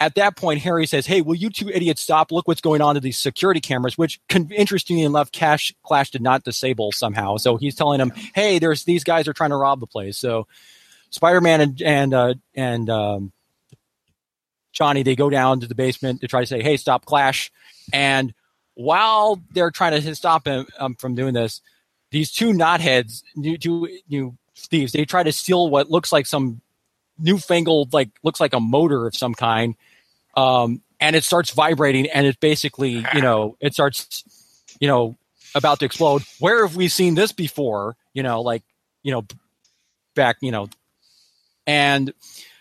at 0.00 0.16
that 0.16 0.36
point, 0.36 0.60
Harry 0.62 0.86
says, 0.86 1.06
"Hey, 1.06 1.20
will 1.20 1.36
you 1.36 1.48
two 1.48 1.68
idiots 1.68 2.00
stop? 2.00 2.32
Look 2.32 2.48
what's 2.48 2.60
going 2.60 2.80
on 2.80 2.96
to 2.96 3.00
these 3.00 3.18
security 3.18 3.60
cameras." 3.60 3.96
Which, 3.96 4.18
con- 4.28 4.50
interestingly 4.50 5.04
enough, 5.04 5.30
Cash 5.30 5.72
Clash 5.84 6.10
did 6.10 6.22
not 6.22 6.42
disable 6.42 6.90
somehow. 6.90 7.36
So 7.36 7.56
he's 7.56 7.76
telling 7.76 7.98
them, 7.98 8.12
"Hey, 8.34 8.58
there's 8.58 8.82
these 8.82 9.04
guys 9.04 9.28
are 9.28 9.32
trying 9.32 9.50
to 9.50 9.56
rob 9.56 9.78
the 9.78 9.86
place." 9.86 10.18
So 10.18 10.48
Spider-Man 11.10 11.60
and 11.60 11.82
and 11.82 12.14
uh, 12.14 12.34
and 12.56 12.90
um, 12.90 13.32
Johnny 14.72 15.02
they 15.02 15.16
go 15.16 15.30
down 15.30 15.60
to 15.60 15.66
the 15.66 15.74
basement 15.74 16.20
to 16.20 16.28
try 16.28 16.40
to 16.40 16.46
say, 16.46 16.62
"Hey, 16.62 16.76
stop 16.76 17.04
Clash!" 17.04 17.52
And 17.92 18.34
while 18.74 19.40
they're 19.52 19.70
trying 19.70 20.00
to 20.00 20.14
stop 20.14 20.46
him 20.46 20.66
um, 20.78 20.94
from 20.94 21.14
doing 21.14 21.34
this, 21.34 21.60
these 22.10 22.32
two 22.32 22.52
knotheads, 22.52 23.22
new 23.36 23.58
two 23.58 23.88
new 24.08 24.36
thieves, 24.56 24.92
they 24.92 25.04
try 25.04 25.22
to 25.22 25.32
steal 25.32 25.68
what 25.68 25.90
looks 25.90 26.12
like 26.12 26.26
some 26.26 26.60
newfangled, 27.18 27.92
like 27.92 28.10
looks 28.22 28.40
like 28.40 28.54
a 28.54 28.60
motor 28.60 29.06
of 29.06 29.14
some 29.16 29.34
kind, 29.34 29.74
um, 30.36 30.82
and 31.00 31.16
it 31.16 31.24
starts 31.24 31.50
vibrating, 31.50 32.08
and 32.10 32.26
it 32.26 32.40
basically, 32.40 33.04
you 33.14 33.20
know, 33.20 33.56
it 33.60 33.74
starts, 33.74 34.24
you 34.80 34.88
know, 34.88 35.16
about 35.54 35.78
to 35.80 35.84
explode. 35.84 36.22
Where 36.38 36.66
have 36.66 36.76
we 36.76 36.88
seen 36.88 37.14
this 37.14 37.32
before? 37.32 37.96
You 38.14 38.22
know, 38.22 38.40
like, 38.40 38.62
you 39.02 39.12
know, 39.12 39.26
back, 40.14 40.36
you 40.40 40.50
know, 40.50 40.68
and 41.66 42.12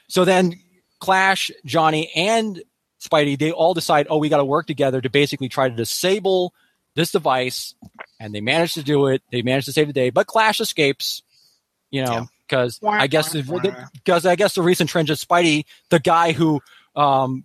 so 0.08 0.26
then 0.26 0.60
Clash, 1.02 1.52
Johnny, 1.66 2.10
and 2.16 2.62
Spidey, 3.04 3.38
they 3.38 3.52
all 3.52 3.74
decide, 3.74 4.08
oh, 4.10 4.18
we 4.20 4.30
got 4.30 4.38
to 4.38 4.46
work 4.46 4.68
together 4.68 5.02
to 5.02 5.10
basically 5.10 5.50
try 5.50 5.68
to 5.68 5.76
disable 5.76 6.54
this 6.96 7.12
device, 7.12 7.74
and 8.20 8.34
they 8.34 8.40
manage 8.42 8.76
to 8.76 8.84
do 8.84 9.08
it. 9.08 9.22
They 9.32 9.42
manage 9.42 9.66
to 9.66 9.74
save 9.74 9.88
the 9.88 9.94
day, 9.94 10.12
but 10.12 10.28
Clash 10.28 10.62
escapes. 10.62 11.24
You 11.90 12.06
know, 12.06 12.30
because 12.48 12.80
Wah, 12.82 12.92
I 12.92 13.08
guess 13.08 13.34
wah, 13.36 13.60
wah. 13.62 13.86
because 13.92 14.26
I 14.26 14.36
guess 14.38 14.56
the 14.56 14.62
recent 14.62 14.90
trend 14.90 15.10
is 15.10 15.22
Spidey, 15.26 15.66
the 15.90 16.00
guy 16.00 16.32
who 16.32 16.62
um, 16.96 17.44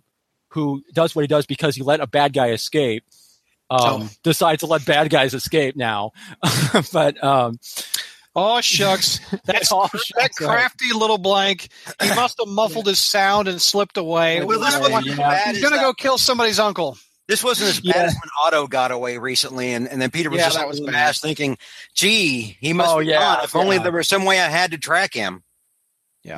who 0.49 0.83
does 0.93 1.13
what 1.15 1.23
he 1.23 1.27
does 1.27 1.45
because 1.45 1.75
he 1.75 1.83
let 1.83 1.99
a 1.99 2.07
bad 2.07 2.31
guy 2.31 2.51
escape. 2.51 3.03
Um, 3.69 3.79
Oh. 4.03 4.09
decides 4.23 4.61
to 4.61 4.65
let 4.67 4.85
bad 4.85 5.09
guys 5.09 5.33
escape 5.33 5.75
now, 5.75 6.11
but 6.93 7.21
um, 7.21 7.59
Oh 8.39 8.61
shucks, 8.61 9.17
that's 9.31 9.41
That's 9.45 9.71
all. 9.71 9.89
that 10.17 10.31
crafty 10.35 10.93
little 10.93 11.17
blank. 11.17 11.69
He 12.01 12.09
must 12.09 12.37
have 12.39 12.47
muffled 12.47 12.85
his 12.85 12.99
sound 12.99 13.47
and 13.47 13.59
slipped 13.59 13.97
away. 13.97 14.43
Well, 14.43 14.59
this 14.59 14.77
wasn't 14.79 15.17
yeah. 15.17 15.51
He's 15.51 15.61
gonna 15.63 15.77
that- 15.77 15.81
go 15.81 15.93
kill 15.93 16.19
somebody's 16.19 16.59
uncle. 16.59 16.97
This 17.27 17.43
wasn't 17.43 17.71
as 17.71 17.79
bad 17.81 17.95
Yeah. 17.95 18.03
as 18.03 18.13
when 18.13 18.29
Otto 18.45 18.67
got 18.67 18.91
away 18.91 19.17
recently, 19.17 19.73
and, 19.73 19.85
and 19.89 20.01
then 20.01 20.11
Peter 20.11 20.29
was 20.29 20.37
Yeah, 20.39 20.45
just 20.45 20.57
that 20.59 20.67
was 20.67 20.79
was 20.79 20.89
bad. 20.89 21.15
thinking, 21.17 21.57
"Gee, 21.93 22.57
he 22.61 22.71
must 22.73 22.93
Oh, 22.95 22.99
be 22.99 23.07
yeah, 23.07 23.19
gone. 23.35 23.43
If 23.43 23.53
only 23.55 23.79
there 23.79 23.91
was 23.91 24.07
some 24.07 24.23
way 24.23 24.39
I 24.39 24.47
had 24.47 24.71
to 24.71 24.77
track 24.77 25.13
him." 25.13 25.43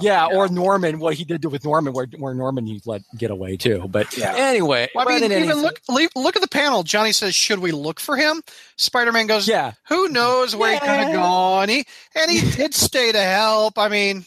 Yeah, 0.01 0.27
or 0.27 0.47
Norman, 0.49 0.99
what 0.99 1.15
he 1.15 1.23
did 1.23 1.43
with 1.45 1.63
Norman, 1.63 1.93
where, 1.93 2.05
where 2.17 2.33
Norman 2.33 2.65
he 2.67 2.81
let 2.85 3.01
get 3.17 3.31
away 3.31 3.57
too. 3.57 3.87
But 3.89 4.15
Yeah. 4.17 4.33
anyway, 4.35 4.89
Well, 4.93 5.07
I 5.09 5.13
mean, 5.15 5.23
in 5.23 5.31
any- 5.31 5.45
even 5.45 5.61
look 5.61 5.81
look 6.15 6.35
at 6.35 6.41
the 6.41 6.47
panel. 6.47 6.83
Johnny 6.83 7.11
says, 7.11 7.33
"Should 7.35 7.59
we 7.59 7.71
look 7.71 7.99
for 7.99 8.15
him?" 8.17 8.41
Spider-Man 8.77 9.27
goes, 9.27 9.47
Yeah, 9.47 9.73
"Who 9.87 10.07
knows 10.09 10.55
where 10.55 10.73
he 10.73 10.79
could 10.79 10.89
have 10.89 11.09
Yeah. 11.09 11.13
gone?" 11.15 11.69
He 11.69 11.85
and 12.15 12.29
he 12.31 12.41
did 12.55 12.73
stay 12.73 13.11
to 13.11 13.21
help. 13.21 13.77
I 13.79 13.87
mean, 13.89 14.25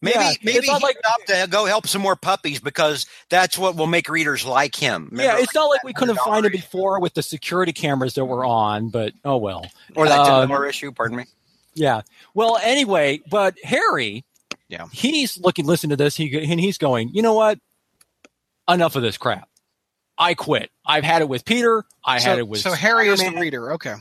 Maybe 0.00 0.16
Yeah, 0.20 0.32
maybe 0.44 0.58
it's 0.58 0.68
not 0.68 0.78
he 0.80 0.84
like- 0.86 0.98
stopped 1.04 1.26
to 1.26 1.48
go 1.50 1.64
help 1.64 1.88
some 1.88 2.00
more 2.00 2.14
puppies 2.14 2.60
because 2.60 3.04
that's 3.30 3.58
what 3.58 3.74
will 3.74 3.88
make 3.88 4.08
readers 4.08 4.44
like 4.44 4.76
him. 4.76 5.10
yeah, 5.12 5.22
Remember, 5.22 5.42
it's 5.42 5.54
not 5.56 5.64
like 5.64 5.82
we 5.82 5.92
couldn't 5.92 6.20
find 6.20 6.46
it 6.46 6.52
before 6.52 7.00
with 7.00 7.14
the 7.14 7.22
security 7.24 7.72
cameras 7.72 8.14
that 8.14 8.24
were 8.24 8.44
on, 8.44 8.90
but 8.90 9.12
oh 9.24 9.38
well. 9.38 9.66
or 9.96 10.06
that 10.06 10.24
ten 10.24 10.34
Um, 10.34 10.48
dollar 10.50 10.66
issue. 10.66 10.92
Pardon 10.92 11.16
me. 11.16 11.24
Yeah. 11.74 12.02
Well, 12.32 12.58
anyway, 12.62 13.20
but 13.28 13.56
Harry, 13.64 14.24
Yeah. 14.68 14.86
he's 14.92 15.38
looking, 15.38 15.64
listen 15.66 15.90
to 15.90 15.96
this, 15.96 16.14
he 16.16 16.36
and 16.50 16.60
he's 16.60 16.78
going, 16.78 17.10
you 17.14 17.22
know 17.22 17.34
what? 17.34 17.58
Enough 18.68 18.96
of 18.96 19.02
this 19.02 19.16
crap. 19.16 19.48
I 20.18 20.34
quit. 20.34 20.70
I've 20.84 21.04
had 21.04 21.22
it 21.22 21.28
with 21.28 21.44
Peter. 21.44 21.84
I 22.04 22.18
so, 22.18 22.28
had 22.30 22.38
it 22.38 22.46
with 22.48 22.60
so 22.60 22.72
Harry 22.72 23.08
is 23.08 23.20
the 23.20 23.30
reader. 23.38 23.72
Okay, 23.74 23.94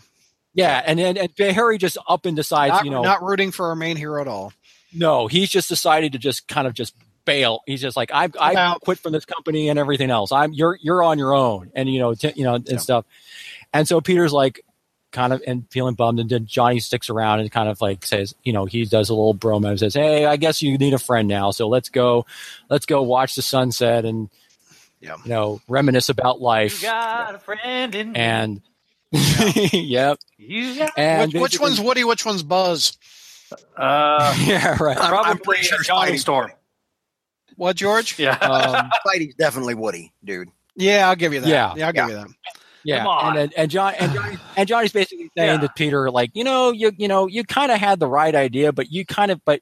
yeah, 0.53 0.82
and, 0.86 0.99
and 0.99 1.18
and 1.18 1.32
Harry 1.55 1.78
just 1.78 1.97
up 2.07 2.26
and 2.26 2.36
decides, 2.36 2.72
not, 2.74 2.86
you 2.86 2.91
know, 2.91 3.03
not 3.03 3.24
rooting 3.24 3.51
for 3.51 3.68
our 3.68 3.76
main 3.76 3.95
hero 3.95 4.20
at 4.20 4.28
all. 4.28 4.51
no, 4.93 5.28
he's 5.28 5.49
just 5.49 5.70
decided 5.70 6.11
to 6.13 6.18
just 6.18 6.47
kind 6.47 6.68
of 6.68 6.74
just 6.74 6.95
bail. 7.24 7.61
He's 7.65 7.82
just 7.82 7.95
like, 7.95 8.09
I 8.11 8.30
I 8.39 8.53
Now- 8.53 8.76
quit 8.76 8.99
from 8.99 9.11
this 9.13 9.26
company 9.26 9.70
and 9.70 9.78
everything 9.80 10.09
else. 10.09 10.32
I'm 10.34 10.51
you're 10.53 10.78
you're 10.82 11.03
on 11.03 11.18
your 11.20 11.34
own, 11.34 11.72
and 11.76 11.88
you 11.88 11.99
know, 11.99 12.13
t- 12.13 12.34
you 12.36 12.43
know, 12.43 12.55
and 12.55 12.68
Yeah. 12.68 12.78
stuff. 12.78 13.05
And 13.74 13.88
so 13.88 14.01
Peter's 14.01 14.34
like, 14.34 14.61
kind 15.18 15.34
of 15.34 15.41
and 15.47 15.65
feeling 15.72 15.95
bummed, 15.95 16.20
and 16.20 16.30
then 16.30 16.45
Johnny 16.45 16.80
sticks 16.80 17.09
around 17.09 17.39
and 17.39 17.51
kind 17.51 17.68
of 17.70 17.82
like 17.82 18.05
says, 18.05 18.36
you 18.43 18.53
know, 18.53 18.65
he 18.65 18.86
does 18.86 19.09
a 19.09 19.13
little 19.13 19.34
bromo 19.34 19.70
and 19.70 19.80
says, 19.80 19.95
"Hey, 19.95 20.26
I 20.26 20.38
guess 20.38 20.61
you 20.61 20.78
need 20.78 20.93
a 20.93 20.99
friend 20.99 21.28
now, 21.28 21.51
so 21.51 21.68
let's 21.68 21.89
go, 21.89 22.26
let's 22.70 22.86
go 22.86 23.01
watch 23.01 23.36
the 23.36 23.41
sunset 23.41 24.05
and 24.05 24.30
Yeah. 25.01 25.15
you 25.24 25.30
know 25.30 25.59
reminisce 25.68 26.09
about 26.09 26.38
You 26.38 26.43
life." 26.45 26.82
got 26.82 27.36
a 27.36 27.39
friend 27.39 27.95
in 27.95 28.11
me. 28.11 28.20
And 28.20 28.61
yep, 29.11 30.20
You 30.38 30.78
got, 30.78 30.91
and 30.97 31.34
which, 31.34 31.41
which 31.41 31.59
one's 31.59 31.80
Woody? 31.82 32.03
Which 32.03 32.26
one's 32.26 32.43
Buzz? 32.43 32.97
uh, 33.78 34.36
yeah, 34.45 34.78
right. 34.82 34.97
I'm- 34.97 35.09
probably 35.09 35.32
I'm 35.32 35.38
pretty 35.39 35.63
sure 35.63 35.82
Johnny 35.82 36.11
Spidey. 36.13 36.20
Storm. 36.20 36.51
What 37.55 37.76
George? 37.76 38.20
Yeah. 38.20 38.38
Um, 38.38 38.89
Spidey's 39.05 39.34
definitely 39.36 39.74
Woody, 39.76 40.13
dude. 40.24 40.49
Yeah, 40.76 41.09
I'll 41.09 41.15
give 41.15 41.34
you 41.34 41.39
that. 41.39 41.49
Yeah. 41.49 41.74
yeah, 41.76 41.88
I'll 41.88 41.93
give 41.93 42.09
you 42.09 42.15
that. 42.15 42.28
Yeah, 42.88 43.00
Come 43.00 43.08
on. 43.08 43.28
and 43.28 43.38
and 43.38 43.54
and 43.58 43.72
John 43.72 43.94
and 44.00 44.14
Johnny, 44.14 44.38
and 44.58 44.68
Johnny's 44.68 44.92
basically 44.94 45.30
saying 45.38 45.60
Yeah. 45.62 45.68
to 45.68 45.74
Peter, 45.76 46.10
like, 46.10 46.32
you 46.34 46.44
know, 46.46 46.72
you 46.72 46.92
you 46.98 47.08
know, 47.10 47.28
you 47.28 47.44
kind 47.44 47.72
of 47.72 47.80
had 47.80 48.00
the 48.00 48.08
right 48.08 48.34
idea, 48.34 48.72
but 48.72 48.92
you 48.92 49.06
kind 49.06 49.30
of, 49.30 49.44
but 49.44 49.62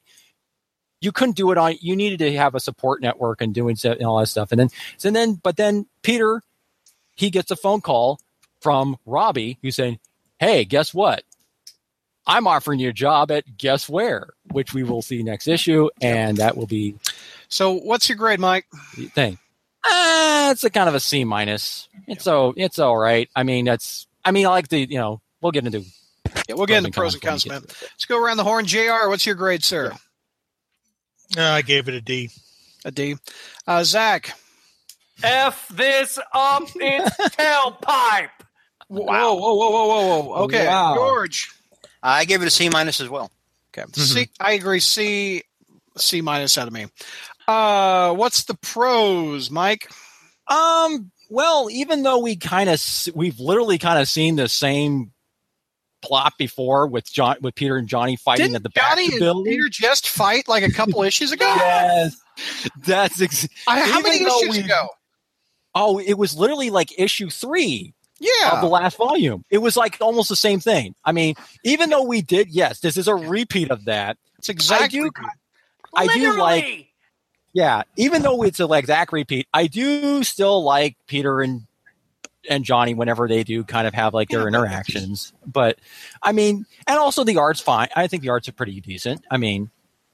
you 1.00 1.10
couldn't 1.12 1.36
do 1.36 1.50
it 1.50 1.58
on. 1.58 1.74
You 1.80 1.96
needed 1.96 2.20
to 2.20 2.36
have 2.36 2.54
a 2.54 2.60
support 2.60 3.02
network 3.02 3.40
and 3.40 3.52
doing 3.52 3.74
so, 3.76 3.92
and 3.92 4.02
all 4.04 4.18
that 4.20 4.26
stuff. 4.28 4.52
And 4.52 4.60
then, 4.60 4.68
so 4.96 5.10
then, 5.10 5.34
but 5.34 5.56
then 5.56 5.86
Peter, 6.02 6.40
he 7.16 7.30
gets 7.30 7.50
a 7.50 7.56
phone 7.56 7.80
call 7.80 8.20
from 8.60 8.96
Robbie 9.04 9.58
who's 9.60 9.74
saying, 9.76 9.98
"Hey, 10.38 10.64
guess 10.64 10.94
what? 10.94 11.24
I'm 12.28 12.46
offering 12.46 12.78
you 12.80 12.88
a 12.88 12.92
job 12.92 13.30
at 13.30 13.56
guess 13.58 13.88
where, 13.88 14.28
which 14.52 14.72
we 14.72 14.82
will 14.84 15.02
see 15.02 15.22
next 15.24 15.48
issue, 15.48 15.90
and 16.00 16.36
that 16.38 16.56
will 16.56 16.66
be 16.66 16.94
So, 17.48 17.72
what's 17.72 18.08
your 18.08 18.16
grade, 18.18 18.40
Mike? 18.40 18.66
thing. 19.14 19.38
Uh, 19.88 20.48
it's 20.52 20.64
a 20.64 20.70
kind 20.70 20.88
of 20.88 20.94
a 20.96 21.00
C 21.00 21.22
minus. 21.24 21.88
It's 22.06 22.24
so 22.24 22.54
it's 22.56 22.78
all 22.78 22.96
right. 22.96 23.28
I 23.34 23.42
mean, 23.42 23.64
that's. 23.64 24.06
I 24.24 24.30
mean, 24.32 24.46
I 24.46 24.50
like 24.50 24.68
the 24.68 24.78
you 24.78 24.98
know 24.98 25.20
we'll 25.40 25.52
get 25.52 25.66
into 25.66 25.84
Yeah, 26.48 26.54
we'll 26.54 26.66
get 26.66 26.78
into 26.78 26.90
pros 26.90 27.14
and 27.14 27.22
cons, 27.22 27.46
man. 27.46 27.62
Let's 27.62 28.04
go 28.06 28.22
around 28.22 28.36
the 28.36 28.44
horn. 28.44 28.66
Jr. 28.66 29.08
What's 29.08 29.26
your 29.26 29.34
grade, 29.34 29.64
sir? 29.64 29.92
Uh, 31.36 31.40
I 31.42 31.62
gave 31.62 31.88
it 31.88 31.94
a 31.94 32.00
D. 32.00 32.30
A 32.84 32.90
D. 32.90 33.16
Uh, 33.66 33.82
Zach. 33.84 34.32
F 35.22 35.68
this 35.68 36.18
up 36.32 36.64
its 36.74 37.16
tailpipe. 37.36 38.28
Whoa, 38.88 39.04
whoa, 39.34 39.54
whoa, 39.54 39.70
whoa, 39.70 39.86
whoa, 39.86 40.22
whoa. 40.22 40.34
Okay, 40.44 40.66
Wow. 40.66 40.94
George. 40.94 41.50
I 42.02 42.24
gave 42.24 42.42
it 42.42 42.46
a 42.46 42.50
C 42.50 42.68
minus 42.68 43.00
as 43.00 43.08
well. 43.08 43.30
Okay, 43.76 43.90
C. 43.94 44.28
I 44.38 44.52
agree. 44.52 44.78
C. 44.80 45.42
C 45.96 46.20
minus 46.20 46.58
out 46.58 46.68
of 46.68 46.72
me. 46.74 46.86
Uh, 47.48 48.14
what's 48.14 48.44
the 48.44 48.54
pros, 48.54 49.50
Mike? 49.50 49.90
Um. 50.48 51.10
Well, 51.28 51.68
even 51.70 52.02
though 52.02 52.18
we 52.18 52.36
kind 52.36 52.70
of 52.70 52.82
we've 53.14 53.38
literally 53.40 53.78
kind 53.78 53.98
of 54.00 54.08
seen 54.08 54.36
the 54.36 54.48
same 54.48 55.12
plot 56.02 56.34
before 56.38 56.86
with 56.86 57.10
John 57.12 57.36
with 57.40 57.54
Peter 57.54 57.76
and 57.76 57.88
Johnny 57.88 58.16
fighting 58.16 58.44
Didn't 58.46 58.56
at 58.56 58.62
the 58.62 58.70
back 58.70 58.90
Johnny 58.90 59.04
of 59.06 59.10
the 59.10 59.16
and 59.16 59.20
building. 59.20 59.52
Peter 59.52 59.68
just 59.68 60.08
fight 60.08 60.46
like 60.48 60.62
a 60.62 60.70
couple 60.70 61.02
issues 61.02 61.32
ago? 61.32 61.44
Yes, 61.46 62.16
that's 62.84 63.20
ex- 63.20 63.48
I, 63.66 63.80
how 63.80 64.00
many 64.00 64.22
issues 64.24 64.48
we- 64.58 64.60
ago? 64.60 64.88
oh, 65.74 65.98
it 65.98 66.14
was 66.14 66.36
literally 66.36 66.70
like 66.70 66.98
issue 66.98 67.28
three 67.28 67.92
Yeah. 68.20 68.52
of 68.52 68.60
the 68.62 68.68
last 68.68 68.96
volume. 68.96 69.44
It 69.50 69.58
was 69.58 69.76
like 69.76 69.96
almost 70.00 70.28
the 70.28 70.36
same 70.36 70.60
thing. 70.60 70.94
I 71.04 71.12
mean, 71.12 71.34
even 71.64 71.90
though 71.90 72.04
we 72.04 72.22
did, 72.22 72.48
yes, 72.50 72.80
this 72.80 72.96
is 72.96 73.08
a 73.08 73.14
repeat 73.14 73.70
of 73.70 73.84
that. 73.86 74.16
It's 74.38 74.48
exactly. 74.48 75.00
I 75.00 75.02
do, 75.02 75.10
I 75.94 76.06
do 76.06 76.38
like 76.38 76.64
Literally. 76.64 76.85
Yeah, 77.56 77.84
even 77.96 78.20
though 78.20 78.42
it's 78.42 78.60
a 78.60 78.70
exact 78.70 79.14
repeat, 79.14 79.48
I 79.54 79.66
do 79.66 80.22
still 80.24 80.62
like 80.62 80.94
Peter 81.06 81.40
and 81.40 81.62
and 82.50 82.66
Johnny 82.66 82.92
whenever 82.92 83.26
they 83.26 83.44
do 83.44 83.64
kind 83.64 83.86
of 83.86 83.94
have 83.94 84.12
like 84.12 84.28
their 84.28 84.46
interactions. 84.46 85.32
But 85.46 85.78
I 86.22 86.32
mean, 86.32 86.66
and 86.86 86.98
also 86.98 87.24
the 87.24 87.38
art's 87.38 87.60
fine. 87.62 87.88
I 87.96 88.08
think 88.08 88.22
the 88.22 88.28
art's 88.28 88.46
are 88.50 88.52
pretty 88.52 88.78
decent. 88.82 89.24
I 89.30 89.38
mean, 89.38 89.70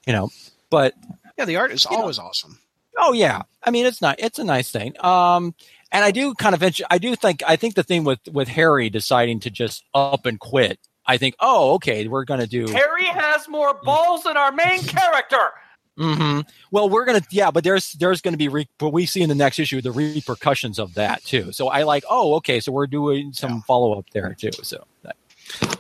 you 0.07 0.13
know, 0.13 0.31
but 0.71 0.95
Yeah, 1.37 1.45
the 1.47 1.57
art 1.57 1.73
is 1.73 1.85
You 1.85 1.97
know. 1.97 2.03
always 2.03 2.21
awesome. 2.21 2.61
oh 2.97 3.13
yeah, 3.13 3.43
I 3.65 3.73
mean 3.73 3.87
it's 3.87 4.01
not 4.01 4.21
it's 4.21 4.39
a 4.39 4.45
nice 4.45 4.71
thing. 4.71 4.95
Um, 5.05 5.53
and 5.91 6.05
I 6.05 6.13
do 6.13 6.35
kind 6.35 6.55
of 6.55 6.61
venture 6.61 6.85
I 6.91 6.99
do 6.99 7.17
think 7.17 7.43
I 7.45 7.57
think 7.57 7.75
the 7.75 7.83
thing 7.83 8.05
with 8.05 8.21
with 8.31 8.47
Harry 8.47 8.89
deciding 8.89 9.41
to 9.41 9.51
just 9.51 9.83
up 9.95 10.27
and 10.27 10.39
quit. 10.39 10.79
I 11.05 11.17
think 11.17 11.35
oh 11.41 11.75
okay 11.75 12.07
we're 12.07 12.25
gonna 12.25 12.47
do 12.47 12.69
Harry 12.69 13.07
has 13.07 13.49
more 13.49 13.75
balls 13.83 14.23
than 14.23 14.37
our 14.37 14.53
main 14.53 14.81
character. 14.85 15.51
Hmm 15.97 16.41
Well, 16.71 16.89
we're 16.89 17.05
gonna 17.05 17.21
yeah, 17.31 17.51
but 17.51 17.65
there's 17.65 17.93
there's 17.93 18.21
gonna 18.21 18.37
be 18.37 18.49
re- 18.49 18.69
but 18.79 18.91
we 18.91 19.05
see 19.07 19.23
in 19.23 19.29
the 19.29 19.35
next 19.35 19.59
issue 19.59 19.81
the 19.83 19.93
repercussions 19.93 20.79
of 20.79 20.95
that 20.95 21.23
too. 21.25 21.53
So 21.53 21.69
I 21.69 21.83
like 21.83 22.05
oh 22.09 22.35
okay, 22.37 22.61
so 22.61 22.73
we're 22.73 22.87
doing 22.87 23.33
some 23.33 23.63
follow 23.63 23.99
up 23.99 24.07
there 24.13 24.35
too. 24.35 24.51
So 24.63 24.85
that- 25.03 25.17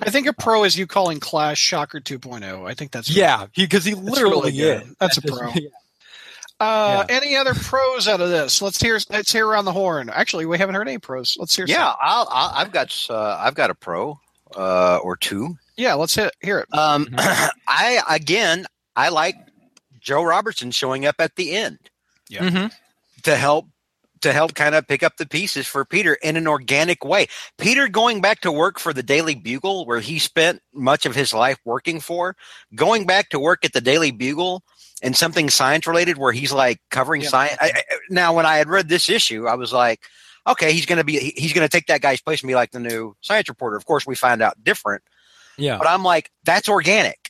I 0.02 0.10
think 0.10 0.26
a 0.26 0.32
pro 0.34 0.64
is 0.64 0.76
you 0.76 0.86
calling 0.86 1.18
Clash 1.20 1.58
Shocker 1.58 1.98
2.0. 2.00 2.68
I 2.68 2.74
think 2.74 2.90
that's 2.90 3.08
yeah, 3.08 3.46
because 3.56 3.84
he, 3.86 3.94
literally 3.94 4.52
really 4.52 4.58
is. 4.58 4.94
That's 5.00 5.16
a 5.16 5.20
That 5.22 5.32
is- 5.32 5.38
pro. 5.38 5.48
yeah. 5.54 5.68
Uh, 6.60 7.04
Any 7.08 7.34
other 7.36 7.54
pros 7.54 8.06
out 8.06 8.20
of 8.20 8.28
this? 8.28 8.62
Let's 8.62 8.80
hear. 8.80 8.98
Let's 9.10 9.32
hear 9.32 9.46
around 9.48 9.64
the 9.64 9.72
horn. 9.72 10.10
Actually, 10.10 10.46
we 10.46 10.58
haven't 10.58 10.74
heard 10.76 10.86
any 10.88 10.98
pros. 10.98 11.37
Let's 11.41 11.57
hear. 11.57 11.64
Yeah, 11.66 11.88
some. 11.91 11.96
I'll, 12.00 12.28
I'll, 12.30 12.53
I've 12.54 12.70
got 12.72 13.07
uh, 13.11 13.37
I've 13.41 13.54
got 13.57 13.70
a 13.70 13.74
pro 13.74 14.20
uh, 14.57 14.99
or 14.99 15.16
two. 15.16 15.57
yeah. 15.76 15.95
Let's 15.95 16.14
hit, 16.14 16.32
hear 16.41 16.58
it. 16.61 16.68
Um, 16.72 17.07
Mm-hmm. 17.07 17.46
I 17.68 18.03
again, 18.11 18.66
I 18.95 19.08
like 19.08 19.34
Joe 20.03 20.22
Robertson 20.22 20.70
showing 20.70 21.07
up 21.07 21.16
at 21.18 21.37
the 21.37 21.53
end 21.54 21.79
Yeah. 22.29 22.42
Mhm. 22.42 22.72
to 23.24 23.37
help 23.37 23.66
to 24.20 24.33
help 24.33 24.54
kind 24.54 24.76
of 24.76 24.87
pick 24.87 25.03
up 25.03 25.16
the 25.16 25.26
pieces 25.26 25.66
for 25.66 25.84
Peter 25.84 26.14
in 26.14 26.37
an 26.37 26.46
organic 26.46 27.04
way. 27.04 27.26
Peter 27.58 27.88
going 27.88 28.20
back 28.20 28.41
to 28.42 28.53
work 28.53 28.79
for 28.79 28.92
the 28.92 29.03
Daily 29.03 29.34
Bugle, 29.34 29.84
where 29.84 29.99
he 29.99 30.20
spent 30.20 30.62
much 30.72 31.07
of 31.07 31.16
his 31.16 31.34
life 31.34 31.58
working 31.64 31.99
for, 31.99 32.37
going 32.72 33.04
back 33.04 33.30
to 33.30 33.41
work 33.41 33.64
at 33.64 33.72
the 33.72 33.80
Daily 33.80 34.12
Bugle 34.12 34.62
and 35.03 35.16
something 35.16 35.50
science 35.50 35.88
related, 35.88 36.18
where 36.18 36.30
he's 36.30 36.53
like 36.53 36.79
covering 36.88 37.22
Yeah. 37.22 37.29
science. 37.30 37.58
I, 37.61 37.72
I, 37.74 37.83
now, 38.11 38.33
when 38.33 38.46
I 38.46 38.58
had 38.58 38.68
read 38.68 38.88
this 38.88 39.08
issue, 39.08 39.49
I 39.49 39.57
was 39.57 39.72
like, 39.72 40.00
okay, 40.46 40.72
he's 40.72 40.87
going 40.87 40.99
to 40.99 41.04
be 41.04 41.18
he- 41.18 41.34
he's 41.41 41.53
going 41.53 41.66
to 41.68 41.72
take 41.76 41.87
that 41.88 42.00
guy's 42.00 42.20
place 42.20 42.42
and 42.42 42.49
be 42.49 42.54
like 42.54 42.70
the 42.70 42.79
new 42.79 43.16
science 43.22 43.49
reporter. 43.49 43.76
Of 43.76 43.87
course, 43.87 44.07
we 44.07 44.14
find 44.14 44.41
out 44.41 44.62
different 44.62 45.03
yeah. 45.58 45.79
but 45.79 45.88
I'm 45.88 46.03
like, 46.04 46.30
that's 46.45 46.68
organic. 46.68 47.21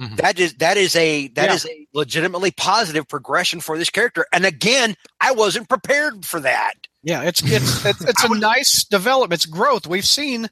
Mhm. 0.00 0.16
That 0.16 0.38
is 0.38 0.54
that 0.54 0.76
is 0.76 0.96
a 0.96 1.28
that 1.28 1.50
Yeah. 1.50 1.54
is 1.54 1.66
a 1.66 1.86
legitimately 1.92 2.50
positive 2.52 3.06
progression 3.06 3.60
for 3.60 3.76
this 3.76 3.90
character. 3.90 4.26
And 4.32 4.46
again, 4.46 4.96
I 5.20 5.32
wasn't 5.32 5.68
prepared 5.68 6.24
for 6.24 6.40
that. 6.40 6.74
Yeah, 7.02 7.22
it's 7.22 7.42
it's 7.44 7.84
it's, 7.84 8.00
it's 8.02 8.24
a 8.24 8.28
nice 8.34 8.84
development. 8.84 9.34
It's 9.38 9.46
growth. 9.46 9.86
We've 9.86 10.06
seen. 10.06 10.46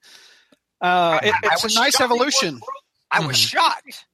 Uh, 0.80 1.20
it, 1.22 1.34
I- 1.42 1.48
I 1.48 1.52
it's 1.54 1.62
was 1.62 1.76
a 1.76 1.80
nice 1.80 2.00
evolution. 2.00 2.60
I 3.10 3.26
was 3.26 3.36
shocked. 3.38 4.04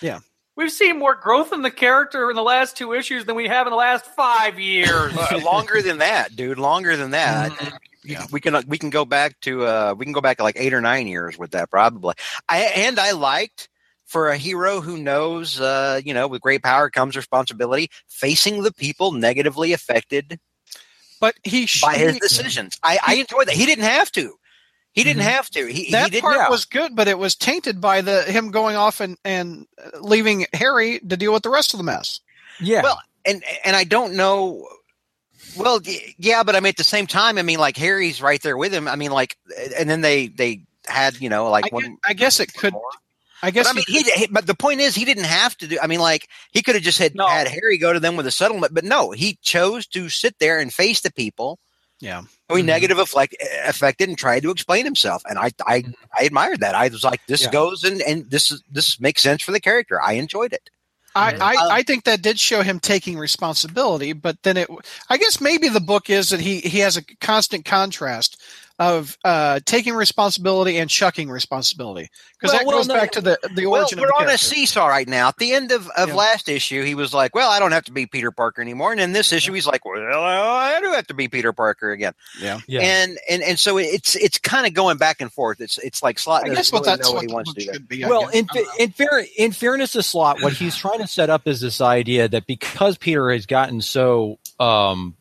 Yeah. 0.00 0.20
We've 0.56 0.72
seen 0.72 0.98
more 0.98 1.14
growth 1.14 1.52
in 1.52 1.60
the 1.62 1.70
character 1.70 2.30
in 2.30 2.36
the 2.36 2.42
last 2.42 2.76
two 2.78 2.94
issues 2.94 3.26
than 3.26 3.34
we 3.36 3.46
have 3.48 3.66
in 3.66 3.70
the 3.70 3.76
last 3.76 4.06
five 4.06 4.58
years. 4.58 5.12
Longer 5.44 5.82
than 5.82 5.98
that, 5.98 6.34
dude. 6.34 6.58
Longer 6.58 6.96
than 6.96 7.10
that. 7.10 7.50
You- 7.60 7.72
Yeah. 8.04 8.26
We 8.30 8.40
can 8.40 8.62
we 8.68 8.78
can 8.78 8.90
go 8.90 9.04
back 9.04 9.38
to 9.42 9.66
uh 9.66 9.94
we 9.98 10.04
can 10.06 10.12
go 10.12 10.20
back 10.20 10.36
to 10.36 10.44
like 10.44 10.56
eight 10.58 10.72
or 10.72 10.80
nine 10.80 11.06
years 11.08 11.36
with 11.36 11.50
that 11.50 11.70
probably. 11.70 12.14
I 12.48 12.58
and 12.60 12.98
I 13.00 13.10
liked 13.10 13.68
for 14.06 14.28
a 14.30 14.36
hero 14.38 14.80
who 14.80 14.96
knows 14.96 15.60
uh 15.60 16.00
you 16.04 16.14
know 16.14 16.26
with 16.28 16.40
great 16.40 16.62
power 16.62 16.88
comes 16.88 17.16
responsibility 17.16 17.90
facing 18.08 18.62
the 18.62 18.72
people 18.72 19.12
negatively 19.12 19.72
affected 19.72 20.38
But 21.20 21.34
he 21.44 21.66
sh- 21.66 21.80
by 21.82 21.94
his 21.96 22.18
decisions. 22.18 22.78
I, 22.82 22.98
I 23.06 23.14
enjoyed 23.16 23.48
that. 23.48 23.54
He 23.54 23.66
didn't 23.66 23.84
have 23.84 24.10
to. 24.12 24.34
He 24.92 25.02
didn't 25.04 25.22
Mhm. 25.22 25.30
have 25.32 25.50
to. 25.50 25.66
He, 25.66 25.90
that 25.90 26.04
he 26.04 26.10
didn't. 26.10 26.22
part 26.22 26.36
yeah. 26.36 26.48
was 26.48 26.64
good, 26.66 26.94
but 26.96 27.08
it 27.08 27.18
was 27.18 27.34
tainted 27.36 27.80
by 27.80 28.00
the 28.00 28.22
him 28.22 28.50
going 28.50 28.76
off 28.76 29.00
and 29.00 29.16
and 29.24 29.66
leaving 30.00 30.46
Harry 30.54 31.00
to 31.00 31.16
deal 31.16 31.32
with 31.32 31.42
the 31.42 31.50
rest 31.50 31.74
of 31.74 31.78
the 31.78 31.84
mess. 31.84 32.20
yeah. 32.60 32.82
Well, 32.82 33.00
and 33.24 33.42
and 33.64 33.74
I 33.76 33.84
don't 33.84 34.14
know. 34.14 34.66
Well, 35.56 35.80
yeah, 36.18 36.42
but 36.42 36.54
I 36.56 36.60
mean, 36.60 36.70
at 36.70 36.76
the 36.76 36.84
same 36.84 37.06
time, 37.06 37.38
I 37.38 37.42
mean, 37.42 37.58
like 37.58 37.76
Harry's 37.76 38.20
right 38.22 38.42
there 38.42 38.56
with 38.56 38.72
him. 38.72 38.88
I 38.88 38.96
mean, 38.96 39.10
like, 39.10 39.36
and 39.78 39.88
then 39.88 40.00
they 40.02 40.28
they 40.28 40.62
had 40.86 41.20
you 41.20 41.28
know 41.28 41.50
like 41.50 41.66
I, 41.66 41.68
one. 41.74 41.82
gue- 41.84 41.96
I 42.04 42.12
guess 42.14 42.40
it 42.40 42.52
could. 42.54 42.74
I 43.42 43.50
guess 43.50 43.66
But 43.66 43.72
I 43.72 43.74
mean, 43.74 43.84
he, 43.88 44.02
he- 44.02 44.26
But 44.30 44.46
the 44.46 44.54
point 44.54 44.80
is, 44.80 44.94
he 44.94 45.04
didn't 45.04 45.24
have 45.24 45.56
to 45.58 45.66
do. 45.68 45.78
I 45.82 45.86
mean, 45.86 46.00
like 46.00 46.28
he 46.52 46.62
could 46.62 46.74
have 46.74 46.84
just 46.84 46.98
had 46.98 47.14
No. 47.14 47.26
had 47.26 47.48
Harry 47.48 47.78
go 47.78 47.92
to 47.92 48.00
them 48.00 48.16
with 48.16 48.26
a 48.26 48.30
settlement, 48.30 48.74
but 48.74 48.84
no, 48.84 49.10
he 49.10 49.38
chose 49.42 49.86
to 49.88 50.08
sit 50.08 50.38
there 50.38 50.58
and 50.58 50.72
face 50.72 51.00
the 51.00 51.12
people 51.12 51.58
yeah. 52.00 52.22
who 52.48 52.56
he 52.56 52.62
Mhm. 52.62 52.66
negative 52.66 52.98
affect, 52.98 53.36
affected 53.64 54.08
and 54.08 54.16
tried 54.18 54.42
to 54.42 54.50
explain 54.50 54.84
himself. 54.84 55.22
And 55.28 55.38
I, 55.38 55.50
I, 55.66 55.84
I 56.18 56.22
admired 56.24 56.60
that. 56.60 56.74
I 56.74 56.88
was 56.88 57.04
like, 57.04 57.20
this 57.26 57.42
Yeah. 57.42 57.50
goes 57.50 57.84
and 57.84 58.00
and 58.02 58.30
this 58.30 58.50
is 58.50 58.62
this 58.70 58.98
makes 59.00 59.22
sense 59.22 59.42
for 59.42 59.52
the 59.52 59.60
character. 59.60 60.00
I 60.02 60.12
enjoyed 60.14 60.52
it. 60.52 60.70
I, 61.14 61.32
Um, 61.34 61.42
I, 61.42 61.56
I 61.78 61.82
think 61.82 62.04
that 62.04 62.20
did 62.20 62.38
show 62.38 62.60
him 62.62 62.78
taking 62.78 63.16
responsibility, 63.18 64.12
but 64.12 64.42
then 64.42 64.58
it. 64.58 64.68
I 65.08 65.16
guess 65.16 65.40
maybe 65.40 65.68
the 65.70 65.80
book 65.80 66.10
is 66.10 66.28
that 66.30 66.40
he 66.40 66.60
he 66.60 66.80
has 66.80 66.96
a 66.98 67.02
constant 67.20 67.64
contrast 67.64 68.38
of 68.78 69.16
uh, 69.24 69.58
taking 69.64 69.94
responsibility 69.94 70.76
and 70.76 70.90
chucking 70.90 71.30
responsibility 71.30 72.10
because 72.38 72.52
Well, 72.52 72.58
that 72.60 72.66
well, 72.66 72.76
goes 72.76 72.88
no, 72.88 72.94
back 72.94 73.10
to 73.12 73.22
the 73.22 73.38
the 73.54 73.66
Well, 73.66 73.80
origin 73.82 73.98
we're 74.00 74.08
of 74.08 74.18
the 74.18 74.24
on 74.24 74.30
a 74.34 74.36
seesaw 74.36 74.86
right 74.86 75.08
now. 75.08 75.28
At 75.28 75.38
the 75.38 75.52
end 75.52 75.72
of, 75.72 75.88
of 75.96 76.10
Yeah. 76.10 76.14
last 76.14 76.48
issue, 76.50 76.84
he 76.84 76.94
was 76.94 77.14
like, 77.14 77.34
"Well, 77.34 77.50
I 77.50 77.58
don't 77.58 77.72
have 77.72 77.84
to 77.84 77.92
be 77.92 78.04
Peter 78.04 78.30
Parker 78.30 78.60
anymore," 78.60 78.92
and 78.92 79.00
in 79.00 79.12
this 79.12 79.32
issue, 79.32 79.54
he's 79.54 79.66
like, 79.66 79.84
"Well, 79.86 79.96
I 80.22 80.78
do 80.80 80.90
have 80.92 81.06
to 81.06 81.14
be 81.14 81.26
Peter 81.26 81.54
Parker 81.54 81.90
again." 81.90 82.12
Yeah. 82.38 82.60
Yeah. 82.68 82.80
And 82.82 83.18
and 83.30 83.42
and 83.42 83.58
so 83.58 83.78
it's 83.78 84.14
it's 84.14 84.36
kind 84.38 84.66
of 84.66 84.74
going 84.74 84.98
back 84.98 85.22
and 85.22 85.32
forth. 85.32 85.62
It's 85.62 85.78
it's 85.78 86.02
like 86.02 86.18
Slott 86.18 86.44
I 86.44 86.54
guess 86.54 86.70
what 86.70 86.84
really 86.84 86.96
that's 86.98 87.08
what 87.08 87.14
what 87.16 87.26
he 87.26 87.32
wants 87.32 87.54
to 87.54 87.72
do. 87.72 87.78
be. 87.80 88.04
Well, 88.04 88.28
in, 88.28 88.46
in 88.78 88.90
fair 88.90 89.24
in 89.38 89.52
fairness 89.52 89.92
to 89.92 90.02
Slott, 90.02 90.42
what 90.42 90.52
he's 90.52 90.76
trying 90.76 90.98
to 90.98 91.06
set 91.06 91.30
up 91.30 91.46
is 91.48 91.62
this 91.62 91.80
idea 91.80 92.28
that 92.28 92.46
because 92.46 92.98
Peter 92.98 93.30
has 93.32 93.46
gotten 93.46 93.80
so, 93.80 94.38
um, 94.60 95.16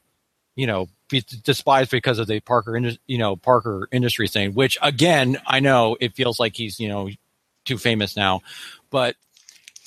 you 0.57 0.67
know, 0.67 0.87
be- 1.09 1.23
despised 1.43 1.91
because 1.91 2.19
of 2.19 2.27
the 2.27 2.39
Parker, 2.39 2.77
you 3.07 3.17
know, 3.17 3.35
Parker 3.35 3.87
Industries 3.91 4.31
thing. 4.31 4.53
Which 4.53 4.77
again, 4.81 5.37
I 5.45 5.59
know 5.59 5.97
it 5.99 6.15
feels 6.15 6.39
like 6.39 6.55
he's 6.55 6.79
you 6.79 6.87
know 6.87 7.09
too 7.65 7.77
famous 7.77 8.15
now, 8.15 8.41
but 8.89 9.15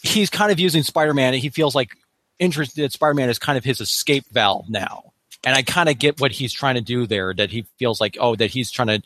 he's 0.02 0.30
kind 0.30 0.52
of 0.52 0.60
using 0.60 0.82
Spider-Man. 0.82 1.34
He 1.34 1.48
feels 1.48 1.74
like 1.74 1.96
interested 2.38 2.92
Spider-Man 2.92 3.28
is 3.28 3.38
kind 3.38 3.58
of 3.58 3.64
his 3.64 3.80
escape 3.80 4.24
valve 4.30 4.68
now, 4.68 5.12
and 5.44 5.54
I 5.56 5.62
kind 5.62 5.88
of 5.88 5.98
get 5.98 6.20
what 6.20 6.32
he's 6.32 6.52
trying 6.52 6.76
to 6.76 6.80
do 6.80 7.06
there. 7.06 7.34
That 7.34 7.50
he 7.50 7.66
feels 7.78 8.00
like 8.00 8.16
oh, 8.20 8.36
that 8.36 8.50
he's 8.50 8.70
trying 8.70 8.88
to 8.88 9.02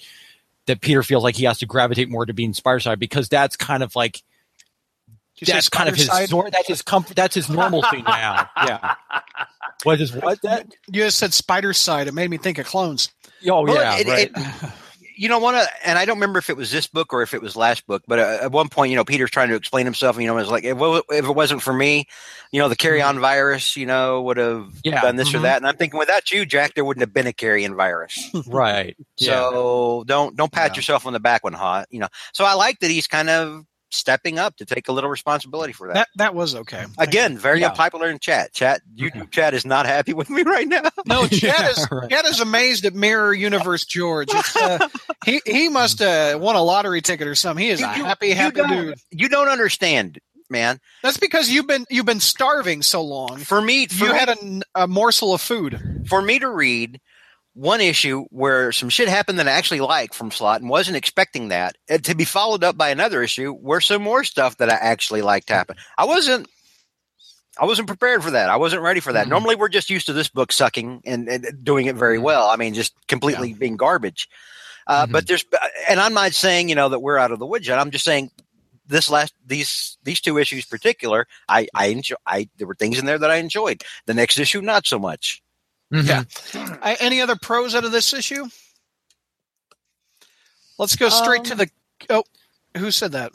that 0.67 0.81
Peter 0.81 1.03
feels 1.03 1.25
like 1.25 1.37
he 1.37 1.45
has 1.45 1.59
to 1.59 1.67
gravitate 1.67 2.09
more 2.09 2.27
to 2.27 2.33
being 2.33 2.53
Spider 2.53 2.81
side 2.81 2.99
because 2.99 3.29
that's 3.29 3.57
kind 3.57 3.83
of 3.83 3.97
like 3.97 4.23
that's 5.47 5.69
kind 5.69 5.89
of 5.89 5.95
his 5.97 6.07
Spider-Side? 6.07 6.31
nor- 6.31 6.51
that's 6.51 6.69
his 6.69 6.83
comfort 6.83 7.17
that's 7.17 7.35
his 7.35 7.49
normalcy 7.49 8.03
now. 8.07 8.49
Yeah. 8.65 8.95
What 9.85 10.01
is 10.01 10.15
what 10.15 10.41
that? 10.43 10.67
You 10.87 11.03
just 11.05 11.19
said 11.19 11.35
spider 11.35 11.73
side. 11.73 12.07
It 12.07 12.15
made 12.15 12.31
me 12.31 12.37
think 12.37 12.59
of 12.59 12.67
clones. 12.67 13.11
Oh 13.49 13.63
Well, 13.65 13.75
yeah, 13.75 13.99
it- 13.99 14.07
right. 14.07 14.31
it- 14.35 14.71
you 15.15 15.29
don't 15.29 15.43
want 15.43 15.57
to, 15.59 15.69
and 15.87 15.99
I 15.99 16.07
don't 16.07 16.17
remember 16.17 16.39
if 16.39 16.49
it 16.49 16.57
was 16.57 16.71
this 16.73 16.87
book 16.87 17.13
or 17.13 17.23
if 17.23 17.35
it 17.35 17.43
was 17.43 17.55
last 17.55 17.87
book, 17.87 18.03
but 18.09 18.19
uh, 18.19 18.39
at 18.43 18.51
one 18.51 18.69
point, 18.71 18.91
you 18.91 18.97
know, 18.97 19.05
Peter's 19.05 19.31
trying 19.31 19.51
to 19.51 19.55
explain 19.55 19.85
himself, 19.85 20.17
and 20.17 20.23
you 20.25 20.27
know, 20.29 20.37
it's 20.39 20.51
like, 20.51 20.65
if, 20.65 20.77
well, 20.77 21.03
if 21.11 21.25
it 21.27 21.31
wasn't 21.37 21.61
for 21.63 21.73
me, 21.73 22.07
you 22.51 22.59
know, 22.61 22.69
the 22.71 22.75
Carrion 22.75 23.21
virus, 23.21 23.77
you 23.77 23.85
know, 23.87 24.23
would 24.23 24.39
have 24.39 24.63
Mm-hmm. 24.63 24.79
Yeah, 24.85 25.01
done 25.03 25.17
this 25.17 25.33
or 25.35 25.39
mhm. 25.39 25.43
that. 25.43 25.59
And 25.59 25.67
I'm 25.67 25.77
thinking, 25.77 25.99
without 25.99 26.33
you, 26.33 26.47
Jack, 26.47 26.75
there 26.75 26.85
wouldn't 26.85 27.03
have 27.03 27.13
been 27.13 27.27
a 27.27 27.33
Carrion 27.33 27.77
virus. 27.77 28.31
right. 28.49 28.97
Yeah. 29.19 29.33
So 29.51 30.05
don't 30.07 30.35
don't 30.35 30.51
pat 30.51 30.73
Yeah. 30.73 30.77
yourself 30.77 31.05
on 31.07 31.13
the 31.13 31.21
back 31.21 31.45
when 31.45 31.53
hot, 31.53 31.89
you 31.91 32.01
know. 32.01 32.09
So 32.33 32.45
I 32.45 32.55
like 32.55 32.81
that 32.81 32.91
he's 32.91 33.07
kind 33.07 33.29
of 33.29 33.65
stepping 33.93 34.39
up 34.39 34.57
to 34.57 34.65
take 34.65 34.89
a 34.89 34.93
little 34.93 35.11
responsibility 35.11 35.73
for 35.73 35.89
that. 35.89 35.95
That 35.95 36.09
that 36.17 36.35
was 36.35 36.55
okay. 36.55 36.85
Again, 36.99 37.39
very 37.39 37.61
Yeah. 37.61 37.71
unpopular 37.71 38.09
in 38.11 38.19
chat. 38.19 38.53
Chat 38.53 38.81
YouTube 38.97 39.31
chat 39.31 39.55
is 39.55 39.65
not 39.65 39.87
happy 39.87 40.13
with 40.15 40.31
me 40.31 40.43
right 40.43 40.67
now. 40.67 40.83
No, 41.07 41.27
chat 41.29 41.43
Yeah, 41.43 41.69
is 41.71 41.89
right. 41.93 42.11
Chad 42.11 42.25
is 42.27 42.41
amazed 42.41 42.85
at 42.85 42.95
Mirror 42.95 43.35
Universe 43.35 43.85
George. 43.85 44.29
It's, 44.33 44.57
uh, 44.57 44.89
he 45.25 45.41
he 45.47 45.69
must 45.69 46.01
uh, 46.03 46.39
won 46.41 46.57
a 46.57 46.63
lottery 46.63 47.01
ticket 47.03 47.27
or 47.27 47.35
something. 47.35 47.65
He 47.65 47.71
is 47.71 47.81
You- 47.81 47.87
a 47.87 47.91
happy 47.91 48.29
you 48.29 48.35
happy 48.35 48.57
don't- 48.57 48.69
dude. 48.71 48.95
You 49.11 49.29
don't 49.29 49.49
understand, 49.49 50.19
man. 50.51 50.81
That's 51.03 51.19
because 51.19 51.51
you've 51.51 51.67
been 51.67 51.85
you've 51.91 52.07
been 52.07 52.21
starving 52.21 52.83
so 52.83 53.03
long. 53.03 53.39
For 53.39 53.61
me, 53.61 53.87
for 53.87 54.05
You 54.07 54.13
me, 54.13 54.19
had 54.19 54.29
a, 54.31 54.61
a 54.85 54.89
morsel 54.89 55.35
of 55.35 55.41
food. 55.41 56.05
for 56.09 56.21
me 56.23 56.39
to 56.39 56.49
read 56.49 57.01
one 57.55 57.81
issue 57.81 58.25
where 58.31 58.73
some 58.73 58.89
shit 58.89 59.09
happened 59.09 59.39
that 59.39 59.49
I 59.49 59.53
actually 59.53 59.81
like 59.81 60.15
from 60.15 60.31
Slott 60.31 60.61
and 60.61 60.71
wasn't 60.71 60.97
expecting 60.97 61.49
that, 61.49 61.77
and 61.89 62.03
to 62.05 62.15
be 62.15 62.25
followed 62.25 62.65
up 62.65 62.77
by 62.77 62.89
another 62.89 63.23
issue 63.23 63.53
where 63.53 63.81
some 63.81 64.03
more 64.03 64.25
stuff 64.25 64.57
that 64.59 64.71
I 64.71 64.75
actually 64.75 65.23
liked 65.23 65.49
happened. 65.51 65.79
I 65.99 66.05
wasn't. 66.07 66.49
I 67.61 67.67
wasn't 67.67 67.87
prepared 67.87 68.23
for 68.25 68.31
that. 68.31 68.49
I 68.49 68.57
wasn't 68.57 68.81
ready 68.81 69.01
for 69.01 69.13
that. 69.13 69.27
Mhm. 69.27 69.31
Normally, 69.31 69.57
we're 69.57 69.69
just 69.69 69.91
used 69.91 70.07
to 70.07 70.15
this 70.15 70.29
book 70.29 70.53
sucking 70.53 71.03
and, 71.05 71.29
and 71.29 71.47
doing 71.63 71.85
it 71.87 71.97
very 71.97 72.19
well. 72.19 72.49
I 72.49 72.57
mean, 72.57 72.73
just 72.73 72.95
completely 73.09 73.53
being 73.53 73.77
garbage. 73.77 74.27
Uh, 74.87 75.07
Mhm. 75.07 75.13
But 75.13 75.27
there's, 75.27 75.45
and 75.89 76.01
I'm 76.01 76.15
not 76.15 76.33
saying 76.33 76.71
you 76.71 76.75
know 76.75 76.89
that 76.89 77.01
we're 77.01 77.19
out 77.19 77.31
of 77.31 77.39
the 77.39 77.47
woods 77.47 77.67
yet. 77.69 77.79
I'm 77.79 77.91
just 77.91 78.07
saying 78.07 78.31
this 78.87 79.11
last 79.11 79.35
these 79.47 79.99
these 80.03 80.23
two 80.23 80.39
issues 80.39 80.65
particular, 80.65 81.27
I 81.47 81.69
I 81.75 81.87
enjoy. 81.89 82.17
I 82.27 82.49
there 82.57 82.67
were 82.67 82.75
things 82.75 82.99
in 82.99 83.05
there 83.05 83.19
that 83.19 83.31
I 83.31 83.37
enjoyed. 83.37 83.83
The 84.07 84.15
next 84.15 84.39
issue, 84.39 84.63
not 84.63 84.87
so 84.87 84.99
much. 84.99 85.43
Mhm. 85.93 86.07
Yeah. 86.55 86.79
I, 86.83 86.97
any 87.01 87.21
other 87.21 87.37
pros 87.37 87.75
out 87.75 87.85
of 87.85 87.93
this 87.93 88.13
issue? 88.15 88.47
Let's 90.79 90.97
go 90.97 91.09
straight 91.09 91.45
to 91.45 91.53
Um, 91.53 91.59
the. 91.59 91.71
Oh, 92.11 92.25
who 92.77 92.91
said 92.91 93.13
that? 93.13 93.33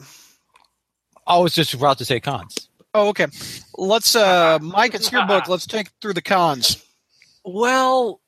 I 1.25 1.37
was 1.37 1.53
just 1.53 1.73
about 1.73 1.99
to 1.99 2.05
say 2.05 2.19
cons. 2.19 2.69
Oh, 2.93 3.09
okay. 3.09 3.27
Let's, 3.77 4.15
uh, 4.15 4.59
Mike. 4.61 4.95
It's 4.95 5.11
your 5.11 5.25
book. 5.27 5.47
Let's 5.47 5.67
take 5.67 5.89
through 6.01 6.13
the 6.13 6.21
cons. 6.21 6.83
Well, 7.43 8.19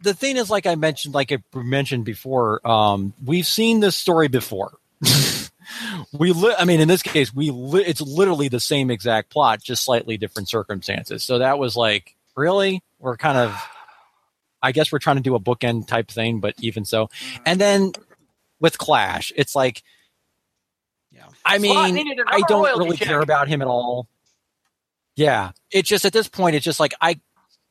the 0.00 0.14
thing 0.14 0.36
is, 0.36 0.50
like 0.50 0.66
I 0.66 0.74
mentioned, 0.74 1.14
like 1.14 1.30
I 1.32 1.38
mentioned 1.54 2.04
before, 2.04 2.66
um, 2.68 3.12
we've 3.24 3.46
seen 3.46 3.80
this 3.80 3.96
story 3.96 4.28
before. 4.28 4.72
we, 6.12 6.32
li- 6.32 6.54
I 6.58 6.64
mean, 6.64 6.80
in 6.80 6.88
this 6.88 7.02
case, 7.02 7.32
we 7.32 7.50
li- 7.50 7.84
it's 7.86 8.00
literally 8.00 8.48
the 8.48 8.60
same 8.60 8.90
exact 8.90 9.30
plot, 9.30 9.62
just 9.62 9.84
slightly 9.84 10.16
different 10.16 10.48
circumstances. 10.48 11.22
So 11.22 11.38
that 11.38 11.58
was 11.58 11.76
like, 11.76 12.16
really, 12.36 12.82
we're 12.98 13.16
kind 13.16 13.38
of, 13.38 13.54
I 14.62 14.72
guess 14.72 14.90
we're 14.90 14.98
trying 14.98 15.16
to 15.16 15.22
do 15.22 15.34
a 15.34 15.40
bookend 15.40 15.86
type 15.86 16.08
thing, 16.08 16.40
but 16.40 16.54
even 16.60 16.84
so, 16.84 17.06
mm-hmm. 17.06 17.42
and 17.46 17.60
then 17.60 17.92
with 18.60 18.78
Clash, 18.78 19.32
it's 19.36 19.54
like, 19.54 19.82
Yeah. 21.12 21.26
I 21.44 21.58
mean, 21.58 21.94
needed 21.94 22.18
another 22.18 22.34
I 22.34 22.40
don't 22.48 22.78
really 22.78 22.96
check. 22.96 23.08
care 23.08 23.20
about 23.20 23.48
him 23.48 23.62
at 23.62 23.68
all. 23.68 24.08
Yeah, 25.16 25.50
it's 25.70 25.88
just 25.88 26.04
at 26.04 26.12
this 26.12 26.28
point, 26.28 26.54
it's 26.56 26.64
just 26.64 26.78
like 26.80 26.94
I 27.00 27.20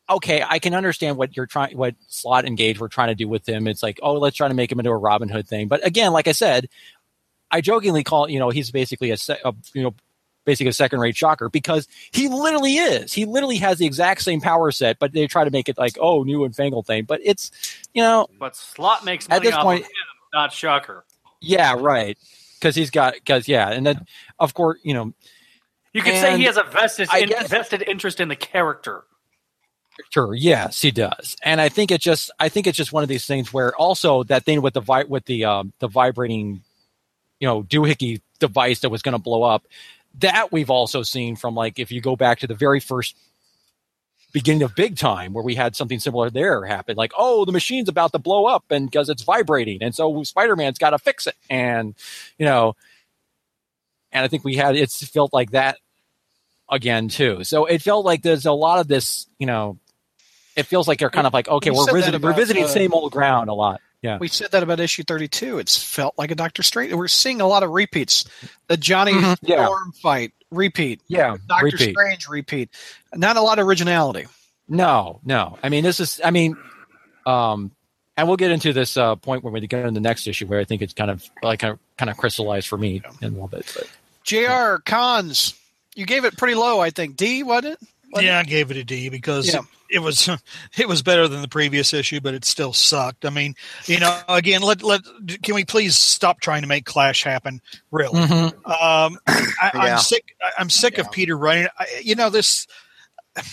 okay, 0.10 0.44
I 0.48 0.60
can 0.60 0.74
understand 0.74 1.18
what 1.18 1.36
you're 1.36 1.46
trying, 1.46 1.78
what 1.78 1.96
Slott 2.08 2.46
engage 2.46 2.80
we're 2.80 2.88
trying 2.88 3.10
to 3.10 3.16
do 3.16 3.28
with 3.28 3.48
him. 3.48 3.68
It's 3.68 3.84
like, 3.84 4.00
oh, 4.02 4.14
let's 4.14 4.38
try 4.38 4.48
to 4.48 4.54
make 4.54 4.72
him 4.72 4.80
into 4.80 4.92
a 4.92 4.98
Robin 4.98 5.30
Hood 5.30 5.48
thing. 5.48 5.68
But 5.68 5.86
again, 5.86 6.14
like 6.14 6.28
I 6.28 6.32
said, 6.32 6.70
I 7.52 7.62
jokingly 7.62 8.04
call, 8.04 8.30
you 8.30 8.40
know, 8.40 8.50
he's 8.50 8.72
basically 8.72 9.12
a, 9.12 9.18
se- 9.18 9.40
a 9.44 9.54
you 9.74 9.84
know, 9.84 9.96
basically 10.48 10.70
a 10.70 10.74
second 10.74 11.00
rate 11.00 11.16
shocker 11.16 11.50
because 11.50 11.88
he 12.12 12.30
literally 12.30 12.78
is. 12.78 13.14
He 13.14 13.26
literally 13.26 13.58
has 13.58 13.78
the 13.78 13.86
exact 13.86 14.22
same 14.24 14.42
power 14.42 14.72
set, 14.72 14.98
but 14.98 15.12
they 15.12 15.28
try 15.28 15.44
to 15.44 15.52
make 15.52 15.68
it 15.70 15.78
like, 15.78 15.98
oh, 16.00 16.24
new 16.24 16.46
and 16.46 16.56
fangled 16.56 16.88
thing. 16.88 17.04
But 17.04 17.20
it's, 17.24 17.52
you 17.94 18.02
know, 18.02 18.28
But 18.40 18.56
Slott 18.56 19.04
makes 19.06 19.28
At 19.30 19.44
this 19.44 19.54
off 19.54 19.62
point- 19.64 19.82
of 19.82 19.88
him, 19.88 19.94
not 20.34 20.52
Shocker. 20.54 21.06
yeah, 21.42 21.76
right. 21.78 22.18
Because 22.60 22.74
he's 22.76 22.90
got, 22.90 23.14
because 23.14 23.48
yeah, 23.48 23.70
and 23.70 23.86
then 23.86 24.06
of 24.40 24.54
course, 24.56 24.80
you 24.84 24.94
know, 24.96 25.14
You 25.94 26.02
could 26.02 26.14
say 26.16 26.38
he 26.38 26.46
has 26.46 26.58
a 26.58 26.64
vested, 26.64 27.10
in- 27.14 27.30
guess- 27.30 27.50
vested 27.50 27.84
interest 27.86 28.20
in 28.20 28.30
the 28.30 28.36
character. 28.36 29.04
Sure. 30.12 30.34
Yes, 30.34 30.80
he 30.82 30.92
does, 30.92 31.36
and 31.44 31.60
I 31.60 31.70
think 31.70 31.90
it 31.92 32.00
just 32.02 32.30
I 32.40 32.50
think 32.50 32.68
it's 32.68 32.78
just 32.78 32.94
one 32.94 33.02
of 33.02 33.10
these 33.10 33.26
things 33.26 33.52
where 33.52 33.76
also 33.76 34.22
that 34.26 34.46
thing 34.46 34.62
with 34.62 34.76
the 34.76 34.80
vi- 34.80 35.06
with 35.06 35.26
the 35.26 35.46
um, 35.46 35.74
the 35.80 35.88
vibrating, 35.88 36.62
you 37.40 37.48
know, 37.48 37.64
doohickey 37.64 38.22
device 38.40 38.82
that 38.82 38.90
was 38.90 39.02
going 39.02 39.14
to 39.14 39.20
blow 39.22 39.42
up. 39.42 39.66
That 40.20 40.52
we've 40.52 40.70
also 40.70 41.04
seen 41.04 41.36
from 41.36 41.56
like 41.56 41.80
if 41.80 41.92
you 41.92 42.02
go 42.02 42.16
back 42.16 42.40
to 42.40 42.48
the 42.48 42.56
very 42.56 42.80
first 42.80 43.16
beginning 44.34 44.64
of 44.64 44.76
Big 44.76 44.98
Time 44.98 45.34
where 45.34 45.44
we 45.44 45.56
had 45.56 45.76
something 45.76 46.00
similar 46.00 46.30
there 46.30 46.66
happen. 46.66 46.96
Like, 46.96 47.12
oh, 47.18 47.46
the 47.46 47.52
machine's 47.52 47.90
about 47.90 48.12
to 48.12 48.20
blow 48.20 48.46
up, 48.46 48.66
and 48.70 48.90
because 48.90 49.10
it's 49.10 49.24
vibrating, 49.24 49.82
and 49.82 49.96
so 49.96 50.24
Spider 50.24 50.56
Man's 50.56 50.78
got 50.78 50.92
to 50.92 51.00
fix 51.00 51.28
it, 51.28 51.36
and 51.50 51.96
you 52.38 52.46
know, 52.46 52.76
and 54.12 54.24
I 54.24 54.28
think 54.28 54.44
we 54.44 54.56
had 54.56 54.76
it's 54.76 55.06
felt 55.08 55.34
like 55.34 55.52
that 55.52 55.78
again 56.70 57.08
too. 57.08 57.44
So 57.44 57.66
it 57.66 57.82
felt 57.82 58.06
like 58.06 58.22
there's 58.22 58.46
a 58.46 58.52
lot 58.52 58.80
of 58.80 58.88
this, 58.88 59.28
you 59.40 59.46
know, 59.46 59.78
it 60.56 60.64
feels 60.64 60.88
like 60.88 61.00
they're 61.00 61.10
kind 61.10 61.28
of 61.28 61.34
like, 61.34 61.48
okay, 61.48 61.72
We 61.72 61.78
we're 61.78 61.94
visiting, 61.94 62.22
we're 62.22 62.34
visiting 62.34 62.64
uh, 62.64 62.68
the 62.68 62.74
same 62.74 62.94
old 62.94 63.12
ground 63.12 63.50
a 63.50 63.54
lot. 63.54 63.82
Yeah. 64.02 64.18
We 64.20 64.28
said 64.28 64.52
that 64.52 64.62
about 64.64 64.80
issue 64.80 65.04
32. 65.04 65.58
It's 65.60 65.82
felt 65.82 66.14
like 66.18 66.32
a 66.32 66.36
Doctor 66.36 66.62
Strange. 66.64 66.94
We're 66.94 67.08
seeing 67.08 67.42
a 67.42 67.48
lot 67.48 67.64
of 67.64 67.72
repeats. 67.72 68.26
The 68.68 68.78
Johnny 68.78 69.14
Mhm, 69.14 69.38
yeah. 69.42 69.66
Storm 69.66 69.92
fight, 69.94 70.34
repeat. 70.52 71.02
Yeah. 71.08 71.38
Doctor 71.48 71.66
repeat. 71.66 71.92
Strange, 71.92 72.28
repeat. 72.28 72.70
Not 73.16 73.38
a 73.38 73.42
lot 73.42 73.58
of 73.60 73.68
originality. 73.68 74.26
No, 74.70 75.20
no. 75.26 75.58
I 75.64 75.70
mean, 75.70 75.84
this 75.84 76.00
is, 76.00 76.22
I 76.24 76.32
mean, 76.32 76.56
um, 77.26 77.72
and 78.16 78.28
we'll 78.28 78.38
get 78.38 78.52
into 78.52 78.74
this 78.74 78.98
uh, 78.98 79.16
point 79.16 79.44
when 79.44 79.54
we 79.54 79.62
get 79.62 79.80
into 79.80 79.92
the 79.92 80.00
next 80.00 80.28
issue 80.28 80.46
where 80.48 80.60
I 80.60 80.64
think 80.64 80.82
it's 80.82 80.94
kind 80.94 81.10
of 81.12 81.24
like 81.44 81.60
kind 81.60 81.74
of, 81.74 81.80
kind 81.98 82.10
of 82.10 82.18
crystallized 82.18 82.68
for 82.68 82.78
me 82.78 83.02
in 83.22 83.28
a 83.30 83.32
little 83.32 83.48
bit. 83.48 83.72
But 83.76 83.90
JR 84.24 84.78
Cons, 84.86 85.54
you 85.96 86.06
gave 86.06 86.26
it 86.26 86.38
pretty 86.38 86.56
low, 86.56 86.80
I 86.80 86.90
think. 86.90 87.16
D, 87.16 87.44
wasn't 87.44 87.74
it? 87.74 87.88
Wasn't 88.12 88.28
Yeah, 88.28 88.40
I 88.40 88.44
gave 88.44 88.72
it 88.72 88.78
a 88.78 88.84
D 88.84 89.10
because 89.10 89.54
Yeah. 89.54 89.62
It 89.90 90.00
was 90.00 90.30
it 90.78 90.88
was 90.88 91.02
better 91.02 91.28
than 91.28 91.42
the 91.42 91.48
previous 91.48 91.94
issue, 91.94 92.20
but 92.22 92.34
it 92.34 92.46
still 92.46 92.74
sucked. 92.74 93.26
I 93.26 93.30
mean, 93.30 93.56
you 93.86 94.00
know, 94.00 94.20
again, 94.28 94.62
let 94.62 94.84
let 94.84 95.02
can 95.44 95.56
we 95.56 95.66
please 95.66 95.98
stop 95.98 96.40
trying 96.42 96.62
to 96.62 96.68
make 96.68 96.86
Clash 96.86 97.24
happen? 97.24 97.62
Really, 97.92 98.20
Mhm. 98.22 98.54
um, 98.68 99.18
I, 99.28 99.72
Yeah. 99.74 99.80
I'm 99.82 100.00
sick. 100.00 100.36
I- 100.42 100.52
I'm 100.60 100.70
sick 100.70 100.98
of 100.98 101.12
Peter 101.12 101.38
running. 101.38 101.68
I, 101.80 101.86
you 102.04 102.16
know 102.16 102.30
this. 102.30 102.68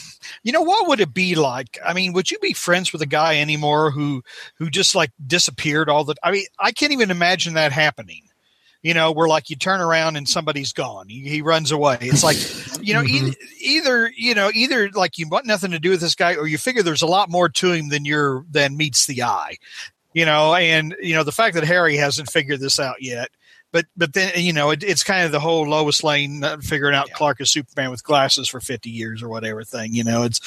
You 0.43 0.52
know 0.52 0.62
what 0.62 0.89
would 0.89 1.01
it 1.01 1.12
be 1.15 1.35
like? 1.35 1.78
I 1.85 1.93
mean, 1.94 2.12
would 2.15 2.31
you 2.31 2.39
be 2.39 2.52
friends 2.52 2.93
with 2.93 3.01
a 3.02 3.06
guy 3.06 3.39
anymore 3.40 3.90
who 3.90 4.23
who 4.56 4.69
just 4.70 4.94
like 4.94 5.11
disappeared 5.27 5.89
all 5.89 6.05
the? 6.05 6.15
I 6.23 6.32
mean, 6.32 6.44
I 6.59 6.73
can't 6.73 6.93
even 6.93 7.11
imagine 7.11 7.55
that 7.55 7.73
happening. 7.73 8.23
You 8.85 8.94
know, 8.94 9.11
where 9.12 9.27
like 9.27 9.48
you 9.51 9.56
turn 9.56 9.81
around 9.81 10.16
and 10.16 10.28
somebody's 10.28 10.73
gone. 10.74 11.09
He, 11.09 11.20
he 11.27 11.40
runs 11.43 11.73
away. 11.73 11.97
It's 12.02 12.23
like, 12.23 12.36
you 12.86 12.93
know, 12.94 13.02
Mhm. 13.02 13.09
either, 13.09 13.35
either 13.61 14.12
you 14.15 14.35
know, 14.35 14.51
either 14.55 14.90
like 14.90 15.16
you 15.19 15.27
want 15.27 15.47
nothing 15.47 15.70
to 15.73 15.78
do 15.81 15.90
with 15.90 16.01
this 16.02 16.15
guy, 16.15 16.35
or 16.36 16.47
you 16.47 16.59
figure 16.59 16.82
there's 16.82 17.01
a 17.02 17.06
lot 17.06 17.31
more 17.31 17.48
to 17.48 17.73
him 17.73 17.89
than 17.89 18.05
you're 18.05 18.44
than 18.51 18.77
meets 18.77 19.06
the 19.06 19.23
eye. 19.23 19.56
You 20.12 20.27
know, 20.27 20.55
and 20.55 20.94
you 21.01 21.15
know 21.15 21.24
the 21.24 21.32
fact 21.32 21.55
that 21.55 21.65
Harry 21.65 21.97
hasn't 21.97 22.31
figured 22.31 22.61
this 22.61 22.78
out 22.78 23.01
yet. 23.01 23.31
But 23.74 23.86
but 23.96 24.12
then 24.12 24.30
you 24.36 24.52
know 24.52 24.70
it, 24.70 24.84
it's 24.84 25.02
kind 25.02 25.26
of 25.26 25.32
the 25.32 25.40
whole 25.40 25.68
Lois 25.68 26.05
Lane 26.05 26.44
uh, 26.44 26.59
figuring 26.59 26.94
out 26.94 27.10
Clark 27.10 27.40
is 27.40 27.51
Superman 27.51 27.90
with 27.90 28.05
glasses 28.05 28.48
for 28.48 28.60
fifty 28.60 28.88
years 28.88 29.20
or 29.20 29.28
whatever 29.28 29.64
thing. 29.64 29.94
You 29.94 30.05
know, 30.05 30.22
it's 30.22 30.38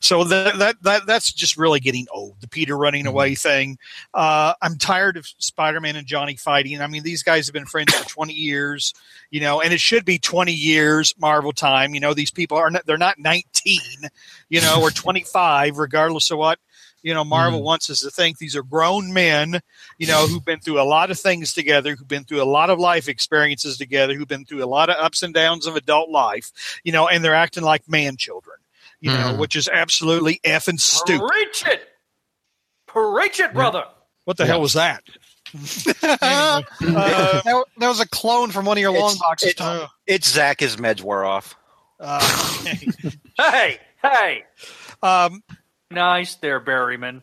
so 0.00 0.24
that 0.24 0.58
that, 0.58 0.82
that 0.82 1.04
that's 1.04 1.30
just 1.30 1.58
really 1.58 1.80
getting 1.80 2.06
old. 2.10 2.40
The 2.40 2.48
Peter 2.48 2.74
running 2.74 3.06
away 3.06 3.34
thing. 3.34 3.76
Uh, 4.14 4.54
I'm 4.62 4.78
tired 4.78 5.18
of 5.18 5.26
Spider 5.36 5.82
Man 5.82 5.96
and 5.96 6.06
Johnny 6.06 6.34
fighting. 6.36 6.80
I 6.80 6.86
mean, 6.86 7.02
these 7.02 7.22
guys 7.22 7.46
have 7.46 7.52
been 7.52 7.66
friends 7.66 7.92
for 7.92 8.08
twenty 8.08 8.32
years. 8.32 8.94
You 9.30 9.40
know, 9.40 9.60
and 9.60 9.74
it 9.74 9.80
should 9.80 10.06
be 10.06 10.18
twenty 10.18 10.54
years 10.54 11.14
Marvel 11.18 11.52
time. 11.52 11.92
You 11.92 12.00
know, 12.00 12.14
these 12.14 12.30
people 12.30 12.56
are 12.56 12.70
not, 12.70 12.86
they're 12.86 12.96
not 12.96 13.18
nineteen. 13.18 14.08
You 14.48 14.62
know, 14.62 14.80
or 14.80 14.90
twenty 14.90 15.24
five, 15.24 15.76
regardless 15.76 16.30
of 16.30 16.38
what 16.38 16.58
you 17.02 17.12
know 17.14 17.24
Marvel 17.24 17.62
wants 17.62 17.90
us 17.90 18.00
to 18.02 18.10
think. 18.10 18.38
These 18.38 18.56
are 18.56 18.62
grown 18.62 19.12
men 19.12 19.60
you 19.98 20.06
know, 20.06 20.26
who've 20.26 20.44
been 20.44 20.58
through 20.60 20.80
a 20.80 20.82
lot 20.84 21.10
of 21.10 21.18
things 21.20 21.52
together, 21.52 21.94
who've 21.94 22.08
been 22.08 22.24
through 22.24 22.42
a 22.42 22.44
lot 22.44 22.70
of 22.70 22.78
life 22.78 23.08
experiences 23.08 23.76
together, 23.76 24.14
who've 24.14 24.26
been 24.26 24.44
through 24.44 24.64
a 24.64 24.66
lot 24.66 24.88
of 24.90 24.96
ups 24.96 25.22
and 25.22 25.32
downs 25.34 25.66
of 25.66 25.76
adult 25.76 26.08
life, 26.10 26.50
you 26.82 26.90
know, 26.92 27.06
and 27.08 27.22
they're 27.24 27.34
acting 27.34 27.62
like 27.62 27.88
man 27.88 28.16
children, 28.16 28.56
you 29.00 29.10
know, 29.10 29.34
Mhm. 29.34 29.38
which 29.38 29.54
is 29.54 29.68
absolutely 29.68 30.40
effing 30.44 30.80
stupid. 30.80 31.26
Preach 31.28 31.64
it, 31.66 31.88
preach 32.86 33.40
it, 33.40 33.52
brother. 33.52 33.84
What 34.24 34.36
the 34.38 34.46
hell 34.46 34.60
was 34.60 34.72
that? 34.72 35.02
uh, 36.02 36.62
that, 36.80 37.64
that 37.78 37.88
was 37.88 38.00
a 38.00 38.08
clone 38.08 38.50
from 38.50 38.64
one 38.64 38.76
of 38.78 38.80
your 38.80 38.92
long 38.92 39.16
boxes. 39.18 39.50
it's- 39.50 39.66
Tom. 39.80 39.88
It's 40.06 40.28
Zach. 40.28 40.60
His 40.60 40.76
meds 40.76 41.02
wore 41.02 41.24
off. 41.24 41.54
uh, 42.00 42.20
Hey, 43.38 43.78
hey, 44.02 44.44
um, 45.02 45.42
nice 45.92 46.36
there, 46.36 46.60
Berryman. 46.60 47.22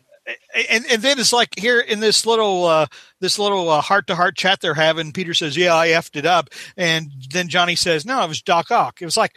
and 0.70 0.84
and 0.86 1.02
then 1.02 1.18
it's 1.18 1.32
like 1.32 1.50
here 1.58 1.80
in 1.80 2.00
this 2.00 2.26
little 2.26 2.64
uh, 2.66 2.86
this 3.20 3.38
little 3.38 3.80
heart 3.80 4.06
to 4.08 4.14
heart 4.14 4.36
chat 4.36 4.60
they're 4.60 4.74
having. 4.74 5.12
Peter 5.12 5.34
says, 5.34 5.56
"Yeah, 5.56 5.74
I 5.74 5.88
effed 5.88 6.16
it 6.16 6.26
up," 6.26 6.50
and 6.76 7.10
then 7.30 7.48
Johnny 7.48 7.76
says, 7.76 8.06
"No, 8.06 8.22
it 8.22 8.28
was 8.28 8.42
Doc 8.42 8.70
Ock." 8.70 9.00
It 9.02 9.04
was 9.06 9.16
like, 9.16 9.32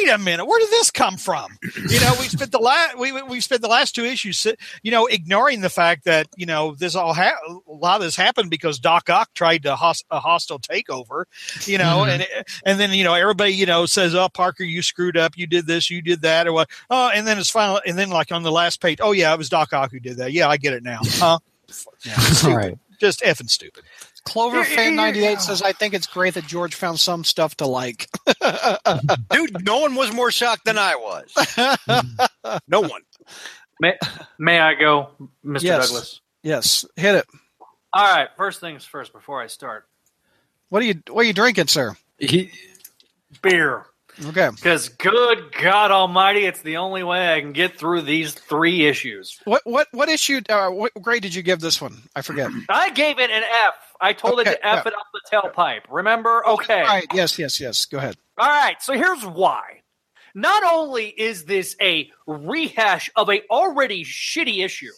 wait 0.00 0.10
a 0.10 0.18
minute, 0.18 0.44
where 0.46 0.58
did 0.60 0.70
this 0.70 0.90
come 0.90 1.16
from? 1.16 1.58
You 1.88 2.00
know, 2.00 2.14
we 2.18 2.26
spent 2.28 2.52
the 2.52 2.58
last 2.58 2.98
we 2.98 3.12
we 3.22 3.40
spent 3.40 3.62
the 3.62 3.68
last 3.68 3.94
two 3.94 4.04
issues, 4.04 4.46
you 4.82 4.90
know, 4.90 5.06
ignoring 5.06 5.60
the 5.60 5.68
fact 5.70 6.04
that 6.04 6.26
you 6.36 6.46
know 6.46 6.74
this 6.74 6.94
all 6.94 7.14
ha- 7.14 7.36
a 7.68 7.72
lot 7.72 7.96
of 7.96 8.02
this 8.02 8.16
happened 8.16 8.50
because 8.50 8.78
Doc 8.78 9.08
Ock 9.10 9.32
tried 9.34 9.62
to 9.64 9.76
host- 9.76 10.04
a 10.10 10.20
hostile 10.20 10.58
takeover, 10.58 11.24
you 11.66 11.78
know, 11.78 12.04
Mhm. 12.06 12.08
and 12.08 12.26
and 12.64 12.80
then 12.80 12.92
you 12.92 13.04
know 13.04 13.14
everybody 13.14 13.52
you 13.52 13.66
know 13.66 13.86
says, 13.86 14.14
"Oh, 14.14 14.28
Parker, 14.28 14.64
you 14.64 14.82
screwed 14.82 15.16
up, 15.16 15.36
you 15.36 15.46
did 15.46 15.66
this, 15.66 15.90
you 15.90 16.02
did 16.02 16.22
that," 16.22 16.46
or 16.46 16.52
what? 16.52 16.68
Oh, 16.90 17.08
and 17.08 17.26
then 17.26 17.38
it's 17.38 17.50
final, 17.50 17.80
and 17.86 17.98
then 17.98 18.10
like 18.10 18.32
on 18.32 18.42
the 18.42 18.52
last 18.52 18.80
page, 18.80 18.98
oh 19.00 19.12
yeah, 19.12 19.32
it 19.32 19.38
was 19.38 19.48
Doc 19.48 19.72
Ock 19.72 19.90
who 19.92 20.00
did 20.00 20.16
that. 20.18 20.32
Yeah, 20.32 20.48
I 20.48 20.56
get 20.56 20.72
it 20.72 20.82
now. 20.82 21.00
Huh? 21.02 21.38
All 22.44 22.56
right. 22.56 22.78
Just 23.00 23.20
effing 23.20 23.50
stupid. 23.50 23.84
Clover 24.26 24.64
fan 24.64 24.96
ninety 24.96 25.24
eight 25.24 25.40
says, 25.40 25.62
"I 25.62 25.72
think 25.72 25.94
it's 25.94 26.06
great 26.06 26.34
that 26.34 26.46
George 26.46 26.74
found 26.74 26.98
some 26.98 27.22
stuff 27.24 27.56
to 27.58 27.66
like." 27.66 28.08
Dude, 29.30 29.64
no 29.64 29.78
one 29.78 29.94
was 29.94 30.12
more 30.12 30.30
shocked 30.32 30.64
than 30.64 30.76
I 30.78 30.96
was. 30.96 32.58
no 32.68 32.80
one. 32.80 33.02
May, 33.80 33.94
may 34.38 34.58
I 34.58 34.74
go, 34.74 35.10
Mr. 35.44 35.62
Yes. 35.62 35.86
Douglas? 35.86 36.20
yes, 36.42 36.84
hit 36.96 37.14
it. 37.14 37.26
All 37.92 38.14
right. 38.16 38.28
First 38.36 38.60
things 38.60 38.84
first. 38.84 39.12
Before 39.12 39.40
I 39.40 39.46
start, 39.46 39.86
What 40.70 40.82
are 40.82 40.86
you 40.86 41.00
What 41.08 41.20
are 41.24 41.28
you 41.28 41.32
drinking, 41.32 41.68
sir? 41.68 41.96
He, 42.18 42.50
beer. 43.42 43.86
Okay. 44.24 44.48
Because 44.50 44.88
good 44.88 45.52
God 45.60 45.90
Almighty, 45.90 46.46
it's 46.46 46.62
the 46.62 46.78
only 46.78 47.02
way 47.02 47.34
I 47.34 47.40
can 47.40 47.52
get 47.52 47.78
through 47.78 48.02
these 48.02 48.32
three 48.32 48.86
issues. 48.86 49.38
What 49.44 49.62
what 49.64 49.88
what 49.92 50.08
issue? 50.08 50.40
Uh, 50.48 50.70
what 50.70 50.92
grade 51.00 51.22
did 51.22 51.34
you 51.34 51.42
give 51.42 51.60
this 51.60 51.80
one? 51.80 52.02
I 52.14 52.22
forget. 52.22 52.50
I 52.68 52.90
gave 52.90 53.18
it 53.18 53.30
an 53.30 53.42
F. 53.42 53.74
I 54.00 54.12
told 54.12 54.40
it 54.40 54.44
to 54.44 54.66
F 54.66 54.84
yeah. 54.84 54.92
it 54.92 54.94
up 54.94 55.06
the 55.12 55.20
tailpipe. 55.30 55.82
Remember? 55.90 56.46
Okay. 56.48 56.80
All 56.80 56.86
right. 56.86 57.06
Yes. 57.12 57.38
Yes. 57.38 57.60
Yes. 57.60 57.84
Go 57.84 57.98
ahead. 57.98 58.16
All 58.38 58.46
right, 58.46 58.82
so 58.82 58.92
here's 58.92 59.24
why. 59.24 59.80
Not 60.34 60.62
only 60.62 61.06
is 61.06 61.44
this 61.46 61.74
a 61.80 62.10
rehash 62.26 63.10
of 63.16 63.30
a 63.30 63.42
already 63.50 64.04
shitty 64.04 64.62
issue 64.62 64.92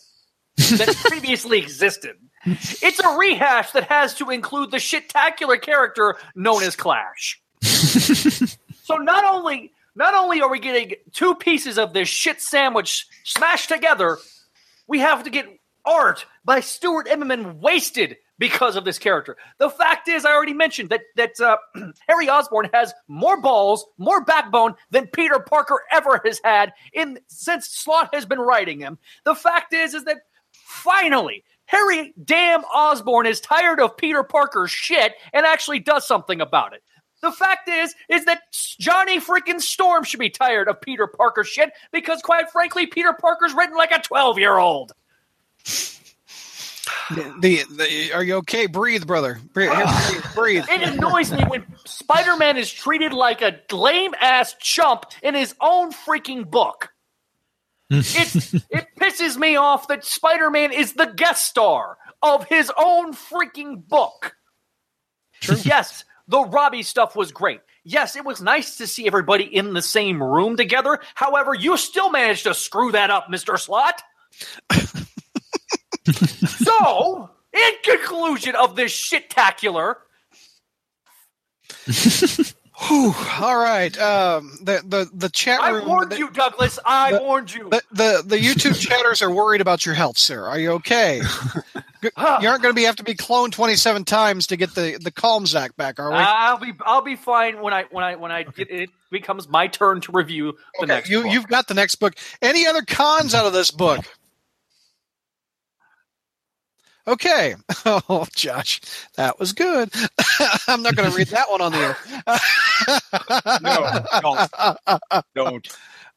that 0.56 0.96
previously 1.04 1.60
existed, 1.60 2.16
it's 2.44 2.98
a 2.98 3.16
rehash 3.16 3.70
that 3.72 3.84
has 3.84 4.14
to 4.14 4.30
include 4.30 4.72
the 4.72 4.80
shit-tacular 4.80 5.62
character 5.62 6.16
known 6.34 6.64
as 6.64 6.74
Clash. 6.74 7.40
so 8.88 8.96
not 8.96 9.22
only 9.26 9.72
not 9.94 10.14
only 10.14 10.40
are 10.40 10.48
we 10.48 10.58
getting 10.58 10.94
two 11.12 11.34
pieces 11.34 11.76
of 11.76 11.92
this 11.92 12.08
shit 12.08 12.40
sandwich 12.40 13.06
smashed 13.22 13.68
together, 13.68 14.16
we 14.86 15.00
have 15.00 15.24
to 15.24 15.30
get 15.30 15.44
art 15.84 16.24
by 16.42 16.60
Stuart 16.60 17.06
Immonen 17.06 17.58
wasted 17.60 18.16
because 18.38 18.76
of 18.76 18.86
this 18.86 18.98
character. 18.98 19.36
The 19.58 19.68
fact 19.68 20.08
is, 20.08 20.24
I 20.24 20.32
already 20.32 20.54
mentioned 20.54 20.88
that 20.88 21.02
that 21.16 21.38
uh, 21.38 21.58
Harry 22.08 22.30
Osborn 22.30 22.70
has 22.72 22.94
more 23.08 23.38
balls, 23.42 23.84
more 23.98 24.24
backbone 24.24 24.74
than 24.90 25.06
Peter 25.08 25.38
Parker 25.38 25.82
ever 25.92 26.22
has 26.24 26.40
had 26.42 26.72
in 26.94 27.18
since 27.26 27.68
Slott 27.68 28.14
has 28.14 28.24
been 28.24 28.40
writing 28.40 28.80
him. 28.80 28.96
The 29.24 29.34
fact 29.34 29.74
is, 29.74 29.92
is 29.92 30.04
that 30.04 30.22
finally. 30.52 31.44
Harry 31.66 32.14
damn 32.24 32.64
Osborn 32.64 33.26
is 33.26 33.42
tired 33.42 33.78
of 33.78 33.94
Peter 33.98 34.22
Parker's 34.22 34.70
shit 34.70 35.12
and 35.34 35.44
actually 35.44 35.80
does 35.80 36.08
something 36.08 36.40
about 36.40 36.72
it. 36.72 36.82
The 37.20 37.32
fact 37.32 37.68
is, 37.68 37.94
is 38.08 38.24
that 38.26 38.42
Johnny 38.78 39.20
freaking 39.20 39.60
Storm 39.60 40.04
should 40.04 40.20
be 40.20 40.30
tired 40.30 40.68
of 40.68 40.80
Peter 40.80 41.06
Parker 41.06 41.44
shit 41.44 41.72
because, 41.92 42.22
quite 42.22 42.50
frankly, 42.50 42.86
Peter 42.86 43.12
Parker's 43.12 43.54
written 43.54 43.76
like 43.76 43.90
a 43.90 44.00
twelve-year-old. 44.00 44.92
The, 47.10 47.64
the 47.70 48.12
Are 48.12 48.22
you 48.22 48.36
okay? 48.36 48.66
Breathe, 48.66 49.06
brother. 49.06 49.40
Breathe. 49.52 49.70
Breathe. 49.74 50.24
breathe. 50.34 50.64
It 50.68 50.82
annoys 50.82 51.32
me 51.32 51.42
when 51.44 51.64
Spider-Man 51.84 52.56
is 52.56 52.70
treated 52.70 53.12
like 53.12 53.42
a 53.42 53.60
lame-ass 53.72 54.56
chump 54.60 55.06
in 55.22 55.34
his 55.34 55.54
own 55.60 55.92
freaking 55.92 56.48
book. 56.48 56.90
It's 57.90 58.54
it 58.70 58.86
pisses 59.00 59.36
me 59.36 59.56
off 59.56 59.88
that 59.88 60.04
Spider-Man 60.04 60.72
is 60.72 60.92
the 60.94 61.06
guest 61.06 61.46
star 61.46 61.96
of 62.22 62.44
his 62.44 62.70
own 62.76 63.14
freaking 63.14 63.86
book. 63.86 64.36
Yes, 65.62 66.04
the 66.28 66.40
Robbie 66.40 66.82
stuff 66.82 67.16
was 67.16 67.32
great. 67.32 67.60
Yes, 67.84 68.16
it 68.16 68.24
was 68.24 68.40
nice 68.42 68.76
to 68.76 68.86
see 68.86 69.06
everybody 69.06 69.44
in 69.44 69.72
the 69.72 69.82
same 69.82 70.22
room 70.22 70.56
together. 70.56 71.00
However, 71.14 71.54
you 71.54 71.76
still 71.76 72.10
managed 72.10 72.44
to 72.44 72.54
screw 72.54 72.92
that 72.92 73.10
up, 73.10 73.28
Mr. 73.30 73.58
Slott. 73.58 74.02
so, 76.46 77.30
in 77.52 77.72
conclusion 77.82 78.54
of 78.54 78.76
this 78.76 78.92
shit-tacular, 78.92 79.96
Whew. 82.86 83.12
All 83.40 83.56
right. 83.56 83.96
Um, 83.98 84.56
the 84.62 84.82
the 84.86 85.10
the 85.12 85.28
chat 85.28 85.60
Room, 85.60 85.84
I 85.84 85.86
warned 85.86 86.12
the, 86.12 86.18
you, 86.18 86.30
Douglas. 86.30 86.78
I 86.86 87.12
the- 87.12 87.20
warned 87.22 87.52
you. 87.52 87.68
The, 87.70 87.82
the 87.90 88.22
the 88.24 88.38
YouTube 88.38 88.78
chatters 88.78 89.20
are 89.20 89.30
worried 89.30 89.60
about 89.60 89.84
your 89.84 89.96
health, 89.96 90.16
sir. 90.16 90.44
Are 90.46 90.58
you 90.60 90.70
okay? 90.72 91.20
you 92.02 92.10
aren't 92.16 92.40
going 92.42 92.62
to 92.62 92.74
be 92.74 92.84
have 92.84 92.94
to 92.96 93.02
be 93.02 93.14
cloned 93.14 93.50
twenty 93.52 93.74
seven 93.74 94.04
times 94.04 94.46
to 94.48 94.56
get 94.56 94.74
the 94.76 94.96
the 95.02 95.10
calm 95.10 95.44
Zach 95.46 95.76
back, 95.76 95.98
are 95.98 96.10
we? 96.10 96.16
I'll 96.18 96.58
be 96.58 96.72
I'll 96.82 97.02
be 97.02 97.16
fine 97.16 97.60
when 97.60 97.72
I 97.74 97.84
when 97.90 98.04
I 98.04 98.14
when 98.14 98.30
I 98.30 98.44
get 98.44 98.70
it 98.70 98.90
becomes 99.10 99.48
my 99.48 99.66
turn 99.66 100.00
to 100.02 100.12
review 100.12 100.52
the 100.78 100.84
Okay, 100.84 100.86
next. 100.94 101.10
you 101.10 101.22
book. 101.24 101.32
you've 101.32 101.48
got 101.48 101.66
the 101.66 101.74
next 101.74 101.96
book. 101.96 102.14
Any 102.42 102.66
other 102.66 102.82
cons 102.82 103.34
out 103.34 103.46
of 103.46 103.52
this 103.52 103.70
book? 103.72 104.04
Okay. 107.08 107.54
Oh, 108.10 108.26
Josh, 108.34 108.80
that 109.16 109.38
was 109.38 109.52
good. 109.54 109.90
I'm 110.68 110.82
not 110.82 110.94
going 110.94 111.10
to 111.10 111.16
read 111.16 111.28
that 111.28 111.50
one 111.50 111.60
on 111.62 111.72
the 111.72 111.78
air. 111.78 111.96
No, 113.62 114.04
don't. 114.20 115.24
Don't. 115.34 115.68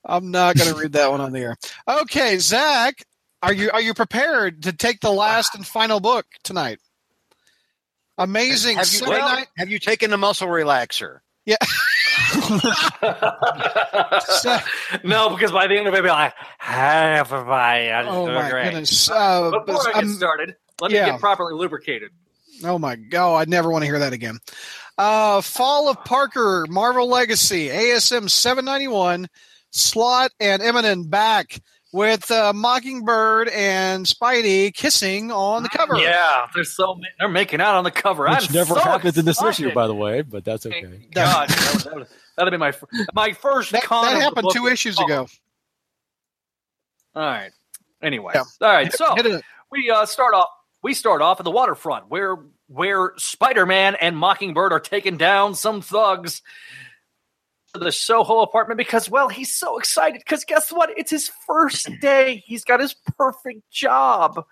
I'm 0.03 0.31
not 0.31 0.57
going 0.57 0.69
to 0.73 0.76
read 0.80 0.91
that 0.93 1.09
one 1.11 1.22
on 1.22 1.31
the 1.31 1.39
air. 1.39 1.57
Okay, 1.88 2.38
Zach, 2.39 3.03
are 3.41 3.53
you 3.53 3.72
are 3.72 3.80
you 3.81 3.93
prepared 3.93 4.63
to 4.63 4.73
take 4.73 4.99
the 4.99 5.11
last 5.11 5.55
and 5.55 5.65
final 5.65 5.99
book 6.01 6.26
tonight? 6.43 6.80
Amazing. 8.18 8.77
Have 8.77 8.88
you, 8.88 8.99
Seven 8.99 9.13
taken, 9.13 9.26
night- 9.27 9.47
have 9.57 9.69
you 9.69 9.80
taken 9.80 10.11
the 10.11 10.18
muscle 10.18 10.47
relaxer? 10.47 11.19
Yeah. 11.45 11.55
So- 14.26 14.57
no, 15.03 15.30
because 15.30 15.51
by 15.51 15.68
the 15.68 15.77
end 15.77 15.88
of 15.88 15.93
it, 15.93 15.97
I'll 15.97 16.03
be 16.03 16.09
like, 16.09 16.34
"Hi, 16.59 17.18
everybody, 17.18 17.89
I'm 17.91 18.07
oh 18.07 18.26
my 18.27 18.49
great." 18.49 18.65
goodness. 18.65 19.09
Uh, 19.09 19.51
Before 19.65 19.81
I 19.89 19.93
get 19.93 20.03
um, 20.03 20.09
started, 20.09 20.55
let 20.82 20.91
me 20.91 20.98
yeah. 20.98 21.12
get 21.12 21.20
properly 21.20 21.53
lubricated. 21.53 22.12
Oh 22.64 22.78
my 22.78 22.95
god, 22.95 23.38
I'd 23.38 23.49
never 23.49 23.70
want 23.72 23.84
to 23.84 23.86
hear 23.88 23.99
that 23.99 24.14
again. 24.14 24.40
Uh, 24.98 25.41
Fall 25.41 25.90
of 25.90 26.03
Parker, 26.03 26.66
Marvel 26.70 27.08
Legacy, 27.08 27.70
ASM 27.70 28.30
791, 28.30 29.28
Slott 29.72 30.32
and 30.40 30.62
Immonen 30.62 31.10
back 31.10 31.62
with 31.94 32.30
uh, 32.32 32.53
Mockingbird 32.53 33.49
and 33.49 34.06
Spidey 34.06 34.74
kissing 34.74 35.32
on 35.32 35.64
the 35.64 35.70
cover. 35.70 35.98
Yeah, 35.98 36.48
they're 36.53 36.64
so 36.64 36.99
they're 37.20 37.30
making 37.30 37.62
out 37.62 37.76
on 37.76 37.84
the 37.84 37.91
cover. 37.91 38.24
Which 38.30 38.49
I'm 38.49 38.53
never 38.53 38.76
so 38.76 38.82
happens 38.82 39.18
in 39.18 39.26
this 39.26 39.41
issue, 39.41 39.74
by 39.74 39.88
the 39.88 39.95
way, 39.95 40.22
but 40.22 40.45
that's 40.45 40.66
okay. 40.66 40.82
Thank 40.82 41.14
God, 41.14 41.49
that 41.49 41.91
would, 41.94 42.08
that 42.38 42.44
would, 42.44 42.52
be 42.52 42.58
my 42.58 42.74
my 43.14 43.34
first 43.34 43.72
That, 43.72 43.84
con. 43.84 44.06
that 44.06 44.22
happened 44.22 44.49
two 44.52 44.68
issues 44.68 44.98
Oh, 44.99 45.06
ago. 45.06 45.28
All 47.16 47.24
right. 47.24 47.52
Anyway, 48.02 48.34
Yeah. 48.36 48.44
all 48.62 48.74
right. 48.74 48.91
So 48.94 49.16
we 49.72 49.90
uh, 49.90 50.06
start 50.06 50.34
off. 50.34 50.49
We 50.84 50.94
start 50.94 51.22
off 51.22 51.40
at 51.40 51.44
the 51.44 51.52
waterfront, 51.52 52.10
where 52.10 52.38
where 52.68 53.14
Spider 53.18 53.66
Man 53.66 53.95
and 53.99 54.18
Mockingbird 54.18 54.74
are 54.74 54.80
taking 54.80 55.18
down 55.18 55.56
some 55.56 55.82
thugs 55.82 56.41
to 57.74 57.80
the 57.80 57.91
Soho 57.91 58.41
apartment 58.41 58.78
because, 58.78 59.10
well, 59.10 59.30
he's 59.30 59.56
so 59.56 59.78
excited. 59.78 60.20
Because 60.20 60.44
guess 60.45 60.72
what? 60.72 60.90
It's 60.98 61.12
his 61.12 61.32
first 61.48 61.90
day. 62.02 62.44
He's 62.45 62.64
got 62.64 62.80
his 62.80 62.95
perfect 63.18 63.70
job. 63.72 64.44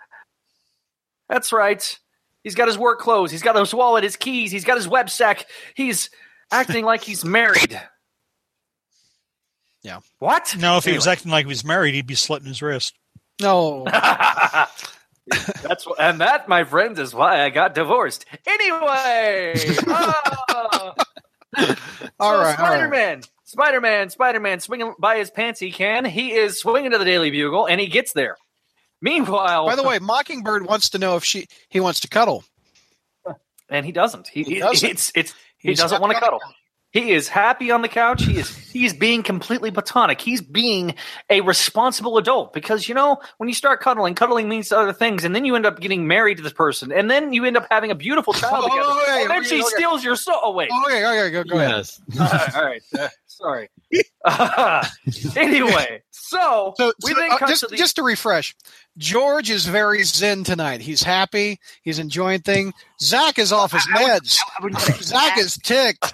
That's 1.28 1.52
right. 1.52 1.98
He's 2.44 2.56
got 2.56 2.68
his 2.68 2.78
work 2.78 3.00
clothes. 3.00 3.32
He's 3.32 3.42
got 3.42 3.56
his 3.56 3.74
wallet, 3.74 4.04
his 4.04 4.16
keys. 4.16 4.52
He's 4.52 4.66
got 4.66 4.78
his 4.78 4.88
web 4.88 5.10
sack. 5.10 5.46
He's 5.76 6.10
acting 6.52 6.86
like 6.86 7.04
he's 7.04 7.26
married. 7.26 7.80
Yeah. 9.84 10.00
What? 10.20 10.56
No, 10.58 10.78
if 10.78 10.86
he 10.86 10.94
was 10.94 11.08
acting 11.08 11.32
like 11.32 11.46
he 11.46 11.50
was 11.50 11.64
married, 11.64 11.96
he'd 11.96 12.08
be 12.08 12.16
slitting 12.16 12.48
his 12.48 12.62
wrist. 12.62 12.96
No. 13.42 13.86
That's 15.64 15.86
wh- 15.86 16.00
and 16.00 16.22
that, 16.22 16.48
my 16.50 16.64
friends, 16.64 17.00
is 17.00 17.14
why 17.14 17.44
I 17.44 17.50
got 17.50 17.74
divorced. 17.76 18.26
Anyway. 18.46 19.56
Ah. 19.88 20.94
All 21.58 21.66
so 21.66 21.76
all 22.20 22.38
right. 22.38 22.54
Spider-Man, 22.56 23.22
Spider-Man, 23.44 24.10
Spider-Man, 24.12 24.60
swinging 24.60 24.94
by 25.00 25.18
his 25.18 25.32
pants 25.32 25.60
he 25.60 25.72
can. 25.72 26.06
He 26.06 26.32
is 26.34 26.60
swinging 26.60 26.92
to 26.92 26.98
the 27.00 27.06
Daily 27.06 27.32
Bugle, 27.32 27.66
and 27.68 27.82
he 27.82 27.88
gets 27.88 28.14
there. 28.14 28.38
Meanwhile, 29.02 29.66
By 29.66 29.76
the 29.76 29.84
way, 29.84 29.98
Mockingbird 30.00 30.66
wants 30.66 30.90
to 30.90 31.00
know 31.00 31.16
if 31.16 31.24
she 31.26 31.48
he 31.70 31.80
wants 31.80 32.02
to 32.02 32.08
cuddle. 32.08 32.44
and 33.70 33.86
he 33.86 33.92
doesn't. 33.92 34.28
He, 34.28 34.44
He 34.44 34.60
doesn't. 34.60 34.88
It's 34.90 35.12
it's 35.16 35.34
he 35.58 35.70
He's 35.70 35.80
doesn't 35.80 36.00
want 36.00 36.12
to 36.14 36.20
the 36.20 36.22
cuddle. 36.26 36.40
Couch. 36.94 37.04
He 37.04 37.12
is 37.12 37.28
happy 37.28 37.72
on 37.72 37.82
the 37.82 37.88
couch. 37.88 38.24
He 38.24 38.38
is 38.40 38.56
he 38.56 38.86
is 38.86 38.94
being 38.94 39.24
completely 39.24 39.72
platonic. 39.72 40.20
He's 40.22 40.42
being 40.42 40.96
a 41.30 41.42
responsible 41.42 42.18
adult 42.18 42.54
because 42.54 42.88
you 42.88 42.96
know 42.96 43.18
when 43.38 43.50
you 43.50 43.56
start 43.56 43.82
cuddling, 43.82 44.16
cuddling 44.16 44.50
means 44.50 44.72
other 44.72 44.94
things, 44.94 45.24
and 45.24 45.36
then 45.36 45.46
you 45.46 45.56
end 45.56 45.66
up 45.66 45.80
getting 45.80 46.08
married 46.08 46.38
to 46.38 46.44
this 46.44 46.54
person, 46.54 46.92
and 46.92 47.10
then 47.10 47.34
you 47.34 47.46
end 47.46 47.58
up 47.58 47.68
having 47.70 47.92
a 47.92 47.96
beautiful 47.96 48.34
child 48.34 48.66
Oh, 48.68 48.70
together. 48.70 49.02
okay, 49.14 49.22
and 49.22 49.30
then 49.32 49.40
okay, 49.40 49.48
she 49.50 49.62
okay. 49.62 49.70
steals 49.76 50.04
your 50.04 50.16
soul. 50.16 50.40
Oh 50.42 50.52
wait, 50.54 50.70
Okay, 50.86 51.06
okay, 51.06 51.32
go, 51.32 51.44
go 51.44 51.58
ahead. 51.58 51.72
Yes. 51.72 52.02
all 52.20 52.26
right, 52.26 52.56
all 52.56 52.66
right. 52.66 53.10
Uh, 53.42 53.46
sorry. 53.46 53.70
anyway, 55.36 56.02
so, 56.12 56.74
So, 56.78 56.94
we 57.04 57.14
so, 57.14 57.20
then 57.20 57.32
uh, 57.32 57.38
cut 57.38 57.50
just 57.50 57.62
to 57.62 57.68
the 57.68 57.78
just 57.78 57.96
to 57.98 58.04
refresh, 58.04 58.56
George 58.98 59.50
is 59.50 59.66
very 59.66 60.04
zen 60.04 60.44
tonight. 60.44 60.82
He's 60.82 61.04
happy. 61.04 61.60
He's 61.84 62.00
enjoying 62.00 62.42
things. 62.42 62.74
Zach 63.02 63.40
is 63.40 63.52
off 63.52 63.72
his 63.72 63.86
meds. 63.88 64.38
Zach 65.02 65.38
is 65.38 65.58
ticked. 65.58 66.12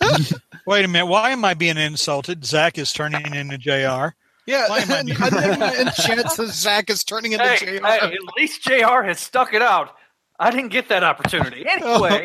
Wait 0.66 0.84
a 0.84 0.88
minute. 0.88 1.06
Why 1.06 1.30
am 1.30 1.44
I 1.44 1.54
being 1.54 1.76
insulted? 1.76 2.44
Zach 2.44 2.78
is 2.78 2.92
turning 2.92 3.34
into 3.34 3.58
Jr. 3.58 4.14
Yeah, 4.46 4.68
Why 4.68 4.78
am 4.80 4.90
I 4.90 4.98
and, 4.98 5.06
being- 5.06 5.62
and 5.62 5.92
Chet 5.94 6.30
says 6.32 6.54
Zach 6.54 6.90
is 6.90 7.04
turning 7.04 7.32
into 7.32 7.44
hey, 7.46 7.56
JR. 7.78 7.86
hey, 7.86 7.98
at 7.98 8.12
least 8.36 8.62
Jr. 8.62 9.02
has 9.02 9.20
stuck 9.20 9.54
it 9.54 9.62
out. 9.62 9.94
I 10.38 10.50
didn't 10.50 10.70
get 10.70 10.88
that 10.88 11.04
opportunity. 11.04 11.64
Anyway, 11.68 12.24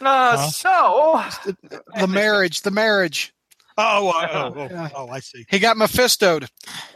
uh, 0.00 0.48
so 0.48 1.22
the 1.98 2.06
marriage, 2.08 2.62
the 2.62 2.70
marriage. 2.70 3.32
Oh, 3.78 4.08
uh, 4.08 4.28
oh, 4.32 4.54
oh, 4.56 4.68
Yeah. 4.70 4.88
oh, 4.94 5.08
I 5.08 5.20
see. 5.20 5.44
He 5.50 5.58
got 5.58 5.76
Mephistoed. 5.76 6.48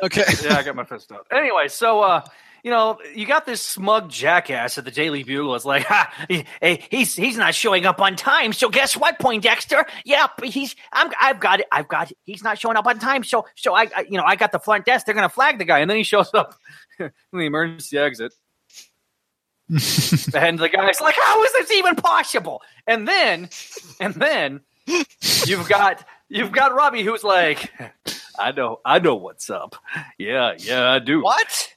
Okay. 0.02 0.24
yeah, 0.42 0.56
I 0.56 0.62
got 0.62 0.74
my 0.76 0.84
fist 0.84 1.12
up. 1.12 1.26
Anyway, 1.30 1.68
so 1.68 2.00
uh, 2.00 2.22
you 2.62 2.70
know, 2.70 2.98
you 3.14 3.26
got 3.26 3.44
this 3.46 3.60
smug 3.60 4.10
jackass 4.10 4.78
at 4.78 4.84
the 4.84 4.90
Daily 4.90 5.22
Bugle. 5.22 5.54
It's 5.54 5.64
like, 5.64 5.82
ha, 5.88 6.12
he, 6.28 6.44
hey, 6.60 6.82
he's 6.90 7.14
he's 7.14 7.36
not 7.36 7.54
showing 7.54 7.84
up 7.84 8.00
on 8.00 8.16
time. 8.16 8.52
So 8.52 8.68
guess 8.70 8.96
what, 8.96 9.18
Poindexter? 9.18 9.84
Yeah, 10.04 10.26
but 10.38 10.48
he's 10.48 10.74
I'm 10.92 11.10
I've 11.20 11.40
got 11.40 11.60
it. 11.60 11.66
I've 11.70 11.88
got 11.88 12.10
it. 12.10 12.18
He's 12.24 12.42
not 12.42 12.58
showing 12.58 12.76
up 12.76 12.86
on 12.86 12.98
time. 12.98 13.24
So 13.24 13.46
so 13.56 13.74
I, 13.74 13.88
I 13.94 14.06
you 14.08 14.16
know 14.16 14.24
I 14.24 14.36
got 14.36 14.52
the 14.52 14.58
front 14.58 14.86
desk. 14.86 15.04
They're 15.06 15.14
gonna 15.14 15.28
flag 15.28 15.58
the 15.58 15.64
guy, 15.66 15.80
and 15.80 15.90
then 15.90 15.98
he 15.98 16.02
shows 16.02 16.30
up 16.32 16.54
in 16.98 17.10
the 17.32 17.44
emergency 17.44 17.98
exit. 17.98 18.32
And 20.34 20.58
the 20.58 20.68
guy's 20.68 21.00
like, 21.00 21.14
"How 21.16 21.42
is 21.44 21.52
this 21.52 21.70
even 21.72 21.94
possible?" 21.96 22.62
And 22.86 23.06
then, 23.06 23.48
and 24.00 24.14
then 24.14 24.60
you've 25.46 25.68
got 25.68 26.04
you've 26.28 26.52
got 26.52 26.74
Robbie, 26.74 27.02
who's 27.04 27.22
like, 27.24 27.72
"I 28.38 28.52
know, 28.52 28.80
I 28.84 28.98
know 28.98 29.14
what's 29.14 29.48
up. 29.50 29.76
Yeah, 30.18 30.54
yeah, 30.58 30.90
I 30.90 30.98
do." 30.98 31.22
What? 31.22 31.74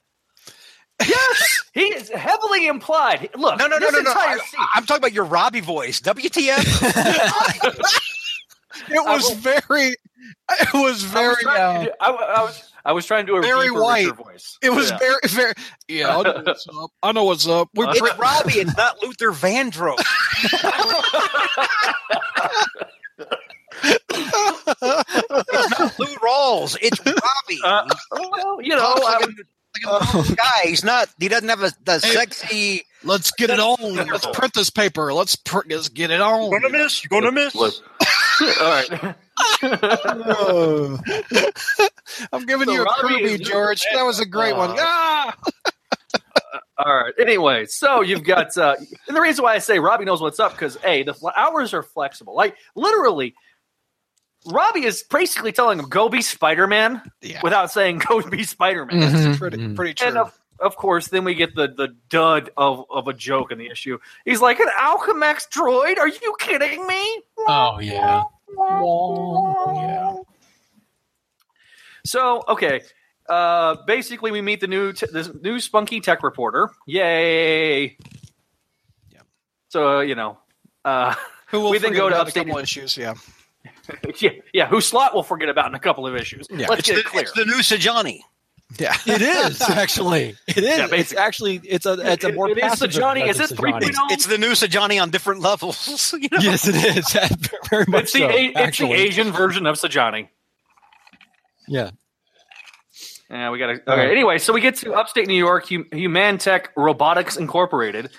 Yes, 1.06 1.64
he 1.74 1.82
is 1.82 2.10
heavily 2.10 2.68
implied. 2.68 3.30
Look, 3.36 3.58
No, 3.60 3.68
no, 3.68 3.78
no, 3.78 3.90
no, 3.90 4.00
no. 4.00 4.12
I, 4.16 4.38
I'm 4.76 4.86
talking 4.86 5.02
about 5.02 5.12
your 5.14 5.26
Robbie 5.26 5.60
voice. 5.60 6.00
WTF? 6.02 6.64
It 8.90 9.06
was 9.06 9.32
very, 9.36 9.90
it 9.90 9.98
was 10.74 10.74
I 10.74 10.82
was 10.82 11.04
very, 11.04 11.36
trying 11.44 11.78
uh, 11.78 11.84
do- 11.86 11.92
I, 12.02 12.10
I 12.10 12.44
was 12.44 12.73
I 12.86 12.92
was 12.92 13.06
trying 13.06 13.26
to 13.26 13.32
do 13.32 13.38
a 13.38 13.42
Very 13.42 13.72
white. 13.72 14.14
voice. 14.16 14.58
it 14.62 14.70
was 14.72 14.90
Yeah. 14.92 14.98
very, 14.98 15.20
very, 15.28 15.54
yeah, 15.88 16.18
I 16.18 16.22
know 16.24 16.42
what's 16.44 16.68
up. 16.68 16.92
I 17.02 17.12
know 17.14 17.24
what's 17.24 17.48
up. 17.48 17.70
We're 17.74 17.88
Uh, 17.88 17.94
pre- 17.96 18.12
Robbie. 18.18 18.60
It's 18.60 18.76
not 18.78 19.02
Luther 19.02 19.32
Vandross. 19.32 20.04
it's 23.84 25.80
not 25.80 26.00
Lou 26.00 26.06
Rawls. 26.18 26.78
It's 26.82 27.00
Robbie. 27.06 27.60
Uh, 27.64 27.88
well, 28.12 28.62
you 28.62 28.76
know, 28.76 28.94
I 28.98 29.02
like 29.02 29.20
would- 29.22 29.40
a, 29.40 29.44
like 29.86 29.86
a 29.86 30.06
normal 30.16 30.36
guy. 30.36 30.62
He's 30.66 30.84
not. 30.84 31.10
He 31.20 31.28
doesn't 31.28 31.50
have 31.50 31.64
a 31.64 31.72
the 31.84 32.00
sexy. 32.00 32.84
let's 33.04 33.32
get 33.32 33.50
it 33.50 33.60
on. 33.60 33.96
Let's 34.08 34.26
print 34.28 34.54
this 34.54 34.70
paper. 34.70 35.12
Let's 35.14 35.36
print, 35.36 35.72
let's 35.72 35.90
get 35.90 36.12
it 36.12 36.22
on. 36.22 36.52
miss. 36.72 37.04
You're 37.04 37.10
gonna 37.22 37.32
miss. 37.32 37.56
Look. 37.56 37.74
All 38.42 38.48
right. 38.60 39.16
Oh. 39.64 41.00
I'm 42.34 42.46
giving 42.46 42.68
So 42.68 42.74
you 42.74 42.82
a 42.82 42.86
Robbie 42.86 43.20
Kirby, 43.22 43.38
George. 43.44 43.86
That 43.94 44.04
was 44.04 44.20
a 44.20 44.26
great 44.26 44.56
one. 44.56 44.72
Uh, 44.72 44.76
Ah! 44.80 45.36
All 46.78 46.94
right. 46.96 47.14
Anyway, 47.20 47.66
so 47.68 48.02
you've 48.02 48.24
got, 48.24 48.58
uh, 48.58 48.76
and 49.08 49.16
the 49.16 49.22
reason 49.22 49.44
why 49.44 49.54
I 49.54 49.60
say 49.60 49.78
Robbie 49.80 50.06
knows 50.06 50.22
what's 50.22 50.40
up 50.40 50.54
because 50.54 50.78
a 50.84 51.04
the 51.04 51.14
fl- 51.14 51.30
hours 51.38 51.74
are 51.74 51.84
flexible. 51.84 52.36
Like 52.36 52.56
literally, 52.76 53.36
Robbie 54.48 54.84
is 54.86 55.04
basically 55.04 55.52
telling 55.52 55.78
him 55.80 55.88
go 55.88 56.10
be 56.10 56.22
Spider 56.22 56.66
Man 56.68 57.02
Yeah. 57.22 57.40
without 57.44 57.72
saying 57.72 58.00
go 58.08 58.22
be 58.28 58.44
Spider 58.44 58.86
Man. 58.86 59.00
That's 59.00 59.38
pretty, 59.38 59.74
pretty 59.76 59.94
true. 59.94 60.08
And 60.08 60.18
of, 60.18 60.38
of 60.60 60.76
course, 60.76 61.08
then 61.10 61.24
we 61.24 61.36
get 61.36 61.56
the 61.56 61.68
the 61.68 61.96
dud 62.10 62.50
of, 62.58 62.86
of 62.90 63.08
a 63.08 63.14
joke 63.14 63.52
in 63.52 63.58
the 63.58 63.68
issue. 63.68 63.98
He's 64.26 64.42
like 64.42 64.60
an 64.60 64.68
Alchemax 64.80 65.50
droid. 65.50 65.98
Are 65.98 66.08
you 66.08 66.36
kidding 66.40 66.86
me? 66.88 67.22
Oh 67.40 67.80
yeah. 67.80 68.24
yeah. 68.58 70.16
So 72.06 72.44
okay, 72.48 72.82
uh, 73.30 73.78
basically 73.88 74.32
we 74.32 74.42
meet 74.42 74.60
the 74.60 74.68
new 74.68 74.94
t- 74.94 75.08
this 75.12 75.30
new 75.42 75.60
spunky 75.60 76.02
tech 76.02 76.24
reporter. 76.24 76.70
Yay! 76.86 77.98
Yeah. 79.12 79.22
So 79.70 79.98
uh, 80.00 80.02
you 80.02 80.16
know, 80.16 80.38
uh, 80.86 81.16
Who 81.48 81.62
will 81.62 81.70
We 81.72 81.78
then 81.78 81.94
go 81.94 82.10
to 82.10 82.16
about 82.16 82.18
a 82.18 82.22
upstate 82.24 82.46
couple 82.46 82.56
New- 82.58 82.64
issues? 82.64 82.98
Yeah. 82.98 83.14
yeah, 84.20 84.32
yeah. 84.54 84.68
Who 84.68 84.82
Slott 84.82 85.14
will 85.14 85.24
forget 85.24 85.50
about 85.50 85.68
in 85.68 85.76
a 85.76 85.80
couple 85.80 86.08
of 86.08 86.16
issues. 86.16 86.48
Yeah. 86.50 86.68
Let's 86.68 86.80
It's 86.80 86.90
get 86.90 86.96
the, 86.96 87.00
it 87.02 87.06
clear. 87.06 87.22
it's 87.24 87.32
the 87.34 87.46
new 87.46 87.58
Sajani. 87.62 88.22
Yeah. 88.80 88.96
It 89.06 89.22
is 89.22 89.62
actually. 89.70 90.36
It 90.48 90.58
is. 90.58 90.64
Yeah, 90.64 90.88
it's 90.92 91.14
actually 91.14 91.62
it's 91.64 91.86
a 91.86 91.94
it's 92.14 92.24
a 92.24 92.30
It- 92.30 92.36
more 92.36 92.50
it 92.50 92.52
is 92.52 92.56
the 92.58 92.62
passive 92.62 92.90
Johnny. 92.92 93.22
Is 93.22 93.36
aggressive 93.40 93.54
it 93.58 93.60
three 93.62 93.72
Johnny. 93.72 94.14
It's 94.14 94.26
the 94.26 94.38
new 94.38 94.52
Sajani 94.52 95.02
on 95.02 95.10
different 95.12 95.42
levels. 95.42 96.14
you 96.20 96.28
know? 96.32 96.40
Yes, 96.42 96.68
it 96.68 96.76
is. 96.76 97.12
Very 97.70 97.86
much 97.88 98.04
It's 98.04 98.14
the 98.14 98.20
so, 98.20 98.30
A- 98.30 98.52
it's 98.56 98.78
the. 98.80 98.92
Asian 98.94 99.32
version 99.32 99.66
of 99.66 99.76
Sajani. 99.76 100.30
Yeah. 101.68 101.92
Yeah, 103.30 103.50
we 103.52 103.58
got 103.58 103.68
to. 103.68 103.74
All 103.88 103.94
Okay. 103.94 104.02
right. 104.04 104.12
Anyway, 104.12 104.38
so 104.38 104.54
we 104.54 104.62
get 104.62 104.76
to 104.78 104.94
upstate 104.94 105.28
New 105.28 105.34
York, 105.38 105.68
Hum- 105.70 105.86
Humantech 105.92 106.68
Robotics 106.76 107.36
Incorporated, 107.38 108.10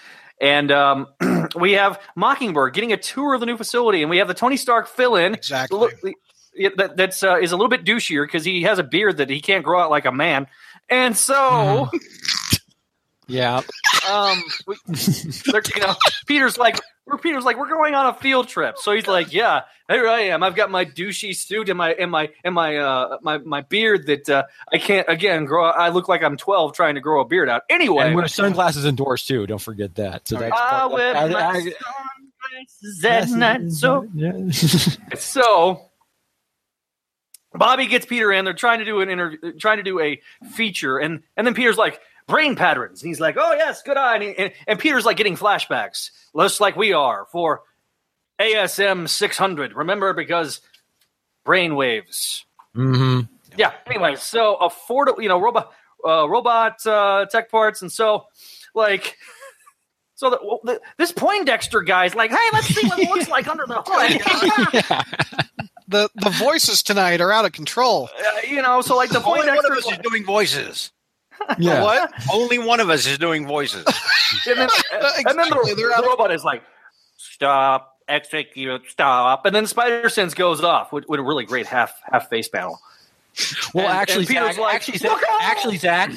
and 0.41 0.73
um, 0.73 1.07
we 1.57 1.73
have 1.73 2.01
Mockingbird 2.17 2.75
getting 2.75 2.93
a 2.93 2.97
tour 2.97 3.35
of 3.35 3.41
the 3.41 3.47
new 3.47 3.57
facility, 3.57 4.01
and 4.03 4.11
we 4.11 4.19
have 4.19 4.27
the 4.29 4.35
Tony 4.35 4.57
Stark 4.57 4.89
fill-in. 4.89 5.35
Exactly. 5.35 5.79
Look, 5.79 5.95
yeah, 6.03 6.13
that, 6.77 6.97
that's 6.97 7.23
uh, 7.23 7.37
is 7.39 7.53
a 7.53 7.57
little 7.57 7.69
bit 7.71 7.85
douchier 7.85 8.25
because 8.25 8.45
he 8.45 8.63
has 8.63 8.79
a 8.79 8.85
beard 8.85 9.17
that 9.19 9.29
he 9.31 9.41
can't 9.41 9.65
grow 9.65 9.81
out 9.81 9.91
like 9.91 10.05
a 10.05 10.13
man, 10.13 10.47
and 10.89 11.17
so 11.17 11.89
Yeah. 13.27 13.63
um, 14.11 14.43
we, 14.67 14.77
you 14.87 15.81
know, 15.81 15.95
Peter's 16.27 16.59
like, 16.59 16.79
we're 17.07 17.17
Peter's 17.17 17.45
like, 17.45 17.59
we're 17.59 17.71
going 17.71 17.95
on 17.95 18.07
a 18.07 18.15
field 18.15 18.49
trip. 18.49 18.77
So 18.79 18.93
he's 18.93 19.07
like, 19.07 19.33
yeah, 19.33 19.63
here 19.89 20.07
I 20.07 20.21
am. 20.25 20.43
I've 20.43 20.55
got 20.55 20.71
my 20.71 20.85
douchey 20.85 21.35
suit 21.35 21.71
and 21.71 21.79
my 21.79 21.95
and 21.95 22.11
my 22.11 22.31
and 22.45 22.55
my 22.55 22.77
uh 22.77 23.17
my 23.23 23.39
my 23.39 23.63
beard 23.63 24.07
that 24.09 24.29
uh, 24.29 24.43
I 24.71 24.77
can't 24.79 25.09
again 25.09 25.47
grow. 25.47 25.65
I 25.65 25.89
look 25.89 26.07
like 26.09 26.23
I'm 26.23 26.37
12 26.37 26.75
trying 26.75 26.97
to 26.97 27.01
grow 27.01 27.21
a 27.23 27.25
beard 27.25 27.49
out. 27.49 27.63
Anyway, 27.71 28.05
And 28.07 28.15
wear 28.15 28.29
sunglasses 28.29 28.85
indoors 28.85 29.25
too. 29.25 29.47
Don't 29.47 29.59
forget 29.59 29.95
that. 29.95 30.29
So 30.29 30.37
that's 30.37 30.55
I 30.55 30.87
wear 30.87 31.17
I- 31.17 31.25
I- 31.25 31.61
sunglasses 31.61 33.05
at 33.05 33.29
night. 33.31 33.71
So 33.73 34.07
Yeah. 34.15 34.51
so 35.17 35.91
Bobby 37.55 37.87
gets 37.87 38.05
Peter 38.05 38.33
in. 38.33 38.45
They're 38.45 38.53
trying 38.55 38.81
to 38.81 38.85
do 38.85 39.01
an 39.01 39.09
inter- 39.09 39.53
trying 39.59 39.77
to 39.79 39.83
do 39.83 40.01
a 40.01 40.21
feature, 40.53 40.99
and 40.99 41.23
and 41.37 41.47
then 41.47 41.55
Peter's 41.55 41.77
like 41.79 42.01
brain 42.27 42.57
patterns. 42.57 43.03
And 43.03 43.09
he's 43.09 43.21
like, 43.21 43.37
oh 43.39 43.53
yes, 43.55 43.83
good 43.83 43.97
eye. 43.97 44.15
And, 44.15 44.23
he- 44.23 44.37
and, 44.37 44.53
and 44.67 44.79
Peter's 44.79 45.05
like 45.05 45.17
getting 45.17 45.37
flashbacks, 45.37 46.11
just 46.37 46.61
like 46.61 46.75
we 46.77 46.93
are 46.93 47.27
for 47.31 47.63
ASM 48.41 49.09
600. 49.09 49.73
Remember 49.75 50.13
because 50.13 50.61
brain 51.45 51.77
waves. 51.77 52.45
Mhm. 52.77 53.29
Yeah. 53.57 53.73
Anyway, 53.87 54.17
so 54.17 54.57
affordable, 54.61 55.23
you 55.23 55.29
know, 55.29 55.41
robot, 55.41 55.73
uh, 56.05 56.29
robot 56.29 56.85
uh, 56.87 57.27
tech 57.27 57.51
parts, 57.51 57.83
and 57.83 57.93
so 57.93 58.25
like. 58.75 59.17
So 60.17 60.31
the, 60.31 60.39
well, 60.45 60.61
the, 60.63 60.81
this 60.97 61.11
Poindexter 61.11 61.81
guy's 61.85 62.15
like, 62.15 62.31
hey, 62.31 62.37
let's 62.53 62.69
see 62.69 62.87
what 62.87 63.01
it 63.01 63.09
looks 63.11 63.29
like 63.29 63.49
under 63.49 63.67
the 63.67 63.83
hood. 63.85 65.61
The 65.89 66.09
the 66.15 66.31
voices 66.31 66.83
tonight 66.83 67.21
are 67.21 67.31
out 67.33 67.45
of 67.45 67.53
control. 67.53 68.09
Uh, 68.19 68.41
you 68.49 68.63
know, 68.63 68.81
so 68.81 68.97
like 68.97 69.11
the 69.11 69.23
Only 69.23 69.47
one 69.49 69.59
of 69.67 69.73
us 69.73 69.91
is 69.93 69.99
doing 69.99 70.25
voices. 70.25 70.91
Yeah. 71.59 71.83
what? 71.83 72.13
Only 72.33 72.59
one 72.59 72.81
of 72.81 72.89
us 72.89 73.07
is 73.07 73.19
doing 73.19 73.47
voices. 73.47 73.85
And 74.49 74.59
then, 74.59 74.69
and 74.93 75.03
then 75.03 75.11
Exactly, 75.19 75.75
the, 75.75 75.83
the 75.83 75.93
out 75.95 76.05
of- 76.05 76.07
robot 76.07 76.33
is 76.33 76.43
like, 76.45 76.63
stop, 77.17 77.99
execute, 78.09 78.83
stop, 78.89 79.45
and 79.47 79.55
then 79.55 79.67
Spider 79.67 80.09
Sense 80.09 80.33
goes 80.35 80.63
off 80.63 80.93
with, 80.93 81.05
with 81.09 81.21
a 81.21 81.23
really 81.23 81.45
great 81.45 81.67
half 81.67 81.93
half 82.11 82.29
face 82.31 82.49
panel. 82.49 82.79
Well, 83.75 83.87
And- 83.89 83.99
actually, 83.99 84.27
and 84.37 84.47
Zach, 84.55 84.59
like, 84.59 84.75
actually, 84.75 84.99
Zach, 84.99 85.21
actually, 85.41 85.77
Zach, 85.77 86.11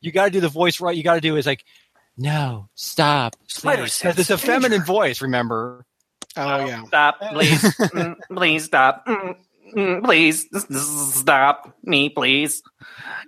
you 0.00 0.10
got 0.12 0.24
to 0.26 0.30
do 0.30 0.40
the 0.40 0.48
voice 0.48 0.80
right. 0.80 0.96
You 0.96 1.02
got 1.02 1.14
to 1.14 1.20
do 1.20 1.36
is 1.36 1.44
like, 1.46 1.64
no, 2.16 2.68
stop, 2.74 3.36
Spider 3.46 3.86
sense 3.88 4.16
Because 4.16 4.30
it's 4.30 4.30
a 4.30 4.38
feminine 4.38 4.84
voice. 4.84 5.20
Remember? 5.22 5.84
Oh 6.36 6.64
yeah. 6.66 6.84
Stop, 6.84 7.20
please, 7.32 7.60
Mm, 7.78 8.16
please 8.34 8.64
stop, 8.64 9.06
Mm, 9.06 9.36
mm, 9.76 10.04
please 10.04 10.46
stop 11.18 11.76
me, 11.84 12.08
please. 12.08 12.62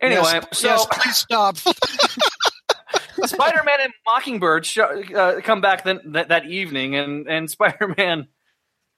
Anyway, 0.00 0.22
yes, 0.24 0.46
so 0.52 0.68
yes, 0.68 0.86
please 0.90 1.16
stop. 1.16 1.56
Spider 3.24 3.62
Man 3.64 3.80
and 3.80 3.92
Mockingbird 4.06 4.66
sh- 4.66 4.78
uh, 4.78 5.40
come 5.42 5.60
back 5.60 5.84
then, 5.84 6.00
that, 6.12 6.28
that 6.28 6.46
evening, 6.46 6.94
and 6.96 7.26
and 7.28 7.50
Spider 7.56 7.94
Man. 7.96 8.28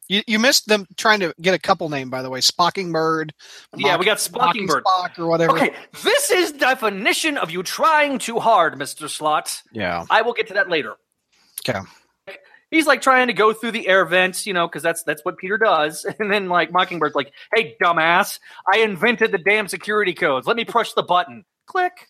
you, 0.09 0.23
you 0.27 0.39
missed 0.39 0.67
them 0.69 0.87
trying 0.97 1.21
to 1.21 1.35
get 1.41 1.55
a 1.55 1.59
couple 1.59 1.89
name, 1.89 2.09
by 2.11 2.23
the 2.23 2.31
way. 2.31 2.41
Spockingbird. 2.41 3.31
Yeah, 3.77 3.97
we 3.97 4.05
got 4.05 4.19
Spockingbird. 4.19 4.83
Spock 4.85 5.19
or 5.19 5.27
whatever. 5.27 5.57
Okay, 5.57 5.75
this 6.05 6.31
is 6.31 6.53
definition 6.53 7.37
of 7.39 7.51
you 7.51 7.63
trying 7.63 8.19
too 8.19 8.39
hard, 8.39 8.79
Mister 8.79 9.09
Slott. 9.09 9.63
Yeah. 9.73 10.05
I 10.11 10.23
will 10.23 10.33
get 10.33 10.47
to 10.49 10.55
that 10.55 10.69
later. 10.69 10.95
Okay. 11.69 11.81
He's 12.77 12.87
like 12.87 13.01
trying 13.01 13.29
to 13.29 13.33
go 13.33 13.55
through 13.55 13.71
the 13.73 13.89
air 13.89 14.05
vents, 14.05 14.47
you 14.47 14.53
know, 14.53 14.69
because 14.69 14.83
that's 14.83 15.03
that's 15.05 15.25
what 15.25 15.39
Peter 15.39 15.57
does. 15.57 16.05
And 16.19 16.31
then 16.31 16.49
like 16.51 16.71
Mockingbird's 16.71 17.15
like, 17.15 17.33
"Hey, 17.55 17.75
dumbass! 17.83 18.39
I 18.71 18.81
invented 18.81 19.33
the 19.33 19.39
damn 19.39 19.67
security 19.67 20.13
codes. 20.13 20.47
Let 20.47 20.57
me 20.57 20.65
push 20.67 20.93
the 20.93 21.03
button. 21.03 21.45
Click. 21.67 22.07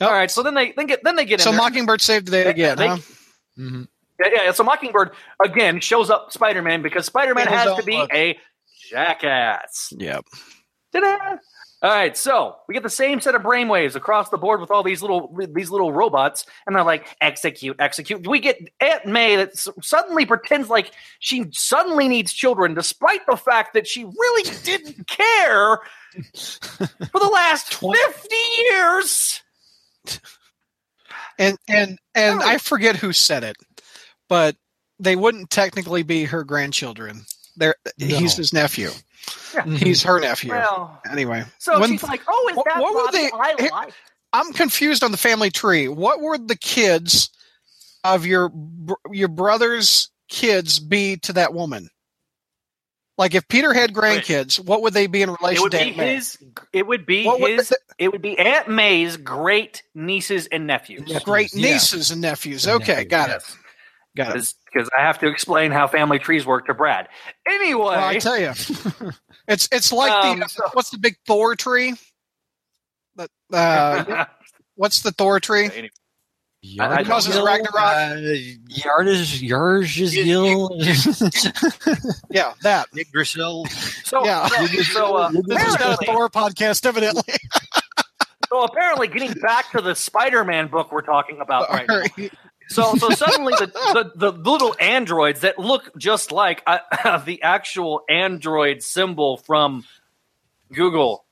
All 0.00 0.12
right. 0.12 0.30
So 0.30 0.44
then 0.44 0.54
they 0.54 0.70
then 0.76 0.86
get 0.86 1.02
then 1.02 1.16
they 1.16 1.24
get 1.24 1.40
So 1.40 1.50
in 1.50 1.56
there. 1.56 1.64
Mockingbird 1.64 2.00
saved 2.00 2.26
the 2.26 2.30
day 2.30 2.44
again, 2.44 2.76
They- 2.78 2.86
huh? 2.86 2.96
Mm-hmm. 3.58 3.82
Yeah, 4.20 4.28
yeah. 4.44 4.52
So 4.52 4.62
Mockingbird 4.62 5.10
again 5.44 5.80
shows 5.80 6.10
up 6.10 6.32
Spider 6.32 6.62
Man 6.62 6.82
because 6.82 7.06
Spider 7.06 7.34
Man 7.34 7.48
has 7.48 7.76
to 7.76 7.82
be 7.82 7.96
look. 7.96 8.12
a 8.14 8.38
jackass. 8.88 9.92
Yep. 9.96 10.24
Ta-da! 10.92 11.36
All 11.80 11.90
right, 11.90 12.16
so 12.16 12.56
we 12.66 12.74
get 12.74 12.82
the 12.82 12.90
same 12.90 13.20
set 13.20 13.36
of 13.36 13.42
brainwaves 13.42 13.94
across 13.94 14.30
the 14.30 14.36
board 14.36 14.60
with 14.60 14.72
all 14.72 14.82
these 14.82 15.00
little 15.00 15.32
these 15.54 15.70
little 15.70 15.92
robots, 15.92 16.44
and 16.66 16.74
they're 16.74 16.82
like 16.82 17.16
execute, 17.20 17.76
execute. 17.78 18.26
We 18.26 18.40
get 18.40 18.58
Aunt 18.80 19.06
May 19.06 19.36
that 19.36 19.56
suddenly 19.80 20.26
pretends 20.26 20.68
like 20.68 20.90
she 21.20 21.46
suddenly 21.52 22.08
needs 22.08 22.32
children, 22.32 22.74
despite 22.74 23.24
the 23.28 23.36
fact 23.36 23.74
that 23.74 23.86
she 23.86 24.04
really 24.04 24.50
didn't 24.64 25.06
care 25.06 25.78
for 26.34 27.20
the 27.20 27.30
last 27.32 27.72
fifty 27.74 28.36
years. 28.70 29.40
And 31.38 31.56
and 31.68 31.96
and. 32.16 32.42
I 32.42 32.58
forget 32.58 32.96
who 32.96 33.12
said 33.12 33.44
it, 33.44 33.56
but 34.28 34.56
they 34.98 35.14
wouldn't 35.14 35.50
technically 35.50 36.02
be 36.02 36.24
her 36.24 36.42
grandchildren. 36.42 37.24
They're 37.56 37.76
he's 37.98 38.36
his 38.36 38.52
nephew. 38.52 38.90
Yeah. 39.54 39.60
Mm-hmm. 39.62 39.76
He's 39.76 40.02
her 40.02 40.20
nephew. 40.20 40.50
Well, 40.50 41.00
anyway, 41.10 41.44
so 41.58 41.80
when- 41.80 41.90
she's 41.90 42.02
like, 42.02 42.20
"Oh, 42.28 42.48
is 42.50 42.56
what- 42.56 42.66
that 42.66 42.80
what 42.80 42.94
were 42.94 43.12
they- 43.12 43.30
I 43.32 43.68
like?" 43.72 43.94
I'm 44.32 44.52
confused 44.52 45.02
on 45.02 45.10
the 45.10 45.16
family 45.16 45.50
tree. 45.50 45.88
What 45.88 46.20
would 46.20 46.48
the 46.48 46.56
kids 46.56 47.30
of 48.04 48.26
your 48.26 48.52
your 49.10 49.28
brother's 49.28 50.10
kids 50.28 50.78
be 50.78 51.16
to 51.18 51.32
that 51.34 51.54
woman? 51.54 51.88
Like 53.16 53.34
if 53.34 53.48
Peter 53.48 53.72
had 53.72 53.92
grandkids, 53.94 54.60
what 54.64 54.82
would 54.82 54.94
they 54.94 55.06
be 55.08 55.22
in 55.22 55.30
It 55.30 55.36
relation 55.40 55.62
would 55.62 55.72
to 55.72 55.78
be 55.78 55.84
Aunt 55.88 55.96
May? 55.96 56.14
his. 56.14 56.38
It 56.72 56.86
would 56.86 57.04
be 57.06 57.24
What 57.24 57.40
would 57.40 57.50
his. 57.58 57.68
the- 57.70 57.78
it 57.98 58.12
would 58.12 58.22
be 58.22 58.38
Aunt 58.38 58.68
May's 58.68 59.16
great 59.16 59.82
nieces 59.94 60.46
and 60.46 60.66
nephews. 60.68 61.02
Yeah. 61.06 61.18
great 61.20 61.52
Yeah. 61.52 61.72
nieces 61.72 62.10
and 62.12 62.20
nephews. 62.20 62.66
And 62.66 62.80
Okay, 62.82 62.92
nephews, 62.92 63.08
got 63.10 63.30
it. 63.30 63.42
Got 64.18 64.36
it. 64.36 64.52
because 64.72 64.90
I 64.96 65.00
have 65.02 65.18
to 65.20 65.28
explain 65.28 65.70
how 65.70 65.86
family 65.86 66.18
trees 66.18 66.44
work 66.44 66.66
to 66.66 66.74
Brad. 66.74 67.08
Anyway, 67.46 67.80
Well, 67.80 67.90
I 67.90 68.18
tell 68.18 68.38
you, 68.38 68.50
it's 69.48 69.68
it's 69.72 69.92
like 69.92 70.12
Um, 70.12 70.40
the 70.40 70.48
so- 70.48 70.68
what's 70.74 70.90
the 70.90 70.98
big 70.98 71.16
Thor 71.26 71.54
tree? 71.56 71.94
That 73.16 73.30
uh, 73.52 74.24
what's 74.74 75.00
the 75.02 75.12
Thor 75.12 75.40
tree? 75.40 75.90
I- 76.80 76.96
I 76.96 77.04
Causes 77.04 77.36
don't- 77.36 77.46
Ragnarok. 77.46 77.74
Yardish, 78.68 79.40
Yardish, 79.48 80.12
Yeah, 82.30 82.52
that. 82.62 82.88
Yggdrasil. 82.96 83.66
so 83.66 84.24
Yeah. 84.24 84.46
so, 84.48 84.66
so, 84.82 85.14
uh, 85.16 85.30
This 85.30 85.40
is 85.40 85.46
not 85.46 85.80
a 85.80 85.92
apparently, 85.94 86.06
Thor 86.06 86.28
podcast, 86.28 86.84
evidently. 86.84 87.22
so 88.48 88.62
apparently, 88.64 89.06
getting 89.08 89.32
back 89.34 89.70
to 89.72 89.80
the 89.80 89.94
Spider-Man 89.94 90.66
book 90.68 90.90
we're 90.90 91.02
talking 91.02 91.40
about 91.40 91.68
right 91.70 91.86
now. 91.88 92.02
Alright. 92.76 93.00
So 93.00 93.08
so 93.08 93.14
suddenly 93.14 93.54
the, 93.58 93.66
the, 94.14 94.30
the 94.32 94.50
little 94.50 94.74
androids 94.80 95.40
that 95.40 95.58
look 95.58 95.90
just 95.96 96.32
like 96.32 96.62
uh, 96.66 97.18
the 97.24 97.42
actual 97.42 98.02
android 98.08 98.82
symbol 98.82 99.38
from 99.38 99.84
Google. 100.72 101.24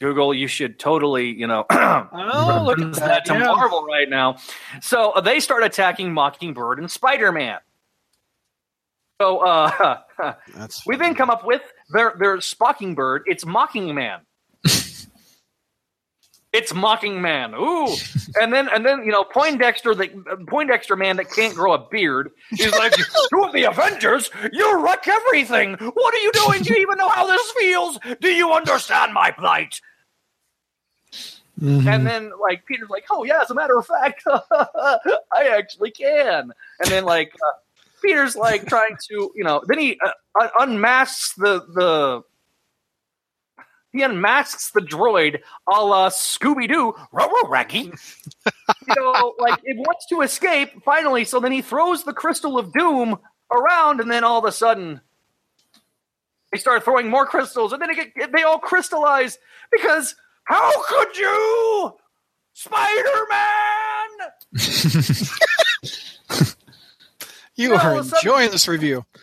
Google, 0.00 0.32
you 0.32 0.46
should 0.46 0.78
totally, 0.78 1.28
you 1.28 1.46
know, 1.46 1.66
Oh, 1.70 2.62
look 2.64 2.78
at 2.78 2.84
reference 2.84 2.98
that. 3.00 3.24
to 3.26 3.34
yeah. 3.34 3.44
Marvel 3.44 3.84
right 3.84 4.08
now. 4.08 4.36
So 4.80 5.10
uh, 5.10 5.20
they 5.20 5.40
start 5.40 5.62
attacking 5.62 6.14
Mockingbird 6.14 6.78
and 6.78 6.90
Spider 6.90 7.32
Man. 7.32 7.58
So 9.20 9.38
uh, 9.40 9.98
That's 10.54 10.86
we 10.86 10.96
then 10.96 11.14
come 11.14 11.28
up 11.28 11.44
with 11.44 11.60
their 11.90 12.14
their 12.18 12.38
Spockingbird. 12.38 13.20
It's 13.26 13.44
Mocking 13.44 13.94
Man. 13.94 14.20
It's 16.52 16.74
Mocking 16.74 17.22
Man. 17.22 17.54
Ooh, 17.54 17.94
and 18.40 18.52
then 18.52 18.68
and 18.68 18.84
then 18.84 19.04
you 19.04 19.12
know 19.12 19.24
Poindexter, 19.24 19.94
the 19.94 20.08
Poindexter 20.46 20.96
man 20.96 21.16
that 21.16 21.30
can't 21.30 21.54
grow 21.54 21.72
a 21.72 21.88
beard. 21.90 22.30
He's 22.50 22.72
like, 22.72 22.94
"You're 23.32 23.52
the 23.52 23.64
Avengers. 23.64 24.30
You 24.52 24.84
wreck 24.84 25.06
everything. 25.06 25.74
What 25.74 26.14
are 26.14 26.18
you 26.18 26.32
doing? 26.32 26.62
Do 26.62 26.74
you 26.74 26.80
even 26.80 26.98
know 26.98 27.08
how 27.08 27.26
this 27.26 27.50
feels? 27.52 27.98
Do 28.20 28.28
you 28.28 28.52
understand 28.52 29.14
my 29.14 29.30
plight?" 29.30 29.80
Mm-hmm. 31.60 31.88
And 31.88 32.06
then 32.06 32.32
like 32.40 32.64
Peter's 32.66 32.88
like, 32.88 33.04
"Oh 33.10 33.24
yeah, 33.24 33.42
as 33.42 33.50
a 33.50 33.54
matter 33.54 33.78
of 33.78 33.86
fact, 33.86 34.24
I 34.26 35.56
actually 35.56 35.90
can." 35.90 36.52
And 36.80 36.90
then 36.90 37.04
like 37.04 37.32
uh, 37.34 37.52
Peter's 38.02 38.34
like 38.34 38.66
trying 38.66 38.96
to, 39.08 39.30
you 39.34 39.44
know, 39.44 39.62
then 39.66 39.78
he 39.78 40.00
uh, 40.04 40.10
un- 40.40 40.50
unmasks 40.60 41.34
the 41.34 41.60
the 41.74 42.22
he 43.92 44.02
unmasks 44.02 44.70
the 44.70 44.80
droid 44.80 45.40
a 45.66 45.84
la 45.84 46.08
Scooby 46.10 46.68
Doo, 46.68 46.94
Raggy. 47.48 47.78
you 47.84 48.94
know, 48.96 49.34
like 49.38 49.60
it 49.64 49.76
wants 49.76 50.06
to 50.06 50.20
escape 50.22 50.82
finally. 50.84 51.24
So 51.24 51.40
then 51.40 51.52
he 51.52 51.62
throws 51.62 52.04
the 52.04 52.12
crystal 52.12 52.58
of 52.58 52.72
doom 52.72 53.18
around, 53.50 54.00
and 54.00 54.10
then 54.10 54.24
all 54.24 54.38
of 54.38 54.44
a 54.44 54.52
sudden. 54.52 55.00
They 56.52 56.58
start 56.58 56.82
throwing 56.82 57.08
more 57.08 57.26
crystals, 57.26 57.72
and 57.72 57.80
then 57.80 57.90
it 57.90 58.14
get, 58.14 58.32
they 58.32 58.42
all 58.42 58.58
crystallize 58.58 59.38
because 59.70 60.16
how 60.44 60.82
could 60.82 61.16
you, 61.16 61.92
Spider 62.54 63.26
Man? 63.30 64.08
You 67.60 67.72
Yeah, 67.74 67.86
are 67.88 67.96
all 67.96 68.02
sudden- 68.04 68.18
enjoying 68.18 68.50
this 68.50 68.66
review. 68.68 69.04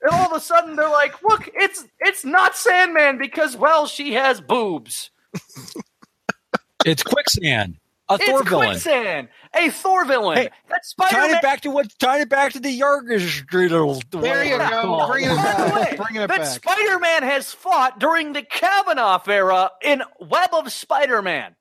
And 0.00 0.12
all 0.12 0.26
of 0.26 0.32
a 0.32 0.38
sudden 0.38 0.76
they're 0.76 0.88
like, 0.88 1.24
look, 1.24 1.50
it's 1.54 1.84
it's 1.98 2.24
not 2.24 2.54
Sandman 2.56 3.18
because 3.18 3.56
well, 3.56 3.88
she 3.88 4.12
has 4.14 4.40
boobs. 4.40 5.10
it's 6.86 7.02
quicksand. 7.02 7.78
A 8.08 8.14
it's 8.14 8.24
Thor 8.24 8.42
villain. 8.44 8.68
quicksand. 8.70 9.28
A 9.54 9.70
Thor 9.70 10.04
villain. 10.04 10.36
Hey, 10.38 10.48
That's 10.70 10.90
Spider-Man. 10.90 11.34
it 11.34 11.42
back 11.42 11.60
to 11.62 11.70
what? 11.70 11.92
Tie 11.98 12.20
it 12.20 12.28
back 12.28 12.52
to 12.52 12.60
the 12.60 12.80
Yargish 12.80 13.44
Dreidel. 13.46 14.00
There 14.22 14.44
you 14.44 14.50
Yeah. 14.56 14.70
go. 14.82 15.08
Bringing 15.08 15.30
it 15.30 15.36
By 15.36 15.52
the 15.54 15.74
way, 15.74 15.80
back. 15.82 15.96
Bringing 15.96 16.22
it 16.22 16.28
that 16.28 16.38
back. 16.38 16.46
Spider-Man 16.46 17.22
has 17.24 17.52
fought 17.52 17.98
during 17.98 18.32
the 18.34 18.42
Kavanagh 18.42 19.28
era 19.28 19.72
in 19.82 20.02
Web 20.20 20.50
of 20.54 20.70
Spider-Man. 20.72 21.56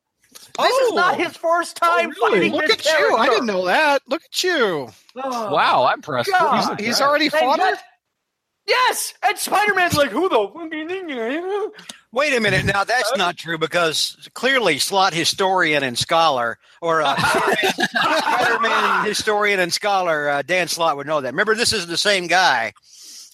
This 0.60 0.78
is 0.88 0.94
not 0.94 1.18
his 1.18 1.36
first 1.38 1.78
time 1.78 2.12
Oh, 2.22 2.28
really? 2.28 2.50
fighting 2.50 2.52
Look 2.54 2.66
this 2.68 2.88
at 2.88 3.00
you. 3.00 3.16
I 3.16 3.28
didn't 3.30 3.46
know 3.46 3.66
that. 3.66 4.02
Look 4.08 4.22
at 4.24 4.44
you. 4.44 4.90
Oh, 5.16 5.54
Wow, 5.54 5.86
I'm 5.86 5.96
impressed. 6.00 6.30
God. 6.32 6.78
He's, 6.80 6.88
he's 6.88 7.02
already 7.02 7.26
And 7.26 7.34
fought 7.34 7.60
yet- 7.60 7.74
it? 7.76 7.80
Yes, 8.70 9.14
and 9.24 9.38
Spider-Man's 9.38 9.96
like, 9.96 10.10
who 10.12 10.28
the 10.28 10.52
fucking 10.54 10.90
thing 10.90 11.10
are 11.14 11.30
you? 11.32 11.74
Wait 12.12 12.34
a 12.36 12.42
minute. 12.42 12.66
Now 12.66 12.84
that's 12.84 13.16
not 13.16 13.38
true 13.38 13.58
because 13.58 14.28
clearly 14.34 14.78
Slott 14.78 15.14
historian 15.14 15.84
and 15.84 15.98
scholar, 15.98 16.58
or 16.82 17.02
uh, 17.02 17.16
Spider-Man 17.72 19.06
historian 19.06 19.62
and 19.62 19.74
scholar 19.74 20.28
uh, 20.30 20.42
Dan 20.42 20.68
Slott 20.68 20.98
would 20.98 21.08
know 21.08 21.22
that. 21.22 21.32
Remember, 21.32 21.56
this 21.56 21.72
is 21.72 21.88
the 21.88 21.96
same 21.96 22.28
guy 22.28 22.74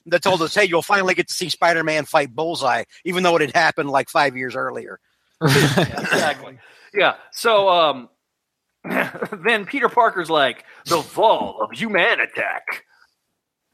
that 0.06 0.22
told 0.22 0.41
us, 0.44 0.53
"Hey, 0.53 0.65
you'll 0.65 0.81
finally 0.84 1.15
get 1.15 1.27
to 1.30 1.34
see 1.34 1.49
Spider-Man 1.49 2.06
fight 2.06 2.35
Bullseye," 2.35 2.84
even 3.03 3.23
though 3.23 3.35
it 3.35 3.41
had 3.41 3.56
happened 3.56 3.90
like 3.90 4.10
five 4.10 4.38
years 4.38 4.56
earlier. 4.56 4.99
exactly. 5.41 6.60
Yeah. 6.94 7.15
So 7.32 7.70
um, 7.70 8.10
then 8.84 9.65
Peter 9.65 9.90
Parker's 9.90 10.30
like 10.30 10.65
the 10.86 11.02
fall 11.02 11.61
of 11.61 11.72
human 11.72 12.20
attack, 12.20 12.86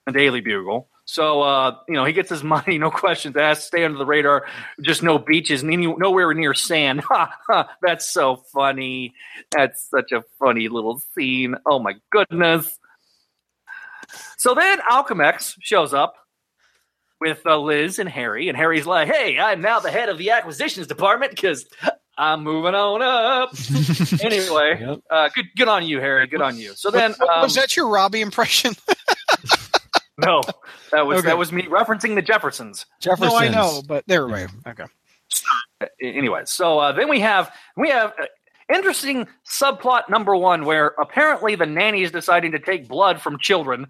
a 0.07 0.11
Daily 0.11 0.41
Bugle. 0.41 0.89
So 1.05 1.41
uh, 1.41 1.75
you 1.87 1.95
know 1.95 2.05
he 2.05 2.13
gets 2.13 2.29
his 2.29 2.43
money, 2.55 2.77
no 2.77 2.91
questions 2.91 3.35
asked, 3.35 3.67
stay 3.67 3.83
under 3.83 3.97
the 3.97 4.05
radar, 4.05 4.45
just 4.81 5.01
no 5.01 5.17
beaches, 5.17 5.63
and 5.63 5.73
any, 5.73 5.87
nowhere 5.87 6.33
near 6.33 6.53
sand. 6.53 7.01
Ha, 7.09 7.35
ha, 7.47 7.69
That's 7.81 8.07
so 8.07 8.37
funny. 8.53 9.13
That's 9.51 9.89
such 9.89 10.11
a 10.11 10.23
funny 10.37 10.69
little 10.69 11.01
scene. 11.15 11.55
Oh 11.65 11.79
my 11.79 11.95
goodness. 12.11 12.77
So 14.37 14.53
then 14.53 14.79
Alchemax 14.79 15.55
shows 15.59 15.93
up 15.93 16.15
with 17.19 17.45
uh, 17.45 17.57
Liz 17.59 17.99
and 17.99 18.07
Harry, 18.07 18.47
and 18.47 18.55
Harry's 18.57 18.85
like, 18.85 19.07
"Hey, 19.07 19.39
I'm 19.39 19.61
now 19.61 19.79
the 19.79 19.91
head 19.91 20.09
of 20.09 20.17
the 20.19 20.29
acquisitions 20.31 20.87
department 20.87 21.31
because 21.31 21.65
I'm 22.19 22.43
moving 22.43 22.75
on 22.75 23.01
up." 23.01 23.51
anyway, 24.21 24.77
Yep. 24.79 24.99
uh, 25.09 25.29
good, 25.33 25.45
good 25.57 25.67
on 25.67 25.87
you, 25.87 25.99
Harry. 25.99 26.27
Good 26.27 26.41
on 26.41 26.57
you. 26.57 26.73
So 26.75 26.91
then, 26.91 27.13
What- 27.13 27.29
um, 27.29 27.41
was 27.43 27.55
that 27.55 27.75
your 27.75 27.87
Robbie 27.87 28.21
impression? 28.21 28.73
no, 30.17 30.41
that 30.91 31.05
was 31.07 31.19
Okay. 31.19 31.27
that 31.29 31.37
was 31.37 31.51
me 31.51 31.63
referencing 31.63 32.15
the 32.15 32.21
Jeffersons. 32.21 32.85
Jeffersons. 32.99 33.31
no, 33.31 33.37
I 33.37 33.47
know, 33.47 33.81
but 33.87 34.03
there 34.07 34.27
we 34.27 34.45
Okay. 34.67 34.83
Uh, 35.81 35.85
Anyway, 36.01 36.41
so 36.45 36.77
uh, 36.79 36.91
then 36.91 37.07
we 37.09 37.21
have 37.21 37.51
we 37.77 37.89
have 37.89 38.13
uh, 38.21 38.25
interesting 38.73 39.27
subplot 39.49 40.09
number 40.09 40.35
one 40.35 40.65
where 40.65 40.87
apparently 40.99 41.55
the 41.55 41.65
nanny 41.65 42.03
is 42.03 42.11
deciding 42.11 42.51
to 42.51 42.59
take 42.59 42.87
blood 42.87 43.21
from 43.21 43.37
children. 43.39 43.87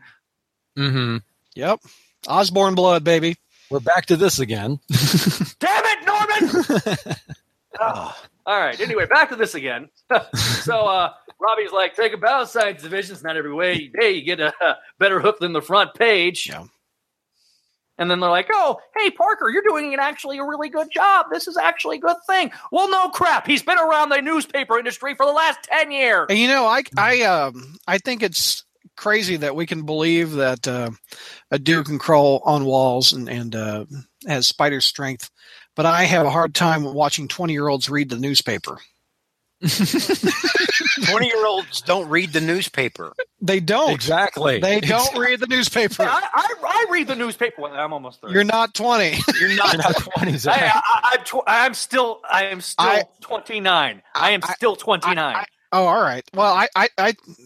Mm-hmm. 0.78 1.18
Yep. 1.56 1.80
Osborne 2.28 2.76
blood, 2.76 3.04
baby. 3.04 3.38
We're 3.72 3.80
back 3.80 4.06
to 4.08 4.16
this 4.18 4.40
again. 4.40 4.80
Damn 5.60 5.84
it, 5.86 6.06
Norman! 6.06 7.16
Oh, 7.80 8.16
all 8.46 8.60
right. 8.60 8.80
Anyway, 8.80 9.06
back 9.06 9.30
to 9.30 9.36
this 9.36 9.56
again. 9.56 9.90
so 10.34 10.86
uh, 10.86 11.12
Robbie's 11.40 11.72
like, 11.72 11.96
take 11.96 12.14
a 12.14 12.18
bow, 12.18 12.44
science 12.46 12.82
division. 12.82 13.14
It's 13.14 13.24
not 13.24 13.38
every 13.38 13.54
way 13.54 13.92
day 14.00 14.12
you 14.12 14.24
get 14.24 14.40
a 14.40 14.78
better 14.98 15.20
hook 15.20 15.40
than 15.40 15.54
the 15.54 15.62
front 15.62 15.94
page. 15.94 16.48
Yeah. 16.48 16.66
And 18.00 18.10
then 18.10 18.22
they're 18.22 18.30
like, 18.30 18.48
oh, 18.52 18.80
hey, 18.96 19.12
Parker, 19.12 19.50
you're 19.50 19.62
doing 19.62 19.94
an 19.94 20.00
actually 20.00 20.38
a 20.38 20.44
really 20.44 20.70
good 20.70 20.88
job. 20.90 21.26
This 21.32 21.50
is 21.50 21.58
actually 21.58 21.98
a 21.98 22.00
good 22.00 22.16
thing. 22.28 22.50
Well, 22.72 22.90
no 22.90 23.10
crap. 23.10 23.46
He's 23.46 23.62
been 23.62 23.78
around 23.78 24.08
the 24.08 24.22
newspaper 24.22 24.80
industry 24.80 25.16
for 25.16 25.26
the 25.26 25.34
last 25.34 25.60
10 25.64 25.92
years. 25.92 26.28
And 26.30 26.40
you 26.40 26.48
know, 26.48 26.66
I 26.66 26.84
I 26.98 27.24
um 27.24 27.78
I 27.88 27.98
think 27.98 28.24
it's 28.24 28.64
crazy 28.96 29.38
that 29.38 29.56
we 29.56 29.66
can 29.66 29.84
believe 29.84 30.32
that 30.34 30.68
uh, 30.68 30.92
a 31.52 31.60
dude 31.60 31.88
can 31.88 32.00
crawl 32.00 32.42
on 32.46 32.66
walls 32.66 33.12
and 33.12 33.30
and 33.30 33.56
uh, 33.56 33.86
has 34.28 34.48
spider 34.48 34.82
strength, 34.82 35.30
but 35.80 35.86
I 35.86 36.04
have 36.04 36.26
a 36.26 36.30
hard 36.30 36.54
time 36.54 36.84
watching 36.84 37.30
twenty 37.30 37.54
year 37.54 37.70
olds 37.70 37.90
read 37.90 38.10
the 38.10 38.18
newspaper. 38.18 38.80
Twenty-year-olds 41.06 41.80
don't 41.84 42.10
read 42.10 42.34
the 42.34 42.42
newspaper. 42.42 43.14
They 43.40 43.62
don't. 43.62 43.92
exactly. 43.92 44.60
They 44.60 44.82
don't 44.82 45.18
read 45.18 45.40
the 45.40 45.48
newspaper. 45.48 46.04
I, 46.04 46.22
I, 46.34 46.54
I 46.66 46.86
read 46.92 47.08
the 47.08 47.16
newspaper. 47.16 47.62
Well, 47.62 47.74
I'm 47.74 47.94
almost 47.94 48.20
30. 48.20 48.34
You're 48.34 48.44
not 48.44 48.74
twenty. 48.74 49.22
You're 49.40 49.56
not. 49.56 49.72
You're 49.72 49.82
not 49.84 49.96
20s. 49.96 50.52
I, 50.52 50.68
I, 50.76 51.12
I'm, 51.14 51.24
tw- 51.24 51.48
I'm 51.48 51.74
still 51.74 52.20
I 52.30 52.44
am 52.48 52.60
still 52.60 52.86
I- 52.86 53.04
29. 53.22 54.02
I 54.16 54.32
am 54.32 54.42
still 54.42 54.76
29. 54.76 55.46
I- 55.72 55.78
Oh, 55.78 55.86
all 55.86 56.02
right. 56.02 56.24
Well, 56.34 56.52
I, 56.52 56.68
I, 56.76 56.90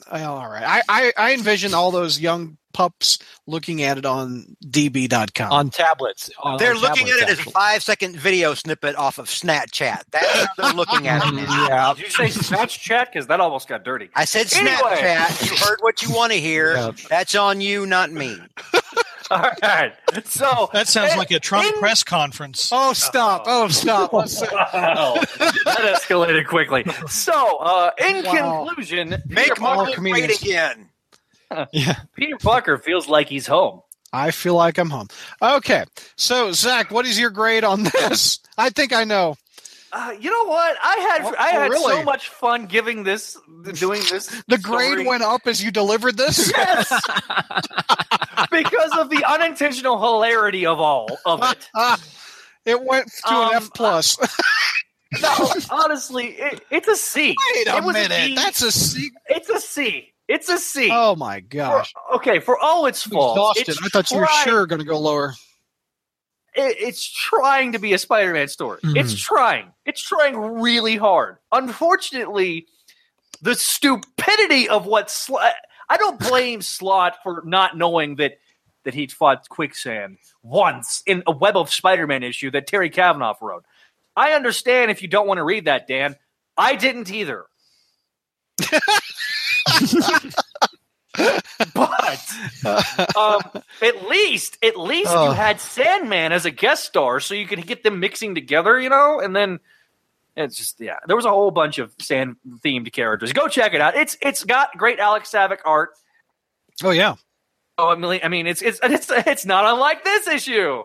I, 0.10 0.24
all 0.24 0.48
right. 0.50 0.64
I, 0.64 0.82
I, 0.88 1.14
I 1.18 1.34
envision 1.34 1.74
all 1.74 1.92
those 1.92 2.20
young 2.22 2.58
pups 2.74 3.20
looking 3.48 3.84
at 3.84 3.98
it 3.98 4.06
on 4.06 4.56
DB.com. 4.66 5.52
on 5.52 5.70
tablets. 5.70 6.32
On- 6.42 6.58
They're 6.58 6.74
on 6.74 6.78
looking 6.82 7.08
at 7.10 7.20
tablets, 7.20 7.32
it 7.34 7.40
as 7.42 7.48
a 7.48 7.52
five-second 7.52 8.16
video 8.16 8.54
snippet 8.54 8.96
off 8.96 9.18
of 9.20 9.26
Snapchat. 9.28 10.04
That's 10.12 10.36
how 10.36 10.46
they're 10.58 10.74
looking 10.74 11.08
at 11.08 11.22
it. 11.28 11.34
yeah. 11.50 11.94
Did 11.96 12.04
you 12.06 12.10
say 12.10 12.28
Snapchat? 12.30 13.08
Because 13.12 13.28
that 13.28 13.40
almost 13.42 13.68
got 13.68 13.84
dirty. 13.84 14.10
I 14.16 14.24
said 14.26 14.52
Anyway. 14.56 14.74
Snapchat. 14.78 15.50
You 15.52 15.58
heard 15.58 15.80
what 15.82 16.02
you 16.02 16.10
want 16.12 16.32
to 16.32 16.40
hear. 16.40 16.76
Yep. 16.76 16.96
That's 17.10 17.36
on 17.36 17.60
you, 17.62 17.86
not 17.86 18.12
me. 18.12 18.38
All 19.32 19.52
right. 19.62 19.94
So 20.26 20.70
That 20.74 20.88
sounds 20.88 21.14
in- 21.14 21.18
like 21.18 21.32
a 21.32 21.40
Trump 21.40 21.66
in- 21.74 21.80
press 21.80 22.04
conference. 22.04 22.70
oh, 22.72 22.94
stop. 22.94 23.44
Oh, 23.48 23.68
stop. 23.70 24.14
Let's- 24.14 24.42
Wow. 24.42 25.16
that 25.16 25.96
escalated 26.02 26.48
quickly. 26.48 26.86
So, 27.08 27.58
uh, 27.58 27.92
in 27.98 28.24
Wow. 28.26 28.66
conclusion, 28.66 29.22
Make 29.28 29.60
Marvel 29.60 29.86
Marvel 29.86 30.04
great 30.12 30.42
again. 30.42 30.90
Yeah. 31.72 31.96
Peter 32.16 32.38
Parker 32.38 32.80
feels 32.80 33.08
like 33.08 33.30
he's 33.30 33.46
home. 33.46 33.82
I 34.12 34.32
feel 34.32 34.56
like 34.56 34.80
I'm 34.80 34.90
home. 34.90 35.08
Okay. 35.40 35.84
So, 36.16 36.52
Zach, 36.52 36.90
what 36.90 37.06
is 37.06 37.20
your 37.20 37.30
grade 37.30 37.64
on 37.64 37.84
this? 37.84 38.40
I 38.58 38.72
think 38.72 38.92
I 38.92 39.04
know. 39.04 39.36
Uh, 39.96 40.12
you 40.20 40.32
know 40.32 40.46
what? 40.46 40.76
I 40.84 40.96
had 40.98 41.22
Oh, 41.24 41.36
I 41.38 41.50
had 41.50 41.70
really? 41.70 41.94
so 41.98 42.04
much 42.04 42.30
fun 42.30 42.66
giving 42.66 43.04
this, 43.04 43.38
doing 43.76 44.02
this. 44.10 44.42
The 44.48 44.58
grade 44.58 45.06
went 45.06 45.22
up 45.22 45.42
as 45.46 45.64
you 45.64 45.70
delivered 45.70 46.18
this. 46.18 46.52
Yes, 46.56 46.90
because 48.52 48.92
of 48.98 49.10
the 49.10 49.24
unintentional 49.28 50.00
hilarity 50.00 50.66
of 50.66 50.80
all 50.80 51.08
of 51.26 51.42
it. 51.44 51.70
It 52.66 52.82
went 52.82 53.12
to 53.28 53.34
Um, 53.34 53.50
an 53.50 53.56
F 53.56 53.70
plus. 53.76 54.18
No, 55.22 55.50
honestly, 55.70 56.28
it, 56.28 56.62
it's 56.72 56.88
a 56.88 56.96
C. 56.96 57.36
Wait 57.56 57.68
a 57.68 57.76
it 57.76 57.84
was 57.84 57.94
minute. 57.94 58.28
D. 58.28 58.36
That's 58.36 58.62
a 58.62 58.72
C. 58.72 59.12
It's 59.28 59.50
a 59.50 59.60
C. 59.60 60.14
It's 60.30 60.48
a 60.48 60.58
C. 60.58 60.90
Oh 60.90 61.14
my 61.18 61.42
For- 61.42 61.46
gosh. 61.50 61.94
okay, 62.16 62.40
for 62.40 62.58
all 62.58 62.86
its 62.86 63.04
faults, 63.04 63.60
Exhausted. 63.60 63.68
it's 63.74 63.86
I 63.86 63.90
thought 63.90 64.12
you 64.12 64.18
were 64.20 64.28
sure 64.46 64.66
going 64.66 64.80
to 64.80 64.86
go 64.86 64.98
lower. 64.98 65.34
It- 66.56 66.78
it's 66.80 67.04
trying 67.06 67.72
to 67.74 67.80
be 67.80 67.94
a 67.94 67.98
Spider-Man 67.98 68.48
story. 68.48 68.80
Mm-hmm. 68.82 68.98
It's 68.98 69.14
trying. 69.20 69.72
It's 69.86 70.02
trying 70.02 70.38
really 70.38 70.96
hard. 70.96 71.38
Unfortunately, 71.52 72.68
the 73.42 73.56
stupidity 73.56 74.70
of 74.70 74.86
what 74.86 75.10
Slott. 75.10 75.54
I 75.90 75.98
don't 75.98 76.20
blame 76.20 76.62
Slott 76.64 77.18
for 77.24 77.42
not 77.46 77.78
knowing 77.78 78.16
that 78.18 78.34
that 78.84 78.94
he'd 78.94 79.12
fought 79.14 79.48
quicksand 79.50 80.18
once 80.42 81.04
in 81.06 81.24
a 81.26 81.32
Web 81.32 81.56
of 81.56 81.72
Spider-Man 81.72 82.22
issue 82.24 82.52
that 82.52 82.68
Terry 82.68 82.90
Kavanagh 82.90 83.36
wrote. 83.42 83.64
I 84.16 84.34
understand 84.34 84.92
if 84.92 85.02
you 85.02 85.08
don't 85.08 85.26
want 85.28 85.38
to 85.38 85.44
read 85.44 85.66
that, 85.66 85.88
Dan. 85.88 86.18
I 86.58 86.76
didn't 86.76 87.10
either. 87.12 87.46
but 91.14 92.34
um, 93.18 93.42
at 93.82 94.08
least, 94.08 94.58
at 94.64 94.78
least 94.78 95.12
you 95.12 95.18
Oh. 95.18 95.32
had 95.32 95.60
Sandman 95.60 96.32
as 96.32 96.46
a 96.46 96.52
guest 96.52 96.86
star, 96.86 97.20
so 97.20 97.34
you 97.34 97.46
could 97.48 97.66
get 97.68 97.84
them 97.84 98.00
mixing 98.00 98.36
together, 98.36 98.80
you 98.80 98.90
know. 98.90 99.20
And 99.20 99.36
then 99.36 99.60
it's 100.36 100.58
just 100.58 100.80
yeah, 100.80 100.98
there 101.08 101.16
was 101.16 101.26
a 101.26 101.30
whole 101.30 101.52
bunch 101.52 101.78
of 101.80 101.94
sand 102.00 102.38
themed 102.64 102.92
characters. 102.94 103.32
Go 103.34 103.48
check 103.48 103.74
it 103.74 103.82
out. 103.82 103.96
It's 103.96 104.18
it's 104.22 104.44
got 104.44 104.76
great 104.78 105.00
Alex 105.00 105.30
Saviuk 105.32 105.60
art. 105.66 105.92
Oh 106.84 106.92
yeah. 106.92 107.16
Oh, 107.78 107.90
I 107.90 107.96
mean, 107.96 108.20
I 108.24 108.28
mean, 108.28 108.48
it's 108.48 108.62
it's 108.62 108.80
it's 108.84 109.10
it's 109.12 109.46
not 109.46 109.66
unlike 109.66 110.04
this 110.04 110.28
issue. 110.28 110.84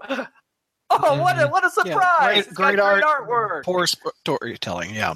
Oh, 1.01 1.21
what 1.21 1.39
a 1.39 1.47
what 1.49 1.65
a 1.67 1.71
surprise! 1.71 2.19
great- 2.21 2.39
It's 2.39 2.53
got 2.53 2.75
great 2.75 2.81
art. 2.81 3.05
artwork. 3.05 3.65
Poor 3.65 3.87
storytelling. 3.87 4.95
Yeah. 4.95 5.15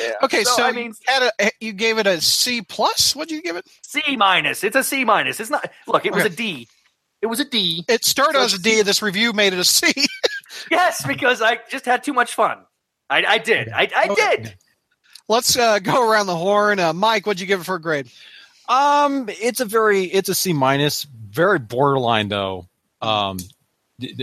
Yeah. 0.00 0.12
Okay, 0.22 0.44
so, 0.44 0.62
I 0.64 0.68
you 0.70 0.74
mean, 0.74 0.94
had 1.06 1.22
a, 1.24 1.30
eh, 1.38 1.50
you 1.60 1.72
gave 1.74 1.98
it 1.98 2.06
a 2.06 2.20
C 2.22 2.62
plus. 2.62 3.14
What 3.14 3.28
did 3.28 3.34
you 3.36 3.42
give 3.42 3.56
it? 3.56 3.66
C 3.82 4.16
minus. 4.16 4.64
It's 4.64 4.76
a 4.76 4.82
C 4.82 5.04
minus. 5.04 5.38
It's 5.38 5.50
not. 5.50 5.70
Look, 5.86 6.06
it 6.06 6.14
was 6.14 6.24
a 6.24 6.30
D. 6.30 6.68
It 7.20 7.26
was 7.26 7.38
a 7.38 7.44
D. 7.44 7.84
It 7.86 8.02
started 8.06 8.38
So 8.38 8.44
as 8.46 8.54
a 8.54 8.58
D. 8.62 8.80
This 8.82 9.02
review 9.02 9.32
made 9.34 9.52
it 9.52 9.58
a 9.58 9.64
C. 9.64 9.92
Yes, 10.70 11.06
because 11.06 11.40
I 11.42 11.58
just 11.70 11.84
had 11.84 12.02
too 12.02 12.12
much 12.12 12.34
fun. 12.34 12.58
I, 13.08 13.24
I 13.24 13.38
did. 13.38 13.68
I, 13.68 13.88
I 13.94 14.08
Okay. 14.10 14.36
did. 14.42 14.54
Let's 15.28 15.56
uh, 15.56 15.78
go 15.78 16.10
around 16.10 16.26
the 16.26 16.36
horn. 16.36 16.80
Uh, 16.80 16.92
Mike, 16.92 17.24
what'd 17.26 17.40
you 17.40 17.46
give 17.46 17.60
it 17.60 17.64
for 17.64 17.76
a 17.76 17.80
grade? 17.80 18.08
Um, 18.68 19.28
it's 19.28 19.60
a 19.60 19.64
very, 19.64 20.04
it's 20.04 20.28
a 20.28 20.34
C 20.34 20.52
minus, 20.52 21.04
very 21.04 21.58
borderline 21.60 22.28
though. 22.28 22.66
Um, 23.00 23.36
d- 23.36 23.44
d- 23.44 23.54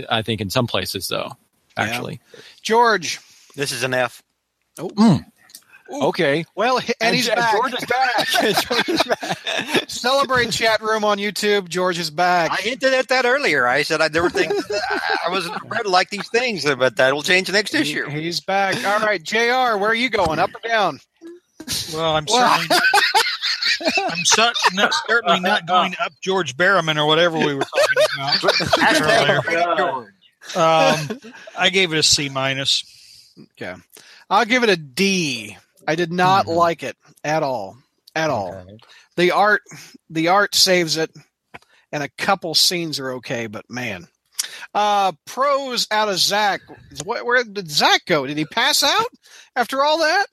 I 0.08 0.22
think 0.22 0.40
in 0.40 0.50
some 0.50 0.66
places 0.66 1.08
though, 1.08 1.32
actually. 1.76 2.20
George. 2.62 3.20
This 3.56 3.72
is 3.72 3.82
an 3.82 3.94
F. 3.94 4.22
Oh, 4.78 4.88
Mm. 4.90 5.24
Okay. 5.90 6.44
Well, 6.54 6.80
and 7.00 7.16
he's 7.16 7.30
back. 7.30 7.50
George 7.50 7.72
is 7.72 7.84
back. 7.86 8.28
George 8.68 8.88
is 8.90 9.02
back. 9.04 9.88
Celebrate 9.88 10.50
chat 10.50 10.82
room 10.82 11.02
on 11.02 11.16
YouTube. 11.16 11.66
George 11.70 11.98
is 11.98 12.10
back. 12.10 12.50
I 12.50 12.56
hinted 12.56 12.92
at 12.92 13.08
that 13.08 13.24
earlier. 13.24 13.66
I 13.66 13.84
said 13.84 14.02
I, 14.02 14.08
there 14.08 14.22
were 14.22 14.28
things 14.28 14.52
I- 14.70 15.18
I 15.26 15.30
wasn't 15.30 15.56
prepared 15.56 15.84
to 15.86 15.90
like 15.90 16.10
these 16.10 16.28
things, 16.28 16.64
but 16.64 16.96
that'll 16.96 17.22
change 17.22 17.46
the 17.46 17.54
next 17.54 17.72
He- 17.72 17.78
issue. 17.78 18.06
he's 18.10 18.38
back. 18.40 18.76
All 18.84 18.98
right, 19.00 19.22
Jr. 19.22 19.78
Where 19.78 19.86
are 19.86 19.94
you 19.94 20.10
going? 20.10 20.38
Up 20.38 20.50
or 20.54 20.68
down? 20.68 21.00
Well, 21.94 22.16
I'm 22.16 22.26
Well- 22.28 22.58
certainly 22.58 22.68
not, 22.68 22.82
I'm 23.80 24.24
cer- 24.24 24.52
not, 24.74 24.92
certainly 25.06 25.40
not 25.40 25.66
going 25.66 25.94
up 26.00 26.12
George 26.20 26.56
Barrowman 26.56 26.96
or 26.96 27.06
whatever 27.06 27.38
we 27.38 27.54
were 27.54 27.62
talking 27.62 28.40
about. 28.78 29.46
Earlier. 29.58 30.14
Um, 30.56 31.20
I 31.58 31.70
gave 31.70 31.92
it 31.92 31.98
a 31.98 32.02
C 32.02 32.28
minus. 32.28 32.84
Okay, 33.52 33.74
I'll 34.30 34.44
give 34.44 34.62
it 34.64 34.70
a 34.70 34.76
D. 34.76 35.56
I 35.86 35.94
did 35.94 36.12
not 36.12 36.46
Mhm. 36.46 36.56
like 36.56 36.82
it 36.82 36.96
at 37.24 37.42
all. 37.42 37.76
At 38.14 38.30
all. 38.30 38.64
The 39.16 39.30
art, 39.32 39.62
the 40.10 40.28
art 40.28 40.54
saves 40.54 40.96
it, 40.96 41.10
and 41.92 42.02
a 42.02 42.08
couple 42.08 42.54
scenes 42.54 42.98
are 42.98 43.12
okay. 43.14 43.46
But 43.46 43.68
man, 43.70 44.08
uh, 44.74 45.12
pros 45.24 45.86
out 45.90 46.08
of 46.08 46.18
Zach. 46.18 46.60
Where, 47.04 47.24
where 47.24 47.44
did 47.44 47.70
Zach 47.70 48.04
go? 48.06 48.26
Did 48.26 48.38
he 48.38 48.44
pass 48.44 48.82
out 48.82 49.06
after 49.54 49.84
all 49.84 49.98
that? 49.98 50.26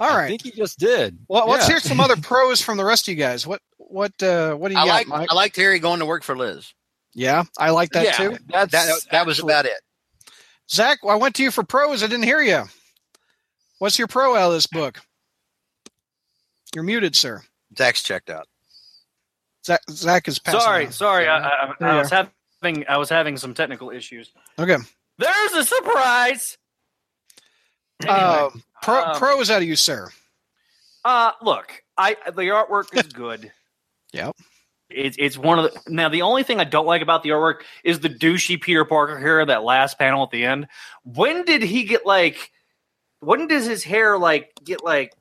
All 0.00 0.16
I 0.16 0.28
think 0.28 0.42
he 0.42 0.52
just 0.52 0.78
did. 0.78 1.18
Well, 1.28 1.48
let's 1.48 1.66
hear 1.66 1.80
some 1.80 1.98
other 1.98 2.16
pros 2.16 2.60
from 2.62 2.76
the 2.76 2.84
rest 2.84 3.08
of 3.08 3.12
you 3.12 3.18
guys. 3.18 3.46
What 3.46 3.60
what 3.78 4.12
uh, 4.22 4.54
what 4.54 4.68
do 4.68 4.74
you 4.74 4.80
I 4.80 4.86
got, 4.86 4.92
like 4.92 5.06
Mike? 5.08 5.28
I 5.30 5.34
like 5.34 5.52
Terry 5.54 5.80
going 5.80 5.98
to 5.98 6.06
work 6.06 6.22
for 6.22 6.36
Liz. 6.36 6.72
yeah, 7.14 7.44
I 7.58 7.70
like 7.70 7.90
that 7.90 8.04
yeah, 8.04 8.12
too. 8.12 8.36
That's 8.48 8.70
That 8.70 9.00
that 9.10 9.26
was 9.26 9.40
about 9.40 9.64
it. 9.64 9.80
Zach, 10.70 10.98
I 11.08 11.16
went 11.16 11.34
to 11.36 11.42
you 11.42 11.50
for 11.50 11.64
pros. 11.64 12.02
I 12.02 12.06
didn't 12.06 12.24
hear 12.24 12.40
you. 12.42 12.64
What's 13.78 13.98
your 13.98 14.06
pro 14.08 14.36
out 14.36 14.48
of 14.48 14.52
this 14.52 14.66
book? 14.66 15.00
You're 16.74 16.84
muted, 16.84 17.16
sir. 17.16 17.42
Zach's 17.76 18.02
checked 18.02 18.30
out. 18.30 18.46
Zach, 19.64 19.80
Zach 19.90 20.28
is 20.28 20.38
passing. 20.38 20.60
Sorry, 20.60 20.86
out. 20.86 20.94
sorry. 20.94 21.28
I, 21.28 21.38
I, 21.48 21.74
I 21.80 21.98
was 21.98 22.10
having 22.10 22.84
I 22.88 22.98
was 22.98 23.08
having 23.08 23.36
some 23.36 23.54
technical 23.54 23.90
issues. 23.90 24.30
Okay. 24.58 24.76
There's 25.18 25.52
a 25.54 25.64
surprise. 25.64 26.56
Uh, 28.06 28.50
pro, 28.82 29.02
um, 29.02 29.16
pros 29.18 29.50
out 29.50 29.62
of 29.62 29.68
you, 29.68 29.76
sir. 29.76 30.10
Uh, 31.04 31.32
look, 31.42 31.82
I 31.96 32.16
the 32.26 32.42
artwork 32.42 32.94
is 32.96 33.06
good. 33.12 33.50
Yep. 34.12 34.36
It's 34.90 35.16
it's 35.18 35.36
one 35.36 35.58
of 35.58 35.72
the 35.72 35.80
now 35.92 36.08
the 36.08 36.22
only 36.22 36.42
thing 36.42 36.60
I 36.60 36.64
don't 36.64 36.86
like 36.86 37.02
about 37.02 37.22
the 37.22 37.30
artwork 37.30 37.60
is 37.84 38.00
the 38.00 38.08
douchey 38.08 38.60
Peter 38.60 38.84
Parker 38.84 39.18
here 39.18 39.44
that 39.44 39.62
last 39.62 39.98
panel 39.98 40.22
at 40.24 40.30
the 40.30 40.44
end. 40.44 40.66
When 41.04 41.44
did 41.44 41.62
he 41.62 41.84
get 41.84 42.06
like? 42.06 42.50
When 43.20 43.48
does 43.48 43.66
his 43.66 43.82
hair 43.84 44.16
like 44.16 44.52
get 44.64 44.82
like 44.84 45.12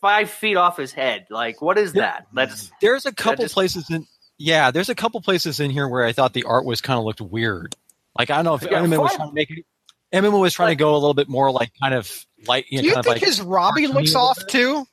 five 0.00 0.30
feet 0.30 0.56
off 0.56 0.76
his 0.76 0.92
head? 0.92 1.26
Like 1.30 1.62
what 1.62 1.78
is 1.78 1.92
that? 1.94 2.26
That's 2.32 2.70
There's 2.80 3.06
a 3.06 3.12
couple 3.12 3.44
just- 3.44 3.54
places 3.54 3.90
in. 3.90 4.06
Yeah, 4.38 4.70
there's 4.70 4.90
a 4.90 4.94
couple 4.94 5.20
places 5.22 5.60
in 5.60 5.70
here 5.70 5.88
where 5.88 6.04
I 6.04 6.12
thought 6.12 6.34
the 6.34 6.44
art 6.44 6.66
was 6.66 6.82
kind 6.82 6.98
of 6.98 7.04
looked 7.06 7.22
weird. 7.22 7.74
Like 8.18 8.30
I 8.30 8.36
don't 8.36 8.44
know 8.44 8.54
if 8.54 8.62
Yeah, 8.62 8.80
Immonen 8.82 9.00
was 9.00 9.14
trying 9.14 9.28
to 9.28 9.34
make 9.34 9.50
it. 9.50 9.64
Immonen 10.12 10.40
was 10.40 10.52
trying 10.54 10.70
to 10.70 10.76
go 10.76 10.92
a 10.92 10.98
little 10.98 11.14
bit 11.14 11.28
more 11.28 11.50
like 11.50 11.70
kind 11.80 11.94
of 11.94 12.10
light. 12.46 12.66
You 12.68 12.78
know, 12.78 12.82
Do 12.82 12.88
you 12.88 12.94
kind 12.94 13.04
think 13.04 13.16
of 13.16 13.22
like, 13.22 13.26
his 13.28 13.40
Robbie 13.40 13.86
looks 13.86 14.14
off 14.14 14.46
too? 14.46 14.86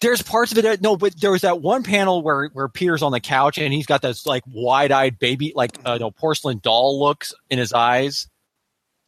There's 0.00 0.22
parts 0.22 0.50
of 0.52 0.58
it. 0.58 0.62
that- 0.62 0.80
No, 0.80 0.96
but 0.96 1.20
there 1.20 1.30
was 1.30 1.42
that 1.42 1.60
one 1.60 1.82
panel 1.82 2.22
where 2.22 2.48
where 2.48 2.68
Peter's 2.68 3.02
on 3.02 3.12
the 3.12 3.20
couch 3.20 3.58
and 3.58 3.72
he's 3.72 3.86
got 3.86 4.00
this 4.00 4.24
like 4.26 4.42
wide 4.46 4.92
eyed 4.92 5.18
baby 5.18 5.52
like 5.54 5.78
uh, 5.84 5.98
no 5.98 6.10
porcelain 6.10 6.58
doll 6.62 6.98
looks 7.00 7.34
in 7.50 7.58
his 7.58 7.72
eyes. 7.74 8.26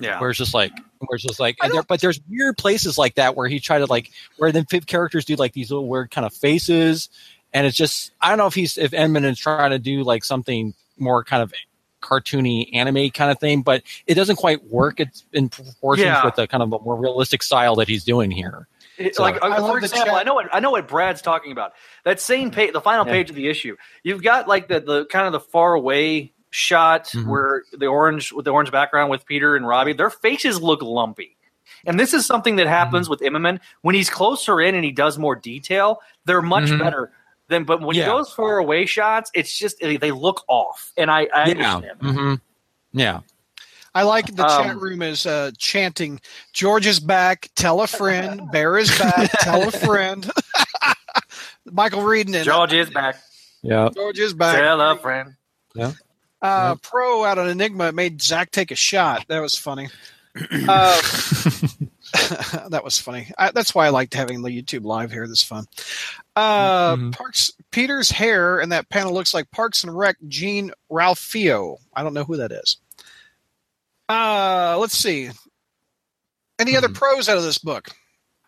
yeah. 0.00 0.20
Where 0.20 0.30
it's 0.30 0.38
just 0.38 0.52
like 0.52 0.72
where 0.98 1.16
it's 1.16 1.24
just 1.24 1.40
like. 1.40 1.56
And 1.62 1.72
there, 1.72 1.82
but 1.82 2.00
there's 2.00 2.20
weird 2.28 2.58
places 2.58 2.98
like 2.98 3.14
that 3.14 3.34
where 3.36 3.48
he 3.48 3.58
tried 3.58 3.78
to 3.78 3.86
like 3.86 4.10
where 4.36 4.52
then 4.52 4.66
f- 4.70 4.84
characters 4.86 5.24
do 5.24 5.34
like 5.36 5.52
these 5.54 5.70
little 5.70 5.88
weird 5.88 6.10
kind 6.10 6.26
of 6.26 6.34
faces, 6.34 7.08
and 7.54 7.66
it's 7.66 7.76
just 7.76 8.12
I 8.20 8.28
don't 8.28 8.38
know 8.38 8.46
if 8.46 8.54
he's 8.54 8.76
if 8.76 8.90
Immonen 8.90 9.30
is 9.32 9.38
trying 9.38 9.70
to 9.70 9.78
do 9.78 10.02
like 10.04 10.24
something 10.24 10.74
more 10.98 11.24
kind 11.24 11.42
of 11.42 11.54
cartoony 12.02 12.68
anime 12.74 13.10
kind 13.10 13.30
of 13.30 13.38
thing, 13.38 13.62
but 13.62 13.82
it 14.06 14.14
doesn't 14.14 14.36
quite 14.36 14.64
work. 14.66 15.00
It's 15.00 15.24
in 15.32 15.48
proportions 15.48 16.04
Yeah. 16.06 16.24
with 16.24 16.34
the 16.34 16.46
kind 16.46 16.62
of 16.62 16.72
a 16.72 16.78
more 16.84 16.96
realistic 16.96 17.42
style 17.42 17.76
that 17.76 17.88
he's 17.88 18.04
doing 18.04 18.30
here. 18.30 18.68
It- 18.98 19.14
So- 19.16 19.22
like 19.22 19.42
I 19.42 19.48
uh, 19.56 19.66
for 19.66 19.78
example. 19.78 20.14
I 20.14 20.22
know 20.22 20.34
what 20.34 20.48
I 20.52 20.60
know 20.60 20.72
what 20.72 20.86
Brad's 20.86 21.22
talking 21.22 21.50
about. 21.52 21.72
That 22.04 22.20
same 22.20 22.50
page, 22.50 22.72
the 22.74 22.80
final 22.80 23.06
Yeah. 23.06 23.12
page 23.12 23.30
of 23.30 23.36
the 23.36 23.48
issue. 23.48 23.76
You've 24.02 24.22
got 24.22 24.46
like 24.48 24.68
the 24.68 24.80
the 24.80 25.06
kind 25.06 25.26
of 25.26 25.32
the 25.32 25.40
far 25.40 25.72
away 25.74 26.32
shot 26.50 27.06
Mhm. 27.08 27.26
where 27.26 27.62
the 27.72 27.86
orange 27.86 28.30
with 28.32 28.44
the 28.44 28.50
orange 28.50 28.70
background 28.70 29.10
with 29.10 29.24
Peter 29.24 29.56
and 29.56 29.66
Robbie, 29.66 29.94
their 29.94 30.10
faces 30.10 30.60
look 30.60 30.82
lumpy. 30.82 31.36
And 31.86 31.98
this 31.98 32.12
is 32.14 32.26
something 32.26 32.56
that 32.56 32.66
happens 32.66 33.08
with 33.08 33.20
Immonen 33.20 33.58
when 33.80 33.94
he's 33.94 34.10
closer 34.10 34.60
in 34.60 34.74
and 34.74 34.84
he 34.84 34.92
does 34.92 35.16
more 35.18 35.34
detail. 35.34 36.00
They're 36.26 36.42
much 36.42 36.64
Mhm. 36.64 36.78
better 36.78 37.10
than. 37.52 37.64
But 37.64 37.80
when 37.80 37.94
Yeah. 37.94 38.04
he 38.04 38.10
goes 38.10 38.32
for 38.32 38.58
away 38.58 38.86
shots, 38.86 39.30
it's 39.34 39.56
just 39.56 39.78
they 39.80 39.96
they 39.96 40.10
look 40.10 40.42
off. 40.48 40.92
And 40.96 41.10
I, 41.10 41.28
I 41.34 41.48
yeah. 41.50 41.76
understand. 41.76 41.84
that. 42.00 42.12
hmm 42.12 42.34
Yeah. 42.92 43.20
I 43.94 44.02
like 44.04 44.34
the 44.34 44.46
Um, 44.46 44.64
chat 44.64 44.76
room 44.78 45.02
is 45.02 45.26
uh, 45.26 45.50
chanting, 45.58 46.20
"George 46.54 46.86
is 46.86 46.98
back. 46.98 47.50
Tell 47.54 47.82
a 47.82 47.86
friend. 47.86 48.40
Bear 48.50 48.78
is 48.78 48.88
back. 48.98 49.30
tell 49.40 49.68
a 49.68 49.70
friend." 49.70 50.28
Michael 51.70 52.02
reading 52.02 52.34
it. 52.34 52.44
George 52.44 52.72
is 52.72 52.88
back. 52.90 53.16
Yeah. 53.62 53.90
George 53.94 54.18
is 54.18 54.32
back. 54.34 54.56
Tell 54.56 54.80
a 54.80 54.98
friend. 54.98 55.34
Uh, 56.40 56.74
pro 56.76 57.24
out 57.24 57.38
of 57.38 57.46
Enigma 57.46 57.92
made 57.92 58.20
Zach 58.20 58.50
take 58.50 58.70
a 58.72 58.74
shot. 58.74 59.26
That 59.28 59.40
was 59.40 59.56
funny. 59.56 59.88
Uh, 60.68 61.00
that 62.68 62.82
was 62.84 62.98
funny. 62.98 63.30
I, 63.38 63.50
that's 63.52 63.74
why 63.74 63.86
I 63.86 63.90
liked 63.90 64.14
having 64.14 64.42
the 64.42 64.50
YouTube 64.50 64.84
live 64.84 65.10
here. 65.10 65.26
This 65.26 65.42
fun. 65.42 65.64
Uh, 66.36 66.96
Mhm. 66.96 67.12
Parks 67.12 67.52
Peter's 67.70 68.10
hair 68.10 68.60
in 68.60 68.68
that 68.70 68.88
panel 68.90 69.14
looks 69.14 69.32
like 69.34 69.50
Parks 69.50 69.82
and 69.84 69.96
Rec 69.96 70.16
Gene 70.28 70.72
Ralphio. 70.90 71.78
I 71.94 72.02
don't 72.02 72.14
know 72.14 72.24
who 72.24 72.36
that 72.36 72.52
is. 72.52 72.76
Uh, 74.08 74.76
let's 74.78 74.96
see. 74.96 75.30
Any 76.58 76.76
other 76.76 76.88
Mhm. 76.88 76.94
pros 76.94 77.28
out 77.28 77.38
of 77.38 77.42
this 77.44 77.58
book? 77.58 77.90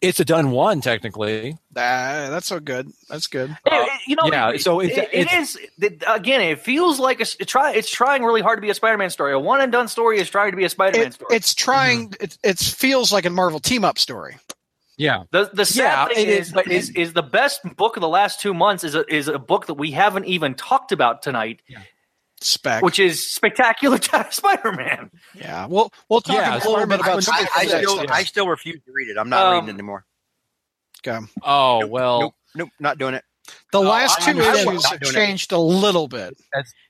It's 0.04 0.20
a 0.20 0.24
done 0.24 0.50
one 0.50 0.80
technically. 0.80 1.56
Ah, 1.76 2.28
that's 2.30 2.46
so 2.46 2.60
good. 2.60 2.90
That's 3.08 3.26
good. 3.26 3.50
It- 3.50 3.72
it- 3.72 4.00
you 4.06 4.16
know, 4.16 4.24
yeah, 4.30 4.50
it, 4.50 4.60
so 4.60 4.80
it's- 4.80 4.98
it- 4.98 5.08
it 5.12 5.32
is 5.32 5.58
it- 5.80 6.02
again. 6.06 6.40
It 6.40 6.60
feels 6.60 6.98
like 7.00 7.18
a, 7.18 7.22
s- 7.22 7.36
it 7.40 7.48
try. 7.48 7.72
It's 7.72 7.90
trying 7.90 8.22
really 8.22 8.42
hard 8.42 8.58
to 8.58 8.60
be 8.62 8.70
a 8.70 8.74
Spider-Man 8.74 9.10
story. 9.10 9.32
A 9.32 9.38
one 9.38 9.60
and 9.60 9.72
done 9.72 9.88
story 9.88 10.18
is 10.20 10.28
trying 10.30 10.50
to 10.52 10.56
be 10.56 10.64
a 10.64 10.68
Spider-Man 10.68 11.06
It, 11.08 11.14
story. 11.14 11.36
it's 11.36 11.54
trying. 11.54 12.14
It, 12.20 12.38
it 12.44 12.58
feels 12.58 13.12
like 13.12 13.24
a 13.24 13.30
Marvel 13.30 13.60
team 13.60 13.84
up 13.84 13.98
story. 13.98 14.36
Yeah. 14.96 15.24
the 15.32 15.50
the 15.52 15.64
sad 15.66 15.82
yeah, 16.10 16.14
thing 16.14 16.28
it 16.28 16.28
is, 16.28 16.54
is, 16.54 16.66
is 16.68 16.90
is 16.90 17.12
the 17.14 17.22
best 17.22 17.62
book 17.76 17.96
of 17.96 18.00
the 18.00 18.08
last 18.08 18.40
two 18.40 18.54
months 18.54 18.84
is 18.84 18.94
a, 18.94 19.04
is 19.12 19.26
a 19.26 19.40
book 19.40 19.66
that 19.66 19.74
we 19.74 19.90
haven't 19.90 20.26
even 20.26 20.54
talked 20.54 20.92
about 20.92 21.20
tonight, 21.22 21.62
Spec. 22.44 22.82
which 22.82 22.98
is 22.98 23.26
Spectacular 23.32 23.98
Spider-Man. 24.30 25.10
yeah, 25.34 25.66
we'll 25.66 25.92
we'll 26.08 26.20
talk 26.20 26.36
Yeah, 26.36 26.54
a 26.54 26.58
little 26.68 26.86
bit 26.86 27.00
Spider-Man- 27.00 27.00
about. 27.00 27.28
I- 27.28 27.48
I, 27.56 27.60
I 27.62 27.66
still 27.66 27.96
next 27.98 28.12
I 28.12 28.24
still 28.24 28.48
refuse 28.48 28.80
to 28.84 28.92
read 28.92 29.08
it. 29.08 29.16
I'm 29.18 29.28
not 29.28 29.46
Um, 29.46 29.52
reading 29.54 29.68
it 29.70 29.72
anymore. 29.74 30.04
Okay. 31.06 31.24
Oh 31.42 31.80
Nope, 31.80 31.90
well. 31.90 32.20
nope, 32.20 32.34
nope, 32.54 32.68
not 32.80 32.98
doing 32.98 33.14
it. 33.14 33.24
The 33.72 33.78
Oh, 33.78 33.82
last 33.82 34.22
two 34.22 34.38
issues 34.40 34.84
have 34.86 35.00
doing 35.00 35.12
it. 35.14 35.16
changed 35.16 35.52
a 35.52 35.58
little 35.58 36.08
bit. 36.08 36.34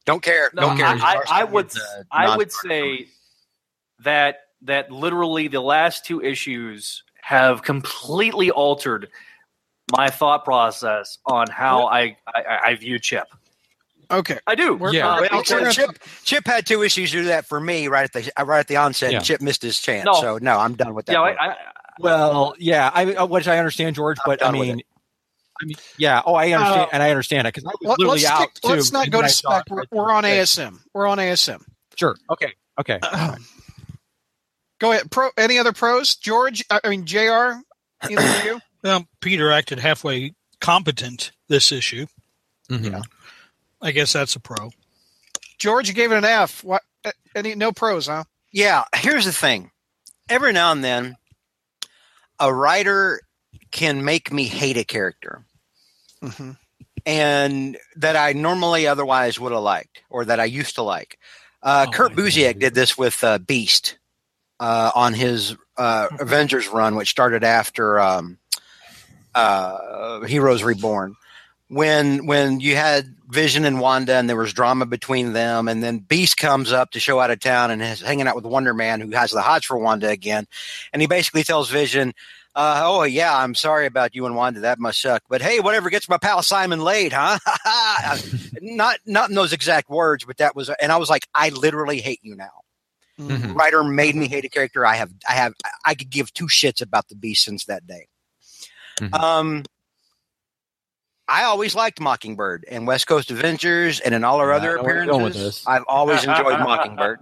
Don't 0.07 0.23
care. 0.23 0.51
No, 0.55 0.63
Don't 0.63 0.77
care. 0.77 0.87
I, 0.87 0.93
I, 1.27 1.41
I 1.41 1.45
would 1.45 1.71
I 2.13 2.37
would 2.37 2.49
non-Spider-Man. 2.49 2.99
say 2.99 3.09
that 4.01 4.37
that 4.63 4.91
literally 4.91 5.49
the 5.49 5.61
last 5.61 6.05
two 6.05 6.21
issues 6.23 7.03
have 7.21 7.63
completely 7.63 8.51
altered 8.51 9.09
my 9.97 10.11
thought 10.11 10.45
process 10.45 11.19
on 11.27 11.49
how 11.51 11.87
I, 11.87 12.17
I, 12.27 12.59
I 12.67 12.75
view 12.77 12.99
Chip. 12.99 13.27
Okay. 14.11 14.39
I 14.47 14.55
do. 14.55 14.75
We're- 14.75 14.97
Yeah. 14.97 15.09
Uh, 15.15 15.21
Well, 15.21 15.29
I'll 15.33 15.43
Chip, 15.73 15.99
Chip 16.25 16.47
had 16.47 16.67
two 16.67 16.83
issues 16.83 17.11
to 17.13 17.19
do 17.19 17.25
that 17.27 17.47
for 17.47 17.61
me 17.61 17.89
right 17.89 18.05
at 18.05 18.13
the 18.13 18.33
right 18.45 18.61
at 18.61 18.69
the 18.69 18.77
onset. 18.77 19.13
Yeah. 19.13 19.21
Chip 19.21 19.41
missed 19.41 19.63
his 19.63 19.79
chance, 19.81 20.05
No. 20.07 20.15
so 20.15 20.39
no, 20.41 20.59
I'm 20.59 20.75
done 20.75 20.95
with 20.95 21.07
that. 21.07 21.13
yeah. 21.13 21.21
I, 21.21 21.51
I, 21.51 21.57
Well, 21.99 22.55
yeah, 22.59 22.91
I 22.93 23.15
uh, 23.15 23.27
which 23.27 23.47
I 23.49 23.59
understand, 23.59 23.97
George, 23.97 24.19
but 24.27 24.45
I 24.45 24.51
mean, 24.51 24.83
I 25.61 25.65
mean, 25.65 25.77
yeah, 25.97 26.21
oh, 26.27 26.35
I 26.35 26.51
understand, 26.53 26.81
Uh, 26.83 26.89
and 26.93 27.03
I 27.03 27.11
understand 27.11 27.47
it 27.47 27.55
because 27.55 27.65
I 27.65 27.69
was 27.81 27.89
Let, 27.91 27.99
literally 28.01 28.25
us 28.25 28.31
out 28.31 28.49
too. 28.57 28.69
let's 28.69 28.93
not 28.93 29.11
go 29.11 29.23
to 29.23 29.29
spec. 29.29 29.63
it 29.67 29.73
We're, 29.73 29.85
we're 29.93 30.13
on 30.13 30.25
there. 30.25 30.43
ASM. 30.43 30.81
We're 30.93 31.07
on 31.07 31.19
ASM. 31.19 31.63
Sure. 31.97 32.17
Okay. 32.31 32.53
Okay. 32.81 32.99
Go 34.81 34.91
ahead. 34.93 35.11
Pro. 35.11 35.31
Any 35.39 35.59
other 35.59 35.73
pros? 35.73 36.17
George. 36.17 36.65
I 36.71 36.81
I 36.85 36.89
mean, 36.91 37.07
Jr. 37.07 37.19
Either 38.11 38.19
of 38.19 38.45
you. 38.45 38.61
Well, 38.85 39.07
Peter 39.23 39.51
acted 39.51 39.79
halfway 39.79 40.35
competent 40.61 41.33
this 41.49 41.73
issue. 41.73 42.05
Mhm. 42.71 43.03
I 43.85 43.93
guess 43.93 44.13
that's 44.15 44.35
a 44.35 44.41
pro. 44.41 44.71
George, 45.59 45.87
you 45.89 45.95
gave 45.95 46.11
it 46.11 46.17
an 46.19 46.25
F. 46.25 46.65
What? 46.65 46.83
uh, 47.05 47.13
Any 47.37 47.55
no 47.55 47.71
pros, 47.71 48.07
huh? 48.09 48.25
Yeah, 48.53 48.85
here's 48.97 49.25
the 49.27 49.33
thing. 49.33 49.71
Every 50.29 50.53
now 50.53 50.73
and 50.73 50.83
then, 50.83 51.17
a 52.41 52.53
writer 52.53 53.21
can 53.71 54.05
make 54.05 54.33
me 54.33 54.45
hate 54.47 54.77
a 54.79 54.85
character, 54.85 55.45
hmm 56.23 56.53
and 57.07 57.77
that 57.97 58.17
I 58.17 58.33
normally 58.33 58.87
otherwise 58.87 59.39
would 59.39 59.53
have 59.53 59.61
liked, 59.61 60.01
or 60.09 60.25
that 60.25 60.41
I 60.41 60.47
used 60.47 60.77
to 60.77 60.83
like. 60.83 61.19
Uh, 61.63 61.85
Oh, 61.87 61.91
Kurt 61.93 62.13
I 62.13 62.15
Busiek 62.15 62.59
did 62.59 62.75
this 62.75 62.97
with 62.97 63.23
uh, 63.23 63.37
Beast. 63.39 63.99
uh, 64.59 64.91
on 64.95 65.13
his 65.13 65.55
uh, 65.77 66.09
Avengers 66.19 66.69
run, 66.69 66.97
which 66.97 67.11
started 67.11 67.45
after 67.45 68.01
um, 68.01 68.39
uh, 69.35 70.21
Heroes 70.23 70.63
Reborn. 70.63 71.15
When 71.75 72.27
when 72.27 72.61
you 72.61 72.77
had 72.77 73.15
Vision 73.29 73.65
and 73.65 73.81
Wanda, 73.81 74.15
and 74.15 74.29
there 74.29 74.37
was 74.37 74.53
drama 74.53 74.87
between 74.87 75.33
them, 75.33 75.67
and 75.67 75.83
then 75.83 75.99
Beast 75.99 76.37
comes 76.37 76.73
up 76.73 76.93
to 76.93 77.01
show 77.01 77.19
out 77.19 77.33
of 77.33 77.41
town 77.41 77.73
and 77.73 77.83
is 77.83 78.01
hanging 78.01 78.29
out 78.29 78.37
with 78.37 78.45
Wonder 78.45 78.73
Man, 78.73 79.01
who 79.01 79.11
has 79.11 79.33
the 79.33 79.43
hots 79.43 79.67
for 79.67 79.77
Wanda 79.77 80.09
again, 80.09 80.47
and 80.93 81.03
he 81.03 81.09
basically 81.09 81.43
tells 81.43 81.71
Vision, 81.71 82.13
uh, 82.55 82.81
"Oh 82.85 83.03
yeah, 83.03 83.37
I'm 83.37 83.57
sorry 83.57 83.87
about 83.87 84.15
you 84.15 84.25
and 84.25 84.37
Wanda. 84.37 84.61
That 84.61 84.79
must 84.79 85.01
suck. 85.01 85.23
But 85.29 85.43
hey, 85.43 85.59
whatever 85.59 85.91
gets 85.91 86.09
my 86.09 86.17
pal 86.17 86.43
Simon 86.43 86.81
laid, 86.81 87.13
huh? 87.13 87.39
not 88.61 88.99
not 89.05 89.31
in 89.31 89.35
those 89.35 89.53
exact 89.53 89.91
words, 89.91 90.25
but 90.25 90.37
that 90.37 90.55
was. 90.55 90.71
And 90.81 90.93
I 90.93 90.97
was 90.97 91.11
like, 91.11 91.27
I 91.35 91.49
literally 91.49 92.01
hate 92.01 92.21
you 92.23 92.37
now. 92.37 92.61
Mhm. 93.19 93.57
Writer 93.57 93.83
made 93.83 94.15
me 94.15 94.29
hate 94.29 94.45
a 94.45 94.49
character. 94.49 94.87
I 94.87 94.95
have 94.95 95.11
I 95.29 95.33
have 95.33 95.55
I 95.85 95.95
could 95.97 96.11
give 96.11 96.33
two 96.33 96.47
shits 96.47 96.81
about 96.81 97.09
the 97.09 97.17
Beast 97.17 97.45
since 97.45 97.65
that 97.65 97.85
day. 97.87 98.07
Mhm. 99.01 99.13
Um, 99.21 99.65
I 101.29 101.45
always 101.45 101.75
liked 101.75 102.01
Mockingbird 102.01 102.65
and 102.71 102.87
West 102.87 103.07
Coast 103.07 103.31
Avengers, 103.31 104.01
and 104.01 104.15
in 104.15 104.25
all 104.25 104.39
our 104.39 104.51
Yeah, 104.51 104.57
other 104.57 104.77
know 104.77 104.83
where 104.83 104.97
you're 104.97 105.07
going 105.07 105.25
with 105.25 105.33
appearances. 105.37 105.65
I've 105.67 105.85
always 105.89 106.25
enjoyed 106.25 106.59
Mockingbird. 106.61 107.21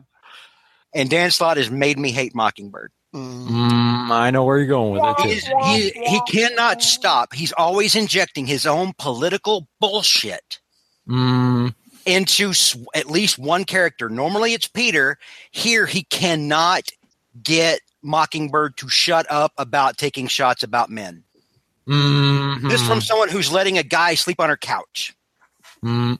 And 0.95 1.09
Dan 1.09 1.31
Slott 1.31 1.57
has 1.57 1.71
made 1.71 1.99
me 1.99 2.11
hate 2.11 2.35
Mockingbird. 2.35 2.93
Mm. 3.15 4.11
I 4.11 4.31
know 4.31 4.45
where 4.45 4.59
you're 4.59 4.67
going 4.67 4.93
with 4.93 5.03
it. 5.21 5.45
He 5.65 5.91
he 5.91 6.21
cannot 6.29 6.83
stop. 6.83 7.35
He's 7.35 7.53
always 7.53 7.95
injecting 7.95 8.47
his 8.47 8.67
own 8.67 8.93
political 8.99 9.69
bullshit 9.81 10.59
Mm, 11.09 11.75
into 12.07 12.53
at 12.95 13.11
least 13.11 13.39
one 13.39 13.65
character. 13.65 14.09
Normally 14.09 14.55
it's 14.55 14.69
Peter. 14.69 15.19
Here 15.51 15.85
he 15.85 16.05
cannot 16.05 16.91
get 17.43 17.81
Mockingbird 18.03 18.77
to 18.79 18.89
shut 18.89 19.27
up 19.31 19.53
about 19.59 19.99
taking 19.99 20.27
shots 20.29 20.63
about 20.63 20.91
men. 20.91 21.25
Mm, 21.89 22.69
This 22.71 22.87
from 22.87 23.01
someone 23.01 23.29
who's 23.29 23.51
letting 23.53 23.79
a 23.79 23.83
guy 23.83 24.15
sleep 24.15 24.41
on 24.41 24.49
her 24.49 24.57
couch. 24.57 25.15
mm, 25.85 26.19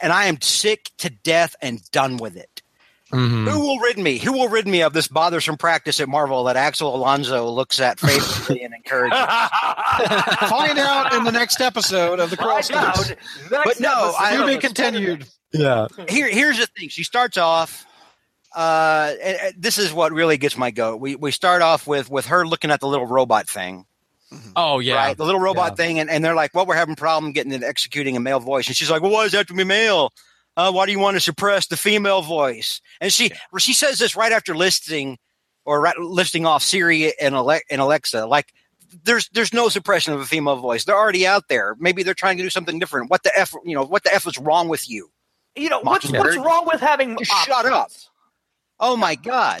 And 0.00 0.12
I 0.12 0.26
am 0.26 0.40
sick 0.40 0.90
to 0.98 1.10
death 1.10 1.56
and 1.62 1.80
done 1.90 2.16
with 2.18 2.36
it. 2.36 2.62
mhm. 3.12 3.48
Who 3.50 3.60
will 3.60 3.78
rid 3.78 3.98
me? 3.98 4.18
Who 4.18 4.32
will 4.32 4.48
rid 4.48 4.66
me 4.66 4.82
of 4.82 4.92
this 4.92 5.08
bothersome 5.08 5.56
practice 5.56 6.00
at 6.00 6.08
Marvel 6.08 6.44
that 6.44 6.56
Axel 6.56 6.94
Alonso 6.94 7.48
looks 7.48 7.78
at 7.80 8.00
favorably 8.00 8.62
and 8.64 8.74
encourages? 8.74 9.18
Find 10.48 10.78
out 10.78 11.14
in 11.14 11.24
the 11.24 11.32
next 11.32 11.60
episode 11.60 12.20
of 12.20 12.30
the 12.30 12.36
Crawl 12.36 12.62
Find 12.62 12.76
out 12.84 12.96
Space. 12.96 13.16
next 13.50 13.64
But 13.64 13.80
no, 13.80 14.08
episode 14.08 14.14
I- 14.18 14.36
To 14.38 14.46
be 14.46 14.56
continued. 14.58 15.26
Yeah. 15.52 15.86
Here, 16.08 16.28
here's 16.28 16.58
the 16.58 16.66
thing. 16.66 16.88
She 16.88 17.04
starts 17.04 17.36
off. 17.38 17.86
Uh, 18.54 19.12
and- 19.22 19.38
and 19.40 19.54
this 19.58 19.78
is 19.78 19.92
what 19.92 20.12
really 20.12 20.36
gets 20.38 20.56
my 20.56 20.70
goat. 20.70 20.96
We 21.00 21.14
we 21.14 21.30
start 21.30 21.62
off 21.62 21.86
with 21.86 22.10
with 22.10 22.26
her 22.26 22.46
looking 22.46 22.70
at 22.70 22.80
the 22.80 22.86
little 22.88 23.06
robot 23.06 23.48
thing, 23.48 23.84
Oh 24.56 24.78
yeah. 24.80 24.94
right? 24.96 25.16
The 25.16 25.24
little 25.24 25.40
robot 25.40 25.72
Yeah. 25.72 25.74
thing, 25.76 25.98
and, 26.00 26.10
and 26.10 26.24
they're 26.24 26.34
like, 26.34 26.54
"Well, 26.54 26.66
we're 26.66 26.74
having 26.76 26.94
a 26.94 26.96
problem 26.96 27.32
getting 27.32 27.52
it 27.52 27.62
executing 27.62 28.16
a 28.16 28.20
male 28.20 28.40
voice." 28.40 28.66
And 28.66 28.76
she's 28.76 28.90
like, 28.90 29.02
"Well, 29.02 29.12
why 29.12 29.24
does 29.24 29.34
it 29.34 29.38
have 29.38 29.46
to 29.46 29.54
be 29.54 29.64
male? 29.64 30.12
Uh, 30.56 30.72
why 30.72 30.86
do 30.86 30.92
you 30.92 30.98
want 30.98 31.16
to 31.16 31.20
suppress 31.20 31.66
the 31.68 31.76
female 31.76 32.22
voice?" 32.22 32.80
And 33.00 33.12
she 33.12 33.30
she 33.58 33.72
says 33.72 33.98
this 33.98 34.16
right 34.16 34.32
after 34.32 34.56
listing 34.56 35.18
or 35.64 35.80
right, 35.80 35.98
listing 35.98 36.46
off 36.46 36.62
Siri 36.62 37.12
and, 37.20 37.34
Ale- 37.34 37.60
and 37.70 37.80
Alexa, 37.80 38.26
like. 38.26 38.52
There's 39.02 39.28
there's 39.30 39.52
no 39.52 39.68
suppression 39.68 40.14
of 40.14 40.20
a 40.20 40.24
female 40.24 40.56
voice. 40.56 40.84
They're 40.84 40.96
already 40.96 41.26
out 41.26 41.48
there. 41.48 41.74
Maybe 41.80 42.04
they're 42.04 42.14
trying 42.14 42.36
to 42.38 42.42
do 42.44 42.48
something 42.48 42.78
different. 42.78 43.10
What 43.10 43.24
the 43.24 43.36
f 43.36 43.52
you 43.64 43.74
know? 43.74 43.82
What 43.84 44.04
the 44.04 44.14
f 44.14 44.26
is 44.28 44.38
wrong 44.38 44.68
with 44.68 44.88
you? 44.88 45.10
You 45.56 45.68
know 45.68 45.80
what's 45.80 46.08
what's 46.10 46.36
wrong 46.36 46.66
with 46.66 46.80
having 46.80 47.18
Just 47.18 47.32
shut 47.44 47.66
up. 47.66 47.90
Oh 48.78 48.96
my 48.96 49.16
god! 49.16 49.60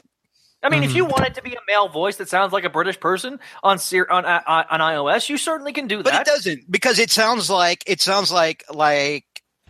I 0.66 0.68
mean, 0.68 0.82
if 0.82 0.90
Mhm. 0.90 0.96
you 0.96 1.04
want 1.06 1.24
it 1.26 1.34
to 1.36 1.42
be 1.42 1.52
a 1.54 1.60
male 1.68 1.88
voice 1.88 2.16
that 2.16 2.28
sounds 2.28 2.52
like 2.52 2.64
a 2.64 2.68
British 2.70 2.98
person 2.98 3.38
on 3.62 3.78
on 4.10 4.24
uh, 4.26 4.64
on 4.70 4.80
iOS, 4.80 5.28
you 5.28 5.38
certainly 5.38 5.72
can 5.72 5.86
do 5.86 6.02
that. 6.02 6.04
But 6.12 6.14
it 6.22 6.26
doesn't 6.26 6.70
because 6.70 6.98
it 6.98 7.10
sounds 7.10 7.48
like 7.48 7.84
it 7.86 8.00
sounds 8.00 8.30
like 8.32 8.64
like 8.70 9.24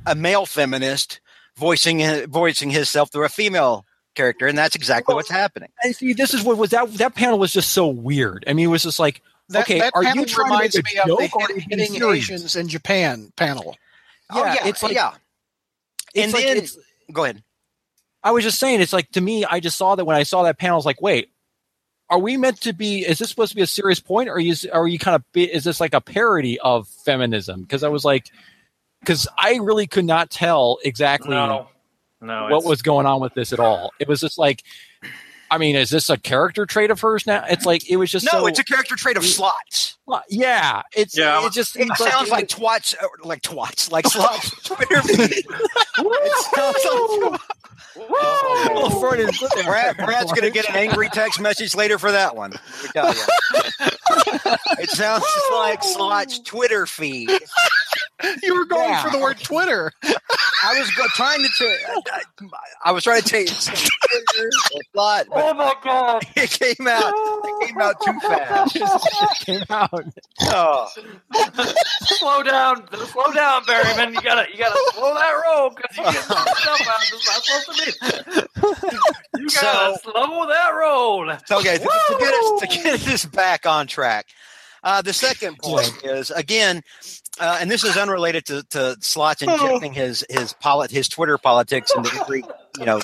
a 0.06 0.14
male 0.14 0.46
feminist 0.46 1.20
voicing 1.56 2.26
voicing 2.26 2.70
himself 2.70 3.12
through 3.12 3.24
a 3.24 3.28
female 3.28 3.84
character, 4.14 4.46
and 4.46 4.56
that's 4.56 4.74
exactly 4.74 5.14
what's 5.14 5.30
happening. 5.30 5.68
And 5.82 5.94
see, 5.94 6.12
this 6.14 6.32
is 6.32 6.42
what 6.42 6.56
was 6.56 6.70
that. 6.70 6.90
That 6.94 7.14
panel 7.14 7.38
was 7.38 7.52
just 7.52 7.70
so 7.72 7.86
weird. 7.86 8.44
I 8.46 8.54
mean, 8.54 8.64
it 8.66 8.68
was 8.70 8.82
just 8.82 8.98
like, 8.98 9.20
That, 9.50 9.62
okay, 9.64 9.78
that 9.80 9.92
are 9.94 10.02
panel 10.02 10.20
you 10.20 10.26
trying 10.26 10.50
reminds 10.50 10.74
to 10.74 10.82
make 10.82 10.94
me 10.94 10.98
a 10.98 11.02
of 11.02 11.18
the 11.18 11.26
joke 11.28 11.36
or 11.36 11.42
are 11.42 11.46
hit- 11.48 11.56
you 11.56 11.76
being 11.76 11.92
hitting? 11.92 12.10
Asians 12.12 12.56
in 12.56 12.68
Japan 12.68 13.32
panel. 13.36 13.76
Oh 14.30 14.42
Yeah, 14.44 14.54
yeah, 14.54 14.66
it's 14.68 14.82
like- 14.82 14.94
yeah. 14.94 15.12
It's 16.14 16.24
And 16.24 16.32
like- 16.32 16.44
then 16.46 16.56
it's- 16.56 16.78
go 17.12 17.24
ahead. 17.24 17.42
I 18.26 18.32
was 18.32 18.42
just 18.42 18.58
saying, 18.58 18.80
it's 18.80 18.92
like 18.92 19.08
to 19.12 19.20
me, 19.20 19.44
I 19.44 19.60
just 19.60 19.76
saw 19.78 19.94
that 19.94 20.04
when 20.04 20.16
I 20.16 20.24
saw 20.24 20.42
that 20.42 20.58
panel, 20.58 20.74
I 20.74 20.78
was 20.78 20.84
like, 20.84 21.00
wait, 21.00 21.30
are 22.10 22.18
we 22.18 22.36
meant 22.36 22.60
to 22.62 22.72
be? 22.72 23.00
Is 23.06 23.18
this 23.20 23.28
supposed 23.28 23.50
to 23.52 23.56
be 23.56 23.62
a 23.62 23.66
serious 23.68 24.00
point, 24.00 24.28
or 24.28 24.40
is 24.40 24.66
are 24.72 24.86
you 24.88 24.98
kind 24.98 25.14
of? 25.14 25.22
Is 25.34 25.62
this 25.62 25.80
like 25.80 25.94
a 25.94 26.00
parody 26.00 26.58
of 26.58 26.88
feminism? 26.88 27.62
Because 27.62 27.84
I 27.84 27.88
was 27.88 28.04
like, 28.04 28.30
because 29.00 29.28
I 29.38 29.56
really 29.62 29.86
could 29.86 30.04
not 30.04 30.30
tell 30.30 30.78
exactly 30.84 31.30
no, 31.30 31.68
no. 32.20 32.48
what 32.48 32.64
was 32.64 32.82
going 32.82 33.06
on 33.06 33.20
with 33.20 33.34
this 33.34 33.52
at 33.52 33.60
all. 33.60 33.92
It 34.00 34.08
was 34.08 34.20
just 34.20 34.38
like, 34.38 34.64
I 35.50 35.58
mean, 35.58 35.76
is 35.76 35.90
this 35.90 36.10
a 36.10 36.16
character 36.16 36.66
trait 36.66 36.90
of 36.90 37.00
hers 37.00 37.26
now? 37.26 37.44
It's 37.48 37.64
like 37.66 37.88
it 37.88 37.96
was 37.96 38.10
just 38.10 38.24
No, 38.24 38.40
so, 38.40 38.46
it's 38.46 38.58
a 38.58 38.64
character 38.64 38.96
trait 38.96 39.16
of 39.16 39.24
Slott's. 39.24 39.96
yeah. 40.28 40.82
It's 40.96 41.16
Yeah. 41.16 41.46
It 41.46 41.52
just 41.52 41.76
It 41.76 41.82
seems 41.86 41.98
sounds 41.98 42.30
like 42.30 42.48
twats, 42.48 42.94
uh, 43.00 43.06
like 43.24 43.42
twats, 43.42 43.90
like 43.90 44.06
slots. 44.06 44.50
Twitter 44.64 45.02
feed. 45.02 45.44
It 45.98 46.54
sounds 46.54 47.32
like- 47.32 47.40
a 47.96 48.72
little 48.74 49.00
Freudian 49.00 49.32
slip. 49.32 49.52
Brad, 49.64 49.96
Brad's 49.96 50.32
going 50.32 50.42
to 50.42 50.50
get 50.50 50.68
an 50.68 50.76
angry 50.76 51.08
text 51.08 51.40
message 51.40 51.74
later 51.74 51.98
for 51.98 52.12
that 52.12 52.36
one. 52.36 52.52
let 52.52 52.84
me 52.84 52.88
tell 52.92 53.14
you. 53.14 53.22
it 54.78 54.90
sounds 54.90 55.24
like 55.52 55.82
Slott's 55.82 56.38
Twitter 56.40 56.86
feed. 56.86 57.30
You 58.42 58.58
were 58.58 58.64
going 58.64 58.88
Yeah. 58.88 59.02
for 59.04 59.10
the 59.10 59.18
word 59.18 59.38
Twitter. 59.40 59.92
I 60.02 60.78
was 60.78 60.90
go- 60.96 61.06
trying 61.08 61.42
to. 61.42 61.48
T- 61.58 61.76
I, 62.12 62.22
I 62.86 62.92
was 62.92 63.04
trying 63.04 63.20
to 63.22 63.28
tell 63.28 63.40
you 63.40 63.46
Twitter, 63.46 64.50
Slot, 64.92 65.26
Oh 65.32 65.52
my 65.54 65.74
god! 65.84 66.22
it 66.34 66.50
came 66.50 66.86
out. 66.88 67.12
It 67.14 67.68
came 67.68 67.78
out 67.80 67.96
too 68.02 68.18
fast. 68.20 69.44
came 69.44 69.62
out. 69.68 70.04
Oh. 70.42 70.88
slow 72.02 72.42
down, 72.42 72.88
slow 73.06 73.32
down, 73.32 73.62
Berryman. 73.64 74.14
You 74.14 74.22
gotta, 74.22 74.46
you 74.50 74.58
gotta 74.58 74.80
slow 74.94 75.14
that 75.14 75.42
roll 75.46 75.70
because 75.70 75.96
you 75.96 76.02
get 76.04 76.14
stuff 76.14 76.48
out. 76.88 77.02
It's 77.12 77.26
not 77.26 77.44
supposed 77.44 77.78
to 77.80 77.85
be. 77.85 77.85
You 79.38 79.48
gotta 79.48 79.98
slow 80.02 80.46
that 80.48 80.70
roll. 80.70 81.30
So, 81.46 81.58
okay, 81.58 81.76
to, 81.76 81.84
to 81.84 82.16
get 82.18 82.34
us, 82.34 82.60
to 82.60 82.66
get 82.66 83.00
this 83.00 83.24
back 83.26 83.66
on 83.66 83.86
track. 83.86 84.26
Uh, 84.82 85.02
the 85.02 85.12
second 85.12 85.58
point 85.62 85.92
is 86.04 86.30
again, 86.30 86.82
uh, 87.38 87.58
and 87.60 87.70
this 87.70 87.84
is 87.84 87.96
unrelated 87.96 88.46
to, 88.46 88.62
to 88.70 88.96
Slott's 89.00 89.42
injecting 89.42 89.92
his 89.92 90.24
his 90.30 90.54
polit- 90.54 90.90
his 90.90 91.08
Twitter 91.08 91.38
politics 91.38 91.92
into 91.94 92.10
every 92.18 92.44
you 92.78 92.86
know, 92.86 93.00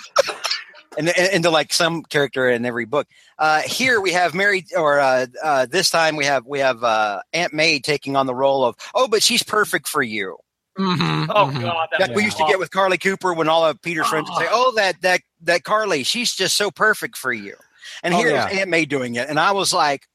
and 0.97 1.09
into 1.09 1.51
like 1.51 1.73
some 1.73 2.03
character 2.03 2.49
in 2.49 2.65
every 2.65 2.85
book. 2.85 3.09
Uh, 3.39 3.61
here 3.63 4.01
we 4.01 4.13
have 4.13 4.35
Mary, 4.35 4.65
or 4.77 5.01
uh, 5.01 5.27
uh, 5.43 5.67
this 5.67 5.91
time 5.91 6.17
we 6.17 6.25
have 6.25 6.47
we 6.47 6.61
have 6.61 6.83
uh, 6.83 7.21
Aunt 7.33 7.53
May 7.53 7.79
taking 7.81 8.17
on 8.17 8.27
the 8.27 8.35
role 8.35 8.65
of 8.65 8.77
oh, 8.95 9.09
but 9.09 9.23
she's 9.23 9.43
perfect 9.43 9.89
for 9.89 10.03
you. 10.03 10.39
Mhm, 10.79 11.27
Oh 11.29 11.47
mhm. 11.47 11.61
god, 11.63 11.89
Like 11.93 11.99
that 12.09 12.15
we 12.15 12.25
used 12.25 12.39
to 12.39 12.47
get 12.47 12.59
with 12.59 12.71
Carlie 12.71 12.97
Cooper 12.99 13.35
when 13.35 13.49
all 13.49 13.65
of 13.65 13.81
Peter's 13.83 14.09
friends 14.09 14.31
would 14.31 14.39
say, 14.39 14.49
"Oh, 14.51 14.73
that 14.77 15.01
that 15.03 15.21
that 15.43 15.65
Carlie, 15.65 16.03
she's 16.03 16.33
just 16.35 16.57
so 16.57 16.71
perfect 16.71 17.17
for 17.17 17.33
you." 17.33 17.57
And 18.03 18.15
Oh, 18.15 18.19
here's 18.19 18.33
yeah. 18.33 18.47
Aunt 18.47 18.71
May 18.71 18.85
doing 18.87 19.17
it, 19.17 19.29
and 19.29 19.39
I 19.39 19.53
was 19.53 19.75
like, 19.75 20.09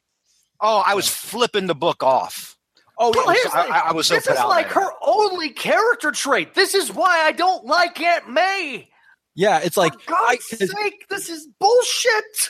"Oh, 0.59 0.81
I 0.85 0.95
was 0.95 1.07
flipping 1.07 1.67
the 1.67 1.75
book 1.75 2.01
off." 2.01 2.55
Oh, 2.97 3.11
Well, 3.15 3.27
yeah. 3.27 3.33
here's 3.43 3.53
I, 3.53 3.67
I- 3.67 3.89
I 3.89 3.91
was 3.93 4.07
so 4.07 4.15
this 4.15 4.25
is 4.25 4.39
like 4.39 4.73
by 4.73 4.81
her 4.81 4.89
only 5.03 5.49
character 5.49 6.09
trait. 6.11 6.55
This 6.55 6.73
is 6.73 6.91
why 6.91 7.21
I 7.27 7.31
don't 7.33 7.63
like 7.65 8.01
Aunt 8.01 8.27
May. 8.29 8.89
yeah. 9.35 9.59
It's 9.63 9.77
like 9.77 9.93
For 10.01 10.11
God's 10.13 10.43
I- 10.53 10.65
sake, 10.65 11.05
this 11.07 11.29
is 11.29 11.47
bullshit. 11.59 12.49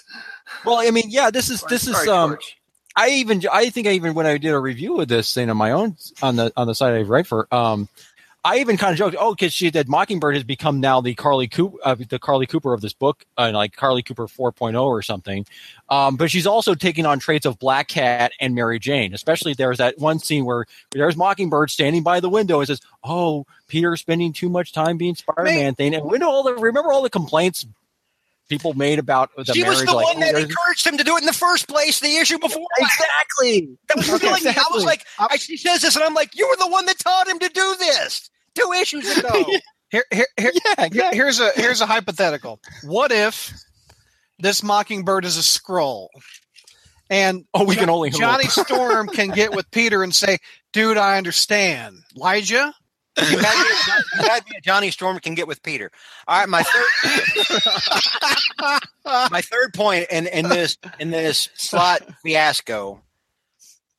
Well, 0.64 0.78
I 0.78 0.92
mean, 0.92 1.10
yeah, 1.10 1.30
this 1.32 1.50
is 1.50 1.62
this 1.64 1.86
is 1.88 1.96
Sorry, 1.98 2.08
um. 2.10 2.30
George. 2.32 2.57
I 2.98 3.10
even 3.10 3.44
I 3.52 3.70
think 3.70 3.88
I 3.88 3.92
even 3.92 4.16
when 4.16 4.26
I 4.26 4.38
did 4.40 4.52
a 4.52 4.60
review 4.60 5.00
of 5.00 5.08
this 5.08 5.32
thing 5.32 5.52
on 5.52 5.56
my 5.56 5.72
own 5.72 5.96
on 6.24 6.36
the 6.36 6.52
on 6.58 6.66
the 6.66 6.74
site 6.74 6.96
I 6.96 7.04
write 7.04 7.28
for, 7.28 7.48
um, 7.54 7.88
I 8.44 8.58
even 8.58 8.76
kind 8.78 8.92
of 8.92 8.98
joked, 8.98 9.16
oh, 9.20 9.36
because 9.36 9.54
she 9.54 9.70
did 9.70 9.88
Mockingbird 9.88 10.34
has 10.34 10.44
become 10.44 10.80
now 10.80 11.00
the 11.00 11.14
Carlie 11.14 11.48
Cooper, 11.48 11.78
uh, 11.84 11.96
the 11.96 12.18
Carlie 12.18 12.48
Cooper 12.48 12.74
of 12.74 12.82
this 12.82 12.94
book, 12.94 13.24
uh, 13.38 13.52
like 13.54 13.76
Carlie 13.76 14.02
Cooper 14.02 14.26
4.0 14.26 14.82
or 14.82 15.04
something. 15.04 15.46
Um, 15.90 16.16
but 16.16 16.32
she's 16.32 16.48
also 16.48 16.74
taking 16.74 17.06
on 17.06 17.20
traits 17.20 17.46
of 17.46 17.60
Black 17.60 17.88
Cat 17.88 18.32
and 18.40 18.56
Mary 18.56 18.80
Jane. 18.80 19.14
Especially 19.14 19.54
there's 19.54 19.78
that 19.78 20.00
one 20.00 20.18
scene 20.18 20.46
where 20.46 20.66
there's 20.92 21.16
Mockingbird 21.16 21.70
standing 21.70 22.02
by 22.02 22.20
the 22.20 22.30
window 22.30 22.60
and 22.60 22.68
says, 22.68 22.82
"Oh, 23.04 23.46
Peter's 23.68 24.00
spending 24.00 24.34
too 24.34 24.50
much 24.50 24.72
time 24.72 24.98
being 24.98 25.14
Spider-Man 25.14 25.76
thing." 25.76 25.94
And 25.94 26.06
we 26.06 26.18
know 26.18 26.32
all 26.32 26.44
the 26.44 26.56
remember 26.56 26.92
all 26.92 27.04
the 27.04 27.12
complaints 27.12 27.66
people 28.50 28.74
made 28.74 29.00
about 29.00 29.30
the 29.36 29.46
she 29.46 29.62
marriage. 29.62 29.80
was 29.80 29.86
the 29.86 29.94
like, 29.94 30.06
one 30.06 30.18
oh, 30.18 30.20
that 30.20 30.36
encouraged 30.42 30.86
him 30.86 30.98
to 30.98 31.04
do 31.04 31.16
it 31.18 31.22
in 31.22 31.26
the 31.26 31.34
first 31.34 31.68
place. 31.68 32.00
The 32.00 32.18
issue 32.18 32.40
before 32.40 32.68
exactly. 32.78 33.78
that 33.88 33.98
was 33.98 34.10
Okay, 34.10 34.28
killing 34.28 34.44
me. 34.44 34.50
I 34.52 34.64
was 34.74 34.86
like, 34.86 35.06
I, 35.20 35.38
she 35.38 35.58
says 35.58 35.82
this, 35.82 35.96
and 35.96 36.04
I'm 36.04 36.14
like, 36.14 36.36
"You 36.38 36.48
were 36.48 36.56
the 36.58 36.72
one 36.72 36.86
that 36.86 36.98
taught 37.00 37.28
him 37.28 37.40
to 37.40 37.50
do 37.50 37.76
this 37.80 38.30
two 38.56 38.72
issues 38.74 39.18
ago." 39.18 39.46
Here, 39.90 40.04
here, 40.12 40.28
here, 40.36 40.52
Yeah, 40.68 40.90
here- 40.92 41.10
here's 41.14 41.40
a 41.40 41.50
here's 41.56 41.80
a 41.80 41.86
hypothetical. 41.86 42.60
What 42.84 43.14
if 43.14 43.54
this 44.40 44.62
mockingbird 44.62 45.26
is 45.26 45.38
a 45.38 45.42
Skrull. 45.42 46.08
And 47.10 47.46
Oh, 47.54 47.64
we 47.64 47.76
can 47.78 47.90
only. 47.90 48.10
Johnny 48.10 48.46
Storm 48.48 49.08
can 49.08 49.30
get 49.30 49.56
with 49.56 49.70
Peter 49.72 50.04
and 50.04 50.14
say, 50.14 50.40
"Dude, 50.74 50.98
I 50.98 51.18
understand." 51.18 52.00
Elijah, 52.18 52.74
You 53.18 53.38
had 53.40 53.64
me, 53.64 53.70
you 54.22 54.30
had 54.30 54.44
Johnny 54.64 54.92
Storm 54.92 55.20
can 55.20 55.36
get 55.36 55.48
with 55.48 55.62
Peter. 55.64 55.92
All 56.28 56.40
right, 56.40 56.50
my 56.50 56.64
third, 56.64 56.86
my 59.32 59.42
third 59.42 59.74
point 59.74 60.08
in, 60.12 60.28
in 60.28 60.50
this 60.50 60.78
in 61.00 61.12
this 61.12 61.50
Slott 61.56 62.02
fiasco 62.24 63.02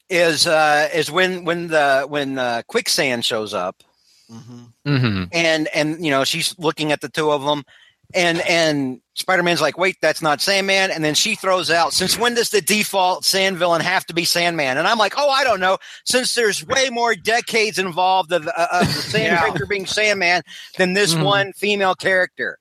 is 0.09 0.47
uh, 0.47 0.89
is 0.95 1.11
when 1.11 1.45
when 1.45 1.69
the 1.69 2.07
when 2.09 2.39
uh, 2.39 2.63
quicksand 2.67 3.25
shows 3.25 3.55
up 3.55 3.83
Mm-hmm. 4.31 5.23
and 5.33 5.69
and 5.75 6.05
you 6.05 6.11
know 6.11 6.23
she's 6.23 6.55
looking 6.59 6.93
at 6.93 7.01
the 7.01 7.09
two 7.09 7.31
of 7.31 7.45
them 7.45 7.65
and 8.15 8.41
and 8.43 9.01
spider-man's 9.15 9.61
like 9.61 9.77
wait 9.77 9.97
that's 10.01 10.23
not 10.23 10.41
sandman. 10.41 10.91
And 10.91 11.05
then 11.05 11.15
she 11.15 11.35
throws 11.35 11.71
out 11.71 11.93
since 11.93 12.19
when 12.19 12.35
does 12.35 12.51
the 12.51 12.61
default 12.61 13.25
sand 13.25 13.59
villain 13.59 13.81
have 13.83 14.07
to 14.07 14.15
be 14.15 14.25
sandman? 14.25 14.79
And 14.79 14.87
i'm 14.89 14.99
like 14.99 15.15
oh 15.17 15.29
i 15.29 15.45
don't 15.45 15.61
know. 15.61 15.79
Since 16.05 16.35
there's 16.35 16.67
way 16.67 16.89
more 16.91 17.15
decades 17.15 17.79
involved 17.79 18.33
of, 18.33 18.47
uh, 18.49 18.67
of 18.73 18.87
the 18.87 18.93
sand 19.03 19.55
Yeah. 19.59 19.67
being 19.69 19.87
sandman 19.87 20.43
than 20.79 20.93
this 20.95 21.15
Mhm. 21.15 21.25
one 21.25 21.53
female 21.53 21.95
character. 21.95 22.59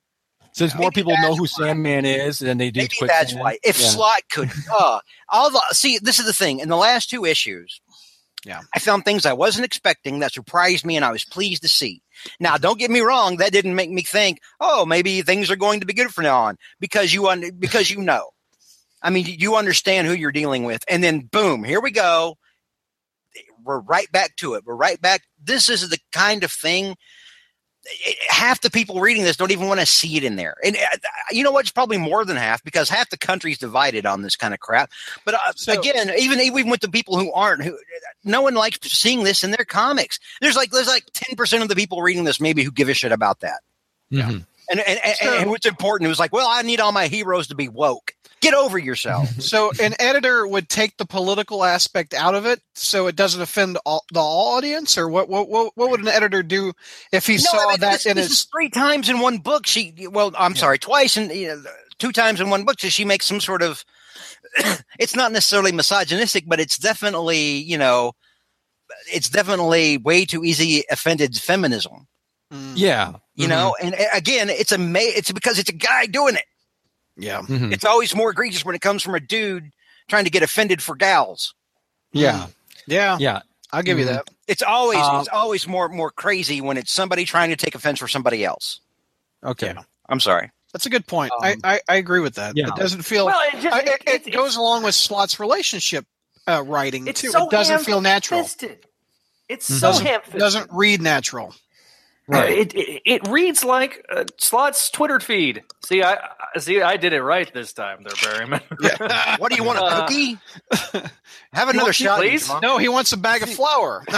Since 0.52 0.74
more 0.74 0.90
people 0.90 1.14
know 1.22 1.36
who 1.36 1.46
Sandman 1.46 2.04
is 2.04 2.40
than 2.40 2.58
they 2.58 2.70
do 2.72 2.80
maybe 2.80 2.96
that's 3.06 3.32
why. 3.32 3.58
If 3.62 3.78
Yeah. 3.78 3.88
Slott 3.90 4.22
could 4.32 4.50
uh 4.76 4.98
all 5.28 5.50
the 5.50 5.62
see 5.72 5.98
this 5.98 6.18
is 6.18 6.26
the 6.26 6.32
thing. 6.32 6.58
In 6.58 6.68
the 6.68 6.76
last 6.76 7.08
two 7.08 7.24
issues 7.24 7.80
Yeah. 8.48 8.62
i 8.74 8.78
found 8.78 9.04
things 9.04 9.26
i 9.26 9.32
wasn't 9.34 9.66
expecting 9.66 10.20
that 10.20 10.32
surprised 10.32 10.84
me 10.86 10.96
and 10.96 11.04
i 11.04 11.12
was 11.12 11.24
pleased 11.24 11.62
to 11.62 11.68
see. 11.68 12.02
Now 12.40 12.56
don't 12.56 12.78
get 12.78 12.90
me 12.90 13.00
wrong 13.00 13.36
that 13.36 13.52
didn't 13.52 13.74
make 13.76 13.90
me 13.90 14.02
think 14.02 14.40
oh 14.58 14.86
maybe 14.86 15.22
things 15.22 15.50
are 15.50 15.56
going 15.56 15.80
to 15.80 15.86
be 15.86 15.92
good 15.92 16.12
from 16.12 16.24
now 16.24 16.40
on 16.44 16.56
because 16.80 17.12
you 17.14 17.28
un- 17.28 17.50
because 17.58 17.90
you 17.90 18.00
know. 18.00 18.30
I 19.02 19.10
mean 19.10 19.26
you 19.28 19.54
understand 19.54 20.06
who 20.08 20.14
you're 20.14 20.32
dealing 20.32 20.64
with 20.64 20.82
and 20.88 21.04
then 21.04 21.20
boom 21.20 21.62
here 21.62 21.80
we 21.80 21.90
go. 21.92 22.36
We're 23.62 23.80
right 23.80 24.10
back 24.10 24.34
to 24.36 24.54
it. 24.54 24.64
We're 24.64 24.74
right 24.74 25.00
back 25.00 25.22
this 25.42 25.68
is 25.68 25.88
the 25.88 25.98
kind 26.10 26.42
of 26.42 26.50
thing 26.50 26.96
half 28.28 28.60
the 28.60 28.70
people 28.70 29.00
reading 29.00 29.22
this 29.24 29.36
don't 29.36 29.50
even 29.50 29.66
want 29.68 29.80
to 29.80 29.86
see 29.86 30.16
it 30.16 30.24
in 30.24 30.36
there. 30.36 30.54
And 30.64 30.76
uh, 30.76 30.96
you 31.30 31.42
know 31.42 31.50
what? 31.50 31.60
It's 31.60 31.70
probably 31.70 31.98
more 31.98 32.24
than 32.24 32.36
half 32.36 32.62
because 32.64 32.88
half 32.88 33.10
the 33.10 33.16
country's 33.16 33.58
divided 33.58 34.06
on 34.06 34.22
this 34.22 34.36
kind 34.36 34.54
of 34.54 34.60
crap. 34.60 34.90
But 35.24 35.34
uh, 35.34 35.52
So- 35.56 35.78
again, 35.78 36.10
even 36.18 36.40
even 36.40 36.68
with 36.70 36.80
the 36.80 36.88
people 36.88 37.18
who 37.18 37.32
aren't, 37.32 37.62
who 37.64 37.78
no 38.24 38.42
one 38.42 38.54
likes 38.54 38.78
seeing 38.90 39.24
this 39.24 39.42
in 39.44 39.50
their 39.50 39.64
comics. 39.64 40.18
There's 40.40 40.56
like 40.56 40.70
there's 40.70 40.86
like 40.86 41.04
ten 41.12 41.36
percent 41.36 41.62
of 41.62 41.68
the 41.68 41.76
people 41.76 42.02
reading 42.02 42.24
this 42.24 42.40
maybe 42.40 42.62
who 42.64 42.70
give 42.70 42.88
a 42.88 42.94
shit 42.94 43.12
about 43.12 43.40
that. 43.40 43.60
Mhm. 44.12 44.44
And 44.70 44.80
and, 44.80 45.00
and, 45.02 45.16
So- 45.16 45.38
and 45.38 45.50
what's 45.50 45.66
important 45.66 46.06
it 46.06 46.10
was 46.10 46.18
like, 46.18 46.32
well, 46.32 46.48
I 46.48 46.62
need 46.62 46.80
all 46.80 46.92
my 46.92 47.06
heroes 47.06 47.48
to 47.48 47.54
be 47.54 47.68
woke. 47.68 48.14
Get 48.40 48.54
over 48.54 48.78
yourself. 48.78 49.28
so 49.40 49.72
an 49.80 49.94
editor 49.98 50.46
would 50.46 50.68
take 50.68 50.96
the 50.96 51.06
political 51.06 51.64
aspect 51.64 52.14
out 52.14 52.34
of 52.34 52.46
it, 52.46 52.60
so 52.74 53.06
it 53.06 53.16
doesn't 53.16 53.40
offend 53.42 53.78
all, 53.84 54.04
the 54.12 54.20
audience, 54.20 54.96
or 54.96 55.08
what? 55.08 55.28
What? 55.28 55.48
What, 55.48 55.72
what 55.74 55.90
would 55.90 56.00
an 56.00 56.08
editor 56.08 56.42
do 56.42 56.72
if 57.12 57.26
he 57.26 57.36
No, 57.36 57.42
saw 57.44 57.58
I 57.58 57.72
mean, 57.72 57.80
that 57.80 57.92
this, 57.92 58.06
in 58.06 58.16
this 58.16 58.28
his? 58.28 58.44
three 58.44 58.70
times 58.70 59.08
in 59.08 59.20
one 59.20 59.38
book. 59.38 59.66
She 59.66 60.06
well, 60.10 60.32
I'm 60.38 60.54
sorry, 60.54 60.78
twice 60.78 61.16
and 61.16 61.30
you 61.32 61.48
know, 61.48 61.62
two 61.98 62.12
times 62.12 62.40
in 62.40 62.48
one 62.50 62.64
book. 62.64 62.80
So 62.80 62.88
she 62.88 63.04
makes 63.04 63.26
some 63.26 63.40
sort 63.40 63.62
of. 63.62 63.84
it's 64.98 65.16
not 65.16 65.32
necessarily 65.32 65.72
misogynistic, 65.72 66.44
but 66.46 66.60
it's 66.60 66.78
definitely 66.78 67.58
you 67.58 67.76
know, 67.78 68.12
it's 69.12 69.28
definitely 69.28 69.98
way 69.98 70.24
too 70.24 70.44
easy 70.44 70.84
offended 70.90 71.36
feminism. 71.36 72.06
Mm, 72.52 72.72
Yeah. 72.76 73.12
You 73.34 73.46
Mhm. 73.46 73.50
know, 73.50 73.76
and 73.80 73.94
again, 74.12 74.48
it's 74.50 74.72
a 74.72 74.78
ma- 74.78 74.98
it's 75.02 75.30
because 75.32 75.58
it's 75.58 75.70
a 75.70 75.74
guy 75.74 76.06
doing 76.06 76.34
it. 76.34 76.44
Yeah. 77.18 77.42
Mhm. 77.42 77.72
It's 77.72 77.84
always 77.84 78.14
more 78.14 78.30
egregious 78.30 78.64
when 78.64 78.74
it 78.74 78.80
comes 78.80 79.02
from 79.02 79.14
a 79.14 79.20
dude 79.20 79.70
trying 80.08 80.24
to 80.24 80.30
get 80.30 80.42
offended 80.42 80.82
for 80.82 80.94
gals. 80.96 81.54
Yeah. 82.12 82.46
Yeah, 82.86 83.18
Yeah. 83.20 83.40
I'll 83.72 83.82
give 83.82 83.98
you 83.98 84.06
Mhm. 84.06 84.08
that. 84.14 84.24
It's 84.46 84.62
always 84.62 84.98
Um, 85.00 85.20
it's 85.20 85.28
always 85.28 85.66
more 85.68 85.88
more 85.90 86.10
crazy 86.10 86.60
when 86.62 86.78
it's 86.78 86.90
somebody 86.90 87.24
trying 87.26 87.50
to 87.50 87.56
take 87.56 87.74
offense 87.74 87.98
for 87.98 88.08
somebody 88.08 88.44
else. 88.44 88.80
Okay. 89.44 89.72
Yeah. 89.76 89.82
I'm 90.08 90.20
sorry. 90.20 90.50
That's 90.72 90.86
a 90.86 90.90
good 90.90 91.06
point. 91.06 91.32
Um, 91.32 91.38
I, 91.42 91.56
I 91.64 91.80
I 91.88 91.96
agree 91.96 92.20
with 92.20 92.36
that. 92.36 92.56
yeah. 92.56 92.68
It 92.68 92.76
doesn't 92.76 93.02
feel. 93.02 93.26
Well, 93.26 93.40
it 93.52 93.60
just 93.60 93.74
I- 93.74 93.80
it, 93.80 94.02
it, 94.06 94.26
it 94.28 94.30
goes 94.30 94.56
along 94.56 94.84
with 94.84 94.94
Slott's 94.94 95.38
relationship 95.38 96.06
uh, 96.46 96.62
writing 96.64 97.06
it's 97.06 97.20
too. 97.20 97.30
so 97.30 97.44
it 97.46 97.50
doesn't 97.50 97.80
feel 97.80 98.00
natural. 98.00 98.40
It's 99.48 99.66
so 99.66 99.80
Doesn't- 99.80 100.06
ham-fisted. 100.06 100.38
Doesn't 100.40 100.70
read 100.72 101.00
natural. 101.02 101.54
Right. 102.30 102.58
It, 102.58 102.74
it 102.74 103.02
it 103.06 103.28
reads 103.28 103.64
like 103.64 104.04
uh, 104.14 104.24
Slott's 104.38 104.90
Twitter 104.90 105.18
feed. 105.18 105.62
See, 105.84 106.02
I 106.02 106.14
I- 106.14 106.58
see. 106.58 106.82
I 106.82 106.96
did 106.98 107.12
it 107.14 107.22
right 107.22 107.50
this 107.54 107.72
time, 107.72 108.02
there, 108.02 108.12
Barryman. 108.12 108.60
What 109.40 109.50
do 109.50 109.56
you 109.56 109.64
want 109.64 109.78
a 109.78 109.82
Uh, 109.82 110.06
cookie? 110.06 110.38
Have 111.54 111.68
another 111.70 111.84
want- 111.86 111.94
shot, 111.94 112.18
please? 112.18 112.50
No, 112.62 112.76
he 112.78 112.88
wants 112.88 113.12
a 113.12 113.16
bag 113.16 113.42
of 113.42 113.48
flour. 113.50 114.04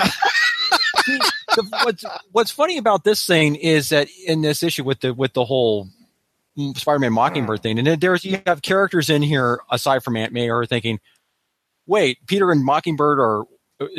the, 1.07 1.69
what's 1.85 2.05
what's 2.32 2.51
funny 2.51 2.78
about 2.78 3.05
this 3.05 3.24
thing 3.27 3.55
is 3.57 3.91
that 3.91 4.09
in 4.27 4.43
this 4.43 4.62
issue 4.62 4.85
with 4.85 5.01
the 5.01 5.15
with 5.15 5.32
the 5.35 5.45
whole 5.45 5.89
Spider-Man 6.77 7.12
Mockingbird 7.12 7.62
thing, 7.62 7.78
and 7.78 7.87
then 7.87 7.99
there's 8.01 8.24
you 8.24 8.41
have 8.47 8.62
characters 8.62 9.09
in 9.09 9.23
here 9.23 9.61
aside 9.70 10.03
from 10.03 10.16
Aunt 10.16 10.32
May 10.32 10.47
who 10.49 10.53
are 10.55 10.66
thinking, 10.66 11.01
wait, 11.87 12.19
Peter 12.27 12.51
and 12.51 12.65
Mockingbird 12.65 13.19
are 13.20 13.45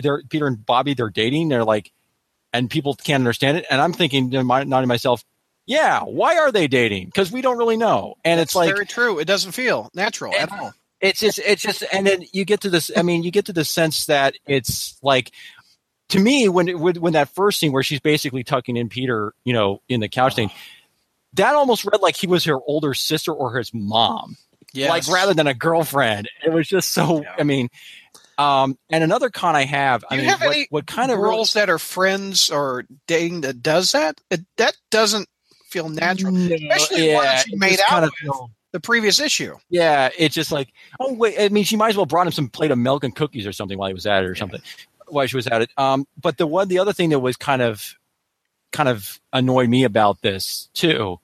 they're 0.01 0.21
Peter 0.29 0.47
and 0.47 0.57
Bobbi 0.57 0.95
they're 0.95 1.09
dating. 1.09 1.49
They're 1.49 1.63
like, 1.65 1.91
and 2.53 2.69
people 2.69 2.95
can't 2.95 3.21
understand 3.21 3.57
it. 3.57 3.65
And 3.69 3.81
I'm 3.81 3.93
thinking, 3.93 4.31
to 4.31 4.43
my- 4.43 4.63
not 4.63 4.81
to 4.81 4.87
myself, 4.87 5.23
yeah, 5.65 6.01
why 6.01 6.37
are 6.37 6.51
they 6.51 6.67
dating? 6.67 7.05
Because 7.05 7.31
we 7.31 7.41
don't 7.41 7.57
really 7.57 7.77
know. 7.77 8.15
And 8.25 8.39
That's 8.39 8.51
it's 8.51 8.55
like 8.55 8.73
very 8.73 8.85
true. 8.85 9.19
It 9.19 9.25
doesn't 9.25 9.51
feel 9.53 9.89
natural 9.93 10.33
at 10.35 10.51
all. 10.51 10.73
it's 10.99 11.19
just 11.19 11.39
it's 11.39 11.61
just 11.61 11.83
and 11.93 12.05
then 12.05 12.23
you 12.33 12.45
get 12.45 12.61
to 12.61 12.69
this 12.69 12.91
i 12.95 13.01
mean 13.01 13.23
you 13.23 13.31
get 13.31 13.45
to 13.45 13.53
the 13.53 13.65
sense 13.65 14.05
that 14.05 14.35
it's 14.45 14.99
like 15.01 15.31
to 16.09 16.19
me 16.19 16.47
when 16.49 16.67
when, 16.79 17.13
that 17.13 17.29
first 17.29 17.59
scene 17.59 17.71
where 17.71 17.83
she's 17.83 17.99
basically 17.99 18.43
tucking 18.43 18.75
in 18.77 18.87
peter 18.89 19.33
you 19.43 19.53
know 19.53 19.81
in 19.89 19.99
the 19.99 20.09
couch 20.09 20.35
thing 20.35 20.49
ah. 20.51 20.57
that 21.33 21.55
almost 21.55 21.85
read 21.85 22.01
like 22.01 22.15
he 22.15 22.27
was 22.27 22.43
her 22.43 22.57
older 22.67 22.93
sister 22.93 23.31
or 23.31 23.55
his 23.57 23.73
mom 23.73 24.35
like 24.75 25.07
rather 25.07 25.33
than 25.33 25.47
a 25.47 25.53
girlfriend 25.55 26.29
it 26.45 26.51
was 26.51 26.67
just 26.67 26.89
so 26.91 27.21
Yeah. 27.23 27.35
i 27.39 27.43
mean 27.43 27.69
um 28.41 28.77
and 28.89 29.03
another 29.03 29.29
con 29.29 29.55
i 29.55 29.63
have 29.63 30.03
i 30.09 30.17
mean 30.17 30.25
have 30.25 30.41
what, 30.41 30.67
what 30.69 30.87
kind 30.87 31.11
of 31.11 31.17
girls 31.17 31.53
that 31.53 31.69
are 31.69 31.79
friends 31.79 32.49
or 32.49 32.85
dating 33.07 33.41
that 33.41 33.61
does 33.61 33.91
that. 33.91 34.19
It, 34.29 34.41
that 34.57 34.75
doesn't 34.89 35.27
feel 35.69 35.89
natural. 35.89 36.31
No, 36.31 36.55
Especially 36.55 37.13
one 37.13 37.25
that 37.25 37.45
she 37.47 37.55
made 37.55 37.79
out 37.89 38.03
of 38.03 38.11
with. 38.23 38.49
The 38.71 38.79
previous 38.79 39.19
issue. 39.19 39.57
Yeah, 39.69 40.09
it's 40.17 40.33
just 40.33 40.51
like, 40.51 40.69
oh 40.99 41.13
wait, 41.13 41.35
I 41.37 41.49
mean, 41.49 41.65
she 41.65 41.75
might 41.75 41.89
as 41.89 41.97
well 41.97 42.05
brought 42.05 42.25
him 42.25 42.31
some 42.31 42.47
plate 42.47 42.71
of 42.71 42.77
milk 42.77 43.03
and 43.03 43.13
cookies 43.15 43.45
or 43.45 43.51
something 43.51 43.77
while 43.77 43.89
he 43.89 43.93
was 43.93 44.05
at 44.05 44.23
it 44.23 44.27
or 44.27 44.35
something, 44.35 44.61
while 45.07 45.25
she 45.27 45.35
was 45.35 45.47
at 45.47 45.61
it. 45.61 45.71
Um, 45.77 46.07
but 46.19 46.37
the 46.37 46.47
one, 46.47 46.69
the 46.69 46.79
other 46.79 46.93
thing 46.93 47.09
that 47.09 47.19
was 47.19 47.35
kind 47.35 47.61
of, 47.61 47.95
kind 48.71 48.87
of 48.87 49.19
annoyed 49.33 49.67
me 49.67 49.83
about 49.83 50.21
this 50.21 50.69
too, 50.73 51.19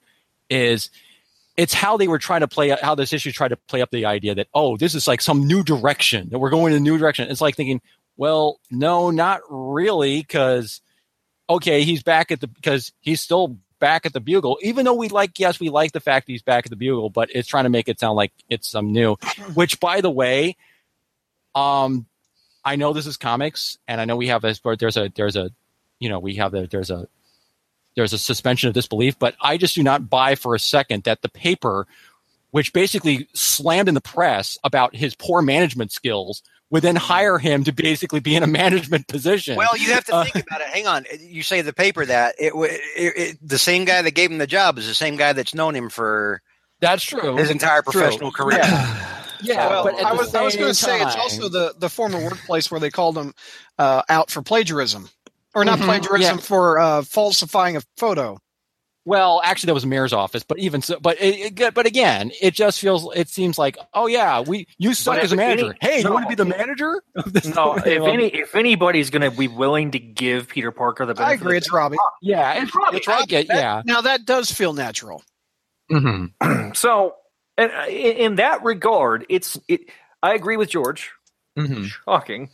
is 0.50 0.90
it's 1.58 1.74
how 1.74 1.96
they 1.96 2.06
were 2.06 2.20
trying 2.20 2.40
to 2.40 2.48
play, 2.48 2.70
how 2.70 2.94
this 2.94 3.12
issue 3.12 3.32
tried 3.32 3.48
to 3.48 3.56
play 3.56 3.82
up 3.82 3.90
the 3.90 4.06
idea 4.06 4.36
that 4.36 4.46
oh, 4.54 4.76
this 4.76 4.94
is 4.94 5.08
like 5.08 5.20
some 5.20 5.46
new 5.46 5.64
direction 5.64 6.28
that 6.30 6.38
we're 6.38 6.50
going 6.50 6.72
in 6.72 6.78
a 6.78 6.80
new 6.80 6.96
direction. 6.96 7.28
It's 7.28 7.40
like 7.40 7.56
thinking, 7.56 7.82
well, 8.16 8.60
no, 8.70 9.10
not 9.10 9.40
really, 9.50 10.20
because 10.20 10.80
okay, 11.50 11.82
he's 11.82 12.02
back 12.04 12.30
at 12.30 12.40
the 12.40 12.46
because 12.46 12.92
he's 13.00 13.20
still 13.20 13.58
back 13.80 14.06
at 14.06 14.12
the 14.12 14.20
bugle 14.20 14.58
even 14.60 14.84
though 14.84 14.94
we 14.94 15.08
like 15.08 15.38
yes 15.38 15.60
we 15.60 15.68
like 15.68 15.92
the 15.92 16.00
fact 16.00 16.26
he's 16.26 16.42
back 16.42 16.66
at 16.66 16.70
the 16.70 16.74
bugle 16.74 17.10
but 17.10 17.28
it's 17.32 17.46
trying 17.46 17.62
to 17.62 17.70
make 17.70 17.88
it 17.88 18.00
sound 18.00 18.16
like 18.16 18.32
it's 18.48 18.68
some 18.68 18.92
new 18.92 19.14
which 19.54 19.78
by 19.78 20.00
the 20.00 20.10
way 20.10 20.56
um 21.54 22.04
i 22.64 22.74
know 22.74 22.92
this 22.92 23.06
is 23.06 23.16
comics 23.16 23.78
and 23.86 24.00
i 24.00 24.04
know 24.04 24.16
we 24.16 24.26
have 24.26 24.42
a 24.42 24.52
there's 24.80 24.96
a 24.96 25.12
there's 25.14 25.36
a 25.36 25.52
you 26.00 26.08
know 26.08 26.18
we 26.18 26.34
have 26.34 26.54
a 26.54 26.66
there's 26.66 26.90
a 26.90 27.06
there's 27.98 28.12
a 28.14 28.18
suspension 28.18 28.68
of 28.68 28.74
disbelief 28.74 29.18
but 29.18 29.34
i 29.42 29.56
just 29.56 29.74
do 29.74 29.82
not 29.82 30.08
buy 30.08 30.34
for 30.36 30.54
a 30.54 30.58
second 30.60 31.02
that 31.02 31.20
the 31.22 31.28
paper 31.28 31.86
which 32.52 32.72
basically 32.72 33.28
slammed 33.34 33.88
in 33.88 33.94
the 33.94 34.00
press 34.00 34.56
about 34.64 34.96
his 34.96 35.14
poor 35.14 35.42
management 35.42 35.92
skills 35.92 36.42
would 36.70 36.82
then 36.82 36.96
hire 36.96 37.38
him 37.38 37.64
to 37.64 37.72
basically 37.72 38.20
be 38.20 38.36
in 38.36 38.42
a 38.42 38.46
management 38.62 39.06
position 39.08 39.56
Well, 39.56 39.76
you 39.76 39.92
have 39.92 40.04
to 40.06 40.14
Uh, 40.14 40.24
think 40.24 40.46
about 40.46 40.60
it. 40.60 40.68
Hang 40.68 40.86
on. 40.86 41.04
You 41.18 41.42
say 41.42 41.60
the 41.62 41.72
paper 41.72 42.04
that 42.06 42.34
it, 42.38 42.54
wa- 42.54 42.64
it, 42.70 43.12
it 43.16 43.38
the 43.42 43.58
same 43.58 43.84
guy 43.84 44.00
that 44.02 44.10
gave 44.12 44.30
him 44.30 44.38
the 44.38 44.46
job 44.46 44.78
is 44.78 44.86
the 44.86 44.94
same 44.94 45.16
guy 45.16 45.32
that's 45.32 45.54
known 45.54 45.74
him 45.74 45.88
for 45.90 46.40
that's 46.80 47.02
true 47.02 47.36
his 47.36 47.50
entire 47.50 47.82
True. 47.82 47.92
professional 47.92 48.30
career. 48.32 48.58
Yeah. 48.62 49.14
Yeah, 49.40 49.68
well, 49.68 49.84
but 49.84 49.94
I 50.04 50.12
was, 50.14 50.34
I 50.34 50.42
was 50.42 50.56
going 50.56 50.66
to 50.66 50.74
say 50.74 51.00
it's 51.00 51.14
also 51.14 51.48
the, 51.48 51.72
the 51.78 51.88
former 51.88 52.18
workplace 52.24 52.72
where 52.72 52.80
they 52.80 52.90
called 52.90 53.16
him 53.16 53.34
uh, 53.78 54.02
out 54.08 54.32
for 54.32 54.42
plagiarism. 54.42 55.08
Or 55.58 55.64
not 55.64 55.78
Mhm. 55.78 55.84
plagiarism, 55.84 56.36
Yeah. 56.36 56.42
for 56.42 56.78
uh, 56.78 57.02
falsifying 57.02 57.76
a 57.76 57.82
photo. 57.96 58.38
Well, 59.04 59.40
actually, 59.42 59.68
that 59.68 59.74
was 59.74 59.86
mayor's 59.86 60.12
office, 60.12 60.42
but 60.42 60.58
even 60.58 60.82
so, 60.82 61.00
but 61.00 61.18
it, 61.18 61.58
it, 61.60 61.72
but 61.74 61.86
again, 61.86 62.30
it 62.42 62.52
just 62.52 62.78
feels. 62.78 63.08
It 63.16 63.28
seems 63.30 63.56
like, 63.56 63.78
oh 63.94 64.06
yeah, 64.06 64.40
we 64.40 64.66
you 64.76 64.92
suck 64.92 65.14
But 65.16 65.24
as 65.24 65.32
a 65.32 65.34
if 65.36 65.40
any- 65.40 65.62
manager. 65.62 65.76
hey, 65.80 66.02
no. 66.02 66.08
you 66.10 66.14
want 66.14 66.24
to 66.26 66.28
be 66.28 66.34
the 66.34 66.44
manager? 66.44 67.02
of 67.16 67.32
this 67.32 67.46
No, 67.46 67.74
if 67.86 68.02
any 68.02 68.26
if 68.26 68.54
anybody's 68.54 69.08
going 69.08 69.22
to 69.22 69.30
be 69.36 69.48
willing 69.48 69.92
to 69.92 69.98
give 69.98 70.48
Peter 70.48 70.70
Parker 70.72 71.06
the 71.06 71.14
benefit, 71.14 71.30
I 71.30 71.34
agree, 71.34 71.56
of 71.56 71.62
it's 71.62 71.72
Robbie. 71.72 71.96
yeah, 72.20 72.62
it's, 72.62 72.74
Robbie. 72.74 72.98
it's 72.98 73.08
I 73.08 73.24
get, 73.24 73.46
yeah. 73.48 73.80
Now 73.86 74.02
that 74.02 74.26
does 74.26 74.52
feel 74.52 74.74
natural. 74.74 75.22
Mhm. 75.90 76.76
so 76.76 77.14
uh, 77.56 77.66
in, 77.88 78.16
in 78.16 78.34
that 78.36 78.62
regard, 78.62 79.24
it's 79.30 79.58
it. 79.68 79.80
I 80.22 80.34
agree 80.34 80.58
with 80.58 80.68
George. 80.68 81.12
hmm 81.56 81.84
Shocking, 82.04 82.50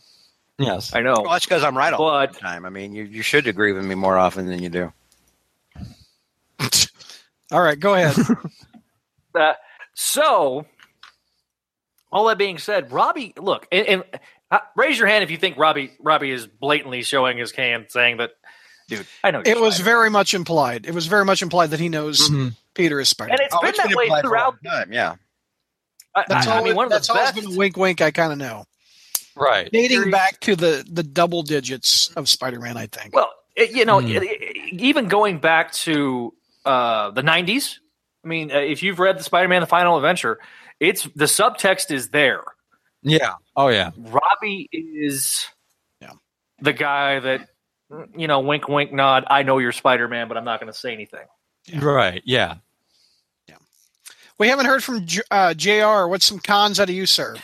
Yes. 0.57 0.93
I 0.95 1.01
know. 1.01 1.15
Well, 1.21 1.31
that's 1.33 1.45
because 1.45 1.63
I'm 1.63 1.77
right 1.77 1.91
all 1.93 2.09
But- 2.09 2.33
the 2.33 2.39
time. 2.39 2.65
I 2.65 2.69
mean, 2.69 2.93
you, 2.93 3.03
you 3.03 3.21
should 3.21 3.47
agree 3.47 3.73
with 3.73 3.83
me 3.85 3.95
more 3.95 4.17
often 4.17 4.47
than 4.47 4.61
you 4.63 4.69
do. 4.69 4.93
All 7.51 7.61
right, 7.61 7.79
go 7.79 7.93
ahead. 7.93 8.15
Uh, 9.37 9.51
so, 9.93 10.65
all 12.09 12.23
that 12.27 12.37
being 12.37 12.57
said, 12.57 12.89
Robbie, 12.93 13.33
look, 13.37 13.67
and, 13.69 13.85
and 13.85 14.03
uh, 14.49 14.59
raise 14.77 14.97
your 14.97 15.09
hand 15.09 15.25
if 15.25 15.29
you 15.31 15.35
think 15.35 15.57
Robbie 15.57 15.91
Robbie 15.99 16.31
is 16.31 16.47
blatantly 16.47 17.03
showing 17.03 17.37
his 17.37 17.51
hand, 17.51 17.87
saying 17.89 18.15
that, 18.19 18.31
dude, 18.87 19.05
I 19.25 19.31
know. 19.31 19.41
it 19.45 19.59
was 19.59 19.75
Spider-Man." 19.75 19.83
very 19.93 20.09
much 20.09 20.33
implied. 20.33 20.85
It 20.85 20.93
was 20.93 21.07
very 21.07 21.25
much 21.25 21.41
implied 21.41 21.71
that 21.71 21.81
he 21.81 21.89
knows 21.89 22.29
Mhm. 22.29 22.55
Peter 22.75 22.97
is 23.01 23.09
Spider. 23.09 23.31
and 23.33 23.41
it's 23.41 23.57
been 23.59 23.73
that 23.89 23.93
way 23.93 24.21
throughout. 24.21 24.55
time. 24.63 24.93
Yeah. 24.93 25.15
I, 26.15 26.23
That's 26.29 26.47
I, 26.47 26.53
I 26.53 26.57
all. 26.59 26.63
mean, 26.63 26.75
one 26.75 26.85
of 26.85 26.91
that's 26.91 27.07
the 27.07 27.13
always 27.15 27.31
best. 27.33 27.43
been 27.45 27.53
a 27.53 27.57
wink, 27.57 27.75
wink. 27.75 27.99
I 27.99 28.11
kind 28.11 28.31
of 28.31 28.37
know. 28.37 28.63
Right. 29.35 29.69
Dating 29.71 29.97
Series- 29.99 30.11
back 30.11 30.39
to 30.41 30.55
the 30.55 30.85
the 30.89 31.03
double 31.03 31.43
digits 31.43 32.09
of 32.15 32.29
Spider-Man, 32.29 32.77
I 32.77 32.87
think. 32.87 33.13
Well, 33.15 33.31
it, 33.55 33.71
you 33.71 33.85
know, 33.85 33.99
Hmm. 33.99 34.07
it- 34.07 34.23
it- 34.23 34.73
even 34.81 35.07
going 35.07 35.39
back 35.39 35.71
to 35.73 36.33
uh, 36.65 37.11
the 37.11 37.21
'90s. 37.21 37.79
I 38.23 38.27
mean, 38.27 38.51
uh, 38.51 38.55
if 38.57 38.81
you've 38.81 38.99
read 38.99 39.19
the 39.19 39.23
Spider-Man: 39.23 39.61
The 39.61 39.67
Final 39.67 39.97
Adventure, 39.97 40.39
it's 40.79 41.03
the 41.15 41.25
subtext 41.25 41.91
is 41.91 42.09
there. 42.09 42.43
Yeah. 43.03 43.33
Oh 43.55 43.67
yeah. 43.67 43.91
Robbie 43.97 44.67
is 44.71 45.45
Yeah. 46.01 46.13
the 46.59 46.73
guy 46.73 47.19
that 47.19 47.49
you 48.17 48.27
know, 48.27 48.39
wink, 48.39 48.67
wink, 48.67 48.91
nod. 48.91 49.25
I 49.29 49.43
know 49.43 49.59
you're 49.59 49.71
Spider-Man, 49.71 50.27
but 50.27 50.37
I'm 50.37 50.43
not 50.43 50.59
going 50.59 50.71
to 50.73 50.77
say 50.77 50.91
anything. 50.91 51.25
Right. 51.75 52.23
Yeah. 52.25 52.55
Yeah. 53.47 53.57
we 54.39 54.47
haven't 54.47 54.65
heard 54.65 54.83
from 54.83 55.05
J- 55.05 55.21
uh, 55.29 55.53
Jr. 55.53 56.07
What's 56.07 56.25
some 56.25 56.39
cons 56.39 56.79
out 56.79 56.89
of 56.89 56.95
you, 56.95 57.05
sir? 57.05 57.35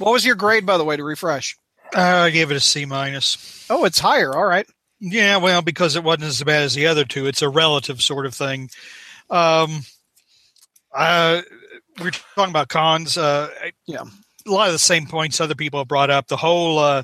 What 0.00 0.12
was 0.12 0.24
your 0.24 0.34
grade, 0.34 0.66
by 0.66 0.78
the 0.78 0.84
way, 0.84 0.96
to 0.96 1.04
refresh? 1.04 1.56
Uh, 1.94 2.00
I 2.00 2.30
gave 2.30 2.50
it 2.50 2.56
a 2.56 2.60
C 2.60 2.84
minus. 2.86 3.66
Oh, 3.68 3.84
it's 3.84 3.98
higher. 3.98 4.34
All 4.34 4.44
right. 4.46 4.66
Yeah, 5.00 5.38
well, 5.38 5.62
because 5.62 5.96
it 5.96 6.04
wasn't 6.04 6.24
as 6.24 6.42
bad 6.42 6.62
as 6.62 6.74
the 6.74 6.86
other 6.86 7.04
two. 7.04 7.26
It's 7.26 7.42
a 7.42 7.48
relative 7.48 8.02
sort 8.02 8.26
of 8.26 8.34
thing. 8.34 8.70
Um, 9.30 9.82
uh, 10.94 11.42
we're 12.00 12.10
talking 12.10 12.50
about 12.50 12.68
cons. 12.68 13.16
Uh, 13.16 13.48
Yeah. 13.86 14.02
a 14.46 14.50
lot 14.50 14.66
of 14.68 14.72
the 14.72 14.78
same 14.78 15.06
points 15.06 15.40
other 15.40 15.54
people 15.54 15.80
have 15.80 15.88
brought 15.88 16.10
up. 16.10 16.26
The 16.28 16.36
whole, 16.36 16.78
uh, 16.78 17.02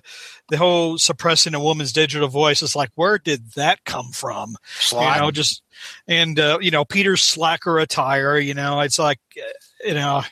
the 0.48 0.56
whole 0.56 0.98
suppressing 0.98 1.54
a 1.54 1.60
woman's 1.60 1.92
digital 1.92 2.28
voice 2.28 2.62
is 2.62 2.74
like, 2.76 2.90
where 2.94 3.18
did 3.18 3.52
that 3.52 3.84
come 3.84 4.10
from? 4.12 4.56
Slott. 4.78 5.16
You 5.16 5.22
know, 5.22 5.30
just 5.30 5.62
and 6.08 6.38
uh, 6.40 6.58
you 6.60 6.70
know 6.70 6.84
Peter's 6.84 7.22
slacker 7.22 7.78
attire. 7.78 8.38
You 8.38 8.54
know, 8.54 8.80
it's 8.80 8.98
like, 8.98 9.20
uh, 9.36 9.86
you 9.86 9.94
know, 9.94 10.22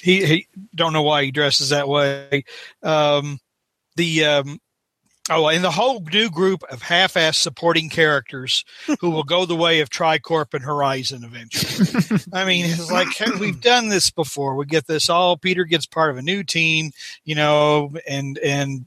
he, 0.00 0.24
he 0.24 0.46
don't 0.74 0.92
know 0.92 1.02
why 1.02 1.24
he 1.24 1.30
dresses 1.30 1.70
that 1.70 1.88
way. 1.88 2.44
Um, 2.82 3.38
the 3.96 4.24
um, 4.24 4.60
oh, 5.28 5.48
and 5.48 5.64
the 5.64 5.70
whole 5.70 6.00
new 6.12 6.30
group 6.30 6.62
of 6.70 6.82
half-ass 6.82 7.36
supporting 7.36 7.88
characters 7.88 8.64
who 9.00 9.10
will 9.10 9.22
go 9.22 9.44
the 9.44 9.56
way 9.56 9.80
of 9.80 9.90
Tri-Corp 9.90 10.54
and 10.54 10.64
Horizon 10.64 11.24
eventually. 11.24 12.20
I 12.32 12.44
mean, 12.44 12.66
it's 12.66 12.90
like 12.90 13.08
hey, 13.08 13.30
we've 13.38 13.60
done 13.60 13.88
this 13.88 14.10
before. 14.10 14.54
We 14.54 14.66
get 14.66 14.86
this 14.86 15.08
all. 15.08 15.36
Peter 15.36 15.64
gets 15.64 15.86
part 15.86 16.10
of 16.10 16.16
a 16.16 16.22
new 16.22 16.42
team, 16.42 16.92
you 17.24 17.34
know, 17.34 17.94
and 18.08 18.38
and 18.38 18.86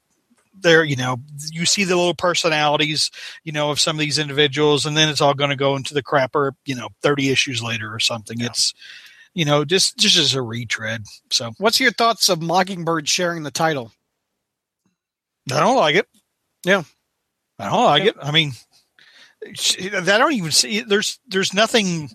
there, 0.59 0.83
you 0.83 0.95
know, 0.95 1.17
you 1.51 1.65
see 1.65 1.83
the 1.83 1.95
little 1.95 2.13
personalities, 2.13 3.11
you 3.43 3.51
know, 3.51 3.71
of 3.71 3.79
some 3.79 3.95
of 3.95 3.99
these 3.99 4.19
individuals, 4.19 4.85
and 4.85 4.95
then 4.95 5.09
it's 5.09 5.21
all 5.21 5.33
going 5.33 5.49
to 5.49 5.55
go 5.55 5.75
into 5.75 5.93
the 5.93 6.03
crapper, 6.03 6.51
you 6.65 6.75
know, 6.75 6.89
thirty 7.01 7.29
issues 7.29 7.61
later 7.61 7.93
or 7.93 7.99
something. 7.99 8.39
It's, 8.39 8.73
you 9.33 9.45
know, 9.45 9.65
just 9.65 9.97
just 9.97 10.17
as 10.17 10.35
a 10.35 10.41
retread. 10.41 11.03
So 11.31 11.51
What's 11.57 11.79
your 11.79 11.91
thoughts 11.91 12.29
of 12.29 12.41
Mockingbird 12.41 13.07
sharing 13.07 13.43
the 13.43 13.51
title? 13.51 13.91
I 15.51 15.59
don't 15.59 15.75
like 15.75 15.95
it. 15.95 16.07
Yeah. 16.65 16.83
I 17.59 17.69
don't 17.69 17.83
like 17.85 18.03
it. 18.03 18.15
I 18.21 18.31
mean, 18.31 18.53
I 19.45 20.01
don't 20.01 20.33
even 20.33 20.51
see. 20.51 20.81
There's 20.81 21.19
there's 21.27 21.53
nothing. 21.53 22.09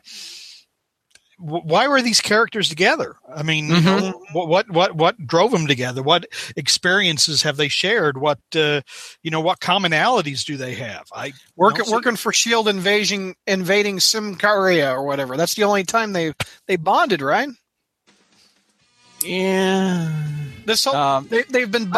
Wh- 1.39 1.65
Why 1.65 1.89
were 1.89 2.03
these 2.03 2.21
characters 2.21 2.69
together? 2.69 3.17
I 3.33 3.43
mean, 3.43 3.69
you 3.69 3.81
know, 3.81 4.23
what 4.33 4.49
what 4.49 4.71
what 4.71 4.95
what 4.97 5.27
drove 5.27 5.53
them 5.53 5.67
together? 5.67 6.03
What 6.03 6.27
experiences 6.57 7.43
have 7.43 7.57
they 7.57 7.69
shared? 7.69 8.19
What 8.19 8.41
uh, 8.55 8.83
you 9.23 9.31
know? 9.31 9.41
What 9.41 9.61
commonalities 9.61 10.45
do 10.45 10.57
they 10.57 10.75
have? 10.75 11.07
I 11.15 11.33
Working 11.57 11.91
working 11.91 12.17
for 12.17 12.33
Shield 12.33 12.69
invasion 12.69 13.35
invading 13.47 13.99
Symkaria 13.99 14.93
or 14.93 15.05
whatever. 15.05 15.37
That's 15.37 15.55
the 15.55 15.65
only 15.65 15.85
time 15.85 16.13
they 16.13 16.33
they 16.67 16.77
bonded, 16.77 17.23
right? 17.23 17.49
Yeah. 19.25 20.13
This 20.65 20.85
whole 20.85 20.95
Um, 20.95 21.29
they, 21.31 21.43
they've 21.45 21.71
been. 21.71 21.93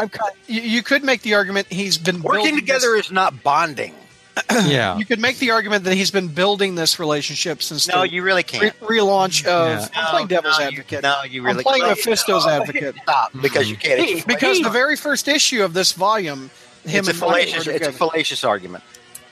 you, 0.46 0.60
you 0.60 0.82
could 0.82 1.02
make 1.02 1.22
the 1.22 1.34
argument 1.34 1.66
he's 1.72 1.98
been 1.98 2.22
Working 2.22 2.56
together 2.56 2.92
This, 2.94 3.06
is 3.06 3.12
not 3.12 3.42
bonding. 3.42 3.94
Yeah. 4.66 4.96
you 4.96 5.04
could 5.04 5.18
make 5.18 5.38
the 5.38 5.50
argument 5.50 5.84
that 5.84 5.94
he's 5.94 6.10
been 6.10 6.28
building 6.28 6.74
this 6.74 6.98
relationship 6.98 7.62
since 7.62 7.86
No, 7.88 8.02
the 8.02 8.10
you 8.12 8.22
really 8.22 8.42
can't. 8.42 8.78
relaunch 8.80 9.44
of. 9.44 9.68
Yeah. 9.80 9.88
I'm 9.94 10.10
playing 10.10 10.26
devil's 10.28 10.58
no, 10.58 10.64
advocate. 10.66 10.92
You, 10.92 11.00
no, 11.02 11.22
you 11.24 11.42
really 11.42 11.58
I'm 11.58 11.62
playing 11.64 11.82
can't. 11.84 11.98
Mephisto's 11.98 12.46
advocate 12.46 12.94
Stop, 13.02 13.32
because 13.40 13.68
you 13.70 13.76
can't. 13.76 14.00
It's, 14.00 14.24
because 14.24 14.58
He- 14.58 14.62
the 14.62 14.70
very 14.70 14.96
first 14.96 15.28
issue 15.28 15.62
of 15.64 15.72
this 15.74 15.92
volume, 15.92 16.50
him 16.84 17.00
it's 17.00 17.08
and 17.08 17.18
Mike 17.20 17.48
fallacious. 17.48 17.66
It's 17.66 17.86
a 17.88 17.92
fallacious 17.92 18.44
argument. 18.44 18.84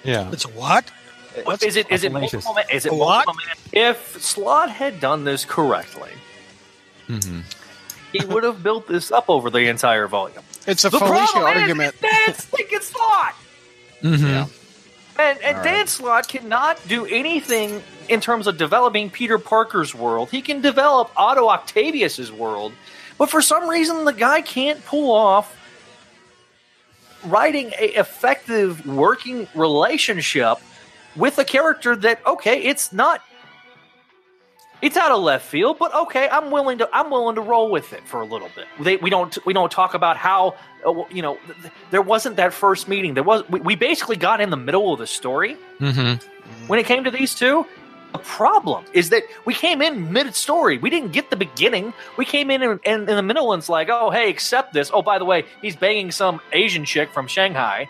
Yeah. 0.05 0.31
it's 0.33 0.47
what? 0.47 0.91
What, 1.45 1.63
is 1.63 1.77
it? 1.77 1.91
Is 1.91 2.03
it 2.05 2.11
multiple? 2.13 2.55
ma- 2.55 2.63
Is 2.73 2.85
it 2.87 2.93
What? 2.93 3.27
multiple? 3.27 3.35
ma- 3.75 3.81
If 3.91 4.21
Slott 4.23 4.71
had 4.71 4.99
done 5.01 5.25
this 5.25 5.45
correctly, 5.45 6.11
hmm 7.07 7.41
he 8.13 8.25
would 8.25 8.43
have 8.43 8.63
built 8.63 8.89
this 8.89 9.13
up 9.13 9.29
over 9.29 9.51
the 9.51 9.69
entire 9.69 10.07
volume. 10.09 10.43
It's 10.67 10.85
a 10.87 10.89
The 10.89 10.99
fallacious 10.99 11.31
problem 11.31 11.53
is, 11.57 11.61
argument. 11.63 11.95
it's 12.03 12.17
Dan 12.27 12.35
stinking 12.35 12.81
Slott. 12.81 13.35
And, 15.19 15.39
and 15.43 15.57
All 15.57 15.65
Dan 15.65 15.75
right. 15.75 15.89
Slott 15.89 16.29
cannot 16.29 16.81
do 16.87 17.05
anything 17.07 17.83
in 18.09 18.21
terms 18.21 18.47
of 18.47 18.57
developing 18.57 19.11
Peter 19.11 19.39
Parker's 19.39 19.95
world. 19.95 20.31
He 20.31 20.41
can 20.41 20.61
develop 20.61 21.11
Otto 21.17 21.49
Octavius's 21.49 22.31
world, 22.31 22.73
but 23.19 23.29
for 23.29 23.43
some 23.43 23.69
reason 23.69 24.05
the 24.05 24.13
guy 24.13 24.41
can't 24.43 24.85
pull 24.85 25.13
off 25.13 25.55
writing 27.25 27.73
a 27.81 27.99
effective 27.99 28.87
working 28.87 29.49
relationship 29.55 30.59
with 31.17 31.39
a 31.39 31.45
character 31.45 31.97
that 31.97 32.25
okay, 32.25 32.63
it's 32.63 32.93
not 32.93 33.23
it's 34.81 34.97
out 34.97 35.11
of 35.11 35.21
left 35.21 35.45
field, 35.47 35.77
but 35.79 35.95
okay, 35.95 36.29
I'm 36.29 36.51
willing 36.51 36.79
to 36.79 36.89
I'm 36.93 37.11
willing 37.11 37.35
to 37.37 37.41
roll 37.41 37.71
with 37.71 37.93
it 37.93 38.07
for 38.07 38.21
a 38.21 38.25
little 38.25 38.51
bit. 38.55 38.67
They, 38.81 38.97
we 38.97 39.11
don't 39.11 39.37
we 39.47 39.53
don't 39.53 39.71
talk 39.73 39.95
about 39.95 40.17
how 40.17 40.55
uh, 40.87 41.05
you 41.11 41.23
know 41.23 41.37
th- 41.47 41.61
th- 41.63 41.73
there 41.91 42.03
wasn't 42.03 42.37
that 42.37 42.53
first 42.53 42.89
meeting. 42.89 43.15
There 43.15 43.25
was 43.25 43.49
we, 43.49 43.61
we 43.61 43.75
basically 43.77 44.17
got 44.17 44.41
in 44.41 44.51
the 44.51 44.57
middle 44.57 44.93
of 44.93 44.99
the 44.99 45.07
story 45.07 45.55
hmm 45.79 46.15
when 46.67 46.79
it 46.79 46.87
came 46.87 47.05
to 47.05 47.11
these 47.11 47.35
two. 47.35 47.67
The 48.13 48.19
problem 48.21 48.87
is 48.95 49.11
that 49.11 49.23
we 49.45 49.53
came 49.53 49.83
in 49.83 50.11
mid 50.13 50.35
story. 50.35 50.79
We 50.79 50.89
didn't 50.89 51.13
get 51.13 51.29
the 51.29 51.37
beginning. 51.37 51.93
We 52.17 52.25
came 52.25 52.51
in 52.51 52.63
in, 52.63 52.81
in 52.85 53.01
in 53.01 53.17
the 53.17 53.23
middle 53.23 53.53
and 53.53 53.61
it's 53.61 53.69
like, 53.69 53.89
oh 53.91 54.11
hey, 54.11 54.31
accept 54.31 54.73
this. 54.73 54.91
Oh 54.95 55.03
by 55.03 55.19
the 55.19 55.25
way, 55.27 55.45
he's 55.61 55.77
banging 55.77 56.11
some 56.11 56.41
Asian 56.53 56.85
chick 56.87 57.13
from 57.13 57.27
Shanghai. 57.27 57.89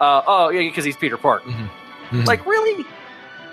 Uh, 0.00 0.22
oh 0.26 0.48
yeah, 0.48 0.60
because 0.68 0.84
he's 0.84 0.96
Peter 0.96 1.16
Parker. 1.18 1.50
Mhm. 1.50 2.26
Like 2.26 2.44
really, 2.46 2.84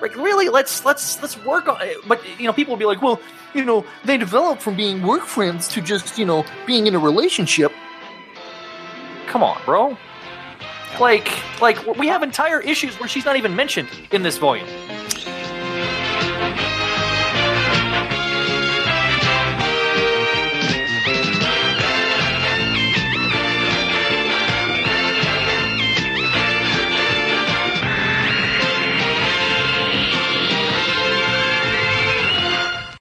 like 0.01 0.15
really, 0.15 0.49
let's 0.49 0.85
let's 0.85 1.21
let's 1.21 1.37
work 1.43 1.67
on 1.67 1.81
it. 1.81 1.97
But 2.07 2.21
you 2.39 2.45
know, 2.45 2.53
people 2.53 2.73
will 2.73 2.79
be 2.79 2.85
like, 2.85 3.01
well, 3.01 3.19
you 3.53 3.65
know, 3.65 3.85
they 4.05 4.17
develop 4.17 4.59
from 4.59 4.75
being 4.75 5.01
work 5.01 5.23
friends 5.23 5.67
to 5.69 5.81
just 5.81 6.17
you 6.17 6.25
know 6.25 6.45
being 6.65 6.87
in 6.87 6.95
a 6.95 6.99
relationship. 6.99 7.71
Come 9.27 9.43
on, 9.43 9.61
bro. 9.65 9.97
Like, 10.99 11.29
like 11.61 11.85
we 11.97 12.07
have 12.07 12.23
entire 12.23 12.59
issues 12.61 12.99
where 12.99 13.07
she's 13.07 13.25
not 13.25 13.37
even 13.37 13.55
mentioned 13.55 13.89
in 14.11 14.23
this 14.23 14.37
volume. 14.37 14.67